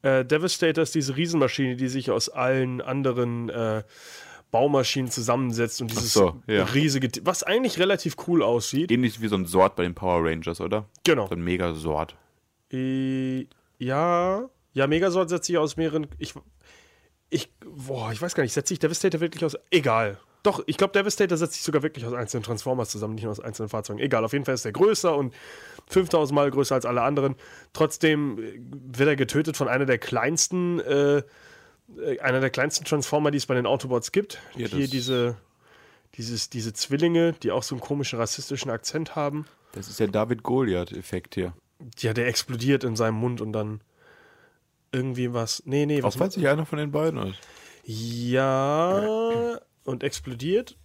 Äh, 0.00 0.24
Devastator 0.24 0.82
ist 0.82 0.94
diese 0.94 1.14
Riesenmaschine, 1.14 1.76
die 1.76 1.88
sich 1.88 2.10
aus 2.10 2.30
allen 2.30 2.80
anderen 2.80 3.50
äh, 3.50 3.82
Baumaschinen 4.50 5.10
zusammensetzt 5.10 5.82
und 5.82 5.90
dieses 5.90 6.14
so, 6.14 6.40
ja. 6.46 6.64
riesige, 6.64 7.10
was 7.24 7.42
eigentlich 7.42 7.78
relativ 7.78 8.16
cool 8.26 8.42
aussieht. 8.42 8.90
Ähnlich 8.90 9.20
wie 9.20 9.28
so 9.28 9.36
ein 9.36 9.44
Sort 9.44 9.76
bei 9.76 9.82
den 9.82 9.94
Power 9.94 10.24
Rangers, 10.24 10.62
oder? 10.62 10.86
Genau. 11.04 11.26
So 11.26 11.34
ein 11.34 11.42
Megasort. 11.42 12.16
Äh, 12.72 13.46
ja, 13.76 14.48
ja, 14.72 14.86
Megazord 14.86 15.28
setzt 15.28 15.46
sich 15.46 15.58
aus 15.58 15.76
mehreren. 15.76 16.06
Ich, 16.18 16.34
ich, 17.30 17.52
boah, 17.60 18.12
ich 18.12 18.20
weiß 18.20 18.34
gar 18.34 18.42
nicht, 18.42 18.52
setzt 18.52 18.68
sich 18.68 18.78
Devastator 18.78 19.20
wirklich 19.20 19.44
aus. 19.44 19.56
Egal. 19.70 20.18
Doch, 20.42 20.62
ich 20.66 20.76
glaube, 20.76 20.92
Devastator 20.92 21.36
setzt 21.36 21.54
sich 21.54 21.62
sogar 21.62 21.82
wirklich 21.82 22.06
aus 22.06 22.12
einzelnen 22.12 22.44
Transformers 22.44 22.90
zusammen, 22.90 23.14
nicht 23.14 23.24
nur 23.24 23.32
aus 23.32 23.40
einzelnen 23.40 23.68
Fahrzeugen. 23.68 23.98
Egal, 23.98 24.24
auf 24.24 24.32
jeden 24.32 24.44
Fall 24.44 24.54
ist 24.54 24.64
er 24.64 24.72
größer 24.72 25.16
und 25.16 25.34
5000 25.88 26.34
Mal 26.34 26.50
größer 26.50 26.74
als 26.74 26.86
alle 26.86 27.02
anderen. 27.02 27.34
Trotzdem 27.72 28.38
äh, 28.38 28.60
wird 28.96 29.08
er 29.08 29.16
getötet 29.16 29.56
von 29.56 29.68
einer 29.68 29.84
der 29.84 29.98
kleinsten, 29.98 30.80
äh, 30.80 31.22
äh, 31.98 32.20
einer 32.20 32.40
der 32.40 32.50
kleinsten 32.50 32.84
Transformer, 32.84 33.30
die 33.30 33.38
es 33.38 33.46
bei 33.46 33.54
den 33.54 33.66
Autobots 33.66 34.12
gibt. 34.12 34.40
Ja, 34.56 34.68
Hier 34.68 34.88
diese, 34.88 35.36
dieses, 36.14 36.50
diese 36.50 36.72
Zwillinge, 36.72 37.32
die 37.32 37.50
auch 37.50 37.62
so 37.62 37.74
einen 37.74 37.80
komischen 37.80 38.18
rassistischen 38.18 38.70
Akzent 38.70 39.16
haben. 39.16 39.46
Das 39.72 39.88
ist 39.88 39.98
der 39.98 40.08
David-Goliath-Effekt 40.08 41.34
hier. 41.34 41.52
Ja, 41.98 42.12
der 42.12 42.26
explodiert 42.26 42.84
in 42.84 42.96
seinem 42.96 43.16
Mund 43.16 43.40
und 43.40 43.52
dann 43.52 43.80
irgendwie 44.92 45.32
was. 45.32 45.62
Nee, 45.66 45.86
nee, 45.86 46.02
was 46.02 46.16
falls 46.16 46.34
sich 46.34 46.46
einer 46.48 46.66
von 46.66 46.78
den 46.78 46.90
beiden 46.90 47.20
ist. 47.28 47.38
Ja, 47.84 49.58
und 49.84 50.02
explodiert. 50.02 50.76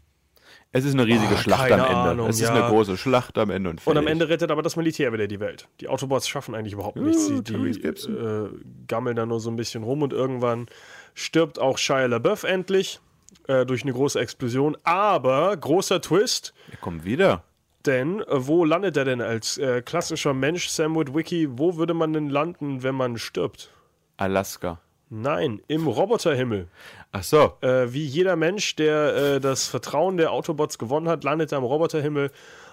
Es 0.71 0.85
ist 0.85 0.93
eine 0.93 1.05
riesige 1.05 1.35
Ah, 1.35 1.37
Schlacht 1.37 1.71
am 1.71 1.79
Ende. 1.81 1.89
Ahnung, 1.95 2.29
es 2.29 2.37
ist 2.37 2.47
ja. 2.47 2.53
eine 2.53 2.67
große 2.67 2.97
Schlacht 2.97 3.37
am 3.37 3.49
Ende. 3.51 3.69
Und, 3.69 3.85
Und 3.85 3.97
am 3.97 4.03
fertig. 4.05 4.11
Ende 4.11 4.29
rettet 4.29 4.51
aber 4.51 4.61
das 4.63 4.75
Militär 4.75 5.13
wieder 5.13 5.27
die 5.27 5.39
Welt. 5.39 5.67
Die 5.81 5.87
Autobots 5.87 6.27
schaffen 6.27 6.55
eigentlich 6.55 6.73
überhaupt 6.73 6.95
nichts. 6.97 7.29
Ja, 7.29 7.41
die 7.41 7.79
Gibson. 7.79 8.17
äh, 8.17 8.49
gammeln 8.87 9.15
da 9.15 9.25
nur 9.25 9.39
so 9.39 9.51
ein 9.51 9.55
bisschen 9.55 9.83
rum 9.83 10.01
und 10.01 10.13
irgendwann 10.13 10.65
stirbt 11.13 11.59
auch 11.59 11.77
Shia 11.77 12.05
LaBeouf 12.07 12.43
endlich 12.43 12.99
äh, 13.47 13.65
durch 13.67 13.83
eine 13.83 13.93
große 13.93 14.19
Explosion. 14.19 14.75
Aber 14.83 15.55
großer 15.55 16.01
Twist, 16.01 16.53
Er 16.71 16.77
kommt 16.77 17.05
wieder. 17.05 17.43
denn 17.85 18.21
äh, 18.21 18.25
wo 18.47 18.65
landet 18.65 18.97
er 18.97 19.05
denn 19.05 19.21
als 19.21 19.59
äh, 19.59 19.83
klassischer 19.83 20.33
Mensch, 20.33 20.69
Sam 20.69 20.95
Witwicky? 20.95 21.49
Wo 21.51 21.77
würde 21.77 21.93
man 21.93 22.13
denn 22.13 22.29
landen, 22.29 22.81
wenn 22.81 22.95
man 22.95 23.17
stirbt? 23.19 23.69
Alaska. 24.17 24.79
Nein, 25.09 25.61
im 25.67 25.87
Roboterhimmel. 25.87 26.67
Ach 27.11 27.23
so. 27.23 27.53
Äh, 27.61 27.93
wie 27.93 28.03
jeder 28.03 28.35
Mensch, 28.35 28.75
der 28.75 29.15
äh, 29.15 29.39
das 29.39 29.67
Vertrauen 29.67 30.17
der 30.17 30.31
Autobots 30.31 30.79
gewonnen 30.79 31.07
hat, 31.07 31.23
landet 31.23 31.51
er 31.51 31.59
am 31.59 31.63
Roboterhimmel 31.63 32.31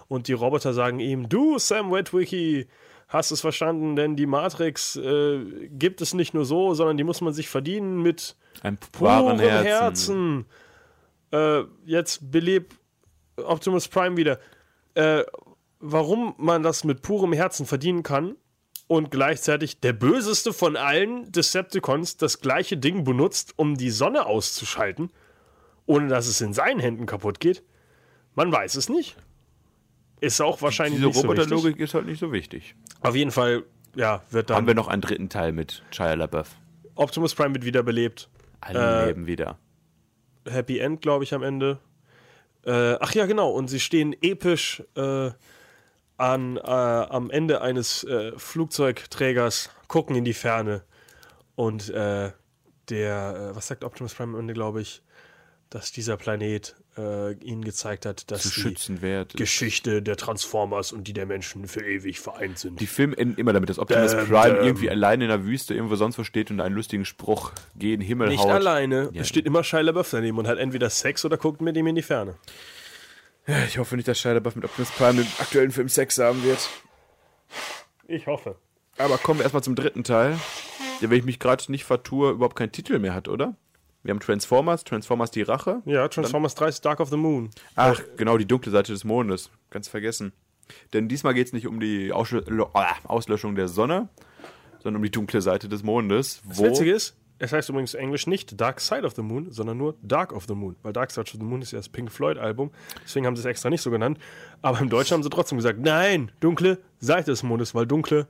und 0.09 0.27
die 0.27 0.33
Roboter 0.33 0.73
sagen 0.73 1.01
ihm: 1.01 1.29
Du, 1.29 1.59
Sam 1.59 1.93
Witwicky, 1.93 2.67
hast 3.09 3.31
es 3.31 3.43
verstanden, 3.43 3.95
denn 3.95 4.17
die 4.17 4.25
Matrix 4.25 4.97
äh, 4.97 5.69
gibt 5.71 6.01
es 6.01 6.15
nicht 6.15 6.33
nur 6.33 6.47
so, 6.47 6.73
sondern 6.73 6.97
die 6.97 7.05
muss 7.05 7.21
man 7.21 7.35
sich 7.35 7.49
verdienen 7.49 8.01
mit 8.03 8.37
Ein 8.63 8.79
purem 8.79 9.39
Herzen. 9.39 9.67
Herzen. 9.67 10.47
Äh, 11.33 11.65
jetzt 11.85 12.31
belebt 12.31 12.75
Optimus 13.37 13.89
Prime 13.89 14.17
wieder. 14.17 14.39
Äh, 14.95 15.25
warum 15.79 16.35
man 16.39 16.63
das 16.63 16.85
mit 16.85 17.03
purem 17.03 17.33
Herzen 17.33 17.67
verdienen 17.67 18.03
kann 18.03 18.37
und 18.91 19.13
gleichzeitig 19.13 19.79
der 19.79 19.93
böseste 19.93 20.53
von 20.53 20.75
allen 20.77 21.31
Decepticons 21.31 22.17
das 22.17 22.41
gleiche 22.41 22.77
Ding 22.77 23.05
benutzt, 23.05 23.53
um 23.55 23.77
die 23.77 23.91
Sonne 23.91 24.27
auszuschalten, 24.27 25.13
ohne 25.87 26.09
dass 26.09 26.27
es 26.27 26.41
in 26.41 26.53
seinen 26.53 26.81
Händen 26.81 27.07
kaputt 27.07 27.39
geht, 27.39 27.63
man 28.35 28.51
weiß 28.51 28.75
es 28.75 28.89
nicht. 28.89 29.15
Ist 30.21 30.41
auch 30.41 30.61
wahrscheinlich 30.61 30.97
Diese 30.97 31.07
nicht 31.07 31.15
so 31.15 31.23
wichtig. 31.23 31.39
Roboterlogik 31.45 31.79
ist 31.79 31.95
halt 31.95 32.07
nicht 32.07 32.19
so 32.19 32.33
wichtig. 32.33 32.75
Auf 33.01 33.15
jeden 33.15 33.31
Fall, 33.31 33.63
ja, 33.95 34.25
wird 34.33 34.51
Haben 34.51 34.57
dann 34.57 34.67
wir 34.67 34.75
noch 34.75 34.89
einen 34.89 35.03
dritten 35.03 35.29
Teil 35.29 35.53
mit 35.53 35.85
Shia 35.93 36.15
LaBeouf. 36.15 36.49
Optimus 36.97 37.33
Prime 37.37 37.55
wird 37.55 37.65
wiederbelebt. 37.65 38.29
Alle 38.61 39.03
Äh, 39.05 39.07
leben 39.07 39.29
wieder. 39.29 39.57
Happy 40.49 40.81
End, 40.81 41.01
glaube 41.01 41.23
ich, 41.23 41.33
am 41.33 41.45
Ende. 41.45 41.79
Äh, 42.67 42.97
ach 42.99 43.15
ja, 43.15 43.27
genau. 43.27 43.51
Und 43.53 43.69
sie 43.69 43.79
stehen 43.79 44.17
episch 44.21 44.83
äh, 44.97 45.31
an, 46.21 46.59
äh, 46.59 46.61
am 46.61 47.31
Ende 47.31 47.63
eines 47.63 48.05
äh, 48.05 48.33
Flugzeugträgers, 48.37 49.71
gucken 49.89 50.15
in 50.17 50.25
die 50.25 50.35
Ferne. 50.35 50.83
Und 51.57 51.89
äh, 51.91 52.31
der, 52.91 53.51
äh, 53.53 53.57
was 53.57 53.67
sagt 53.67 53.85
Optimus 53.85 54.15
Prime 54.15 54.35
am 54.35 54.41
Ende, 54.41 54.55
glaube 54.55 54.83
ich, 54.83 55.03
dass 55.71 55.93
dieser 55.93 56.17
Planet 56.17 56.75
äh, 56.99 57.33
ihnen 57.35 57.65
gezeigt 57.65 58.05
hat, 58.05 58.31
dass 58.31 58.43
die. 58.43 59.37
Geschichte 59.37 60.03
der 60.03 60.17
Transformers 60.17 60.93
und 60.93 61.05
die 61.05 61.13
der 61.13 61.27
Menschen 61.27 61.67
für 61.69 61.81
ewig 61.81 62.21
vereint 62.21 62.59
sind. 62.59 62.81
Die 62.81 62.87
Filme 62.87 63.17
enden 63.17 63.39
immer 63.39 63.53
damit, 63.53 63.71
dass 63.71 63.79
Optimus 63.79 64.11
Däm, 64.11 64.27
Prime 64.27 64.55
däm. 64.57 64.65
irgendwie 64.65 64.91
alleine 64.91 65.25
in 65.25 65.31
der 65.31 65.45
Wüste 65.45 65.75
irgendwo 65.75 65.95
sonst 65.95 66.19
wo 66.19 66.25
steht 66.25 66.51
und 66.51 66.61
einen 66.61 66.75
lustigen 66.75 67.05
Spruch 67.05 67.53
gegen 67.77 68.03
Himmel 68.03 68.29
Nicht 68.29 68.41
haut. 68.41 68.51
alleine. 68.51 69.11
Ja. 69.13 69.23
Es 69.23 69.29
steht 69.29 69.47
immer 69.47 69.65
Shia 69.65 69.81
LaBeouf 69.81 70.11
daneben 70.11 70.37
und 70.39 70.49
hat 70.49 70.59
entweder 70.59 70.91
Sex 70.91 71.25
oder 71.25 71.37
guckt 71.39 71.63
mit 71.63 71.77
ihm 71.77 71.87
in 71.87 71.95
die 71.95 72.03
Ferne. 72.03 72.35
Ich 73.67 73.79
hoffe 73.79 73.97
nicht, 73.97 74.07
dass 74.07 74.19
Shia 74.19 74.33
LaBeouf 74.33 74.55
mit 74.55 74.65
Optimus 74.65 74.91
Prime 74.93 75.23
im 75.23 75.27
aktuellen 75.39 75.71
Film 75.71 75.89
Sex 75.89 76.19
haben 76.19 76.43
wird. 76.45 76.69
Ich 78.07 78.27
hoffe. 78.27 78.57
Aber 78.99 79.19
kommen 79.19 79.41
wir 79.41 79.45
erstmal 79.45 79.63
zum 79.63 79.75
dritten 79.75 80.05
Teil, 80.05 80.39
der, 81.01 81.11
wenn 81.11 81.19
ich 81.19 81.25
mich 81.25 81.39
gerade 81.39 81.65
nicht 81.71 81.85
vertue, 81.85 82.33
überhaupt 82.33 82.57
keinen 82.57 82.73
Titel 82.73 82.99
mehr 82.99 83.15
hat, 83.15 83.29
oder? 83.29 83.57
Wir 84.03 84.13
haben 84.13 84.21
Transformers, 84.21 84.85
Transformers 84.85 85.31
die 85.31 85.43
Rache. 85.43 85.83
Ja, 85.85 86.09
Transformers 86.09 86.55
3 86.55 86.69
ist 86.69 86.85
Dark 86.85 87.01
of 87.01 87.11
the 87.11 87.17
Moon. 87.17 87.51
Ach, 87.77 88.01
genau, 88.17 88.39
die 88.39 88.47
dunkle 88.47 88.73
Seite 88.73 88.93
des 88.93 89.05
Mondes. 89.05 89.51
Ganz 89.71 89.89
vergessen. 89.89 90.33
Denn 90.93 91.09
diesmal 91.09 91.35
geht 91.35 91.49
es 91.49 91.53
nicht 91.53 91.67
um 91.67 91.81
die 91.81 92.13
ah, 92.13 92.97
Auslöschung 93.05 93.57
der 93.57 93.69
Sonne, 93.69 94.09
sondern 94.83 94.97
um 95.01 95.03
die 95.03 95.11
dunkle 95.11 95.43
Seite 95.43 95.69
des 95.69 95.83
Mondes. 95.83 96.43
Das 96.49 96.63
Witzige 96.63 96.93
ist, 96.93 97.17
es 97.41 97.55
heißt 97.55 97.71
übrigens 97.71 97.95
Englisch 97.95 98.27
nicht 98.27 98.61
Dark 98.61 98.81
Side 98.81 99.07
of 99.07 99.15
the 99.17 99.23
Moon, 99.23 99.51
sondern 99.51 99.79
nur 99.79 99.97
Dark 100.03 100.35
of 100.35 100.45
the 100.47 100.55
Moon. 100.55 100.77
Weil 100.83 100.93
Dark 100.93 101.11
Side 101.11 101.23
of 101.23 101.31
the 101.31 101.39
Moon 101.39 101.63
ist 101.63 101.73
ja 101.73 101.79
das 101.79 101.89
Pink 101.89 102.13
Floyd-Album. 102.13 102.71
Deswegen 103.03 103.27
haben 103.27 103.35
sie 103.35 103.41
es 103.41 103.47
extra 103.47 103.71
nicht 103.71 103.81
so 103.81 103.91
genannt. 103.91 104.19
Aber 104.61 104.79
im 104.79 104.91
Deutschen 104.91 105.15
haben 105.15 105.23
sie 105.23 105.31
trotzdem 105.31 105.57
gesagt, 105.57 105.79
nein, 105.81 106.31
dunkle 106.41 106.79
Seite 107.01 107.31
des 107.31 107.43
Mondes, 107.43 107.75
weil 107.75 107.87
dunkle 107.87 108.29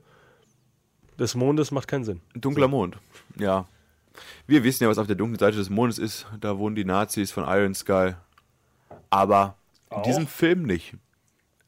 des 1.19 1.35
Mondes 1.35 1.73
macht 1.73 1.89
keinen 1.89 2.05
Sinn. 2.05 2.21
Dunkler 2.35 2.69
Mond. 2.69 2.99
Ja. 3.37 3.67
Wir 4.47 4.63
wissen 4.63 4.85
ja, 4.85 4.89
was 4.89 4.99
auf 4.99 5.09
der 5.09 5.17
dunklen 5.17 5.41
Seite 5.41 5.57
des 5.57 5.71
Mondes 5.71 5.99
ist. 5.99 6.27
Da 6.41 6.57
wohnen 6.57 6.77
die 6.77 6.85
Nazis 6.85 7.33
von 7.33 7.45
Iron 7.49 7.75
Sky. 7.75 8.13
Aber 9.11 9.57
in 9.91 9.97
Auch? 9.97 10.03
diesem 10.03 10.29
Film 10.29 10.63
nicht. 10.63 10.95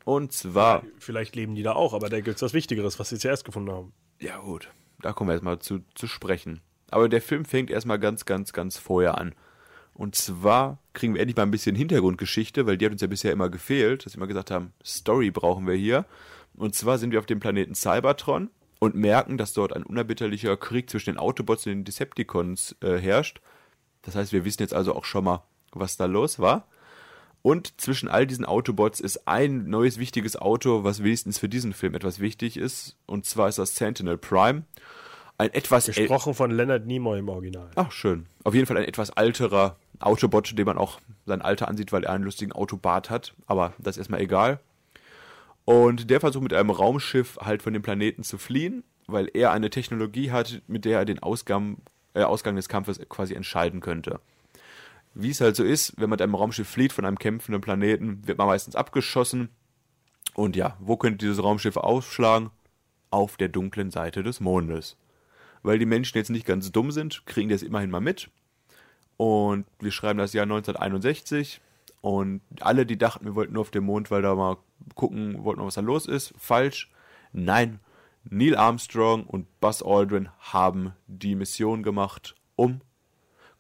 Und 0.05 0.33
zwar. 0.33 0.85
Vielleicht 1.01 1.35
leben 1.35 1.57
die 1.57 1.65
da 1.65 1.73
auch, 1.73 1.93
aber 1.93 2.09
da 2.09 2.21
gibt 2.21 2.37
es 2.37 2.43
was 2.43 2.55
Wichtigeres, 2.55 3.01
was 3.01 3.09
sie 3.09 3.19
zuerst 3.19 3.45
gefunden 3.45 3.73
haben. 3.73 3.93
Ja, 4.21 4.39
gut. 4.39 4.69
Da 5.01 5.13
kommen 5.13 5.29
wir 5.29 5.35
erstmal 5.35 5.59
zu, 5.59 5.81
zu 5.97 6.07
sprechen. 6.07 6.61
Aber 6.93 7.09
der 7.09 7.23
Film 7.23 7.45
fängt 7.45 7.71
erstmal 7.71 7.99
ganz, 7.99 8.25
ganz, 8.25 8.53
ganz 8.53 8.79
vorher 8.79 9.19
an. 9.19 9.35
Und 9.95 10.15
zwar 10.15 10.79
kriegen 10.95 11.15
wir 11.15 11.21
endlich 11.21 11.37
mal 11.37 11.43
ein 11.43 11.51
bisschen 11.51 11.77
Hintergrundgeschichte, 11.77 12.67
weil 12.67 12.79
die 12.79 12.87
hat 12.87 12.93
uns 12.93 13.03
ja 13.03 13.09
bisher 13.09 13.33
immer 13.33 13.51
gefehlt, 13.51 14.07
dass 14.07 14.15
wir 14.15 14.19
immer 14.19 14.27
gesagt 14.27 14.51
haben, 14.51 14.73
Story 14.85 15.31
brauchen 15.31 15.67
wir 15.67 15.75
hier. 15.75 16.07
Und 16.55 16.75
zwar 16.75 16.99
sind 16.99 17.13
wir 17.13 17.19
auf 17.19 17.27
dem 17.27 17.41
Planeten 17.41 17.75
Cybertron 17.75 18.51
und 18.79 18.95
merken, 18.95 19.39
dass 19.39 19.53
dort 19.53 19.75
ein 19.75 19.85
unerbitterlicher 19.85 20.57
Krieg 20.57 20.91
zwischen 20.91 21.11
den 21.11 21.19
Autobots 21.19 21.67
und 21.67 21.73
den 21.73 21.85
Decepticons 21.85 22.77
äh, 22.81 22.97
herrscht. 22.97 23.41
Das 24.03 24.17
heißt, 24.17 24.33
wir 24.33 24.45
wissen 24.45 24.63
jetzt 24.63 24.75
also 24.75 24.95
auch 24.95 25.05
schon 25.05 25.25
mal, 25.25 25.45
was 25.73 25.97
da 25.97 26.07
los 26.07 26.39
war. 26.39 26.67
Und 27.43 27.81
zwischen 27.81 28.09
all 28.09 28.27
diesen 28.27 28.45
Autobots 28.45 29.01
ist 29.01 29.27
ein 29.27 29.69
neues 29.69 29.99
wichtiges 29.99 30.37
Auto, 30.37 30.85
was 30.85 31.03
wenigstens 31.03 31.39
für 31.39 31.49
diesen 31.49 31.73
Film 31.73 31.95
etwas 31.95 32.21
wichtig 32.21 32.57
ist. 32.57 32.97
Und 33.07 33.27
zwar 33.27 33.49
ist 33.49 33.59
das 33.59 33.77
Sentinel 33.77 34.17
Prime. 34.17 34.63
Ein 35.43 35.55
etwas 35.55 35.87
Gesprochen 35.87 36.35
von 36.35 36.53
Leonard 36.53 36.87
Nimoy 36.87 37.19
im 37.19 37.29
Original. 37.29 37.69
Ach, 37.75 37.91
schön. 37.91 38.27
Auf 38.45 38.55
jeden 38.55 38.67
Fall 38.67 38.77
ein 38.77 38.85
etwas 38.85 39.11
alterer 39.11 39.77
Autobot, 39.99 40.57
dem 40.57 40.67
man 40.67 40.79
auch 40.79 41.01
sein 41.27 41.43
Alter 41.43 41.67
ansieht, 41.67 41.91
weil 41.91 42.05
er 42.05 42.13
einen 42.13 42.23
lustigen 42.23 42.53
Autobart 42.53 43.11
hat. 43.11 43.35
Aber 43.47 43.73
das 43.79 43.97
ist 43.97 44.03
erstmal 44.03 44.21
egal. 44.21 44.61
Und 45.65 46.11
der 46.11 46.21
versucht 46.21 46.45
mit 46.45 46.53
einem 46.53 46.71
Raumschiff 46.71 47.39
halt 47.41 47.61
von 47.61 47.73
dem 47.73 47.83
Planeten 47.83 48.23
zu 48.23 48.39
fliehen, 48.39 48.85
weil 49.09 49.29
er 49.35 49.51
eine 49.51 49.69
Technologie 49.69 50.31
hat, 50.31 50.63
mit 50.69 50.85
der 50.85 51.01
er 51.01 51.05
den 51.05 51.19
Ausgang, 51.19 51.79
äh, 52.15 52.23
Ausgang 52.23 52.55
des 52.55 52.69
Kampfes 52.69 53.01
quasi 53.09 53.35
entscheiden 53.35 53.81
könnte. 53.81 54.21
Wie 55.15 55.31
es 55.31 55.41
halt 55.41 55.57
so 55.57 55.65
ist, 55.65 55.95
wenn 55.97 56.03
man 56.03 56.11
mit 56.11 56.23
einem 56.23 56.37
Raumschiff 56.37 56.69
flieht 56.69 56.93
von 56.93 57.05
einem 57.05 57.19
kämpfenden 57.19 57.61
Planeten, 57.61 58.23
wird 58.29 58.39
man 58.39 58.47
meistens 58.47 58.77
abgeschossen. 58.77 59.49
Und 60.35 60.55
ja, 60.55 60.77
wo 60.79 60.97
könnte 60.97 61.19
dieses 61.19 61.43
Raumschiff 61.43 61.77
ausschlagen? 61.77 62.51
Auf 63.11 63.37
der 63.37 63.49
dunklen 63.49 63.91
Seite 63.91 64.23
des 64.23 64.39
Mondes. 64.39 64.97
Weil 65.63 65.79
die 65.79 65.87
Menschen 65.87 66.19
jetzt 66.19 66.31
nicht 66.31 66.47
ganz 66.47 66.73
dumm 66.73 66.91
sind, 66.91 67.25
kriegen 67.27 67.49
die 67.49 67.55
es 67.55 67.63
immerhin 67.63 67.91
mal 67.91 68.01
mit. 68.01 68.31
Und 69.17 69.67
wir 69.81 69.93
schreiben 69.93 70.19
das 70.19 70.33
Jahr 70.33 70.45
1961. 70.45 71.61
Und 72.01 72.41
alle, 72.61 72.85
die 72.85 72.99
dachten, 72.99 73.25
wir 73.25 73.35
wollten 73.35 73.53
nur 73.53 73.61
auf 73.61 73.71
den 73.71 73.85
Mond, 73.85 74.11
weil 74.11 74.23
da 74.23 74.35
mal 74.35 74.57
gucken 74.95 75.45
wollten, 75.45 75.65
was 75.65 75.75
da 75.75 75.81
los 75.81 76.07
ist, 76.07 76.35
falsch. 76.37 76.91
Nein, 77.33 77.79
Neil 78.25 78.57
Armstrong 78.57 79.25
und 79.25 79.47
Buzz 79.61 79.83
Aldrin 79.83 80.29
haben 80.41 80.93
die 81.07 81.35
Mission 81.35 81.83
gemacht, 81.83 82.35
um 82.57 82.81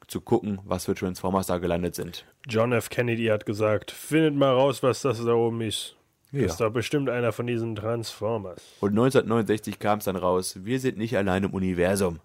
zu 0.08 0.20
gucken, 0.20 0.60
was 0.64 0.86
für 0.86 0.94
Transformers 0.94 1.46
da 1.46 1.58
gelandet 1.58 1.94
sind. 1.94 2.26
John 2.48 2.72
F. 2.72 2.90
Kennedy 2.90 3.26
hat 3.26 3.46
gesagt, 3.46 3.90
findet 3.90 4.34
mal 4.34 4.52
raus, 4.52 4.82
was 4.82 5.02
das 5.02 5.24
da 5.24 5.32
oben 5.32 5.60
ist. 5.62 5.96
Ja. 6.32 6.42
Das 6.42 6.52
ist 6.52 6.60
doch 6.60 6.72
bestimmt 6.72 7.10
einer 7.10 7.32
von 7.32 7.46
diesen 7.46 7.74
Transformers. 7.76 8.62
Und 8.80 8.90
1969 8.90 9.78
kam 9.78 9.98
es 9.98 10.06
dann 10.06 10.16
raus, 10.16 10.58
wir 10.64 10.80
sind 10.80 10.96
nicht 10.96 11.16
allein 11.16 11.44
im 11.44 11.52
Universum. 11.52 12.20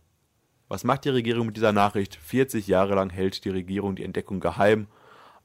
Was 0.70 0.84
macht 0.84 1.06
die 1.06 1.10
Regierung 1.10 1.48
mit 1.48 1.58
dieser 1.58 1.74
Nachricht? 1.74 2.16
40 2.16 2.68
Jahre 2.68 2.96
lang 2.96 3.10
hält 3.10 3.44
die 3.46 3.50
Regierung 3.50 3.96
die 3.96 4.04
Entdeckung 4.04 4.40
geheim 4.40 4.88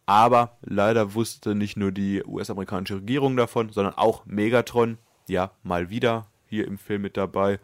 Aber 0.06 0.58
leider 0.62 1.14
wusste 1.14 1.54
nicht 1.54 1.76
nur 1.76 1.92
die 1.92 2.24
US-amerikanische 2.24 2.96
Regierung 2.96 3.36
davon, 3.36 3.70
sondern 3.70 3.94
auch 3.94 4.26
Megatron, 4.26 4.98
ja, 5.28 5.52
mal 5.62 5.90
wieder 5.90 6.26
hier 6.46 6.66
im 6.66 6.78
Film 6.78 7.02
mit 7.02 7.16
dabei, 7.16 7.60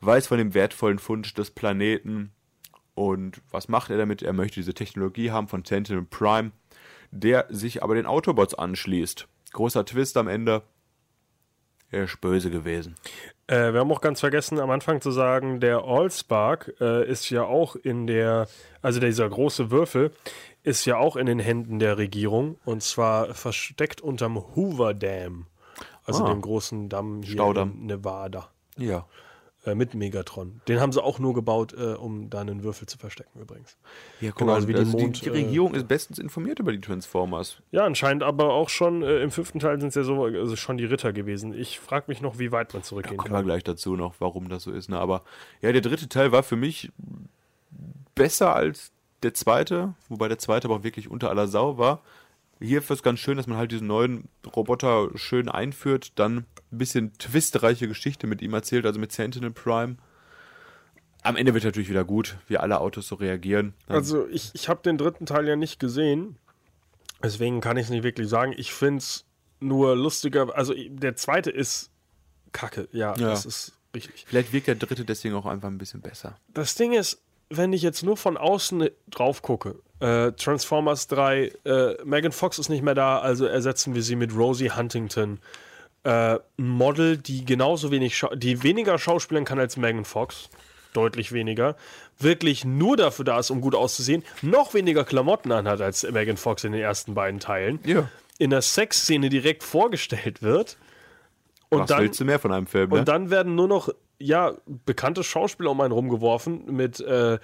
weiß 0.00 0.26
von 0.26 0.38
dem 0.38 0.54
wertvollen 0.54 0.98
Fund 0.98 1.38
des 1.38 1.50
Planeten. 1.50 2.32
Und 2.94 3.40
was 3.50 3.68
macht 3.68 3.90
er 3.90 3.98
damit? 3.98 4.22
Er 4.22 4.32
möchte 4.32 4.56
diese 4.56 4.74
Technologie 4.74 5.30
haben 5.30 5.48
von 5.48 5.64
Sentinel 5.64 6.02
Prime, 6.02 6.52
der 7.10 7.46
sich 7.50 7.82
aber 7.82 7.94
den 7.94 8.06
Autobots 8.06 8.54
anschließt. 8.54 9.28
Großer 9.52 9.84
Twist 9.84 10.16
am 10.16 10.28
Ende. 10.28 10.62
Er 11.90 12.04
ist 12.04 12.20
böse 12.22 12.50
gewesen. 12.50 12.94
Äh, 13.48 13.72
wir 13.74 13.80
haben 13.80 13.92
auch 13.92 14.00
ganz 14.00 14.20
vergessen, 14.20 14.58
am 14.58 14.70
Anfang 14.70 15.02
zu 15.02 15.10
sagen, 15.10 15.60
der 15.60 15.84
Allspark 15.84 16.72
äh, 16.80 17.06
ist 17.06 17.28
ja 17.28 17.42
auch 17.44 17.76
in 17.76 18.06
der, 18.06 18.48
also 18.80 18.98
dieser 18.98 19.28
große 19.28 19.70
Würfel, 19.70 20.10
ist 20.62 20.86
ja 20.86 20.96
auch 20.96 21.16
in 21.16 21.26
den 21.26 21.38
Händen 21.38 21.78
der 21.80 21.98
Regierung 21.98 22.56
und 22.64 22.82
zwar 22.82 23.34
versteckt 23.34 24.00
unterm 24.00 24.38
Hoover 24.56 24.94
Dam, 24.94 25.46
also 26.04 26.24
Ah. 26.24 26.30
dem 26.30 26.40
großen 26.40 26.88
Damm 26.88 27.22
hier 27.22 27.34
Staudamm. 27.34 27.72
in 27.72 27.86
Nevada. 27.86 28.48
Ja. 28.78 29.06
Äh, 29.64 29.76
mit 29.76 29.94
Megatron. 29.94 30.60
Den 30.66 30.80
haben 30.80 30.90
sie 30.90 31.00
auch 31.00 31.20
nur 31.20 31.34
gebaut, 31.34 31.72
äh, 31.72 31.94
um 31.94 32.28
da 32.30 32.40
einen 32.40 32.64
Würfel 32.64 32.88
zu 32.88 32.98
verstecken 32.98 33.40
übrigens. 33.40 33.76
Ja, 34.20 34.30
guck 34.30 34.40
Genauso 34.40 34.62
mal, 34.62 34.68
wie 34.68 34.72
die 34.72 34.78
also 34.80 34.96
die, 34.96 35.02
Mond, 35.04 35.24
die 35.24 35.28
äh, 35.28 35.32
Regierung 35.32 35.74
ist 35.74 35.86
bestens 35.86 36.18
informiert 36.18 36.58
über 36.58 36.72
die 36.72 36.80
Transformers. 36.80 37.58
Ja, 37.70 37.84
anscheinend 37.84 38.24
aber 38.24 38.54
auch 38.54 38.68
schon 38.68 39.04
äh, 39.04 39.22
im 39.22 39.30
fünften 39.30 39.60
Teil 39.60 39.78
sind 39.78 39.90
es 39.90 39.94
ja 39.94 40.02
so 40.02 40.24
also 40.24 40.56
schon 40.56 40.78
die 40.78 40.84
Ritter 40.84 41.12
gewesen. 41.12 41.54
Ich 41.54 41.78
frage 41.78 42.06
mich 42.08 42.20
noch, 42.20 42.40
wie 42.40 42.50
weit 42.50 42.74
man 42.74 42.82
zurückgehen 42.82 43.18
Kommen 43.18 43.30
wir 43.30 43.38
kann. 43.38 43.46
gleich 43.46 43.62
dazu 43.62 43.94
noch, 43.94 44.14
warum 44.18 44.48
das 44.48 44.64
so 44.64 44.72
ist. 44.72 44.88
Ne? 44.88 44.98
Aber 44.98 45.22
ja, 45.60 45.70
der 45.70 45.80
dritte 45.80 46.08
Teil 46.08 46.32
war 46.32 46.42
für 46.42 46.56
mich 46.56 46.90
besser 48.16 48.56
als 48.56 48.90
der 49.22 49.32
zweite, 49.32 49.94
wobei 50.08 50.26
der 50.26 50.38
zweite 50.38 50.66
aber 50.66 50.78
auch 50.78 50.82
wirklich 50.82 51.08
unter 51.08 51.30
aller 51.30 51.46
Sau 51.46 51.78
war. 51.78 52.02
Hier 52.60 52.80
ist 52.80 52.90
es 52.90 53.04
ganz 53.04 53.20
schön, 53.20 53.36
dass 53.36 53.46
man 53.46 53.58
halt 53.58 53.70
diesen 53.70 53.86
neuen 53.86 54.28
Roboter 54.56 55.10
schön 55.14 55.48
einführt, 55.48 56.12
dann 56.16 56.46
ein 56.72 56.78
bisschen 56.78 57.12
twistreiche 57.18 57.88
Geschichte 57.88 58.26
mit 58.26 58.42
ihm 58.42 58.54
erzählt, 58.54 58.86
also 58.86 58.98
mit 58.98 59.12
Sentinel 59.12 59.50
Prime. 59.50 59.96
Am 61.22 61.36
Ende 61.36 61.54
wird 61.54 61.64
natürlich 61.64 61.88
wieder 61.88 62.04
gut, 62.04 62.36
wie 62.48 62.58
alle 62.58 62.80
Autos 62.80 63.06
so 63.06 63.14
reagieren. 63.14 63.74
Dann- 63.86 63.96
Also 63.98 64.26
ich, 64.28 64.50
ich 64.54 64.68
habe 64.68 64.82
den 64.82 64.98
dritten 64.98 65.26
Teil 65.26 65.46
ja 65.46 65.54
nicht 65.56 65.78
gesehen. 65.78 66.36
Deswegen 67.22 67.60
kann 67.60 67.76
ich 67.76 67.84
es 67.84 67.90
nicht 67.90 68.02
wirklich 68.02 68.28
sagen. 68.28 68.52
Ich 68.56 68.72
finde 68.74 68.98
es 68.98 69.24
nur 69.60 69.94
lustiger. 69.94 70.56
Also 70.56 70.74
der 70.88 71.14
zweite 71.14 71.50
ist 71.50 71.90
kacke. 72.50 72.88
Ja, 72.90 73.14
Ja. 73.16 73.28
das 73.28 73.46
ist 73.46 73.78
richtig. 73.94 74.24
Vielleicht 74.26 74.52
wirkt 74.52 74.66
der 74.66 74.74
dritte 74.74 75.04
deswegen 75.04 75.36
auch 75.36 75.46
einfach 75.46 75.68
ein 75.68 75.78
bisschen 75.78 76.00
besser. 76.00 76.36
Das 76.48 76.74
Ding 76.74 76.92
ist, 76.92 77.22
wenn 77.48 77.72
ich 77.72 77.82
jetzt 77.82 78.02
nur 78.02 78.16
von 78.16 78.36
außen 78.36 78.88
drauf 79.08 79.42
gucke, 79.42 79.76
äh, 80.00 80.32
Transformers 80.32 81.06
3, 81.06 81.52
äh, 81.64 81.94
Megan 82.04 82.32
Fox 82.32 82.58
ist 82.58 82.68
nicht 82.68 82.82
mehr 82.82 82.94
da, 82.96 83.20
also 83.20 83.44
ersetzen 83.46 83.94
wir 83.94 84.02
sie 84.02 84.16
mit 84.16 84.34
Rosie 84.34 84.70
Huntington. 84.70 85.38
Äh, 86.04 86.38
ein 86.58 86.68
Model, 86.68 87.16
die 87.16 87.44
genauso 87.44 87.90
wenig, 87.90 88.16
Schau 88.16 88.34
die 88.34 88.62
weniger 88.62 88.98
schauspielern 88.98 89.44
kann 89.44 89.58
als 89.58 89.76
Megan 89.76 90.04
Fox, 90.04 90.50
deutlich 90.94 91.32
weniger, 91.32 91.76
wirklich 92.18 92.64
nur 92.64 92.96
dafür 92.96 93.24
da 93.24 93.38
ist, 93.38 93.50
um 93.50 93.60
gut 93.60 93.74
auszusehen, 93.74 94.24
noch 94.42 94.74
weniger 94.74 95.04
Klamotten 95.04 95.52
anhat 95.52 95.80
als 95.80 96.02
Megan 96.10 96.36
Fox 96.36 96.64
in 96.64 96.72
den 96.72 96.80
ersten 96.82 97.14
beiden 97.14 97.38
Teilen, 97.40 97.78
Ja. 97.84 98.08
in 98.38 98.50
der 98.50 98.62
Sexszene 98.62 99.28
direkt 99.28 99.62
vorgestellt 99.62 100.42
wird. 100.42 100.76
Und 101.68 101.80
Was 101.82 101.88
dann, 101.88 102.00
willst 102.02 102.20
du 102.20 102.24
mehr 102.24 102.38
von 102.38 102.52
einem 102.52 102.66
Film, 102.66 102.90
ne? 102.90 102.98
und 102.98 103.08
dann 103.08 103.30
werden 103.30 103.54
nur 103.54 103.68
noch, 103.68 103.88
ja, 104.18 104.52
bekannte 104.84 105.22
Schauspieler 105.24 105.70
um 105.70 105.80
einen 105.80 105.92
rumgeworfen 105.92 106.64
mit 106.66 107.00
äh, 107.00 107.38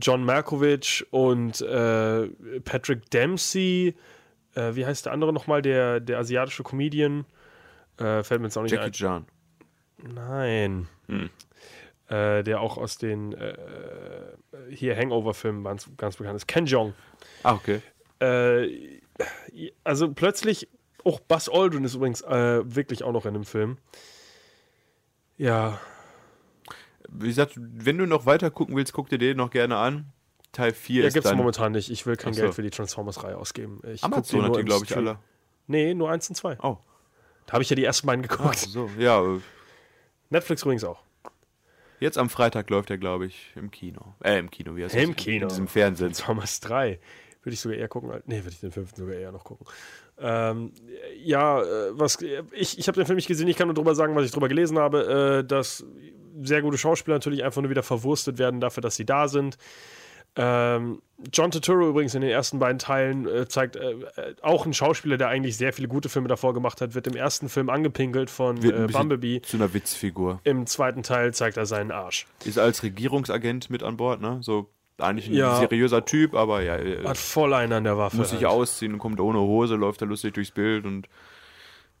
John 0.00 0.24
Malkovich 0.24 1.06
und 1.10 1.60
äh, 1.60 2.26
Patrick 2.64 3.10
Dempsey. 3.10 3.94
Äh, 4.54 4.74
wie 4.74 4.84
heißt 4.86 5.06
der 5.06 5.12
andere 5.12 5.32
nochmal? 5.32 5.62
Der, 5.62 6.00
der 6.00 6.18
asiatische 6.18 6.62
Comedian. 6.64 7.24
Äh, 7.98 8.22
fällt 8.22 8.40
mir 8.40 8.48
jetzt 8.48 8.56
auch 8.56 8.62
nicht 8.62 8.72
Jackie 8.72 8.90
Chan. 8.90 9.26
ein. 10.16 10.88
Nein. 11.08 11.30
Äh, 12.08 12.44
der 12.44 12.60
auch 12.60 12.76
aus 12.76 12.98
den 12.98 13.32
äh, 13.32 13.56
hier 14.70 14.96
Hangover-Filmen 14.96 15.64
ganz, 15.64 15.88
ganz 15.96 16.16
bekannt 16.16 16.36
ist. 16.36 16.46
Ken 16.46 16.66
Jeong. 16.66 16.94
Ah, 17.42 17.54
okay. 17.54 17.80
Äh, 18.20 19.00
also 19.82 20.12
plötzlich, 20.12 20.68
auch 21.04 21.20
Buzz 21.20 21.48
Aldrin 21.48 21.84
ist 21.84 21.94
übrigens 21.94 22.20
äh, 22.22 22.62
wirklich 22.64 23.02
auch 23.02 23.12
noch 23.12 23.26
in 23.26 23.34
dem 23.34 23.44
Film. 23.44 23.78
Ja, 25.36 25.80
Wie 27.08 27.28
gesagt, 27.28 27.52
wenn 27.56 27.98
du 27.98 28.06
noch 28.06 28.26
weiter 28.26 28.50
gucken 28.50 28.76
willst, 28.76 28.92
guck 28.92 29.08
dir 29.08 29.18
den 29.18 29.36
noch 29.36 29.50
gerne 29.50 29.76
an. 29.76 30.12
Teil 30.52 30.72
4 30.72 31.02
ja 31.02 31.08
ist 31.08 31.14
gibt's 31.14 31.28
dann 31.28 31.36
momentan 31.36 31.72
nicht. 31.72 31.90
Ich 31.90 32.06
will 32.06 32.16
kein 32.16 32.30
Ach 32.32 32.36
so. 32.36 32.42
Geld 32.42 32.54
für 32.54 32.62
die 32.62 32.70
Transformers-Reihe 32.70 33.36
ausgeben. 33.36 33.80
Ich 33.92 34.02
Amazon 34.02 34.40
nur 34.40 34.48
hat 34.48 34.56
die, 34.56 34.64
glaube 34.64 34.84
ich, 34.84 34.96
alle. 34.96 35.18
Nee, 35.66 35.92
nur 35.94 36.10
eins 36.10 36.28
und 36.28 36.36
zwei. 36.36 36.56
Oh, 36.62 36.78
Da 37.46 37.54
habe 37.54 37.62
ich 37.62 37.70
ja 37.70 37.76
die 37.76 37.84
ersten 37.84 38.06
beiden 38.06 38.24
ach 38.24 38.36
geguckt. 38.36 38.58
so. 38.58 38.90
Ja, 38.98 39.22
Netflix 40.30 40.62
übrigens 40.62 40.84
auch. 40.84 41.00
jetzt 42.00 42.18
am 42.18 42.28
Freitag 42.28 42.68
läuft 42.70 42.90
er, 42.90 42.98
glaube 42.98 43.26
ich, 43.26 43.52
im 43.54 43.70
Kino. 43.70 44.14
Äh, 44.22 44.38
im 44.38 44.50
Kino, 44.50 44.74
wie 44.76 44.84
heißt 44.84 44.94
Im 44.94 45.14
das? 45.14 45.24
Kino. 45.24 45.42
In 45.44 45.48
diesem 45.48 45.68
Fernsehen. 45.68 46.08
Transformers 46.08 46.60
3. 46.60 46.98
Würde 47.42 47.54
ich 47.54 47.60
sogar 47.60 47.78
eher 47.78 47.86
gucken. 47.88 48.10
Nee, 48.26 48.38
würde 48.38 48.50
ich 48.50 48.60
den 48.60 48.72
fünften 48.72 49.00
sogar 49.00 49.14
eher 49.14 49.30
noch 49.30 49.44
gucken. 49.44 49.66
Ähm, 50.18 50.72
ja, 51.22 51.62
äh, 51.62 51.90
was 51.92 52.18
ich, 52.52 52.78
ich 52.78 52.88
habe 52.88 52.96
den 52.96 53.06
Film 53.06 53.16
nicht 53.16 53.28
gesehen, 53.28 53.46
ich 53.46 53.56
kann 53.56 53.68
nur 53.68 53.74
drüber 53.74 53.94
sagen, 53.94 54.16
was 54.16 54.24
ich 54.24 54.32
drüber 54.32 54.48
gelesen 54.48 54.78
habe, 54.78 55.42
äh, 55.42 55.46
dass 55.46 55.84
sehr 56.42 56.62
gute 56.62 56.78
Schauspieler 56.78 57.16
natürlich 57.16 57.44
einfach 57.44 57.62
nur 57.62 57.70
wieder 57.70 57.82
verwurstet 57.84 58.38
werden 58.38 58.60
dafür, 58.60 58.80
dass 58.80 58.96
sie 58.96 59.06
da 59.06 59.28
sind. 59.28 59.56
Ähm, 60.36 61.00
John 61.32 61.50
Turturro 61.50 61.88
übrigens 61.88 62.14
in 62.14 62.20
den 62.20 62.30
ersten 62.30 62.58
beiden 62.58 62.78
Teilen 62.78 63.26
äh, 63.26 63.48
zeigt 63.48 63.76
äh, 63.76 63.92
äh, 63.92 64.34
auch 64.42 64.66
ein 64.66 64.74
Schauspieler, 64.74 65.16
der 65.16 65.28
eigentlich 65.28 65.56
sehr 65.56 65.72
viele 65.72 65.88
gute 65.88 66.10
Filme 66.10 66.28
davor 66.28 66.52
gemacht 66.52 66.80
hat, 66.82 66.94
wird 66.94 67.06
im 67.06 67.16
ersten 67.16 67.48
Film 67.48 67.70
angepinkelt 67.70 68.28
von 68.28 68.62
äh, 68.62 68.86
Bumblebee. 68.86 69.40
zu 69.40 69.56
einer 69.56 69.72
Witzfigur. 69.72 70.40
Im 70.44 70.66
zweiten 70.66 71.02
Teil 71.02 71.32
zeigt 71.32 71.56
er 71.56 71.64
seinen 71.64 71.90
Arsch. 71.90 72.26
Ist 72.44 72.58
als 72.58 72.82
Regierungsagent 72.82 73.70
mit 73.70 73.82
an 73.82 73.96
Bord, 73.96 74.20
ne? 74.20 74.38
So 74.42 74.68
eigentlich 74.98 75.28
ein 75.28 75.34
Ja. 75.34 75.56
seriöser 75.60 76.04
Typ, 76.04 76.34
aber 76.34 76.62
ja, 76.62 76.76
äh, 76.76 77.02
Hat 77.06 77.16
voll 77.18 77.54
einen 77.54 77.72
an 77.72 77.84
der 77.84 77.96
Waffe. 77.96 78.16
muss 78.18 78.30
sich 78.30 78.44
halt. 78.44 78.52
ausziehen 78.52 78.92
und 78.92 78.98
kommt 78.98 79.20
ohne 79.20 79.38
Hose, 79.40 79.74
läuft 79.76 80.02
da 80.02 80.06
lustig 80.06 80.34
durchs 80.34 80.50
Bild 80.50 80.84
und 80.84 81.08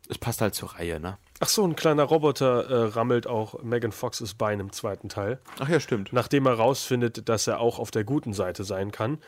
es 0.08 0.18
passt 0.18 0.40
halt 0.40 0.54
zur 0.54 0.74
Reihe, 0.74 1.00
ne? 1.00 1.18
Ach 1.40 1.48
so, 1.48 1.64
ein 1.66 1.76
kleiner 1.76 2.04
Roboter 2.04 2.68
äh, 2.68 2.88
rammelt 2.90 3.26
auch 3.26 3.62
Megan 3.62 3.92
Foxes 3.92 4.34
Bein 4.34 4.60
im 4.60 4.72
zweiten 4.72 5.08
Teil, 5.08 5.38
Ach 5.58 5.68
ja, 5.68 5.80
stimmt. 5.80 6.12
nachdem 6.12 6.46
er 6.46 6.54
rausfindet, 6.54 7.28
dass 7.28 7.46
er 7.46 7.60
auch 7.60 7.78
auf 7.78 7.90
der 7.90 8.04
guten 8.04 8.32
Seite 8.32 8.64
sein 8.64 8.90
kann 8.92 9.18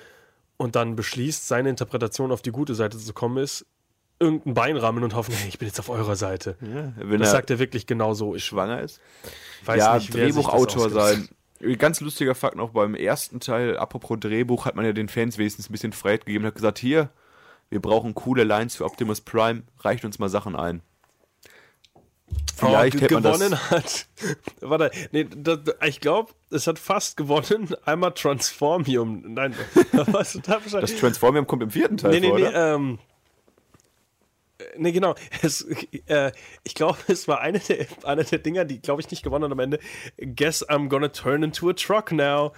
und 0.57 0.75
dann 0.77 0.97
beschließt, 0.97 1.47
seine 1.49 1.69
Interpretation 1.71 2.33
auf 2.33 2.43
die 2.43 2.51
gute 2.53 2.75
Seite 2.75 2.99
zu 2.99 3.13
kommen 3.13 3.39
ist, 3.39 3.67
irgendein 4.21 4.55
Bein 4.55 4.77
rammeln 4.77 5.05
und 5.05 5.15
hoffen, 5.15 5.33
hey, 5.35 5.49
ich 5.49 5.59
bin 5.59 5.69
jetzt 5.69 5.79
auf 5.79 5.89
eurer 5.91 6.17
Seite. 6.17 6.57
Ja, 6.61 6.93
wenn 6.97 7.21
Das 7.21 7.29
er 7.29 7.33
sagt 7.33 7.51
er 7.51 7.59
wirklich 7.61 7.87
genau 7.87 8.15
so. 8.15 8.35
Ich 8.35 8.45
schwanger 8.45 8.81
ist. 8.81 9.01
weiß 9.65 9.79
ja, 9.79 9.95
nicht, 9.95 10.13
Drehbuchautor 10.13 10.91
sein. 10.91 11.29
Ganz 11.79 12.01
lustiger 12.01 12.35
Fakt 12.35 12.57
noch 12.57 12.71
beim 12.71 12.95
ersten 12.95 13.41
Teil, 13.41 13.77
apropos 13.77 14.19
Drehbuch, 14.21 14.65
hat 14.65 14.75
man 14.77 14.85
ja 14.85 14.93
den 14.93 15.09
Fans 15.09 15.39
wenigstens 15.39 15.69
ein 15.69 15.73
bisschen 15.73 15.93
Freiheit 15.93 16.25
gegeben 16.27 16.45
und 16.45 16.49
hat 16.49 16.55
gesagt, 16.57 16.79
hier, 16.79 17.11
wir 17.71 17.81
brauchen 17.81 18.15
coole 18.15 18.45
Lines 18.45 18.77
für 18.77 18.85
Optimus 18.85 19.21
Prime, 19.21 19.63
reicht 19.81 20.05
uns 20.05 20.19
mal 20.19 20.29
Sachen 20.29 20.57
ein. 20.57 20.83
Vielleicht 22.57 22.97
oh, 22.97 23.01
hätte 23.01 23.15
man 23.15 23.23
gewonnen 23.23 23.51
das, 23.51 23.71
hat. 23.71 24.07
Warte, 24.61 24.91
nee, 25.13 25.25
das, 25.25 25.61
ich 25.87 26.01
glaube, 26.01 26.33
es 26.51 26.67
hat 26.67 26.79
fast 26.79 27.17
gewonnen. 27.17 27.75
Einmal 27.85 28.13
Transformium. 28.13 29.23
Nein, 29.35 29.55
was? 29.93 30.39
Da 30.43 30.59
das 30.59 30.97
Transformium 30.97 31.47
kommt 31.47 31.63
im 31.63 31.71
vierten 31.71 31.97
Teil 31.97 32.11
Nee, 32.13 32.21
nee, 32.21 32.29
vor, 32.29 32.39
nee, 32.39 32.49
oder? 32.49 32.75
ähm. 32.75 32.99
äh, 34.59 34.65
Nee, 34.77 34.91
genau. 34.91 35.15
Es, 35.43 35.63
äh, 36.07 36.33
ich 36.65 36.75
glaube, 36.75 36.99
es 37.07 37.29
war 37.29 37.41
eine 37.41 37.61
der, 37.61 37.87
eine 38.03 38.25
der 38.25 38.39
Dinger, 38.41 38.65
die, 38.65 38.81
glaube 38.81 39.01
ich, 39.01 39.11
nicht 39.11 39.23
gewonnen 39.23 39.45
hat 39.45 39.53
am 39.53 39.61
Ende. 39.61 39.79
Guess 40.19 40.69
I'm 40.69 40.89
gonna 40.89 41.09
turn 41.09 41.45
into 41.45 41.71
a 41.71 41.75
truck 41.75 42.11
now. 42.11 42.53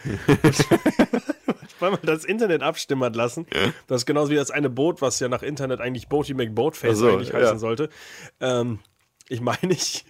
Weil 1.80 1.90
man 1.90 2.00
das 2.02 2.24
Internet 2.24 2.62
abstimmen 2.62 3.02
hat 3.04 3.16
lassen. 3.16 3.46
Das 3.86 4.02
ist 4.02 4.06
genauso 4.06 4.30
wie 4.30 4.36
das 4.36 4.50
eine 4.50 4.70
Boot, 4.70 5.02
was 5.02 5.18
ja 5.20 5.28
nach 5.28 5.42
Internet 5.42 5.80
eigentlich 5.80 6.08
Boaty 6.08 6.34
McBoatface 6.34 6.98
so, 6.98 7.08
eigentlich 7.08 7.30
ja. 7.30 7.40
heißen 7.40 7.58
sollte. 7.58 7.88
Ähm, 8.40 8.80
ich 9.28 9.40
meine, 9.40 9.72
ich, 9.72 10.04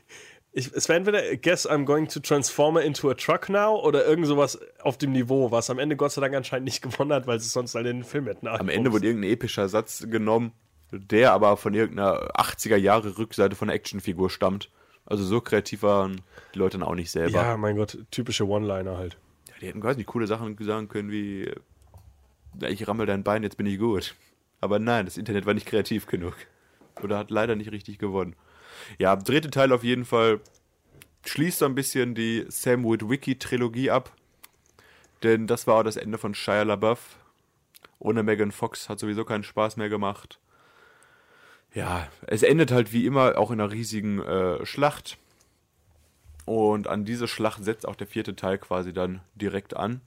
ich, 0.53 0.73
es 0.73 0.89
wäre 0.89 0.99
entweder 0.99 1.37
Guess 1.37 1.69
I'm 1.69 1.85
going 1.85 2.09
to 2.09 2.21
transform 2.21 2.77
into 2.79 3.11
a 3.11 3.15
truck 3.15 3.49
now 3.49 3.81
oder 3.81 4.05
irgend 4.05 4.27
sowas 4.27 4.59
auf 4.81 4.99
dem 4.99 5.13
Niveau, 5.13 5.51
was 5.53 5.71
am 5.71 5.79
Ende 5.79 5.97
Gott 5.97 6.13
sei 6.13 6.21
Dank 6.21 6.35
anscheinend 6.35 6.65
nicht 6.65 6.83
gewonnen 6.83 7.13
hat, 7.13 7.27
weil 7.27 7.37
es 7.37 7.53
sonst 7.53 7.77
alle 7.77 7.91
in 7.91 7.99
den 7.99 8.05
Film 8.05 8.27
hätten. 8.27 8.49
Am 8.49 8.69
Ende 8.69 8.93
wurde 8.93 9.07
irgendein 9.07 9.31
epischer 9.31 9.69
Satz 9.69 10.07
genommen, 10.09 10.53
der 10.91 11.33
aber 11.33 11.57
von 11.57 11.75
irgendeiner 11.75 12.31
80er 12.37 12.77
Jahre 12.77 13.17
Rückseite 13.17 13.55
von 13.55 13.69
einer 13.69 13.77
Actionfigur 13.77 14.31
stammt. 14.31 14.71
Also 15.07 15.25
so 15.25 15.41
kreativ 15.41 15.83
waren 15.83 16.21
die 16.55 16.59
Leute 16.59 16.79
dann 16.79 16.87
auch 16.87 16.95
nicht 16.95 17.11
selber. 17.11 17.43
Ja, 17.43 17.57
mein 17.57 17.77
Gott, 17.77 17.99
typische 18.11 18.47
One-Liner 18.47 18.97
halt. 18.97 19.17
Die 19.61 19.67
hätten 19.67 19.81
quasi 19.81 20.05
coole 20.05 20.27
Sachen 20.27 20.57
sagen 20.61 20.89
können 20.89 21.11
wie, 21.11 21.53
ich 22.67 22.89
rammel 22.89 23.07
dein 23.07 23.25
Bein, 23.25 23.43
jetzt 23.43 23.57
bin 23.57 23.67
ich 23.67 23.79
gut. 23.79 24.15
Aber 24.61 24.79
nein, 24.79 25.05
das 25.05 25.17
Internet 25.17 25.47
war 25.47 25.55
nicht 25.55 25.67
kreativ 25.67 26.07
genug. 26.07 26.35
Oder 27.03 27.19
hat 27.19 27.31
leider 27.31 27.57
nicht 27.57 27.73
richtig 27.73 27.99
gewonnen. 27.99 28.37
Ja, 28.99 29.17
dritte 29.17 29.51
Teil 29.51 29.73
auf 29.73 29.85
jeden 29.85 30.05
Fall 30.05 30.41
schließt 31.27 31.59
so 31.59 31.67
ein 31.67 31.75
bisschen 31.75 32.15
die 32.15 32.47
Sam 32.49 32.85
Witwicky-Trilogie 32.85 33.91
ab. 33.91 34.13
Denn 35.23 35.47
das 35.47 35.67
war 35.67 35.77
auch 35.77 35.83
das 35.83 35.97
Ende 35.97 36.19
von 36.19 36.35
Shia 36.35 36.63
LaBeouf. 36.63 37.19
ohne 37.99 38.23
Megan 38.23 38.53
Fox 38.53 38.89
hat 38.89 38.99
sowieso 38.99 39.25
keinen 39.25 39.45
Spaß 39.45 39.77
mehr 39.77 39.91
gemacht. 39.91 40.39
Ja, 41.75 42.09
es 42.27 42.43
endet 42.43 42.73
halt 42.73 42.93
wie 42.93 43.07
immer 43.07 43.39
auch 43.39 43.51
in 43.51 43.61
einer 43.61 43.71
riesigen 43.71 44.21
äh, 44.21 44.65
Schlacht. 44.65 45.19
Und 46.45 46.89
an 46.89 47.05
diese 47.05 47.29
Schlacht 47.29 47.65
setzt 47.65 47.87
auch 47.87 47.97
der 47.97 48.07
vierte 48.07 48.35
Teil 48.35 48.59
quasi 48.59 48.93
dann 48.93 49.21
direkt 49.35 49.77
an, 49.77 50.01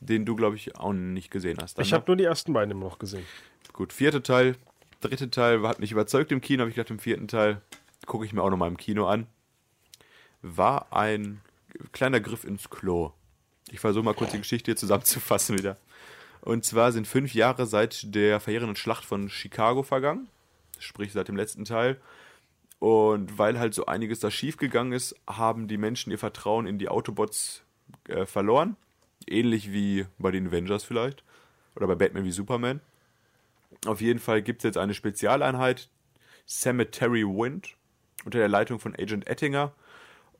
den 0.00 0.24
du, 0.24 0.36
glaube 0.36 0.56
ich, 0.56 0.76
auch 0.76 0.92
nicht 0.92 1.30
gesehen 1.30 1.58
hast. 1.60 1.78
Dann, 1.78 1.84
Ich 1.84 1.90
ne? 1.90 1.96
habe 1.96 2.06
nur 2.06 2.16
die 2.16 2.24
ersten 2.24 2.52
beiden 2.52 2.70
immer 2.70 2.86
noch 2.86 2.98
gesehen. 2.98 3.24
Gut, 3.72 3.92
vierter 3.92 4.22
Teil. 4.22 4.56
Dritte 5.00 5.30
Teil 5.30 5.62
hat 5.66 5.80
mich 5.80 5.92
überzeugt 5.92 6.30
im 6.32 6.40
Kino, 6.40 6.60
habe 6.60 6.70
ich 6.70 6.76
gedacht, 6.76 6.90
im 6.90 6.98
vierten 6.98 7.26
Teil 7.28 7.60
gucke 8.06 8.24
ich 8.26 8.32
mir 8.32 8.42
auch 8.42 8.50
nochmal 8.50 8.68
im 8.68 8.76
Kino 8.76 9.06
an. 9.06 9.26
War 10.42 10.92
ein 10.92 11.40
kleiner 11.92 12.20
Griff 12.20 12.44
ins 12.44 12.68
Klo. 12.68 13.12
Ich 13.70 13.80
versuche 13.80 14.04
mal 14.04 14.14
kurz 14.14 14.32
die 14.32 14.38
Geschichte 14.38 14.70
hier 14.70 14.76
zusammenzufassen 14.76 15.58
wieder. 15.58 15.76
Und 16.42 16.64
zwar 16.64 16.92
sind 16.92 17.06
fünf 17.06 17.34
Jahre 17.34 17.66
seit 17.66 18.14
der 18.14 18.40
verheerenden 18.40 18.76
Schlacht 18.76 19.04
von 19.04 19.28
Chicago 19.28 19.82
vergangen, 19.82 20.28
sprich 20.78 21.12
seit 21.12 21.28
dem 21.28 21.36
letzten 21.36 21.64
Teil. 21.64 22.00
Und 22.80 23.38
weil 23.38 23.58
halt 23.58 23.74
so 23.74 23.86
einiges 23.86 24.20
da 24.20 24.30
schiefgegangen 24.30 24.94
ist, 24.94 25.14
haben 25.28 25.68
die 25.68 25.76
Menschen 25.76 26.10
ihr 26.10 26.18
Vertrauen 26.18 26.66
in 26.66 26.78
die 26.78 26.88
Autobots 26.88 27.62
äh, 28.08 28.24
verloren. 28.24 28.76
Ähnlich 29.26 29.70
wie 29.70 30.06
bei 30.18 30.30
den 30.30 30.48
Avengers 30.48 30.82
vielleicht. 30.82 31.22
Oder 31.76 31.86
bei 31.86 31.94
Batman 31.94 32.24
wie 32.24 32.32
Superman. 32.32 32.80
Auf 33.86 34.00
jeden 34.00 34.18
Fall 34.18 34.40
gibt 34.40 34.60
es 34.60 34.64
jetzt 34.64 34.78
eine 34.78 34.94
Spezialeinheit, 34.94 35.88
Cemetery 36.48 37.22
Wind, 37.22 37.76
unter 38.24 38.38
der 38.38 38.48
Leitung 38.48 38.78
von 38.78 38.94
Agent 38.94 39.26
Ettinger. 39.26 39.72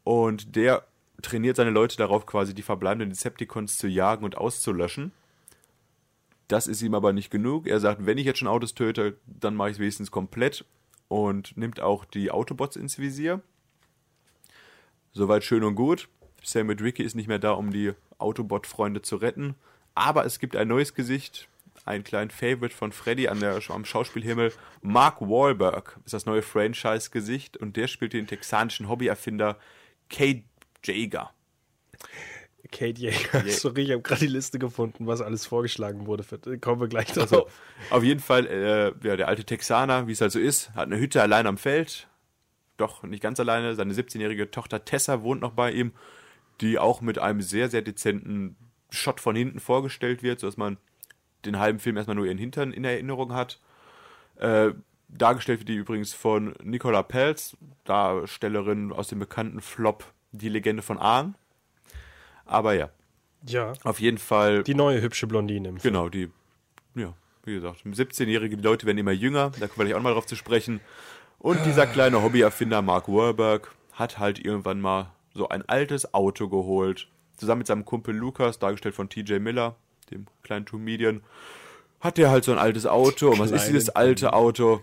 Und 0.02 0.56
der 0.56 0.86
trainiert 1.20 1.56
seine 1.56 1.70
Leute 1.70 1.98
darauf, 1.98 2.24
quasi 2.24 2.54
die 2.54 2.62
verbleibenden 2.62 3.10
Decepticons 3.10 3.76
zu 3.76 3.86
jagen 3.86 4.24
und 4.24 4.38
auszulöschen. 4.38 5.12
Das 6.48 6.66
ist 6.66 6.80
ihm 6.80 6.94
aber 6.94 7.12
nicht 7.12 7.30
genug. 7.30 7.66
Er 7.66 7.80
sagt, 7.80 8.06
wenn 8.06 8.16
ich 8.16 8.24
jetzt 8.24 8.38
schon 8.38 8.48
Autos 8.48 8.74
töte, 8.74 9.18
dann 9.26 9.54
mache 9.54 9.68
ich 9.68 9.76
es 9.76 9.80
wenigstens 9.80 10.10
komplett 10.10 10.64
und 11.10 11.56
nimmt 11.56 11.80
auch 11.80 12.04
die 12.04 12.30
Autobots 12.30 12.76
ins 12.76 12.98
Visier. 13.00 13.42
Soweit 15.10 15.42
schön 15.42 15.64
und 15.64 15.74
gut. 15.74 16.08
Sam 16.40 16.68
Witwicky 16.68 17.02
ist 17.02 17.16
nicht 17.16 17.26
mehr 17.26 17.40
da, 17.40 17.50
um 17.50 17.72
die 17.72 17.94
Autobot-Freunde 18.18 19.02
zu 19.02 19.16
retten. 19.16 19.56
Aber 19.96 20.24
es 20.24 20.38
gibt 20.38 20.54
ein 20.54 20.68
neues 20.68 20.94
Gesicht, 20.94 21.48
einen 21.84 22.04
kleinen 22.04 22.30
Favorite 22.30 22.74
von 22.74 22.92
Freddy 22.92 23.26
an 23.26 23.40
der, 23.40 23.60
am 23.70 23.84
Schauspielhimmel. 23.84 24.52
Mark 24.82 25.20
Wahlberg 25.20 25.98
ist 26.04 26.14
das 26.14 26.26
neue 26.26 26.42
Franchise-Gesicht 26.42 27.56
und 27.56 27.76
der 27.76 27.88
spielt 27.88 28.12
den 28.12 28.28
texanischen 28.28 28.88
Hobbyerfinder 28.88 29.58
Kate 30.10 30.44
Jaeger. 30.84 31.32
Kate 32.70 33.00
Jäger. 33.00 33.42
Sorry, 33.48 33.82
ich 33.82 33.90
habe 33.92 34.02
gerade 34.02 34.20
die 34.20 34.26
Liste 34.26 34.58
gefunden, 34.58 35.06
was 35.06 35.20
alles 35.20 35.46
vorgeschlagen 35.46 36.06
wurde. 36.06 36.22
Für, 36.22 36.38
kommen 36.58 36.80
wir 36.80 36.88
gleich 36.88 37.12
drauf. 37.12 37.22
Also, 37.22 37.48
auf 37.90 38.02
jeden 38.02 38.20
Fall, 38.20 38.46
äh, 38.46 38.92
ja, 39.06 39.16
der 39.16 39.28
alte 39.28 39.44
Texaner, 39.44 40.06
wie 40.06 40.12
es 40.12 40.20
halt 40.20 40.32
so 40.32 40.38
ist, 40.38 40.70
hat 40.74 40.86
eine 40.86 40.98
Hütte 40.98 41.22
allein 41.22 41.46
am 41.46 41.58
Feld. 41.58 42.08
Doch 42.76 43.02
nicht 43.02 43.22
ganz 43.22 43.40
alleine. 43.40 43.74
Seine 43.74 43.92
17-jährige 43.92 44.50
Tochter 44.50 44.84
Tessa 44.84 45.22
wohnt 45.22 45.40
noch 45.40 45.52
bei 45.52 45.72
ihm, 45.72 45.92
die 46.60 46.78
auch 46.78 47.00
mit 47.00 47.18
einem 47.18 47.40
sehr, 47.40 47.68
sehr 47.68 47.82
dezenten 47.82 48.56
Shot 48.90 49.20
von 49.20 49.36
hinten 49.36 49.60
vorgestellt 49.60 50.22
wird, 50.22 50.40
sodass 50.40 50.56
man 50.56 50.76
den 51.44 51.58
halben 51.58 51.78
Film 51.78 51.96
erstmal 51.96 52.16
nur 52.16 52.26
ihren 52.26 52.38
Hintern 52.38 52.72
in 52.72 52.84
Erinnerung 52.84 53.32
hat. 53.32 53.60
Äh, 54.36 54.72
dargestellt 55.08 55.60
wird 55.60 55.68
die 55.68 55.76
übrigens 55.76 56.12
von 56.12 56.54
Nicola 56.62 57.02
Pelz, 57.02 57.56
Darstellerin 57.84 58.92
aus 58.92 59.08
dem 59.08 59.18
bekannten 59.18 59.60
Flop 59.60 60.04
Die 60.32 60.48
Legende 60.48 60.82
von 60.82 60.98
Ahn. 60.98 61.34
Aber 62.50 62.74
ja, 62.74 62.90
ja, 63.46 63.72
auf 63.84 64.00
jeden 64.00 64.18
Fall. 64.18 64.64
die 64.64 64.74
neue 64.74 65.00
hübsche 65.00 65.26
Blondine. 65.26 65.68
Im 65.68 65.78
Film. 65.78 65.94
Genau, 65.94 66.08
die, 66.08 66.30
ja, 66.94 67.14
wie 67.44 67.54
gesagt, 67.54 67.84
17-jährige 67.86 68.56
die 68.56 68.62
Leute 68.62 68.86
werden 68.86 68.98
immer 68.98 69.12
jünger, 69.12 69.52
da 69.60 69.68
kommen 69.68 69.88
wir 69.88 69.96
auch 69.96 70.02
mal 70.02 70.12
drauf 70.12 70.26
zu 70.26 70.36
sprechen. 70.36 70.80
Und 71.38 71.64
dieser 71.64 71.86
kleine 71.86 72.22
Hobbyerfinder 72.22 72.82
Mark 72.82 73.08
Wahlberg 73.08 73.72
hat 73.92 74.18
halt 74.18 74.44
irgendwann 74.44 74.80
mal 74.80 75.12
so 75.32 75.48
ein 75.48 75.66
altes 75.68 76.12
Auto 76.12 76.48
geholt, 76.48 77.06
zusammen 77.36 77.60
mit 77.60 77.66
seinem 77.68 77.84
Kumpel 77.84 78.14
Lukas, 78.14 78.58
dargestellt 78.58 78.94
von 78.94 79.08
TJ 79.08 79.38
Miller, 79.38 79.76
dem 80.10 80.26
kleinen 80.42 80.64
Comedian, 80.64 81.22
hat 82.00 82.18
der 82.18 82.30
halt 82.30 82.44
so 82.44 82.52
ein 82.52 82.58
altes 82.58 82.84
Auto. 82.84 83.30
Und 83.30 83.38
was 83.38 83.52
ist 83.52 83.68
dieses 83.68 83.90
alte 83.90 84.32
Auto? 84.32 84.82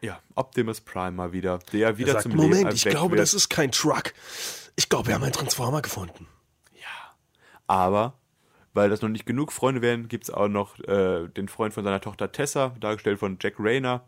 Ja, 0.00 0.20
Optimus 0.34 0.80
Prime 0.80 1.12
mal 1.12 1.32
wieder, 1.32 1.58
der 1.72 1.98
wieder 1.98 2.08
Er 2.08 2.12
sagt, 2.14 2.22
zum 2.22 2.36
Moment, 2.36 2.54
Leben 2.54 2.74
ich 2.74 2.86
erweckt 2.86 2.98
glaube, 2.98 3.12
wird. 3.12 3.20
das 3.20 3.34
ist 3.34 3.48
kein 3.48 3.70
Truck. 3.70 4.14
Ich 4.76 4.88
glaube, 4.88 5.08
wir 5.08 5.14
haben 5.14 5.22
einen 5.22 5.32
Transformer 5.32 5.82
gefunden. 5.82 6.26
Aber 7.66 8.14
weil 8.76 8.90
das 8.90 9.00
noch 9.00 9.08
nicht 9.08 9.24
genug 9.24 9.52
Freunde 9.52 9.80
wären, 9.80 10.06
gibt 10.06 10.24
es 10.24 10.30
auch 10.30 10.48
noch 10.48 10.78
äh, 10.80 11.28
den 11.28 11.48
Freund 11.48 11.72
von 11.72 11.82
seiner 11.82 12.00
Tochter 12.00 12.30
Tessa, 12.30 12.74
dargestellt 12.78 13.18
von 13.18 13.38
Jack 13.40 13.54
Rayner. 13.58 14.04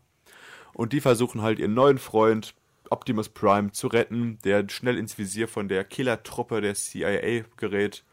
Und 0.73 0.93
die 0.93 1.01
versuchen 1.01 1.41
halt 1.41 1.57
ihren 1.57 1.73
neuen 1.73 1.97
Freund 1.97 2.53
Optimus 2.91 3.29
Prime 3.29 3.71
zu 3.71 3.87
retten, 3.87 4.37
der 4.43 4.67
schnell 4.69 4.97
ins 4.97 5.17
Visier 5.17 5.47
von 5.47 5.67
der 5.67 5.83
Killertruppe 5.83 6.61
der 6.61 6.75
CIA 6.75 7.45
gerät. 7.57 8.03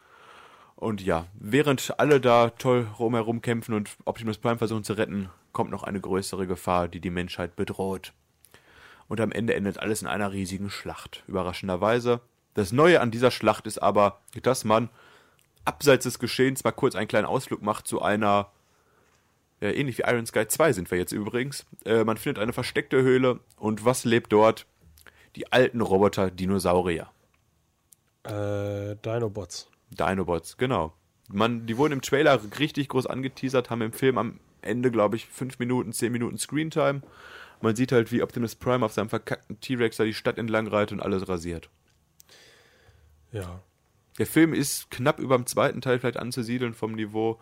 Und 0.75 1.01
ja, 1.03 1.27
während 1.33 1.99
alle 1.99 2.19
da 2.19 2.49
toll 2.49 2.87
rumherum 2.97 3.41
kämpfen 3.41 3.73
und 3.73 3.91
Optimus 4.05 4.39
Prime 4.39 4.57
versuchen 4.57 4.83
zu 4.83 4.93
retten, 4.93 5.29
kommt 5.51 5.71
noch 5.71 5.83
eine 5.83 5.99
größere 5.99 6.47
Gefahr, 6.47 6.87
die 6.87 6.99
die 6.99 7.09
Menschheit 7.09 7.55
bedroht. 7.55 8.13
Und 9.07 9.21
am 9.21 9.31
Ende 9.31 9.53
endet 9.53 9.79
alles 9.79 10.01
in 10.01 10.07
einer 10.07 10.31
riesigen 10.31 10.69
Schlacht. 10.69 11.23
Überraschenderweise. 11.27 12.19
Das 12.55 12.71
Neue 12.71 12.99
an 12.99 13.11
dieser 13.11 13.31
Schlacht 13.31 13.67
ist 13.67 13.77
aber, 13.77 14.21
dass 14.41 14.65
man 14.65 14.89
abseits 15.67 16.03
des 16.03 16.19
Geschehens 16.19 16.63
mal 16.63 16.71
kurz 16.71 16.95
einen 16.95 17.07
kleinen 17.07 17.27
Ausflug 17.27 17.61
macht 17.61 17.87
zu 17.87 18.01
einer, 18.01 18.51
ja, 19.59 19.69
ähnlich 19.69 19.97
wie 19.97 20.03
Iron 20.03 20.25
Sky 20.25 20.47
2 20.47 20.73
sind 20.73 20.91
wir 20.91 20.97
jetzt 20.97 21.11
übrigens. 21.11 21.65
Äh, 21.85 22.03
man 22.03 22.17
findet 22.17 22.41
eine 22.41 22.53
versteckte 22.53 23.01
Höhle 23.01 23.39
und 23.57 23.85
was 23.85 24.05
lebt 24.05 24.31
dort? 24.31 24.65
Die 25.35 25.51
alten 25.51 25.81
Roboter 25.81 26.31
Dinosaurier. 26.31 27.09
Äh, 28.23 28.95
Dinobots. 28.95 29.69
Dinobots, 29.89 30.57
genau. 30.57 30.93
Man, 31.29 31.65
die 31.65 31.77
wurden 31.77 31.93
im 31.93 32.01
Trailer 32.01 32.39
richtig 32.59 32.89
groß 32.89 33.05
angeteasert, 33.07 33.69
haben 33.69 33.81
im 33.81 33.93
Film 33.93 34.17
am 34.17 34.39
Ende, 34.61 34.91
glaube 34.91 35.15
ich, 35.15 35.27
5 35.27 35.59
Minuten, 35.59 35.91
10 35.91 36.11
Minuten 36.11 36.37
Screentime. 36.37 37.01
Man 37.61 37.75
sieht 37.75 37.91
halt, 37.91 38.11
wie 38.11 38.21
Optimus 38.21 38.55
Prime 38.55 38.85
auf 38.85 38.93
seinem 38.93 39.09
verkackten 39.09 39.59
T-Rex 39.59 39.97
da 39.97 40.03
die 40.03 40.13
Stadt 40.13 40.37
entlang 40.37 40.67
reitet 40.67 40.93
und 40.93 41.01
alles 41.01 41.27
rasiert. 41.27 41.69
Ja. 43.31 43.61
Der 44.17 44.25
Film 44.25 44.53
ist 44.53 44.89
knapp 44.89 45.19
über 45.19 45.35
dem 45.35 45.45
zweiten 45.45 45.81
Teil 45.81 45.99
vielleicht 45.99 46.17
anzusiedeln 46.17 46.73
vom 46.73 46.93
Niveau. 46.93 47.39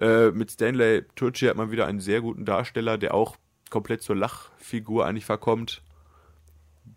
Äh, 0.00 0.30
mit 0.30 0.50
Stanley 0.50 1.04
Tucci 1.14 1.46
hat 1.46 1.56
man 1.56 1.70
wieder 1.70 1.86
einen 1.86 2.00
sehr 2.00 2.20
guten 2.20 2.44
Darsteller, 2.44 2.98
der 2.98 3.14
auch 3.14 3.36
komplett 3.70 4.02
zur 4.02 4.16
Lachfigur 4.16 5.06
eigentlich 5.06 5.24
verkommt. 5.24 5.82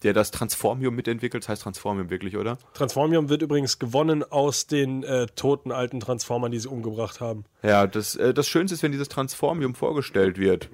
Der 0.03 0.13
das 0.13 0.31
Transformium 0.31 0.95
mitentwickelt, 0.95 1.43
das 1.43 1.49
heißt 1.49 1.61
Transformium 1.63 2.09
wirklich, 2.09 2.37
oder? 2.37 2.57
Transformium 2.73 3.29
wird 3.29 3.41
übrigens 3.41 3.79
gewonnen 3.79 4.23
aus 4.23 4.67
den 4.67 5.03
äh, 5.03 5.27
toten 5.27 5.71
alten 5.71 5.99
Transformern, 5.99 6.51
die 6.51 6.59
sie 6.59 6.67
umgebracht 6.67 7.19
haben. 7.21 7.45
Ja, 7.63 7.87
das, 7.87 8.15
äh, 8.15 8.33
das 8.33 8.47
Schönste 8.47 8.75
ist, 8.75 8.83
wenn 8.83 8.91
dieses 8.91 9.09
Transformium 9.09 9.73
vorgestellt 9.73 10.37
wird. 10.37 10.69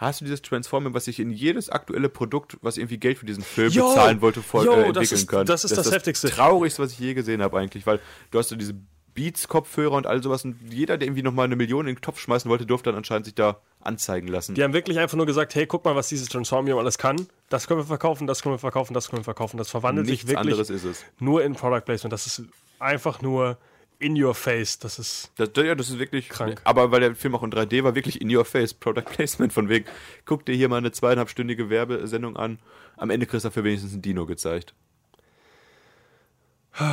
Hast 0.00 0.20
du 0.22 0.24
dieses 0.24 0.40
Transformium, 0.40 0.94
was 0.94 1.04
sich 1.04 1.20
in 1.20 1.30
jedes 1.30 1.68
aktuelle 1.68 2.08
Produkt, 2.08 2.56
was 2.62 2.78
irgendwie 2.78 2.96
Geld 2.96 3.18
für 3.18 3.26
diesen 3.26 3.42
Film 3.42 3.70
Jo, 3.70 3.88
bezahlen 3.90 4.22
wollte, 4.22 4.40
vor, 4.42 4.64
jo, 4.64 4.72
äh, 4.72 4.76
das 4.76 4.86
entwickeln 4.86 5.14
ist- 5.18 5.28
kann? 5.28 5.46
das 5.46 5.64
ist 5.64 5.76
das 5.76 5.92
Heftigste. 5.92 6.30
Traurigste, 6.30 6.82
was 6.82 6.92
ich 6.92 6.98
je 6.98 7.12
gesehen 7.12 7.42
habe 7.42 7.58
eigentlich, 7.58 7.86
weil 7.86 8.00
du 8.30 8.38
hast 8.38 8.48
so 8.48 8.56
diese 8.56 8.74
Beats-Kopfhörer 9.14 9.92
und 9.96 10.06
all 10.06 10.22
sowas 10.22 10.44
und 10.44 10.56
jeder, 10.72 10.96
der 10.96 11.06
irgendwie 11.08 11.22
nochmal 11.22 11.44
eine 11.44 11.56
Million 11.56 11.86
in 11.86 11.96
den 11.96 12.00
Topf 12.00 12.18
schmeißen 12.20 12.50
wollte, 12.50 12.64
durfte 12.64 12.88
dann 12.90 12.96
anscheinend 12.96 13.26
sich 13.26 13.34
da 13.34 13.60
anzeigen 13.80 14.28
lassen. 14.28 14.54
Die 14.54 14.62
haben 14.62 14.72
wirklich 14.72 14.98
einfach 14.98 15.16
nur 15.16 15.26
gesagt, 15.26 15.54
hey, 15.54 15.66
guck 15.66 15.84
mal, 15.84 15.94
was 15.96 16.08
dieses 16.08 16.28
Transformium 16.28 16.78
alles 16.78 16.96
kann. 16.96 17.26
Das 17.50 17.66
können 17.66 17.80
wir 17.80 17.84
verkaufen, 17.84 18.26
das 18.26 18.40
können 18.42 18.54
wir 18.54 18.58
verkaufen, 18.58 18.94
das 18.94 19.10
können 19.10 19.20
wir 19.20 19.24
verkaufen. 19.24 19.58
Das 19.58 19.68
verwandelt 19.68 20.06
Nichts 20.06 20.22
sich 20.22 20.30
wirklich 20.30 20.52
anderes 20.52 20.70
ist 20.70 20.84
es. 20.84 21.04
nur 21.18 21.44
in 21.44 21.54
Product 21.54 21.82
Placement. 21.84 22.12
Das 22.12 22.26
ist 22.26 22.42
einfach 22.78 23.20
nur 23.20 23.58
in 24.00 24.20
your 24.20 24.34
face. 24.34 24.78
Das 24.78 24.98
ist 24.98 25.30
Das, 25.36 25.50
ja, 25.56 25.74
das 25.74 25.90
ist 25.90 25.98
wirklich 25.98 26.28
Krank. 26.28 26.60
Aber 26.64 26.90
weil 26.90 27.00
der 27.00 27.14
Film 27.14 27.34
auch 27.34 27.42
in 27.42 27.50
3D 27.50 27.84
war, 27.84 27.94
wirklich 27.94 28.20
in 28.20 28.34
your 28.34 28.44
face, 28.44 28.74
Product 28.74 29.04
Placement 29.04 29.52
von 29.52 29.68
wegen, 29.68 29.86
guck 30.24 30.44
dir 30.46 30.54
hier 30.54 30.68
mal 30.68 30.78
eine 30.78 30.90
zweieinhalbstündige 30.90 31.70
Werbesendung 31.70 32.36
an. 32.36 32.58
Am 32.96 33.10
Ende 33.10 33.26
kriegst 33.26 33.44
du 33.44 33.48
dafür 33.48 33.64
wenigstens 33.64 33.94
ein 33.94 34.02
Dino 34.02 34.26
gezeigt. 34.26 34.74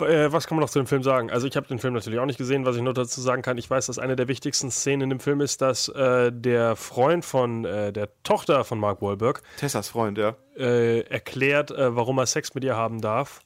Äh, 0.00 0.32
was 0.32 0.48
kann 0.48 0.56
man 0.56 0.62
noch 0.62 0.70
zu 0.70 0.80
dem 0.80 0.88
Film 0.88 1.04
sagen? 1.04 1.30
Also 1.30 1.46
ich 1.46 1.56
habe 1.56 1.68
den 1.68 1.78
Film 1.78 1.94
natürlich 1.94 2.18
auch 2.18 2.26
nicht 2.26 2.36
gesehen. 2.36 2.66
Was 2.66 2.74
ich 2.74 2.82
nur 2.82 2.94
dazu 2.94 3.20
sagen 3.20 3.42
kann, 3.42 3.58
ich 3.58 3.70
weiß, 3.70 3.86
dass 3.86 4.00
eine 4.00 4.16
der 4.16 4.26
wichtigsten 4.26 4.72
Szenen 4.72 5.02
in 5.02 5.10
dem 5.10 5.20
Film 5.20 5.40
ist, 5.40 5.62
dass 5.62 5.88
äh, 5.88 6.32
der 6.32 6.74
Freund 6.74 7.24
von 7.24 7.64
äh, 7.64 7.92
der 7.92 8.08
Tochter 8.24 8.64
von 8.64 8.80
Mark 8.80 9.02
Wahlberg 9.02 9.40
Tessas 9.56 9.88
Freund, 9.88 10.18
ja. 10.18 10.34
äh, 10.56 11.02
erklärt, 11.02 11.70
äh, 11.70 11.94
warum 11.94 12.18
er 12.18 12.26
Sex 12.26 12.56
mit 12.56 12.64
ihr 12.64 12.74
haben 12.74 13.00
darf 13.00 13.40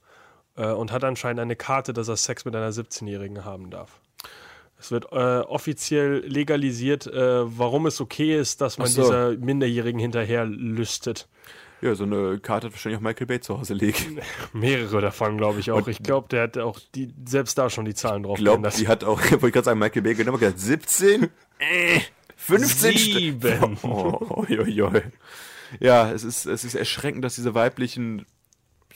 äh, 0.59 0.67
und 0.73 0.93
hat 0.93 1.05
anscheinend 1.05 1.41
eine 1.41 1.57
Karte, 1.57 1.93
dass 1.93 2.09
er 2.09 2.17
Sex 2.17 2.45
mit 2.45 2.55
einer 2.55 2.71
17-Jährigen 2.71 3.45
haben 3.45 3.71
darf. 3.71 4.01
Es 4.81 4.91
wird 4.91 5.07
äh, 5.11 5.41
offiziell 5.41 6.19
legalisiert, 6.27 7.07
äh, 7.07 7.59
warum 7.59 7.87
es 7.87 8.01
okay 8.01 8.39
ist, 8.39 8.61
dass 8.61 8.79
man 8.79 8.87
so. 8.89 9.03
dieser 9.03 9.31
Minderjährigen 9.37 10.01
hinterher 10.01 10.45
lüstet. 10.45 11.29
Ja, 11.81 11.95
so 11.95 12.05
eine 12.05 12.39
Karte 12.41 12.67
hat 12.67 12.73
wahrscheinlich 12.75 12.99
auch 12.99 13.03
Michael 13.03 13.27
Bay 13.27 13.41
zu 13.41 13.59
Hause 13.59 13.75
liegen. 13.75 14.21
Mehrere 14.53 15.01
davon, 15.01 15.37
glaube 15.37 15.61
ich 15.61 15.71
auch. 15.71 15.87
ich 15.87 16.03
glaube, 16.03 16.29
der 16.29 16.43
hat 16.43 16.59
auch 16.59 16.81
die, 16.95 17.13
selbst 17.25 17.57
da 17.57 17.71
schon 17.71 17.85
die 17.85 17.95
Zahlen 17.95 18.25
drauf 18.25 18.39
Ich 18.39 18.45
glaube, 18.45 18.69
die 18.77 18.89
hat 18.89 19.05
auch, 19.05 19.21
wollte 19.31 19.47
ich 19.47 19.53
gerade 19.53 19.65
sagen, 19.65 19.79
Michael 19.79 20.03
Bay 20.03 20.15
genau 20.15 20.33
gesagt, 20.33 20.59
17? 20.59 21.25
Äh, 21.59 22.01
15 22.37 22.93
St- 22.93 22.99
Sieben. 22.99 23.79
Oh, 23.83 24.19
oi, 24.49 24.59
oi, 24.61 24.83
oi. 24.83 25.03
Ja, 25.81 26.11
es 26.11 26.25
ist, 26.25 26.47
es 26.47 26.65
ist 26.65 26.75
erschreckend, 26.75 27.25
dass 27.25 27.35
diese 27.35 27.55
weiblichen 27.55 28.27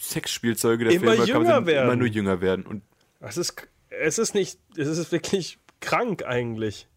Sexspielzeuge 0.03 0.84
der 0.84 0.94
Immer 0.94 1.12
Filme 1.12 1.26
jünger 1.26 1.57
immer 1.59 1.66
werden. 1.66 1.98
nur 1.98 2.09
jünger 2.09 2.40
werden. 2.40 2.66
Und 2.66 2.82
Es 3.20 3.36
ist, 3.36 3.68
es 3.88 4.18
ist 4.18 4.34
nicht, 4.34 4.59
es 4.76 4.88
ist 4.88 5.12
wirklich 5.12 5.59
krank 5.80 6.24
eigentlich. 6.24 6.88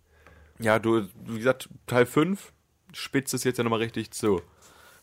ja, 0.59 0.79
du, 0.79 1.07
wie 1.25 1.37
gesagt, 1.37 1.69
Teil 1.87 2.05
5 2.05 2.51
spitzt 2.93 3.33
es 3.33 3.43
jetzt 3.43 3.57
ja 3.57 3.63
nochmal 3.63 3.79
richtig 3.81 4.11
zu. 4.11 4.41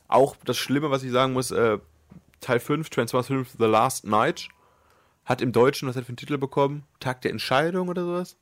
Auch 0.08 0.36
das 0.44 0.56
Schlimme, 0.58 0.90
was 0.90 1.02
ich 1.02 1.10
sagen 1.12 1.32
muss, 1.32 1.50
äh, 1.50 1.78
Teil 2.40 2.58
5, 2.60 2.90
Transformers 2.90 3.28
5, 3.28 3.50
The 3.58 3.64
Last 3.66 4.04
Night, 4.04 4.48
hat 5.24 5.40
im 5.40 5.52
Deutschen, 5.52 5.88
was 5.88 5.94
hat 5.94 6.02
er 6.02 6.06
für 6.06 6.10
einen 6.10 6.16
Titel 6.16 6.38
bekommen? 6.38 6.84
Tag 7.00 7.20
der 7.22 7.30
Entscheidung 7.30 7.88
oder 7.88 8.02
sowas? 8.04 8.36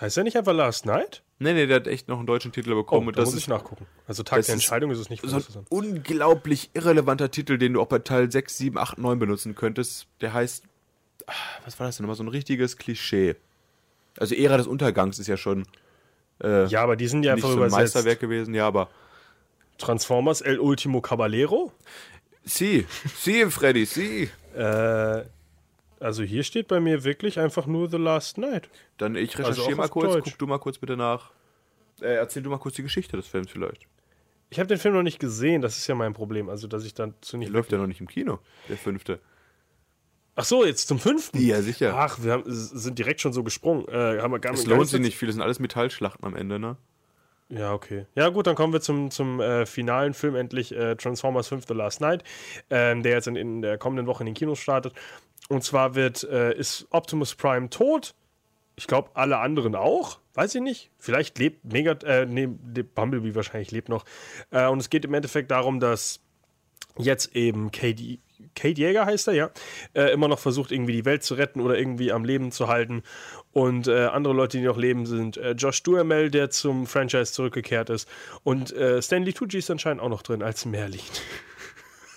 Heißt 0.00 0.16
der 0.16 0.24
nicht 0.24 0.36
einfach 0.36 0.52
Last 0.52 0.84
Night? 0.84 1.22
Nee, 1.42 1.52
nee, 1.54 1.66
der 1.66 1.76
hat 1.76 1.86
echt 1.86 2.08
noch 2.08 2.18
einen 2.18 2.26
deutschen 2.26 2.52
Titel 2.52 2.72
Oh, 2.72 2.76
bekommen. 2.76 3.08
und 3.08 3.16
da 3.16 3.20
das 3.22 3.30
muss 3.30 3.34
ist 3.36 3.42
ich 3.42 3.48
nachgucken. 3.48 3.86
Also 4.06 4.22
Tag 4.22 4.36
der 4.36 4.40
ist 4.40 4.48
Entscheidung 4.48 4.90
ist 4.90 4.98
es 4.98 5.10
nicht. 5.10 5.22
so 5.26 5.36
ein 5.36 5.44
unglaublich 5.68 6.70
irrelevanter 6.74 7.30
Titel, 7.30 7.58
den 7.58 7.74
du 7.74 7.80
auch 7.80 7.86
bei 7.88 7.98
Teil 7.98 8.30
6, 8.30 8.56
7, 8.58 8.78
8, 8.78 8.98
9 8.98 9.18
benutzen 9.18 9.54
könntest. 9.54 10.06
Der 10.20 10.32
heißt, 10.32 10.64
ah, 11.26 11.32
was 11.64 11.78
war 11.80 11.86
das 11.86 11.96
denn 11.96 12.04
nochmal? 12.04 12.16
So 12.16 12.22
ein 12.22 12.28
richtiges 12.28 12.76
Klischee. 12.76 13.36
Also 14.18 14.34
Ära 14.34 14.56
des 14.56 14.66
Untergangs 14.66 15.18
ist 15.18 15.26
ja 15.26 15.36
schon 15.36 15.64
äh, 16.42 16.66
ja, 16.66 16.82
aber 16.82 16.96
die 16.96 17.06
sind 17.08 17.24
ja 17.24 17.32
einfach 17.34 17.48
so 17.48 17.54
ein 17.54 17.58
übersetzt. 17.58 17.94
Meisterwerk 17.94 18.20
gewesen, 18.20 18.54
ja, 18.54 18.66
aber 18.66 18.88
Transformers 19.78 20.40
El 20.40 20.58
Ultimo 20.60 21.00
Caballero. 21.00 21.72
Sie, 22.44 22.86
Sie, 23.16 23.46
Freddy, 23.46 23.84
Sie. 23.86 24.28
Äh, 24.56 25.22
also 26.02 26.22
hier 26.22 26.42
steht 26.42 26.68
bei 26.68 26.80
mir 26.80 27.04
wirklich 27.04 27.38
einfach 27.38 27.66
nur 27.66 27.88
The 27.90 27.96
Last 27.98 28.38
Night. 28.38 28.68
Dann 28.98 29.16
ich 29.16 29.36
Also 29.36 29.48
recherchiere 29.50 29.74
auch 29.74 29.78
mal 29.78 29.88
kurz, 29.88 30.12
Deutsch. 30.12 30.24
guck 30.30 30.38
du 30.38 30.46
mal 30.46 30.58
kurz 30.58 30.78
bitte 30.78 30.96
nach. 30.96 31.30
Äh, 32.00 32.14
erzähl 32.14 32.42
du 32.42 32.50
mal 32.50 32.58
kurz 32.58 32.74
die 32.76 32.82
Geschichte 32.82 33.16
des 33.16 33.26
Films 33.26 33.50
vielleicht. 33.50 33.86
Ich 34.50 34.58
habe 34.58 34.66
den 34.68 34.78
Film 34.78 34.94
noch 34.94 35.02
nicht 35.02 35.18
gesehen, 35.18 35.62
das 35.62 35.78
ist 35.78 35.86
ja 35.86 35.94
mein 35.94 36.12
Problem. 36.12 36.48
Also, 36.50 36.66
dass 36.68 36.84
ich 36.84 36.92
dazu 36.94 37.32
Der 37.32 37.38
nicht. 37.38 37.48
läuft 37.50 37.72
ja 37.72 37.78
noch 37.78 37.86
nicht 37.86 38.00
im 38.00 38.08
Kino, 38.08 38.38
der 38.68 38.76
fünfte. 38.76 39.18
Ach 40.34 40.44
so, 40.44 40.64
jetzt 40.64 40.88
zum 40.88 40.98
fünften. 40.98 41.38
Ja, 41.40 41.60
sicher. 41.62 41.94
Ach, 41.96 42.18
wir 42.22 42.32
haben, 42.32 42.42
sind 42.46 42.98
direkt 42.98 43.20
schon 43.20 43.32
so 43.32 43.42
gesprungen. 43.44 43.86
Äh, 43.88 44.20
haben 44.20 44.32
wir 44.32 44.38
gar 44.38 44.54
Es 44.54 44.66
lohnt 44.66 44.88
sich 44.88 45.00
nicht 45.00 45.16
viel, 45.16 45.26
das 45.28 45.34
sind 45.34 45.42
alles 45.42 45.58
Metallschlachten 45.58 46.24
am 46.26 46.36
Ende, 46.36 46.58
ne? 46.58 46.76
Ja, 47.50 47.74
okay. 47.74 48.06
Ja, 48.14 48.30
gut, 48.30 48.46
dann 48.46 48.54
kommen 48.54 48.72
wir 48.72 48.80
zum, 48.80 49.10
zum 49.10 49.40
äh, 49.40 49.66
finalen 49.66 50.14
Film 50.14 50.36
endlich, 50.36 50.74
äh, 50.74 50.96
Transformers 50.96 51.48
5 51.48 51.66
The 51.68 51.74
Last 51.74 52.00
Night, 52.00 52.24
ähm, 52.70 53.02
der 53.02 53.12
jetzt 53.12 53.26
in, 53.26 53.36
in 53.36 53.60
der 53.60 53.76
kommenden 53.76 54.06
Woche 54.06 54.22
in 54.22 54.26
den 54.26 54.34
Kinos 54.34 54.58
startet. 54.58 54.94
Und 55.48 55.64
zwar 55.64 55.94
wird, 55.94 56.24
äh, 56.24 56.54
ist 56.54 56.86
Optimus 56.90 57.34
Prime 57.34 57.68
tot. 57.68 58.14
Ich 58.76 58.86
glaube, 58.86 59.10
alle 59.14 59.38
anderen 59.38 59.74
auch. 59.74 60.18
Weiß 60.34 60.54
ich 60.54 60.62
nicht. 60.62 60.90
Vielleicht 60.98 61.38
lebt 61.38 61.64
Mega, 61.64 61.92
äh, 62.06 62.24
nee, 62.24 62.46
Bumblebee 62.46 63.34
wahrscheinlich 63.34 63.70
lebt 63.70 63.88
noch. 63.88 64.04
Äh, 64.50 64.66
und 64.66 64.78
es 64.78 64.88
geht 64.88 65.04
im 65.04 65.12
Endeffekt 65.12 65.50
darum, 65.50 65.78
dass 65.78 66.20
jetzt 66.96 67.36
eben 67.36 67.70
Kate, 67.70 68.18
Kate 68.54 68.80
Jäger 68.80 69.06
heißt 69.06 69.28
er, 69.28 69.34
ja, 69.34 69.50
äh, 69.94 70.12
immer 70.12 70.28
noch 70.28 70.38
versucht, 70.38 70.72
irgendwie 70.72 70.92
die 70.92 71.04
Welt 71.04 71.22
zu 71.22 71.34
retten 71.34 71.60
oder 71.60 71.78
irgendwie 71.78 72.12
am 72.12 72.24
Leben 72.24 72.50
zu 72.50 72.68
halten. 72.68 73.02
Und 73.52 73.88
äh, 73.88 74.06
andere 74.06 74.32
Leute, 74.34 74.58
die 74.58 74.64
noch 74.64 74.78
leben, 74.78 75.04
sind 75.04 75.36
äh, 75.36 75.52
Josh 75.52 75.82
Duhamel, 75.82 76.30
der 76.30 76.50
zum 76.50 76.86
Franchise 76.86 77.32
zurückgekehrt 77.32 77.90
ist. 77.90 78.08
Und 78.42 78.72
äh, 78.72 79.02
Stanley 79.02 79.34
Tucci 79.34 79.58
ist 79.58 79.70
anscheinend 79.70 80.02
auch 80.02 80.08
noch 80.08 80.22
drin 80.22 80.42
als 80.42 80.64
Merlin. 80.64 81.00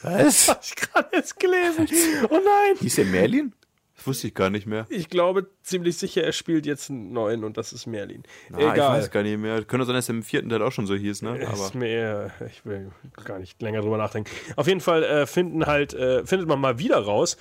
Was? 0.05 0.47
Hab 0.49 0.63
ich 0.63 0.75
gerade 0.75 1.09
jetzt 1.13 1.39
gelesen. 1.39 1.87
Oh 2.29 2.35
nein! 2.35 2.77
Hieß 2.79 2.95
der 2.95 3.05
Merlin? 3.05 3.53
Das 3.97 4.07
wusste 4.07 4.27
ich 4.27 4.33
gar 4.33 4.49
nicht 4.49 4.67
mehr. 4.67 4.85
Ich 4.89 5.09
glaube 5.09 5.49
ziemlich 5.63 5.97
sicher, 5.97 6.21
er 6.21 6.33
spielt 6.33 6.65
jetzt 6.65 6.89
einen 6.89 7.13
neuen 7.13 7.43
und 7.45 7.57
das 7.57 7.71
ist 7.71 7.85
Merlin. 7.87 8.23
Ich 8.49 8.57
Egal. 8.57 8.77
weiß 8.99 9.09
gar 9.09 9.23
nicht 9.23 9.37
mehr. 9.37 9.63
Könnte 9.63 9.85
sein, 9.85 9.95
dass 9.95 10.09
er 10.09 10.15
im 10.15 10.23
vierten 10.23 10.49
Teil 10.49 10.61
auch 10.61 10.71
schon 10.71 10.85
so 10.85 10.95
hieß, 10.95 11.21
ne? 11.21 11.39
Aber 11.47 11.65
ist 11.65 11.75
mir 11.75 12.31
ich 12.45 12.65
will 12.65 12.91
gar 13.23 13.39
nicht 13.39 13.61
länger 13.61 13.81
drüber 13.81 13.97
nachdenken. 13.97 14.29
Auf 14.57 14.67
jeden 14.67 14.81
Fall 14.81 15.03
äh, 15.03 15.25
finden 15.25 15.65
halt, 15.65 15.93
äh, 15.93 16.25
findet 16.25 16.47
man 16.47 16.59
mal 16.59 16.77
wieder 16.77 16.97
raus, 16.97 17.37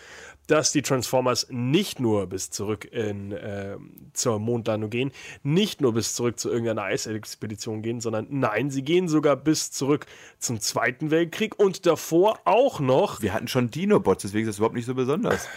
dass 0.47 0.72
die 0.72 0.82
Transformers 0.82 1.47
nicht 1.51 2.01
nur 2.01 2.26
bis 2.26 2.51
zurück 2.51 2.84
in, 2.84 3.32
äh, 3.32 3.76
zur 4.12 4.38
Mondlandung 4.38 4.90
gehen, 4.90 5.11
nicht 5.42 5.80
nur 5.80 5.95
bis 5.95 6.14
zurück 6.14 6.38
zu 6.38 6.51
irgendeiner 6.51 6.82
Eisexpedition 6.82 7.82
gehen, 7.82 8.01
sondern 8.01 8.26
nein, 8.30 8.70
sie 8.70 8.82
gehen 8.82 9.09
sogar 9.09 9.36
bis 9.36 9.70
zurück 9.70 10.07
zum 10.38 10.61
Zweiten 10.61 11.11
Weltkrieg 11.11 11.59
und 11.59 11.86
davor 11.86 12.40
auch 12.45 12.80
noch 12.80 13.22
wir 13.22 13.32
hatten 13.32 13.49
schon 13.49 13.70
Dinobots, 13.70 14.22
deswegen 14.22 14.47
ist 14.47 14.55
das 14.55 14.59
überhaupt 14.59 14.74
nicht 14.74 14.86
so 14.86 14.95
besonders. 14.95 15.49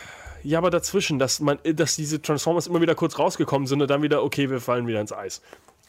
ja, 0.43 0.57
aber 0.57 0.69
dazwischen, 0.69 1.19
dass 1.19 1.39
man, 1.39 1.59
dass 1.63 1.95
diese 1.95 2.21
Transformers 2.21 2.67
immer 2.67 2.81
wieder 2.81 2.95
kurz 2.95 3.19
rausgekommen 3.19 3.67
sind 3.67 3.81
und 3.81 3.89
dann 3.89 4.01
wieder, 4.01 4.23
okay, 4.23 4.49
wir 4.49 4.61
fallen 4.61 4.87
wieder 4.87 5.01
ins 5.01 5.11
Eis. 5.11 5.41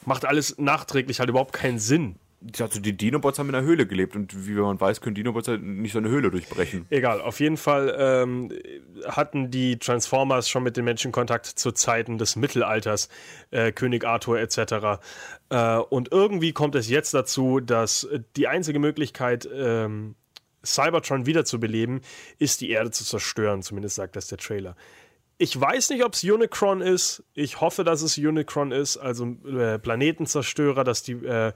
Macht 0.04 0.24
alles 0.24 0.58
nachträglich 0.58 1.20
halt 1.20 1.28
überhaupt 1.28 1.52
keinen 1.52 1.78
Sinn. 1.78 2.16
Also 2.60 2.80
die 2.80 2.96
Dinobots 2.96 3.38
haben 3.38 3.48
in 3.48 3.54
einer 3.56 3.66
Höhle 3.66 3.86
gelebt 3.86 4.14
und 4.14 4.46
wie 4.46 4.52
man 4.52 4.80
weiß, 4.80 5.00
können 5.00 5.16
Dinobots 5.16 5.48
halt 5.48 5.62
nicht 5.62 5.92
so 5.92 5.98
eine 5.98 6.08
Höhle 6.08 6.30
durchbrechen. 6.30 6.86
Egal, 6.88 7.20
auf 7.20 7.40
jeden 7.40 7.56
Fall 7.56 7.94
ähm, 7.98 8.52
hatten 9.06 9.50
die 9.50 9.78
Transformers 9.78 10.48
schon 10.48 10.62
mit 10.62 10.76
den 10.76 10.84
Menschen 10.84 11.10
Kontakt 11.10 11.46
zu 11.46 11.72
Zeiten 11.72 12.16
des 12.16 12.36
Mittelalters, 12.36 13.08
äh, 13.50 13.72
König 13.72 14.04
Arthur 14.04 14.38
etc. 14.38 15.00
Äh, 15.50 15.78
und 15.78 16.12
irgendwie 16.12 16.52
kommt 16.52 16.76
es 16.76 16.88
jetzt 16.88 17.12
dazu, 17.12 17.58
dass 17.58 18.08
die 18.36 18.46
einzige 18.46 18.78
Möglichkeit, 18.78 19.48
ähm, 19.52 20.14
Cybertron 20.64 21.26
wiederzubeleben, 21.26 22.02
ist 22.38 22.60
die 22.60 22.70
Erde 22.70 22.90
zu 22.90 23.04
zerstören, 23.04 23.62
zumindest 23.62 23.96
sagt 23.96 24.16
das 24.16 24.28
der 24.28 24.38
Trailer. 24.38 24.76
Ich 25.40 25.58
weiß 25.58 25.90
nicht, 25.90 26.04
ob 26.04 26.14
es 26.14 26.24
Unicron 26.24 26.80
ist. 26.80 27.22
Ich 27.32 27.60
hoffe, 27.60 27.84
dass 27.84 28.02
es 28.02 28.18
Unicron 28.18 28.72
ist, 28.72 28.96
also 28.96 29.36
äh, 29.46 29.78
Planetenzerstörer, 29.78 30.82
dass 30.82 31.04
die 31.04 31.12
äh, 31.12 31.52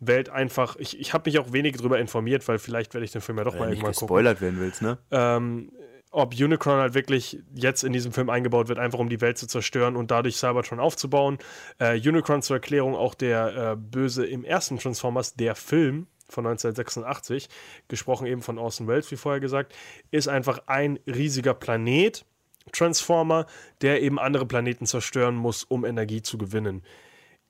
Welt 0.00 0.28
einfach. 0.28 0.76
Ich, 0.76 0.98
ich 1.00 1.12
habe 1.12 1.28
mich 1.28 1.38
auch 1.38 1.52
wenig 1.52 1.76
darüber 1.76 1.98
informiert, 1.98 2.46
weil 2.48 2.58
vielleicht 2.58 2.94
werde 2.94 3.04
ich 3.04 3.12
den 3.12 3.20
Film 3.20 3.38
ja 3.38 3.44
doch 3.44 3.54
mal 3.54 3.62
Wenn 3.62 3.70
nicht 3.70 3.78
irgendwann 3.78 3.94
gucken 3.94 4.06
gespoilert 4.06 4.40
werden 4.40 4.60
willst, 4.60 4.82
ne? 4.82 4.98
ähm, 5.10 5.70
ob 6.10 6.34
Unicron 6.34 6.78
halt 6.78 6.94
wirklich 6.94 7.42
jetzt 7.54 7.84
in 7.84 7.92
diesem 7.92 8.12
Film 8.12 8.30
eingebaut 8.30 8.68
wird, 8.68 8.78
einfach 8.78 8.98
um 8.98 9.08
die 9.08 9.20
Welt 9.20 9.36
zu 9.36 9.46
zerstören 9.46 9.96
und 9.96 10.10
dadurch 10.10 10.36
Cybertron 10.36 10.80
aufzubauen. 10.80 11.38
Äh, 11.78 12.00
Unicron 12.08 12.42
zur 12.42 12.56
Erklärung 12.56 12.94
auch 12.94 13.14
der 13.14 13.72
äh, 13.72 13.76
Böse 13.76 14.24
im 14.24 14.44
ersten 14.44 14.78
Transformers, 14.78 15.34
der 15.34 15.54
Film 15.54 16.06
von 16.28 16.46
1986, 16.46 17.48
gesprochen 17.88 18.26
eben 18.26 18.42
von 18.42 18.58
Orson 18.58 18.88
Welles, 18.88 19.10
wie 19.10 19.16
vorher 19.16 19.40
gesagt, 19.40 19.74
ist 20.10 20.28
einfach 20.28 20.62
ein 20.66 20.98
riesiger 21.06 21.54
Planet, 21.54 22.24
Transformer, 22.72 23.46
der 23.80 24.02
eben 24.02 24.18
andere 24.18 24.46
Planeten 24.46 24.86
zerstören 24.86 25.36
muss, 25.36 25.64
um 25.64 25.84
Energie 25.84 26.22
zu 26.22 26.36
gewinnen 26.38 26.82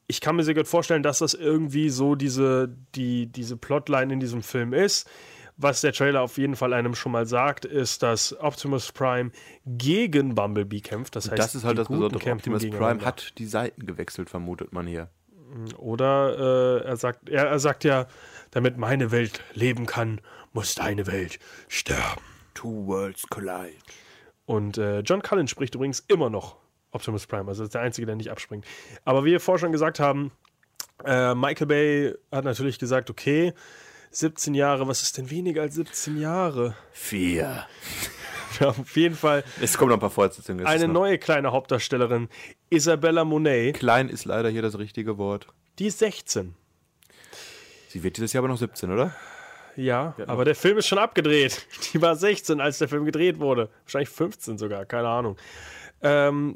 ich 0.09 0.21
kann 0.21 0.37
mir 0.37 0.45
sehr 0.45 0.55
gut 0.55 0.69
vorstellen, 0.69 1.03
dass 1.03 1.19
das 1.19 1.35
irgendwie 1.35 1.89
so 1.89 2.15
diese, 2.15 2.75
die, 2.95 3.27
diese 3.27 3.57
Plotline 3.57 4.13
in 4.13 4.21
diesem 4.21 4.43
Film 4.43 4.73
ist. 4.73 5.09
Was 5.59 5.81
der 5.81 5.95
Trailer 5.95 6.21
auf 6.21 6.37
jeden 6.37 6.55
Fall 6.55 6.75
einem 6.75 6.95
schon 6.95 7.13
mal 7.13 7.27
sagt, 7.27 7.65
ist, 7.65 8.03
dass 8.03 8.39
Optimus 8.41 8.93
Prime 8.93 9.31
gegen 9.65 10.35
Bumblebee 10.35 10.81
kämpft. 10.81 11.17
Das 11.17 11.31
heißt, 11.31 11.39
das 11.39 11.55
ist 11.55 11.65
halt 11.65 11.79
das 11.79 11.89
Besondere. 11.89 12.31
Optimus 12.31 12.69
Prime 12.69 13.03
hat 13.03 13.33
die 13.39 13.47
Seiten 13.47 13.87
gewechselt, 13.87 14.29
vermutet 14.29 14.73
man 14.75 14.87
hier. 14.87 15.09
Oder 15.79 16.83
äh, 16.83 16.87
er, 16.87 16.97
sagt, 16.97 17.31
er, 17.31 17.47
er 17.47 17.59
sagt 17.59 17.85
ja, 17.85 18.07
damit 18.51 18.77
meine 18.77 19.11
Welt 19.13 19.43
leben 19.55 19.87
kann, 19.87 20.21
muss 20.53 20.75
deine 20.75 21.07
Welt 21.07 21.39
sterben. 21.69 22.21
Two 22.53 22.87
worlds 22.87 23.27
collide. 23.29 23.77
Und 24.45 24.77
äh, 24.77 25.01
John 25.01 25.23
Cullen 25.23 25.49
spricht 25.49 25.75
übrigens 25.75 26.01
immer 26.01 26.29
noch 26.29 26.57
Optimus 26.93 27.27
Prime. 27.27 27.49
Also 27.49 27.65
ist 27.65 27.75
der 27.75 27.81
Einzige, 27.83 28.07
der 28.07 28.17
nicht 28.17 28.31
abspringt. 28.31 28.65
Aber 29.05 29.25
wie 29.25 29.33
wir 29.33 29.41
vorher 29.41 29.61
schon 29.61 29.73
gesagt 29.73 30.01
haben, 30.01 30.33
äh, 31.05 31.35
Michael 31.35 31.67
Bay 31.67 32.15
hat 32.33 32.45
natürlich 32.45 32.79
gesagt, 32.79 33.11
okay, 33.11 33.53
17 34.11 34.55
Jahre, 34.55 34.89
was 34.89 35.03
ist 35.03 35.19
denn 35.19 35.31
weniger 35.31 35.63
als 35.63 35.75
17 35.75 36.19
Jahre? 36.19 36.75
Vier. 36.93 37.67
Ja, 38.61 38.69
auf 38.69 38.97
jeden 38.97 39.17
Fall 39.17 39.45
Es 39.61 39.77
kommen 39.77 39.91
noch 39.91 39.99
ein 39.99 40.01
paar 40.01 40.09
Fortsetzungen. 40.09 40.65
Eine 40.65 40.89
neue 40.89 41.19
kleine 41.19 41.53
Hauptdarstellerin, 41.53 42.31
Isabella 42.71 43.27
Monet, 43.27 43.77
Klein 43.77 44.09
ist 44.09 44.25
leider 44.25 44.49
hier 44.49 44.63
das 44.63 44.79
richtige 44.79 45.19
Wort. 45.19 45.47
die 45.79 45.89
ist 45.89 45.99
16. 45.99 46.55
Sie 47.89 48.03
wird 48.03 48.17
dieses 48.17 48.33
Jahr 48.33 48.41
aber 48.43 48.49
noch 48.49 48.57
17, 48.57 48.91
oder? 48.91 49.15
Ja, 49.77 50.15
aber 50.27 50.47
der 50.47 50.55
Film 50.55 50.79
ist 50.79 50.87
schon 50.87 50.97
abgedreht. 50.97 51.67
Die 51.93 52.01
war 52.01 52.17
16, 52.17 52.63
als 52.63 52.79
der 52.79 52.89
Film 52.89 53.05
gedreht 53.05 53.41
wurde. 53.41 53.69
Wahrscheinlich 53.85 54.09
15 54.09 54.57
sogar, 54.57 54.87
keine 54.87 55.09
Ahnung. 55.09 55.37
Ähm, 56.01 56.55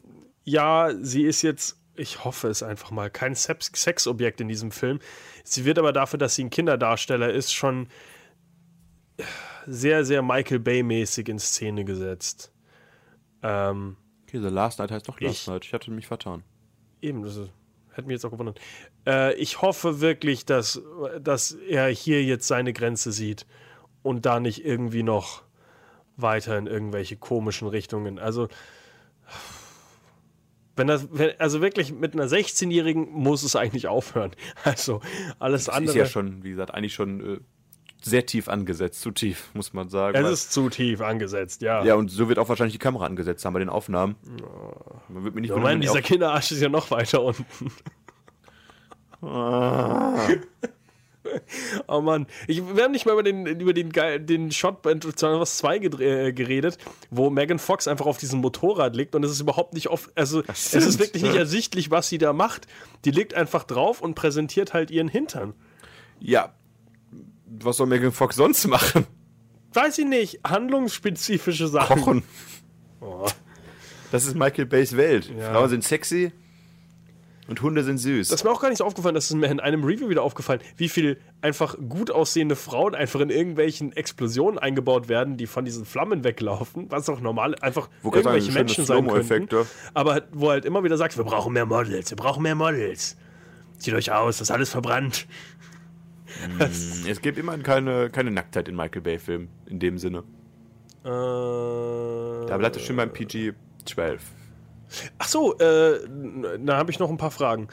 ja, 0.51 0.91
sie 1.01 1.23
ist 1.23 1.43
jetzt, 1.43 1.79
ich 1.95 2.25
hoffe 2.25 2.49
es 2.49 2.63
einfach 2.63 2.91
mal, 2.91 3.11
kein 3.11 3.35
Sex 3.35 3.71
Sexobjekt 3.75 4.41
in 4.41 4.49
diesem 4.49 4.71
Film. 4.71 5.01
Sie 5.45 5.65
wird 5.65 5.79
aber 5.79 5.93
dafür, 5.93 6.19
dass 6.19 6.35
sie 6.35 6.45
ein 6.45 6.51
Kinderdarsteller 6.51 7.31
ist, 7.33 7.53
schon 7.53 7.89
sehr, 9.67 10.05
sehr 10.05 10.23
Michael 10.23 10.59
Bay-mäßig 10.61 11.29
in 11.29 11.39
Szene 11.39 11.85
gesetzt. 11.85 12.53
Ähm, 13.43 13.97
Okay, 14.27 14.39
The 14.41 14.47
Last 14.49 14.79
Night 14.79 14.93
heißt 14.93 15.09
doch 15.09 15.19
Last 15.21 15.43
Ich- 15.43 15.47
Night. 15.49 15.65
Ich 15.65 15.73
hatte 15.73 15.91
mich 15.91 16.07
vertan. 16.07 16.45
Eben, 17.03 17.23
das 17.25 17.35
ist, 17.37 17.51
hätte 17.93 18.07
mich 18.07 18.15
jetzt 18.15 18.25
auch 18.25 18.31
gewundert. 18.31 18.61
Äh, 19.05 19.35
ich 19.35 19.61
hoffe 19.61 20.01
wirklich, 20.01 20.47
dass, 20.47 20.81
dass 21.21 21.51
er 21.53 21.89
hier 21.89 22.23
jetzt 22.23 22.47
seine 22.47 22.73
Grenze 22.73 23.11
sieht 23.11 23.45
und 24.03 24.27
da 24.27 24.39
nicht 24.39 24.65
irgendwie 24.65 25.03
noch 25.03 25.43
weiter 26.17 26.57
in 26.59 26.69
irgendwelche 26.69 27.17
komischen 27.17 27.67
Richtungen. 27.67 28.21
Also, 28.21 28.47
wenn 30.81 30.87
das, 30.87 31.07
wenn, 31.13 31.39
also 31.39 31.61
wirklich 31.61 31.93
mit 31.93 32.15
einer 32.15 32.25
16-Jährigen 32.25 33.11
muss 33.13 33.43
es 33.43 33.55
eigentlich 33.55 33.87
aufhören. 33.87 34.31
Also 34.65 35.03
alles 35.39 35.67
Das 35.67 35.75
andere. 35.75 35.91
ist 35.91 35.99
ja 35.99 36.07
schon, 36.07 36.43
wie 36.43 36.51
gesagt, 36.51 36.73
eigentlich 36.73 36.95
schon 36.95 37.35
äh, 37.35 37.39
sehr 38.01 38.25
tief 38.25 38.49
angesetzt, 38.49 39.03
zu 39.03 39.11
tief, 39.11 39.51
muss 39.53 39.75
man 39.75 39.91
sagen. 39.91 40.17
es 40.17 40.31
ist 40.31 40.53
zu 40.53 40.71
tief 40.71 41.03
angesetzt, 41.03 41.61
ja. 41.61 41.85
ja, 41.85 41.97
und 41.97 42.11
so 42.11 42.29
wird 42.29 42.39
auch 42.39 42.49
wahrscheinlich 42.49 42.73
die 42.73 42.79
Kamera 42.79 43.05
angesetzt 43.05 43.45
haben 43.45 43.53
bei 43.53 43.59
den 43.59 43.69
Aufnahmen. 43.69 44.17
Man 45.09 45.25
wird 45.25 45.35
mir 45.35 45.43
nicht 45.43 45.55
wenn 45.55 45.81
die 45.81 45.87
dieser 45.87 46.01
Kinderarsch 46.01 46.53
ist 46.53 46.63
ja 46.63 46.71
noch 46.71 46.91
weiter 46.91 47.23
unten. 47.23 47.45
Oh 51.87 52.01
Mann, 52.01 52.27
ich, 52.47 52.63
wir 52.75 52.85
haben 52.85 52.93
nicht 52.93 53.07
mal 53.07 53.13
über 53.13 53.23
den, 53.23 53.47
über 53.47 53.73
den, 53.73 53.91
den 53.91 54.51
Shot 54.53 54.83
bei 54.83 54.95
was 54.95 55.59
2 55.59 55.77
äh, 55.77 56.33
geredet, 56.33 56.79
wo 57.11 57.31
Megan 57.31 57.59
Fox 57.59 57.89
einfach 57.89 58.07
auf 58.07 58.19
diesem 58.19 58.41
Motorrad 58.41 58.97
liegt 58.97 59.15
und 59.15 59.25
es 59.25 59.31
ist 59.31 59.41
überhaupt 59.41 59.75
nicht 59.75 59.89
oft, 59.89 60.11
also 60.17 60.43
es 60.49 60.75
ist 60.75 60.99
wirklich 60.99 61.23
nicht 61.23 61.37
ersichtlich, 61.37 61.91
was 61.91 62.09
sie 62.09 62.19
da 62.19 62.33
macht. 62.33 62.67
Die 63.05 63.11
liegt 63.11 63.35
einfach 63.35 63.65
drauf 63.65 64.01
und 64.01 64.15
präsentiert 64.15 64.73
halt 64.73 64.91
ihren 64.91 65.09
Hintern. 65.09 65.55
Ja, 66.21 66.55
was 67.47 67.77
soll 67.77 67.87
Megan 67.87 68.13
Fox 68.13 68.37
sonst 68.37 68.67
machen? 68.67 69.07
Weiß 69.73 69.99
ich 69.99 70.07
nicht, 70.07 70.41
handlungsspezifische 70.45 71.69
Sachen. 71.69 72.01
Kochen. 72.01 72.23
Oh. 73.01 73.27
Das 74.11 74.27
ist 74.27 74.35
Michael 74.35 74.67
Bays 74.67 74.97
Welt. 74.97 75.31
Ja. 75.37 75.53
Frauen 75.53 75.71
sind 75.71 75.85
sexy 75.85 76.33
und 77.51 77.61
Hunde 77.63 77.83
sind 77.83 77.99
süß. 77.99 78.29
Das 78.29 78.41
ist 78.41 78.45
mir 78.45 78.51
auch 78.51 78.63
gar 78.63 78.69
nicht 78.69 78.79
so 78.79 78.85
aufgefallen, 78.85 79.17
das 79.17 79.25
ist 79.29 79.35
mir 79.35 79.49
in 79.51 79.59
einem 79.59 79.83
Review 79.83 80.09
wieder 80.09 80.23
aufgefallen, 80.23 80.61
wie 80.77 80.89
viel 80.89 81.19
einfach 81.43 81.77
gut 81.89 82.13
aussehende 82.13 82.55
Frauen 82.55 82.95
einfach 82.95 83.19
in 83.19 83.29
irgendwelchen 83.29 83.93
Explosionen 83.93 84.57
eingebaut 84.59 85.09
werden, 85.09 85.37
die 85.37 85.49
von 85.49 85.65
diesen 85.65 85.85
Flammen 85.85 86.23
weglaufen, 86.23 86.87
was 86.91 87.09
auch 87.09 87.21
normal 87.21 87.57
einfach 87.57 87.89
Wo 88.03 88.11
sagen, 88.11 88.19
irgendwelche 88.21 88.53
schöne 88.53 88.59
Menschen 88.61 88.85
sein 88.87 89.05
könnten. 89.49 89.67
Aber 89.95 90.23
wo 90.33 90.51
halt 90.51 90.65
immer 90.65 90.85
wieder 90.85 90.97
sagt, 90.97 91.19
wir 91.19 91.25
brauchen 91.25 91.53
mehr 91.53 91.67
Models, 91.67 92.11
wir 92.11 92.17
brauchen 92.17 92.45
mehr 92.45 92.55
Models. 92.55 93.17
Sieht 93.79 93.95
euch 93.95 94.13
aus, 94.13 94.39
das 94.39 94.49
ist 94.49 94.53
alles 94.53 94.71
verbrannt. 94.71 95.27
es 97.09 97.21
gibt 97.21 97.37
immerhin 97.37 97.65
keine, 97.65 98.11
keine 98.11 98.31
Nacktheit 98.31 98.69
in 98.69 98.77
Michael 98.77 99.03
Bay-Filmen, 99.03 99.49
in 99.67 99.81
dem 99.81 99.99
Sinne. 99.99 100.19
Äh, 101.03 102.47
Da 102.47 102.57
bleibt 102.59 102.77
es 102.77 102.83
schön 102.83 102.95
beim 102.95 103.11
PG-12. 103.11 104.19
Ach 105.19 105.29
so, 105.29 105.57
äh, 105.59 106.01
da 106.59 106.77
habe 106.77 106.91
ich 106.91 106.99
noch 106.99 107.11
ein 107.11 107.17
paar 107.19 107.31
Fragen. 107.31 107.69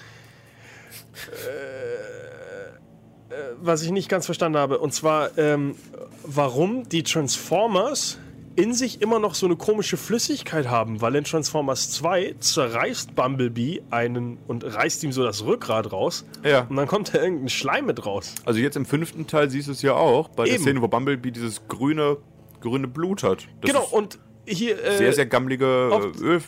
Äh, 3.29 3.33
äh, 3.33 3.55
was 3.59 3.81
ich 3.83 3.91
nicht 3.91 4.09
ganz 4.09 4.25
verstanden 4.25 4.57
habe, 4.57 4.79
und 4.79 4.93
zwar, 4.93 5.37
ähm, 5.37 5.75
warum 6.23 6.87
die 6.89 7.03
Transformers 7.03 8.17
in 8.55 8.73
sich 8.73 9.01
immer 9.03 9.19
noch 9.19 9.35
so 9.35 9.45
eine 9.45 9.55
komische 9.55 9.97
Flüssigkeit 9.97 10.67
haben, 10.67 10.99
weil 10.99 11.15
in 11.15 11.23
Transformers 11.23 11.91
2 11.91 12.35
zerreißt 12.39 13.13
Bumblebee 13.13 13.83
einen 13.91 14.39
und 14.47 14.63
reißt 14.63 15.03
ihm 15.03 15.11
so 15.11 15.23
das 15.23 15.45
Rückgrat 15.45 15.91
raus 15.91 16.25
Ja. 16.43 16.61
und 16.67 16.75
dann 16.75 16.87
kommt 16.87 17.13
da 17.13 17.21
irgendein 17.21 17.49
Schleim 17.49 17.85
mit 17.85 18.03
raus. 18.05 18.33
Also 18.45 18.59
jetzt 18.59 18.75
im 18.75 18.85
fünften 18.87 19.27
Teil 19.27 19.51
siehst 19.51 19.67
du 19.67 19.73
es 19.73 19.83
ja 19.83 19.93
auch, 19.93 20.29
bei 20.29 20.45
der 20.45 20.55
Eben. 20.55 20.63
Szene, 20.63 20.81
wo 20.81 20.87
Bumblebee 20.87 21.29
dieses 21.29 21.67
grüne, 21.67 22.17
grüne 22.59 22.87
Blut 22.87 23.21
hat. 23.21 23.47
Das 23.61 23.69
genau, 23.71 23.83
und 23.91 24.17
hier... 24.47 24.83
Äh, 24.83 24.97
sehr, 24.97 25.13
sehr 25.13 25.25
gammelige 25.25 25.89
Opt- 25.91 26.21
äh, 26.21 26.23
Öl, 26.23 26.41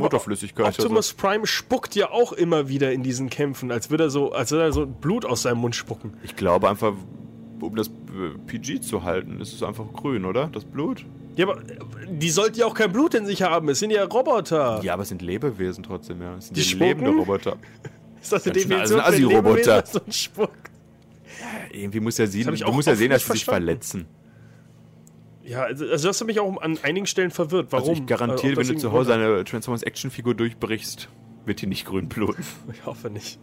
Motorflüssigkeit. 0.00 0.66
Optimus 0.66 1.12
Prime 1.14 1.46
spuckt 1.46 1.94
ja 1.94 2.10
auch 2.10 2.32
immer 2.32 2.68
wieder 2.68 2.92
in 2.92 3.02
diesen 3.02 3.30
Kämpfen, 3.30 3.70
als 3.70 3.90
würde 3.90 4.04
er 4.04 4.10
so, 4.10 4.32
als 4.32 4.50
würde 4.50 4.64
er 4.64 4.72
so 4.72 4.86
Blut 4.86 5.24
aus 5.24 5.42
seinem 5.42 5.58
Mund 5.58 5.74
spucken. 5.74 6.10
Also, 6.14 6.24
ich 6.24 6.36
glaube 6.36 6.68
einfach, 6.68 6.92
um 7.60 7.76
das 7.76 7.88
äh, 7.88 8.38
PG 8.46 8.80
zu 8.80 9.02
halten, 9.04 9.40
ist 9.40 9.52
es 9.54 9.62
einfach 9.62 9.84
grün, 9.92 10.24
oder? 10.24 10.48
Das 10.52 10.64
Blut? 10.64 11.06
Ja, 11.36 11.46
aber 11.48 11.60
äh, 11.60 11.76
die 12.10 12.30
sollten 12.30 12.58
ja 12.58 12.66
auch 12.66 12.74
kein 12.74 12.92
Blut 12.92 13.14
in 13.14 13.26
sich 13.26 13.42
haben. 13.42 13.68
Es 13.68 13.78
sind 13.78 13.90
ja 13.90 14.04
Roboter. 14.04 14.80
Ja, 14.82 14.94
aber 14.94 15.02
es 15.02 15.08
sind 15.10 15.22
Lebewesen 15.22 15.84
trotzdem, 15.84 16.20
ja. 16.22 16.36
Es 16.36 16.46
sind 16.46 16.56
Die 16.56 16.62
ja 16.62 16.86
lebende 16.86 17.10
Roboter. 17.10 17.56
Ist 18.20 18.32
das 18.32 18.42
schön, 18.44 18.52
Definition 18.54 19.00
also 19.00 19.22
ein 19.22 19.28
für. 19.28 19.36
Lebewesen, 19.36 19.64
das 19.66 19.92
so 19.92 20.00
ein 20.04 20.12
Spuck? 20.12 20.50
Irgendwie 21.70 22.00
muss 22.00 22.18
ja 22.18 22.26
sehen, 22.26 22.54
du 22.54 22.72
musst 22.72 22.88
ja 22.88 22.94
sehen, 22.96 23.10
dass 23.10 23.22
sie 23.24 23.32
sich 23.32 23.44
verstanden. 23.44 23.66
verletzen. 23.66 24.06
Ja, 25.46 25.62
also, 25.62 25.86
also 25.86 26.08
das 26.08 26.20
hat 26.20 26.26
mich 26.26 26.40
auch 26.40 26.60
an 26.60 26.78
einigen 26.82 27.06
Stellen 27.06 27.30
verwirrt. 27.30 27.68
Warum? 27.70 27.88
Also 27.90 28.00
ich 28.02 28.06
garantiere, 28.06 28.52
Äh, 28.52 28.56
ob 28.56 28.60
wenn 28.68 28.74
du 28.74 28.80
zu 28.80 28.92
Hause 28.92 29.14
eine 29.14 29.44
Transformers 29.44 29.82
Actionfigur 29.82 30.34
durchbrichst, 30.34 31.08
wird 31.44 31.62
die 31.62 31.66
nicht 31.66 31.86
grün 31.86 32.08
bluten. 32.08 32.44
Ich 32.72 32.84
hoffe 32.84 33.10
nicht. 33.10 33.38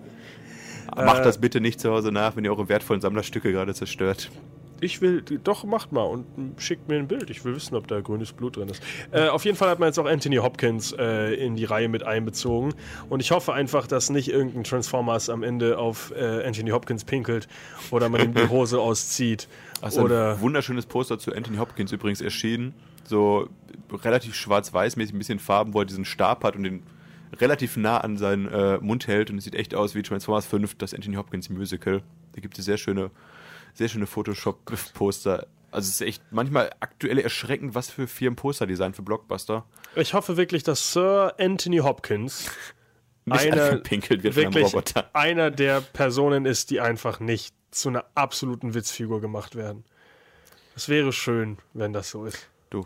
Macht 0.96 1.22
Äh, 1.22 1.24
das 1.24 1.40
bitte 1.40 1.62
nicht 1.62 1.80
zu 1.80 1.92
Hause 1.92 2.12
nach, 2.12 2.36
wenn 2.36 2.44
ihr 2.44 2.52
eure 2.52 2.68
wertvollen 2.70 3.02
Sammlerstücke 3.02 3.52
gerade 3.52 3.74
zerstört. 3.74 4.30
Ich 4.82 5.00
will, 5.00 5.22
doch, 5.22 5.64
macht 5.64 5.94
mal 5.94 6.04
und 6.04 6.26
schickt 6.58 6.90
mir 6.90 6.98
ein 6.98 7.08
Bild. 7.08 7.30
Ich 7.30 7.46
will 7.46 7.56
wissen, 7.56 7.74
ob 7.76 7.88
da 7.88 8.02
grünes 8.02 8.34
Blut 8.34 8.58
drin 8.58 8.68
ist. 8.68 8.84
Äh, 9.12 9.30
auf 9.30 9.46
jeden 9.46 9.56
Fall 9.56 9.70
hat 9.70 9.80
man 9.80 9.88
jetzt 9.88 9.98
auch 9.98 10.06
Anthony 10.06 10.36
Hopkins 10.38 10.92
äh, 11.00 11.34
in 11.36 11.56
die 11.56 11.64
Reihe 11.64 11.88
mit 11.88 12.04
einbezogen. 12.04 12.74
Und 13.08 13.22
ich 13.22 13.32
hoffe 13.32 13.54
einfach, 13.54 13.88
dass 13.88 14.10
nicht 14.10 14.30
irgendein 14.30 14.66
Transformers 14.66 15.30
am 15.30 15.42
Ende 15.42 15.78
auf 15.78 16.12
äh, 16.14 16.46
Anthony 16.46 16.72
Hopkins 16.72 17.06
pinkelt 17.06 17.48
oder 17.92 18.10
man 18.10 18.22
ihm 18.26 18.34
die 18.34 18.48
Hose 18.50 18.82
auszieht. 18.82 19.48
Also 19.82 20.02
oder 20.02 20.34
ein 20.34 20.42
wunderschönes 20.42 20.86
Poster 20.86 21.20
zu 21.20 21.34
Anthony 21.34 21.58
Hopkins 21.58 21.92
übrigens 21.92 22.22
erschienen. 22.22 22.74
So 23.04 23.50
relativ 23.92 24.36
schwarz-weiß-mäßig, 24.36 25.14
ein 25.14 25.18
bisschen 25.18 25.40
Farben, 25.40 25.74
wo 25.74 25.80
er 25.80 25.86
diesen 25.86 26.06
Stab 26.06 26.44
hat 26.44 26.56
und 26.56 26.64
den 26.64 26.84
relativ 27.40 27.78
nah 27.78 27.98
an 27.98 28.18
seinen 28.18 28.48
äh, 28.48 28.78
Mund 28.80 29.08
hält. 29.08 29.30
Und 29.30 29.38
es 29.38 29.44
sieht 29.44 29.56
echt 29.56 29.76
aus 29.76 29.96
wie 29.96 30.02
Transformers 30.02 30.46
5, 30.46 30.76
das 30.76 30.94
Anthony 30.94 31.16
Hopkins 31.16 31.50
Musical. 31.50 32.02
Da 32.34 32.42
gibt 32.42 32.58
es 32.58 32.66
sehr 32.66 32.78
schöne, 32.78 33.12
sehr 33.74 33.90
schöne 33.90 34.06
Photoshop-Poster. 34.06 35.48
Also 35.72 35.88
es 35.88 35.96
ist 35.96 36.02
echt 36.02 36.24
manchmal 36.32 36.70
aktuell 36.80 37.18
erschreckend, 37.18 37.74
was 37.74 37.90
für 37.90 38.08
Firmen 38.08 38.36
Poster-Design 38.36 38.94
für 38.94 39.02
Blockbuster. 39.02 39.66
ich 39.96 40.14
hoffe 40.14 40.38
wirklich, 40.38 40.64
dass 40.64 40.94
Sir 40.94 41.34
Anthony 41.40 41.78
Hopkins 41.78 42.52
einer, 43.30 43.82
wird 43.84 44.36
wirklich 44.36 44.66
Roboter. 44.66 45.10
einer 45.14 45.50
der 45.50 45.82
Personen 45.82 46.46
ist, 46.46 46.70
die 46.70 46.80
einfach 46.80 47.20
nicht 47.20 47.56
zu 47.74 47.90
einer 47.90 48.06
absoluten 48.16 48.74
Witzfigur 48.74 49.22
gemacht 49.22 49.56
werden. 49.56 49.84
Es 50.76 50.90
wäre 50.90 51.12
schön, 51.14 51.58
wenn 51.74 51.94
das 51.94 52.10
so 52.10 52.26
ist. 52.26 52.48
Du. 52.70 52.86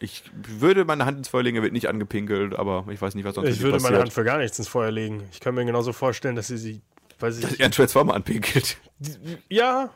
Ich 0.00 0.22
würde 0.34 0.84
meine 0.84 1.04
Hand 1.04 1.18
ins 1.18 1.28
Feuer 1.28 1.42
legen, 1.42 1.56
er 1.58 1.62
wird 1.62 1.72
nicht 1.72 1.88
angepinkelt, 1.88 2.54
aber 2.54 2.86
ich 2.90 3.00
weiß 3.02 3.14
nicht, 3.14 3.24
was 3.24 3.34
sonst 3.34 3.48
Ich 3.48 3.56
mit 3.56 3.60
ihm 3.60 3.64
würde 3.64 3.76
meine 3.82 3.82
passiert. 3.96 4.00
Hand 4.02 4.12
für 4.12 4.24
gar 4.24 4.38
nichts 4.38 4.58
ins 4.58 4.68
Feuer 4.68 4.90
legen. 4.90 5.24
Ich 5.32 5.40
kann 5.40 5.54
mir 5.54 5.64
genauso 5.64 5.92
vorstellen, 5.92 6.36
dass 6.36 6.46
sie 6.48 6.56
sie. 6.58 6.80
Weiß 7.20 7.40
Dass 7.40 7.52
ich, 7.52 7.60
er 7.60 7.64
einen 7.64 7.72
Transformer 7.72 8.14
anpinkelt. 8.14 8.76
ja. 9.48 9.90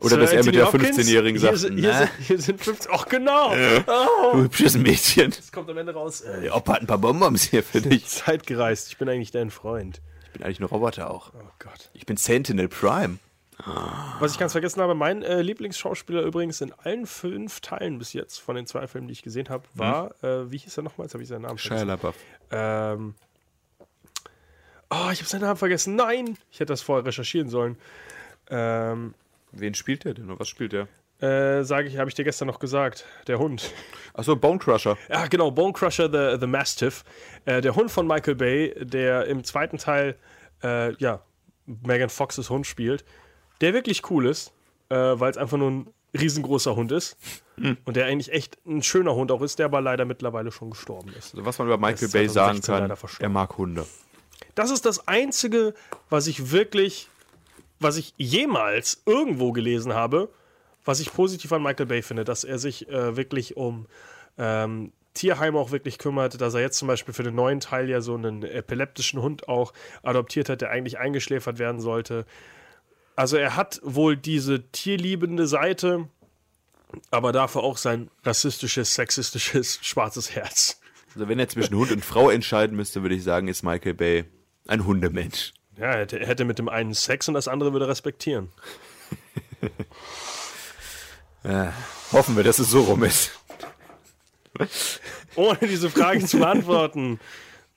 Oder 0.00 0.10
Sir 0.10 0.18
dass 0.18 0.32
er 0.32 0.44
mit 0.44 0.54
der 0.56 0.66
Hopkins, 0.66 0.96
15-Jährigen 0.98 1.38
hier 1.40 1.56
sagt, 1.56 1.74
hier, 1.74 1.88
"Na, 1.92 1.98
sind, 1.98 2.10
hier 2.26 2.38
sind 2.40 2.60
15. 2.64 2.90
Ach, 2.92 3.06
genau. 3.06 3.52
Oh, 3.86 4.32
du 4.32 4.42
hübsches 4.44 4.76
Mädchen. 4.76 5.30
das 5.30 5.52
kommt 5.52 5.70
am 5.70 5.76
Ende 5.78 5.92
raus. 5.94 6.22
Äh, 6.22 6.40
Der 6.40 6.56
Opa 6.56 6.72
hat 6.72 6.80
ein 6.80 6.86
paar 6.88 6.98
Bonbons 6.98 7.42
hier 7.44 7.62
für 7.62 7.80
dich. 7.82 8.08
Zeitgereist. 8.08 8.88
Ich 8.88 8.96
bin 8.98 9.08
eigentlich 9.08 9.30
dein 9.30 9.50
Freund. 9.52 10.00
Ich 10.32 10.38
bin 10.38 10.46
eigentlich 10.46 10.60
ein 10.60 10.64
Roboter 10.64 11.10
auch. 11.10 11.30
Oh 11.34 11.44
Gott. 11.58 11.90
Ich 11.92 12.06
bin 12.06 12.16
Sentinel 12.16 12.68
Prime. 12.68 13.18
Was 14.18 14.32
ich 14.32 14.38
ganz 14.38 14.52
vergessen 14.52 14.80
habe, 14.80 14.94
mein 14.94 15.22
äh, 15.22 15.42
Lieblingsschauspieler 15.42 16.22
übrigens 16.22 16.62
in 16.62 16.72
allen 16.72 17.06
fünf 17.06 17.60
Teilen 17.60 17.98
bis 17.98 18.14
jetzt 18.14 18.38
von 18.38 18.56
den 18.56 18.66
zwei 18.66 18.86
Filmen, 18.86 19.08
die 19.08 19.12
ich 19.12 19.22
gesehen 19.22 19.50
habe, 19.50 19.64
war, 19.74 20.10
äh, 20.24 20.50
wie 20.50 20.56
hieß 20.56 20.78
er 20.78 20.84
nochmal? 20.84 21.04
Jetzt 21.04 21.14
habe 21.14 21.22
ich 21.22 21.28
seinen 21.28 21.42
Namen 21.42 21.58
Shia 21.58 21.76
vergessen. 21.76 21.88
LaBeouf. 21.88 22.16
Ähm, 22.50 23.14
oh, 24.90 25.10
ich 25.12 25.18
habe 25.18 25.26
seinen 25.26 25.42
Namen 25.42 25.58
vergessen. 25.58 25.96
Nein! 25.96 26.38
Ich 26.50 26.60
hätte 26.60 26.72
das 26.72 26.80
vorher 26.80 27.04
recherchieren 27.04 27.50
sollen. 27.50 27.76
Ähm, 28.48 29.14
Wen 29.52 29.74
spielt 29.74 30.04
der 30.04 30.14
denn? 30.14 30.30
Oder 30.30 30.40
was 30.40 30.48
spielt 30.48 30.72
der? 30.72 30.88
äh, 31.22 31.62
sage 31.62 31.86
ich, 31.88 31.98
habe 31.98 32.08
ich 32.10 32.14
dir 32.14 32.24
gestern 32.24 32.48
noch 32.48 32.58
gesagt. 32.58 33.04
Der 33.28 33.38
Hund. 33.38 33.70
Achso, 34.14 34.34
Bone 34.34 34.58
Crusher. 34.58 34.98
Ja, 35.08 35.26
genau, 35.28 35.50
Bone 35.50 35.72
Crusher 35.72 36.10
the, 36.10 36.40
the 36.40 36.46
Mastiff. 36.46 37.04
Äh, 37.44 37.60
der 37.60 37.76
Hund 37.76 37.90
von 37.90 38.06
Michael 38.06 38.34
Bay, 38.34 38.74
der 38.80 39.26
im 39.26 39.44
zweiten 39.44 39.78
Teil, 39.78 40.16
äh, 40.62 40.94
ja, 40.96 41.22
Megan 41.66 42.10
Foxes 42.10 42.50
Hund 42.50 42.66
spielt. 42.66 43.04
Der 43.60 43.74
wirklich 43.74 44.10
cool 44.10 44.26
ist, 44.26 44.52
äh, 44.88 44.96
weil 44.96 45.30
es 45.30 45.36
einfach 45.36 45.58
nur 45.58 45.70
ein 45.70 45.86
riesengroßer 46.18 46.76
Hund 46.76 46.92
ist. 46.92 47.16
Und 47.84 47.96
der 47.96 48.06
eigentlich 48.06 48.32
echt 48.32 48.58
ein 48.66 48.82
schöner 48.82 49.14
Hund 49.14 49.30
auch 49.30 49.42
ist, 49.42 49.58
der 49.58 49.66
aber 49.66 49.80
leider 49.80 50.04
mittlerweile 50.04 50.50
schon 50.50 50.70
gestorben 50.70 51.12
ist. 51.18 51.34
Also 51.34 51.44
was 51.44 51.58
man 51.58 51.68
über 51.68 51.78
Michael 51.78 52.08
Bay 52.08 52.28
sagen 52.28 52.62
2016 52.62 53.18
kann, 53.18 53.20
er 53.20 53.28
mag 53.28 53.56
Hunde. 53.56 53.86
Das 54.54 54.70
ist 54.70 54.84
das 54.84 55.06
Einzige, 55.06 55.74
was 56.10 56.26
ich 56.26 56.50
wirklich, 56.50 57.08
was 57.78 57.96
ich 57.96 58.14
jemals 58.16 59.02
irgendwo 59.06 59.52
gelesen 59.52 59.94
habe, 59.94 60.28
was 60.84 61.00
ich 61.00 61.12
positiv 61.12 61.52
an 61.52 61.62
Michael 61.62 61.86
Bay 61.86 62.02
finde, 62.02 62.24
dass 62.24 62.44
er 62.44 62.58
sich 62.58 62.88
äh, 62.88 63.16
wirklich 63.16 63.56
um 63.56 63.86
ähm, 64.38 64.92
Tierheime 65.14 65.58
auch 65.58 65.70
wirklich 65.70 65.98
kümmert, 65.98 66.40
dass 66.40 66.54
er 66.54 66.60
jetzt 66.60 66.78
zum 66.78 66.88
Beispiel 66.88 67.12
für 67.12 67.22
den 67.22 67.34
neuen 67.34 67.60
Teil 67.60 67.88
ja 67.88 68.00
so 68.00 68.14
einen 68.14 68.42
epileptischen 68.42 69.20
Hund 69.20 69.48
auch 69.48 69.72
adoptiert 70.02 70.48
hat, 70.48 70.60
der 70.60 70.70
eigentlich 70.70 70.98
eingeschläfert 70.98 71.58
werden 71.58 71.80
sollte. 71.80 72.24
Also 73.14 73.36
er 73.36 73.56
hat 73.56 73.80
wohl 73.84 74.16
diese 74.16 74.70
tierliebende 74.70 75.46
Seite, 75.46 76.08
aber 77.10 77.32
dafür 77.32 77.62
auch 77.62 77.76
sein 77.76 78.10
rassistisches, 78.24 78.94
sexistisches, 78.94 79.78
schwarzes 79.82 80.34
Herz. 80.34 80.80
Also 81.14 81.28
wenn 81.28 81.38
er 81.38 81.48
zwischen 81.48 81.76
Hund 81.76 81.92
und 81.92 82.04
Frau 82.04 82.30
entscheiden 82.30 82.76
müsste, 82.76 83.02
würde 83.02 83.14
ich 83.14 83.22
sagen, 83.22 83.48
ist 83.48 83.62
Michael 83.62 83.94
Bay 83.94 84.24
ein 84.66 84.86
Hundemensch. 84.86 85.52
Ja, 85.76 85.86
er 85.86 86.00
hätte, 86.00 86.20
er 86.20 86.26
hätte 86.26 86.44
mit 86.44 86.58
dem 86.58 86.68
einen 86.68 86.94
Sex 86.94 87.28
und 87.28 87.34
das 87.34 87.48
andere 87.48 87.72
würde 87.72 87.86
er 87.86 87.90
respektieren. 87.90 88.48
Äh, 91.44 91.70
hoffen 92.12 92.36
wir, 92.36 92.44
dass 92.44 92.60
es 92.60 92.70
so 92.70 92.82
rum 92.82 93.02
ist. 93.02 93.32
Ohne 95.36 95.58
diese 95.62 95.90
Frage 95.90 96.24
zu 96.24 96.38
beantworten. 96.38 97.20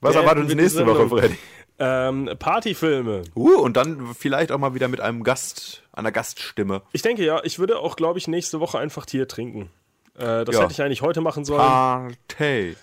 Was 0.02 0.16
erwartet 0.16 0.46
uns 0.46 0.56
nächste 0.56 0.86
Woche. 0.86 1.08
Freddy? 1.10 1.38
Ähm, 1.78 2.30
Partyfilme. 2.40 3.24
Uh, 3.36 3.60
und 3.60 3.76
dann 3.76 4.14
vielleicht 4.18 4.52
auch 4.52 4.58
mal 4.60 4.74
wieder 4.76 4.88
mit 4.88 5.02
einem 5.02 5.24
Gast, 5.24 5.84
einer 5.92 6.12
Gaststimme. 6.12 6.82
Ich 6.94 7.02
denke 7.02 7.26
ja, 7.26 7.42
ich 7.44 7.60
würde 7.60 7.80
auch, 7.80 7.96
glaube 7.98 8.18
ich, 8.18 8.28
nächste 8.28 8.60
Woche 8.62 8.80
einfach 8.80 9.06
Tier 9.06 9.28
trinken. 9.28 9.70
Äh, 10.18 10.46
das 10.46 10.56
Ja. 10.56 10.62
hätte 10.62 10.72
ich 10.72 10.82
eigentlich 10.82 11.02
heute 11.02 11.20
machen 11.22 11.44
sollen. 11.44 11.60
Party. 11.60 12.76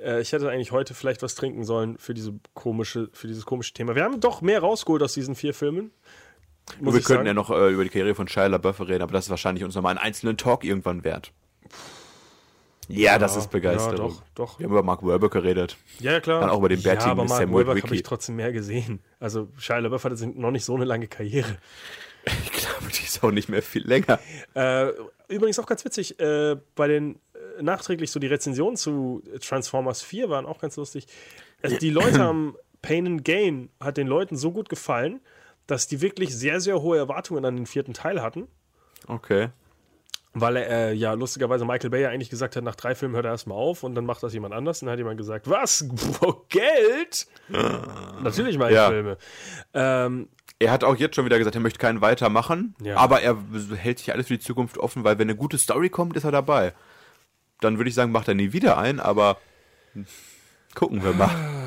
Äh, 0.00 0.20
ich 0.20 0.32
hätte 0.32 0.48
eigentlich 0.48 0.70
heute 0.70 0.94
vielleicht 0.94 1.22
was 1.22 1.34
trinken 1.34 1.64
sollen 1.64 1.98
für 1.98 2.14
diese 2.14 2.34
komische, 2.54 3.08
für 3.12 3.26
dieses 3.26 3.46
komische 3.46 3.72
Thema. 3.72 3.96
Wir 3.96 4.04
haben 4.04 4.20
doch 4.20 4.42
mehr 4.42 4.60
rausgeholt 4.60 5.02
aus 5.02 5.14
diesen 5.14 5.34
vier 5.34 5.54
Filmen. 5.54 5.90
Wir 6.80 6.92
könnten 6.92 7.02
sagen. 7.06 7.26
ja 7.26 7.34
noch 7.34 7.50
äh, 7.50 7.70
über 7.72 7.84
die 7.84 7.90
Karriere 7.90 8.14
von 8.14 8.28
Shia 8.28 8.46
LaBeouf 8.46 8.80
reden, 8.80 9.02
aber 9.02 9.12
das 9.12 9.24
ist 9.26 9.30
wahrscheinlich 9.30 9.64
uns 9.64 9.74
nochmal 9.74 9.90
einen 9.90 9.98
einzelnen 10.04 10.36
Talk 10.36 10.64
irgendwann 10.64 11.02
wert. 11.04 11.32
Ja, 12.88 13.18
das 13.18 13.36
ist 13.36 13.50
Begeisterung. 13.50 14.10
Ja, 14.10 14.16
doch, 14.16 14.22
doch. 14.34 14.58
Wir 14.58 14.64
haben 14.64 14.72
über 14.72 14.82
Mark 14.82 15.04
Wahlberg 15.04 15.32
geredet. 15.32 15.76
Ja, 15.98 16.12
ja, 16.12 16.20
klar. 16.20 16.40
Dann 16.40 16.50
auch 16.50 16.58
über 16.58 16.68
den 16.68 16.80
ja, 16.80 16.90
bärtigen 16.90 17.10
aber 17.10 17.24
Mark 17.24 17.40
Sam 17.40 17.52
Wahlberg 17.52 17.82
habe 17.82 17.94
ich 17.94 18.02
trotzdem 18.02 18.36
mehr 18.36 18.52
gesehen. 18.52 19.00
Also 19.18 19.48
Shia 19.58 19.78
LaBeouf 19.78 20.04
hatte 20.04 20.26
noch 20.26 20.50
nicht 20.50 20.64
so 20.64 20.74
eine 20.74 20.84
lange 20.84 21.06
Karriere. 21.06 21.56
Ich 22.42 22.50
glaube, 22.50 22.90
die 22.92 23.04
ist 23.04 23.22
auch 23.22 23.30
nicht 23.30 23.48
mehr 23.48 23.62
viel 23.62 23.86
länger. 23.86 24.18
Äh, 24.54 24.90
übrigens 25.28 25.60
auch 25.60 25.66
ganz 25.66 25.84
witzig, 25.84 26.18
äh, 26.18 26.56
bei 26.74 26.88
den 26.88 27.20
äh, 27.34 27.62
nachträglich 27.62 28.10
so 28.10 28.18
die 28.18 28.26
Rezensionen 28.26 28.76
zu 28.76 29.22
Transformers 29.40 30.02
4 30.02 30.28
waren 30.28 30.44
auch 30.44 30.58
ganz 30.58 30.76
lustig. 30.76 31.06
Also 31.62 31.76
die 31.76 31.90
Leute 31.90 32.18
haben 32.24 32.56
Pain 32.82 33.06
and 33.06 33.24
Gain 33.24 33.70
hat 33.78 33.96
den 33.96 34.08
Leuten 34.08 34.36
so 34.36 34.50
gut 34.50 34.68
gefallen, 34.68 35.20
dass 35.66 35.86
die 35.86 36.00
wirklich 36.00 36.36
sehr, 36.36 36.60
sehr 36.60 36.82
hohe 36.82 36.98
Erwartungen 36.98 37.44
an 37.44 37.54
den 37.54 37.66
vierten 37.66 37.94
Teil 37.94 38.22
hatten. 38.22 38.48
Okay. 39.06 39.50
Weil 40.38 40.56
er 40.56 40.90
äh, 40.90 40.92
ja 40.92 41.14
lustigerweise 41.14 41.64
Michael 41.64 41.88
Bay 41.88 42.02
ja 42.02 42.10
eigentlich 42.10 42.28
gesagt 42.28 42.56
hat, 42.56 42.62
nach 42.64 42.74
drei 42.74 42.94
Filmen 42.94 43.14
hört 43.14 43.24
er 43.24 43.30
erstmal 43.30 43.56
auf 43.56 43.82
und 43.82 43.94
dann 43.94 44.04
macht 44.04 44.22
das 44.22 44.34
jemand 44.34 44.52
anders. 44.52 44.82
Und 44.82 44.86
dann 44.86 44.92
hat 44.92 44.98
jemand 44.98 45.16
gesagt, 45.16 45.48
was? 45.48 45.86
Geld? 46.50 47.26
Natürlich 48.22 48.58
meine 48.58 48.70
ich 48.72 48.76
Ja. 48.76 48.88
Filme. 48.90 49.16
Ähm, 49.72 50.28
Er 50.58 50.72
hat 50.72 50.84
auch 50.84 50.96
jetzt 50.96 51.14
schon 51.16 51.24
wieder 51.24 51.38
gesagt, 51.38 51.54
er 51.56 51.60
möchte 51.62 51.78
keinen 51.78 52.02
weitermachen, 52.02 52.74
Ja. 52.82 52.96
aber 52.96 53.22
er 53.22 53.36
hält 53.76 53.98
sich 53.98 54.12
alles 54.12 54.26
für 54.26 54.34
die 54.34 54.40
Zukunft 54.44 54.76
offen, 54.78 55.04
weil 55.04 55.18
wenn 55.18 55.28
eine 55.28 55.36
gute 55.36 55.56
Story 55.58 55.88
kommt, 55.88 56.16
ist 56.16 56.24
er 56.24 56.32
dabei. 56.32 56.74
Dann 57.62 57.78
würde 57.78 57.88
ich 57.88 57.94
sagen, 57.94 58.12
macht 58.12 58.28
er 58.28 58.34
nie 58.34 58.52
wieder 58.52 58.76
ein, 58.76 59.00
aber 59.00 59.38
hm, 59.94 60.04
gucken 60.74 61.02
wir 61.02 61.12
mal. 61.14 61.30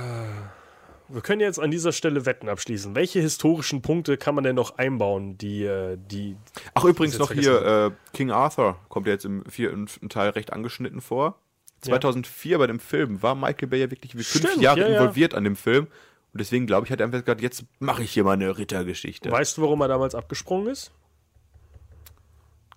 wir 1.09 1.21
können 1.21 1.41
jetzt 1.41 1.59
an 1.59 1.71
dieser 1.71 1.91
Stelle 1.91 2.25
Wetten 2.25 2.49
abschließen. 2.49 2.95
Welche 2.95 3.19
historischen 3.19 3.81
Punkte 3.81 4.17
kann 4.17 4.35
man 4.35 4.43
denn 4.43 4.55
noch 4.55 4.77
einbauen, 4.77 5.37
die, 5.37 5.63
äh, 5.63 5.97
die 5.97 6.35
Ach, 6.73 6.83
übrigens 6.83 7.17
noch 7.17 7.31
hier, 7.31 7.61
äh, 7.61 7.91
King 8.15 8.31
Arthur 8.31 8.77
kommt 8.89 9.07
ja 9.07 9.13
jetzt 9.13 9.25
im 9.25 9.43
vierten 9.45 9.87
Teil 10.09 10.29
recht 10.29 10.53
angeschnitten 10.53 11.01
vor. 11.01 11.39
2004 11.81 12.57
bei 12.57 12.67
dem 12.67 12.79
Film 12.79 13.23
war 13.23 13.35
Michael 13.35 13.69
Bay 13.69 13.79
ja 13.79 13.91
wirklich 13.91 14.15
wie 14.15 14.23
fünf 14.23 14.45
Stimmt, 14.47 14.61
Jahre 14.61 14.81
ja, 14.81 14.89
ja. 14.89 14.99
involviert 14.99 15.33
an 15.33 15.43
dem 15.43 15.55
Film. 15.55 15.87
Und 16.31 16.41
deswegen 16.41 16.67
glaube 16.67 16.85
ich, 16.85 16.91
hat 16.91 16.99
er 16.99 17.05
einfach 17.05 17.23
gesagt, 17.23 17.41
jetzt 17.41 17.63
mache 17.79 18.03
ich 18.03 18.11
hier 18.11 18.23
mal 18.23 18.33
eine 18.33 18.57
Rittergeschichte. 18.57 19.31
Weißt 19.31 19.57
du, 19.57 19.63
warum 19.63 19.81
er 19.81 19.87
damals 19.87 20.13
abgesprungen 20.13 20.67
ist? 20.67 20.91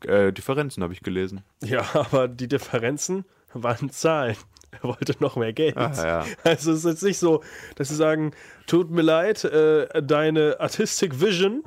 Äh, 0.07 0.33
Differenzen 0.33 0.83
habe 0.83 0.93
ich 0.93 1.01
gelesen. 1.01 1.43
Ja, 1.63 1.85
aber 1.95 2.29
die 2.29 2.49
Differenzen 2.49 3.25
waren 3.53 3.91
Zahlen. 3.91 4.37
Er 4.73 4.85
wollte 4.85 5.15
noch 5.21 5.37
mehr 5.37 5.53
Geld. 5.53 5.77
Ah, 5.77 5.93
ja. 5.97 6.25
Also 6.45 6.73
es 6.73 6.79
ist 6.79 6.85
jetzt 6.85 7.03
nicht 7.03 7.19
so, 7.19 7.43
dass 7.77 7.89
sie 7.89 7.95
sagen, 7.95 8.33
tut 8.67 8.91
mir 8.91 9.03
leid, 9.03 9.45
äh, 9.45 10.03
deine 10.03 10.57
Artistic 10.61 11.21
Vision 11.21 11.63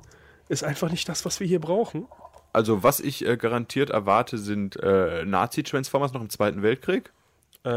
ist 0.49 0.63
einfach 0.63 0.89
nicht 0.89 1.07
das, 1.07 1.23
was 1.25 1.39
wir 1.39 1.47
hier 1.47 1.59
brauchen. 1.59 2.07
Also 2.51 2.83
was 2.83 2.99
ich 2.99 3.25
äh, 3.25 3.37
garantiert 3.37 3.89
erwarte, 3.89 4.37
sind 4.37 4.75
äh, 4.81 5.23
Nazi-Transformers 5.25 6.13
noch 6.13 6.21
im 6.21 6.29
Zweiten 6.29 6.63
Weltkrieg. 6.63 7.11
Äh, 7.63 7.69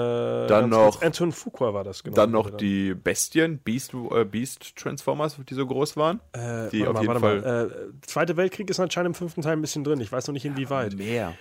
Dann 0.46 0.68
noch- 0.68 1.00
Anton 1.02 1.32
Fuqua 1.32 1.72
war 1.72 1.82
das 1.82 2.02
genau. 2.02 2.14
Dann 2.16 2.30
noch 2.30 2.50
die 2.50 2.94
Bestien, 2.94 3.58
Beast, 3.58 3.94
äh, 3.94 4.24
Beast 4.24 4.76
Transformers, 4.76 5.36
die 5.48 5.54
so 5.54 5.66
groß 5.66 5.96
waren. 5.96 6.20
Äh, 6.32 6.68
die 6.70 6.80
warte 6.86 6.88
auf 6.90 6.94
mal, 6.94 7.00
jeden 7.00 7.08
warte 7.08 7.20
Fall- 7.20 7.40
Mal. 7.40 7.92
Zweite 8.02 8.36
Weltkrieg 8.36 8.68
ist 8.70 8.80
anscheinend 8.80 9.08
im 9.08 9.14
fünften 9.14 9.40
Teil 9.42 9.54
ein 9.54 9.60
bisschen 9.62 9.84
drin. 9.84 10.00
Ich 10.00 10.12
weiß 10.12 10.26
noch 10.26 10.34
nicht 10.34 10.44
inwieweit. 10.44 10.94
Mehr. 10.94 11.34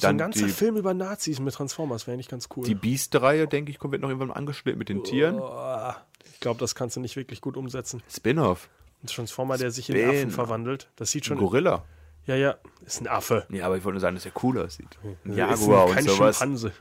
So 0.00 0.06
ein 0.08 0.18
ganzer 0.18 0.46
die, 0.46 0.52
Film 0.52 0.76
über 0.76 0.94
Nazis 0.94 1.40
mit 1.40 1.54
Transformers 1.54 2.06
wäre 2.06 2.14
eigentlich 2.14 2.28
ganz 2.28 2.48
cool. 2.56 2.64
die 2.64 2.74
Beast-Reihe, 2.74 3.48
denke 3.48 3.70
ich, 3.70 3.78
kommt 3.78 3.92
wird 3.92 4.02
noch 4.02 4.08
irgendwann 4.08 4.30
angeschnitten 4.30 4.78
mit 4.78 4.88
den 4.88 5.04
Tieren. 5.04 5.38
Oh, 5.40 5.92
ich 6.32 6.40
glaube, 6.40 6.60
das 6.60 6.74
kannst 6.74 6.96
du 6.96 7.00
nicht 7.00 7.16
wirklich 7.16 7.40
gut 7.40 7.56
umsetzen. 7.56 8.02
Spin-off. 8.08 8.68
Ein 9.02 9.06
Transformer, 9.06 9.58
der 9.58 9.70
sich 9.70 9.90
in 9.90 10.08
Affen 10.08 10.30
verwandelt. 10.30 10.88
Das 10.96 11.10
sieht 11.10 11.26
schon. 11.26 11.38
Gorilla. 11.38 11.84
Ja, 12.26 12.36
ja, 12.36 12.56
ist 12.84 13.00
ein 13.00 13.08
Affe. 13.08 13.46
Ja, 13.50 13.66
aber 13.66 13.76
ich 13.78 13.84
wollte 13.84 13.94
nur 13.94 14.00
sagen, 14.00 14.14
dass 14.14 14.26
er 14.26 14.32
cool 14.42 14.58
aussieht. 14.58 14.98
Ein 15.24 15.30
ist 15.30 15.36
Jaguar 15.36 15.84
ein, 15.84 15.88
und 15.88 15.94
kein 15.94 16.04
sowas. 16.04 16.38
Schimpanse. 16.38 16.72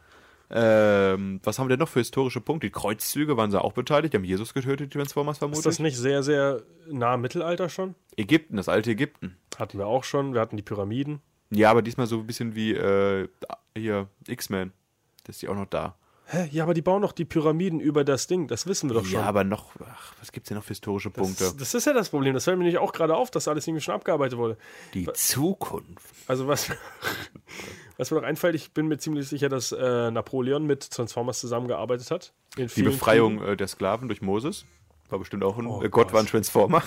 Ähm, 0.50 1.42
was 1.44 1.60
haben 1.60 1.66
wir 1.66 1.70
denn 1.70 1.80
noch 1.80 1.90
für 1.90 2.00
historische 2.00 2.40
Punkte? 2.40 2.68
Die 2.68 2.72
Kreuzzüge 2.72 3.36
waren 3.36 3.52
sie 3.52 3.62
auch 3.62 3.74
beteiligt, 3.74 4.14
die 4.14 4.18
haben 4.18 4.24
Jesus 4.24 4.54
getötet, 4.54 4.94
die 4.94 4.98
Transformers 4.98 5.36
Ist 5.36 5.40
vermutlich. 5.40 5.64
das 5.64 5.80
nicht 5.80 5.98
sehr, 5.98 6.24
sehr 6.24 6.64
nah 6.90 7.14
am 7.14 7.22
Mittelalter 7.22 7.70
schon? 7.70 7.96
Ägypten, 8.16 8.56
das 8.56 8.70
alte 8.70 8.92
Ägypten. 8.92 9.38
Hatten 9.58 9.78
wir 9.78 9.88
auch 9.88 10.04
schon. 10.04 10.34
Wir 10.34 10.42
hatten 10.42 10.56
die 10.56 10.64
Pyramiden. 10.64 11.22
Ja, 11.50 11.72
aber 11.72 11.82
diesmal 11.82 12.08
so 12.08 12.20
ein 12.20 12.28
bisschen 12.28 12.56
wie 12.56 12.74
äh, 12.74 13.28
hier 13.76 14.08
X-Men. 14.28 14.74
Das 15.24 15.36
ist 15.38 15.42
die 15.42 15.48
auch 15.48 15.56
noch 15.56 15.66
da. 15.68 15.96
Hä? 16.30 16.50
Ja, 16.52 16.64
aber 16.64 16.74
die 16.74 16.82
bauen 16.82 17.02
doch 17.02 17.14
die 17.14 17.24
Pyramiden 17.24 17.80
über 17.80 18.04
das 18.04 18.28
Ding. 18.28 18.48
Das 18.48 18.68
wissen 18.68 18.90
wir 18.90 18.96
doch 18.96 19.06
schon. 19.06 19.14
Ja, 19.22 19.26
aber 19.26 19.46
noch, 19.46 19.72
ach, 19.90 20.14
was 20.20 20.34
gibt's 20.34 20.50
denn 20.50 20.58
noch 20.58 20.64
für 20.64 20.70
historische 20.70 21.10
Punkte? 21.10 21.46
das, 21.46 21.56
das 21.56 21.74
ist 21.74 21.86
ja 21.86 21.94
das 21.94 22.10
Problem. 22.10 22.34
Das 22.34 22.44
fällt 22.44 22.58
mir 22.58 22.66
nämlich 22.66 22.80
auch 22.80 22.92
gerade 22.92 23.16
auf, 23.16 23.32
dass 23.32 23.48
alles 23.48 23.66
irgendwie 23.66 23.82
schon 23.82 23.96
abgearbeitet 23.96 24.38
wurde. 24.38 24.58
die 24.94 25.08
Zukunft. 25.14 26.14
Also 26.28 26.46
was, 26.48 26.70
was 27.98 28.12
mir 28.12 28.18
noch 28.18 28.28
einfällt, 28.28 28.56
ich 28.56 28.74
bin 28.74 28.90
mir 28.90 28.98
ziemlich 28.98 29.30
sicher, 29.30 29.48
dass 29.48 29.72
äh, 29.72 30.12
Napoleon 30.12 30.66
mit 30.66 30.92
Transformers 30.92 31.40
zusammengearbeitet 31.40 32.12
hat. 32.12 32.34
Die 32.58 32.84
Befreiung 32.84 33.42
äh, 33.42 33.56
der 33.56 33.68
Sklaven 33.70 34.10
durch 34.10 34.22
Moses. 34.22 34.66
War 35.08 35.20
bestimmt 35.20 35.46
auch 35.46 35.58
ein 35.58 35.66
Oh 35.66 35.78
äh, 35.82 35.84
Gott, 35.84 36.08
Gott. 36.08 36.14
war 36.14 36.20
ein 36.20 36.28
Transformer. 36.28 36.84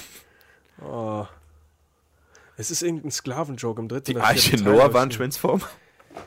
Oh. 0.84 1.24
Es 2.56 2.70
ist 2.70 2.82
irgendein 2.82 3.10
Sklavenjoke 3.10 3.80
im 3.80 3.88
dritten 3.88 4.12
Die 4.12 4.16
Arche 4.18 4.56
Noah 4.62 4.92
war 4.92 5.02
ein 5.02 5.10
Transformer. 5.10 5.68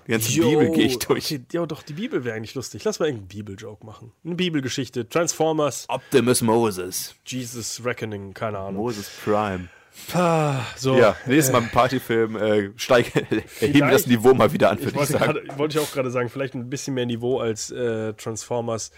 Die 0.08 0.12
ganze 0.12 0.32
Jo, 0.32 0.50
Bibel 0.50 0.72
gehe 0.72 0.86
ich 0.86 1.00
durch. 1.00 1.26
Okay, 1.26 1.44
ja, 1.52 1.66
doch, 1.66 1.84
die 1.84 1.94
Bibel 1.94 2.24
wäre 2.24 2.36
eigentlich 2.36 2.56
lustig. 2.56 2.84
Lass 2.86 3.00
mal 3.00 3.08
irgendeinen 3.08 3.28
Bibeljoke 3.28 3.86
machen. 3.86 4.12
Eine 4.24 4.36
Bibelgeschichte. 4.36 5.08
Transformers, 5.10 5.86
Optimus 5.90 6.42
Moses. 6.42 7.16
Jesus 7.26 7.84
Reckoning, 7.84 8.34
keine 8.34 8.60
Ahnung. 8.60 8.82
Moses 8.82 9.10
Prime. 9.24 9.68
Ah, 10.14 10.62
so. 10.76 10.98
Ja, 10.98 11.16
nächstes 11.28 11.52
Mal 11.52 11.60
im 11.64 11.70
Partyfilm 11.70 12.36
äh, 12.36 12.70
steig, 12.78 13.14
erheben 13.62 13.90
das 13.92 14.08
Niveau 14.08 14.34
mal 14.34 14.52
wieder 14.52 14.72
an, 14.72 14.78
Ich 14.80 14.86
würde 14.86 14.92
ich 14.92 14.96
wollte, 14.96 15.14
sagen. 15.14 15.34
gerade, 15.34 15.58
wollte 15.60 15.78
ich 15.78 15.84
auch 15.86 15.92
gerade 15.92 16.10
sagen, 16.10 16.30
vielleicht 16.30 16.56
ein 16.56 16.70
bisschen 16.70 16.96
mehr 16.96 17.06
Niveau 17.06 17.40
als 17.40 17.70
äh, 17.70 18.14
Transformers 18.14 18.92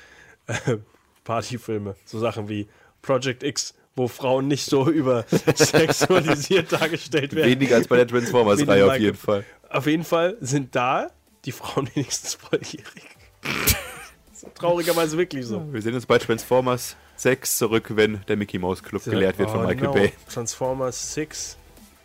äh, 0.47 0.77
Partyfilme. 1.25 1.95
So 2.05 2.19
Sachen 2.19 2.47
wie 2.47 2.67
Project 3.01 3.43
X, 3.43 3.73
wo 3.95 4.07
Frauen 4.07 4.47
nicht 4.47 4.65
so 4.65 4.89
über 4.89 5.25
sexualisiert 5.55 6.71
dargestellt 6.71 7.33
werden. 7.35 7.49
Weniger 7.51 7.77
als 7.77 7.87
bei 7.87 7.97
der 7.97 8.07
Transformers-Reihe 8.07 8.85
auf 8.85 8.97
jeden 8.99 9.17
Fall. 9.17 9.45
Auf 9.69 9.87
jeden 9.87 10.03
Fall 10.03 10.37
sind 10.41 10.75
da 10.75 11.09
die 11.45 11.51
Frauen 11.51 11.89
wenigstens 11.95 12.33
volljährig. 12.35 13.03
Traurigerweise 14.55 15.17
wirklich 15.17 15.45
so. 15.45 15.65
Wir 15.71 15.81
sehen 15.81 15.95
uns 15.95 16.05
bei 16.05 16.17
Transformers 16.17 16.95
6 17.17 17.57
zurück, 17.57 17.91
wenn 17.95 18.21
der 18.27 18.35
Mickey 18.37 18.59
Mouse 18.59 18.83
Club 18.83 19.03
gelehrt 19.03 19.39
wird 19.39 19.49
von 19.49 19.61
Oh, 19.61 19.67
Michael 19.67 19.85
no. 19.85 19.93
Bay. 19.93 20.13
Transformers 20.31 21.13
6. 21.13 21.57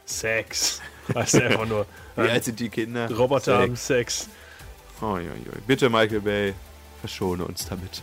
Sex. 0.06 0.80
Weißt 1.08 1.34
du 1.34 1.44
einfach 1.44 1.66
nur. 1.66 1.86
Wie 2.16 2.22
alt 2.28 2.44
sind 2.44 2.58
die 2.60 2.68
Kinder? 2.68 3.10
Roboter 3.12 3.58
haben 3.58 3.76
Sechs. 3.76 4.20
Sex. 4.20 4.28
Oh, 5.00 5.16
ja, 5.16 5.22
ja. 5.22 5.30
Bitte, 5.66 5.88
Michael 5.90 6.20
Bay, 6.20 6.54
verschone 7.00 7.44
uns 7.44 7.66
damit. 7.66 8.02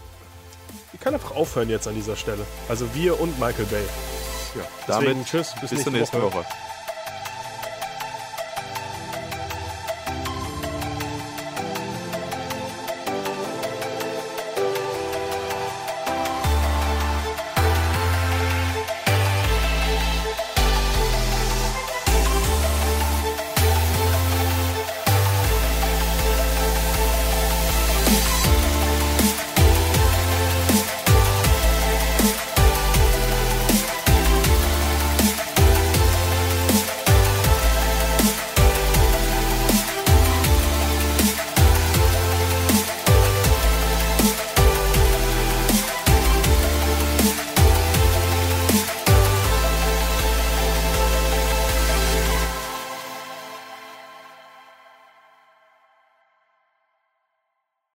Ich 0.94 1.00
kann 1.00 1.14
einfach 1.14 1.36
aufhören 1.36 1.70
jetzt 1.70 1.88
an 1.88 1.96
dieser 1.96 2.16
Stelle. 2.16 2.46
Also 2.70 2.94
wir 2.94 3.20
und 3.20 3.40
Michael 3.40 3.66
Bay. 3.66 3.84
Ja, 4.56 4.64
Deswegen 4.88 5.06
damit 5.14 5.28
tschüss, 5.28 5.54
bis 5.60 5.70
bis 5.70 5.84
zur 5.84 5.92
nächste 5.92 5.92
nächsten 5.92 6.22
Woche. 6.22 6.38
Woche. 6.38 6.46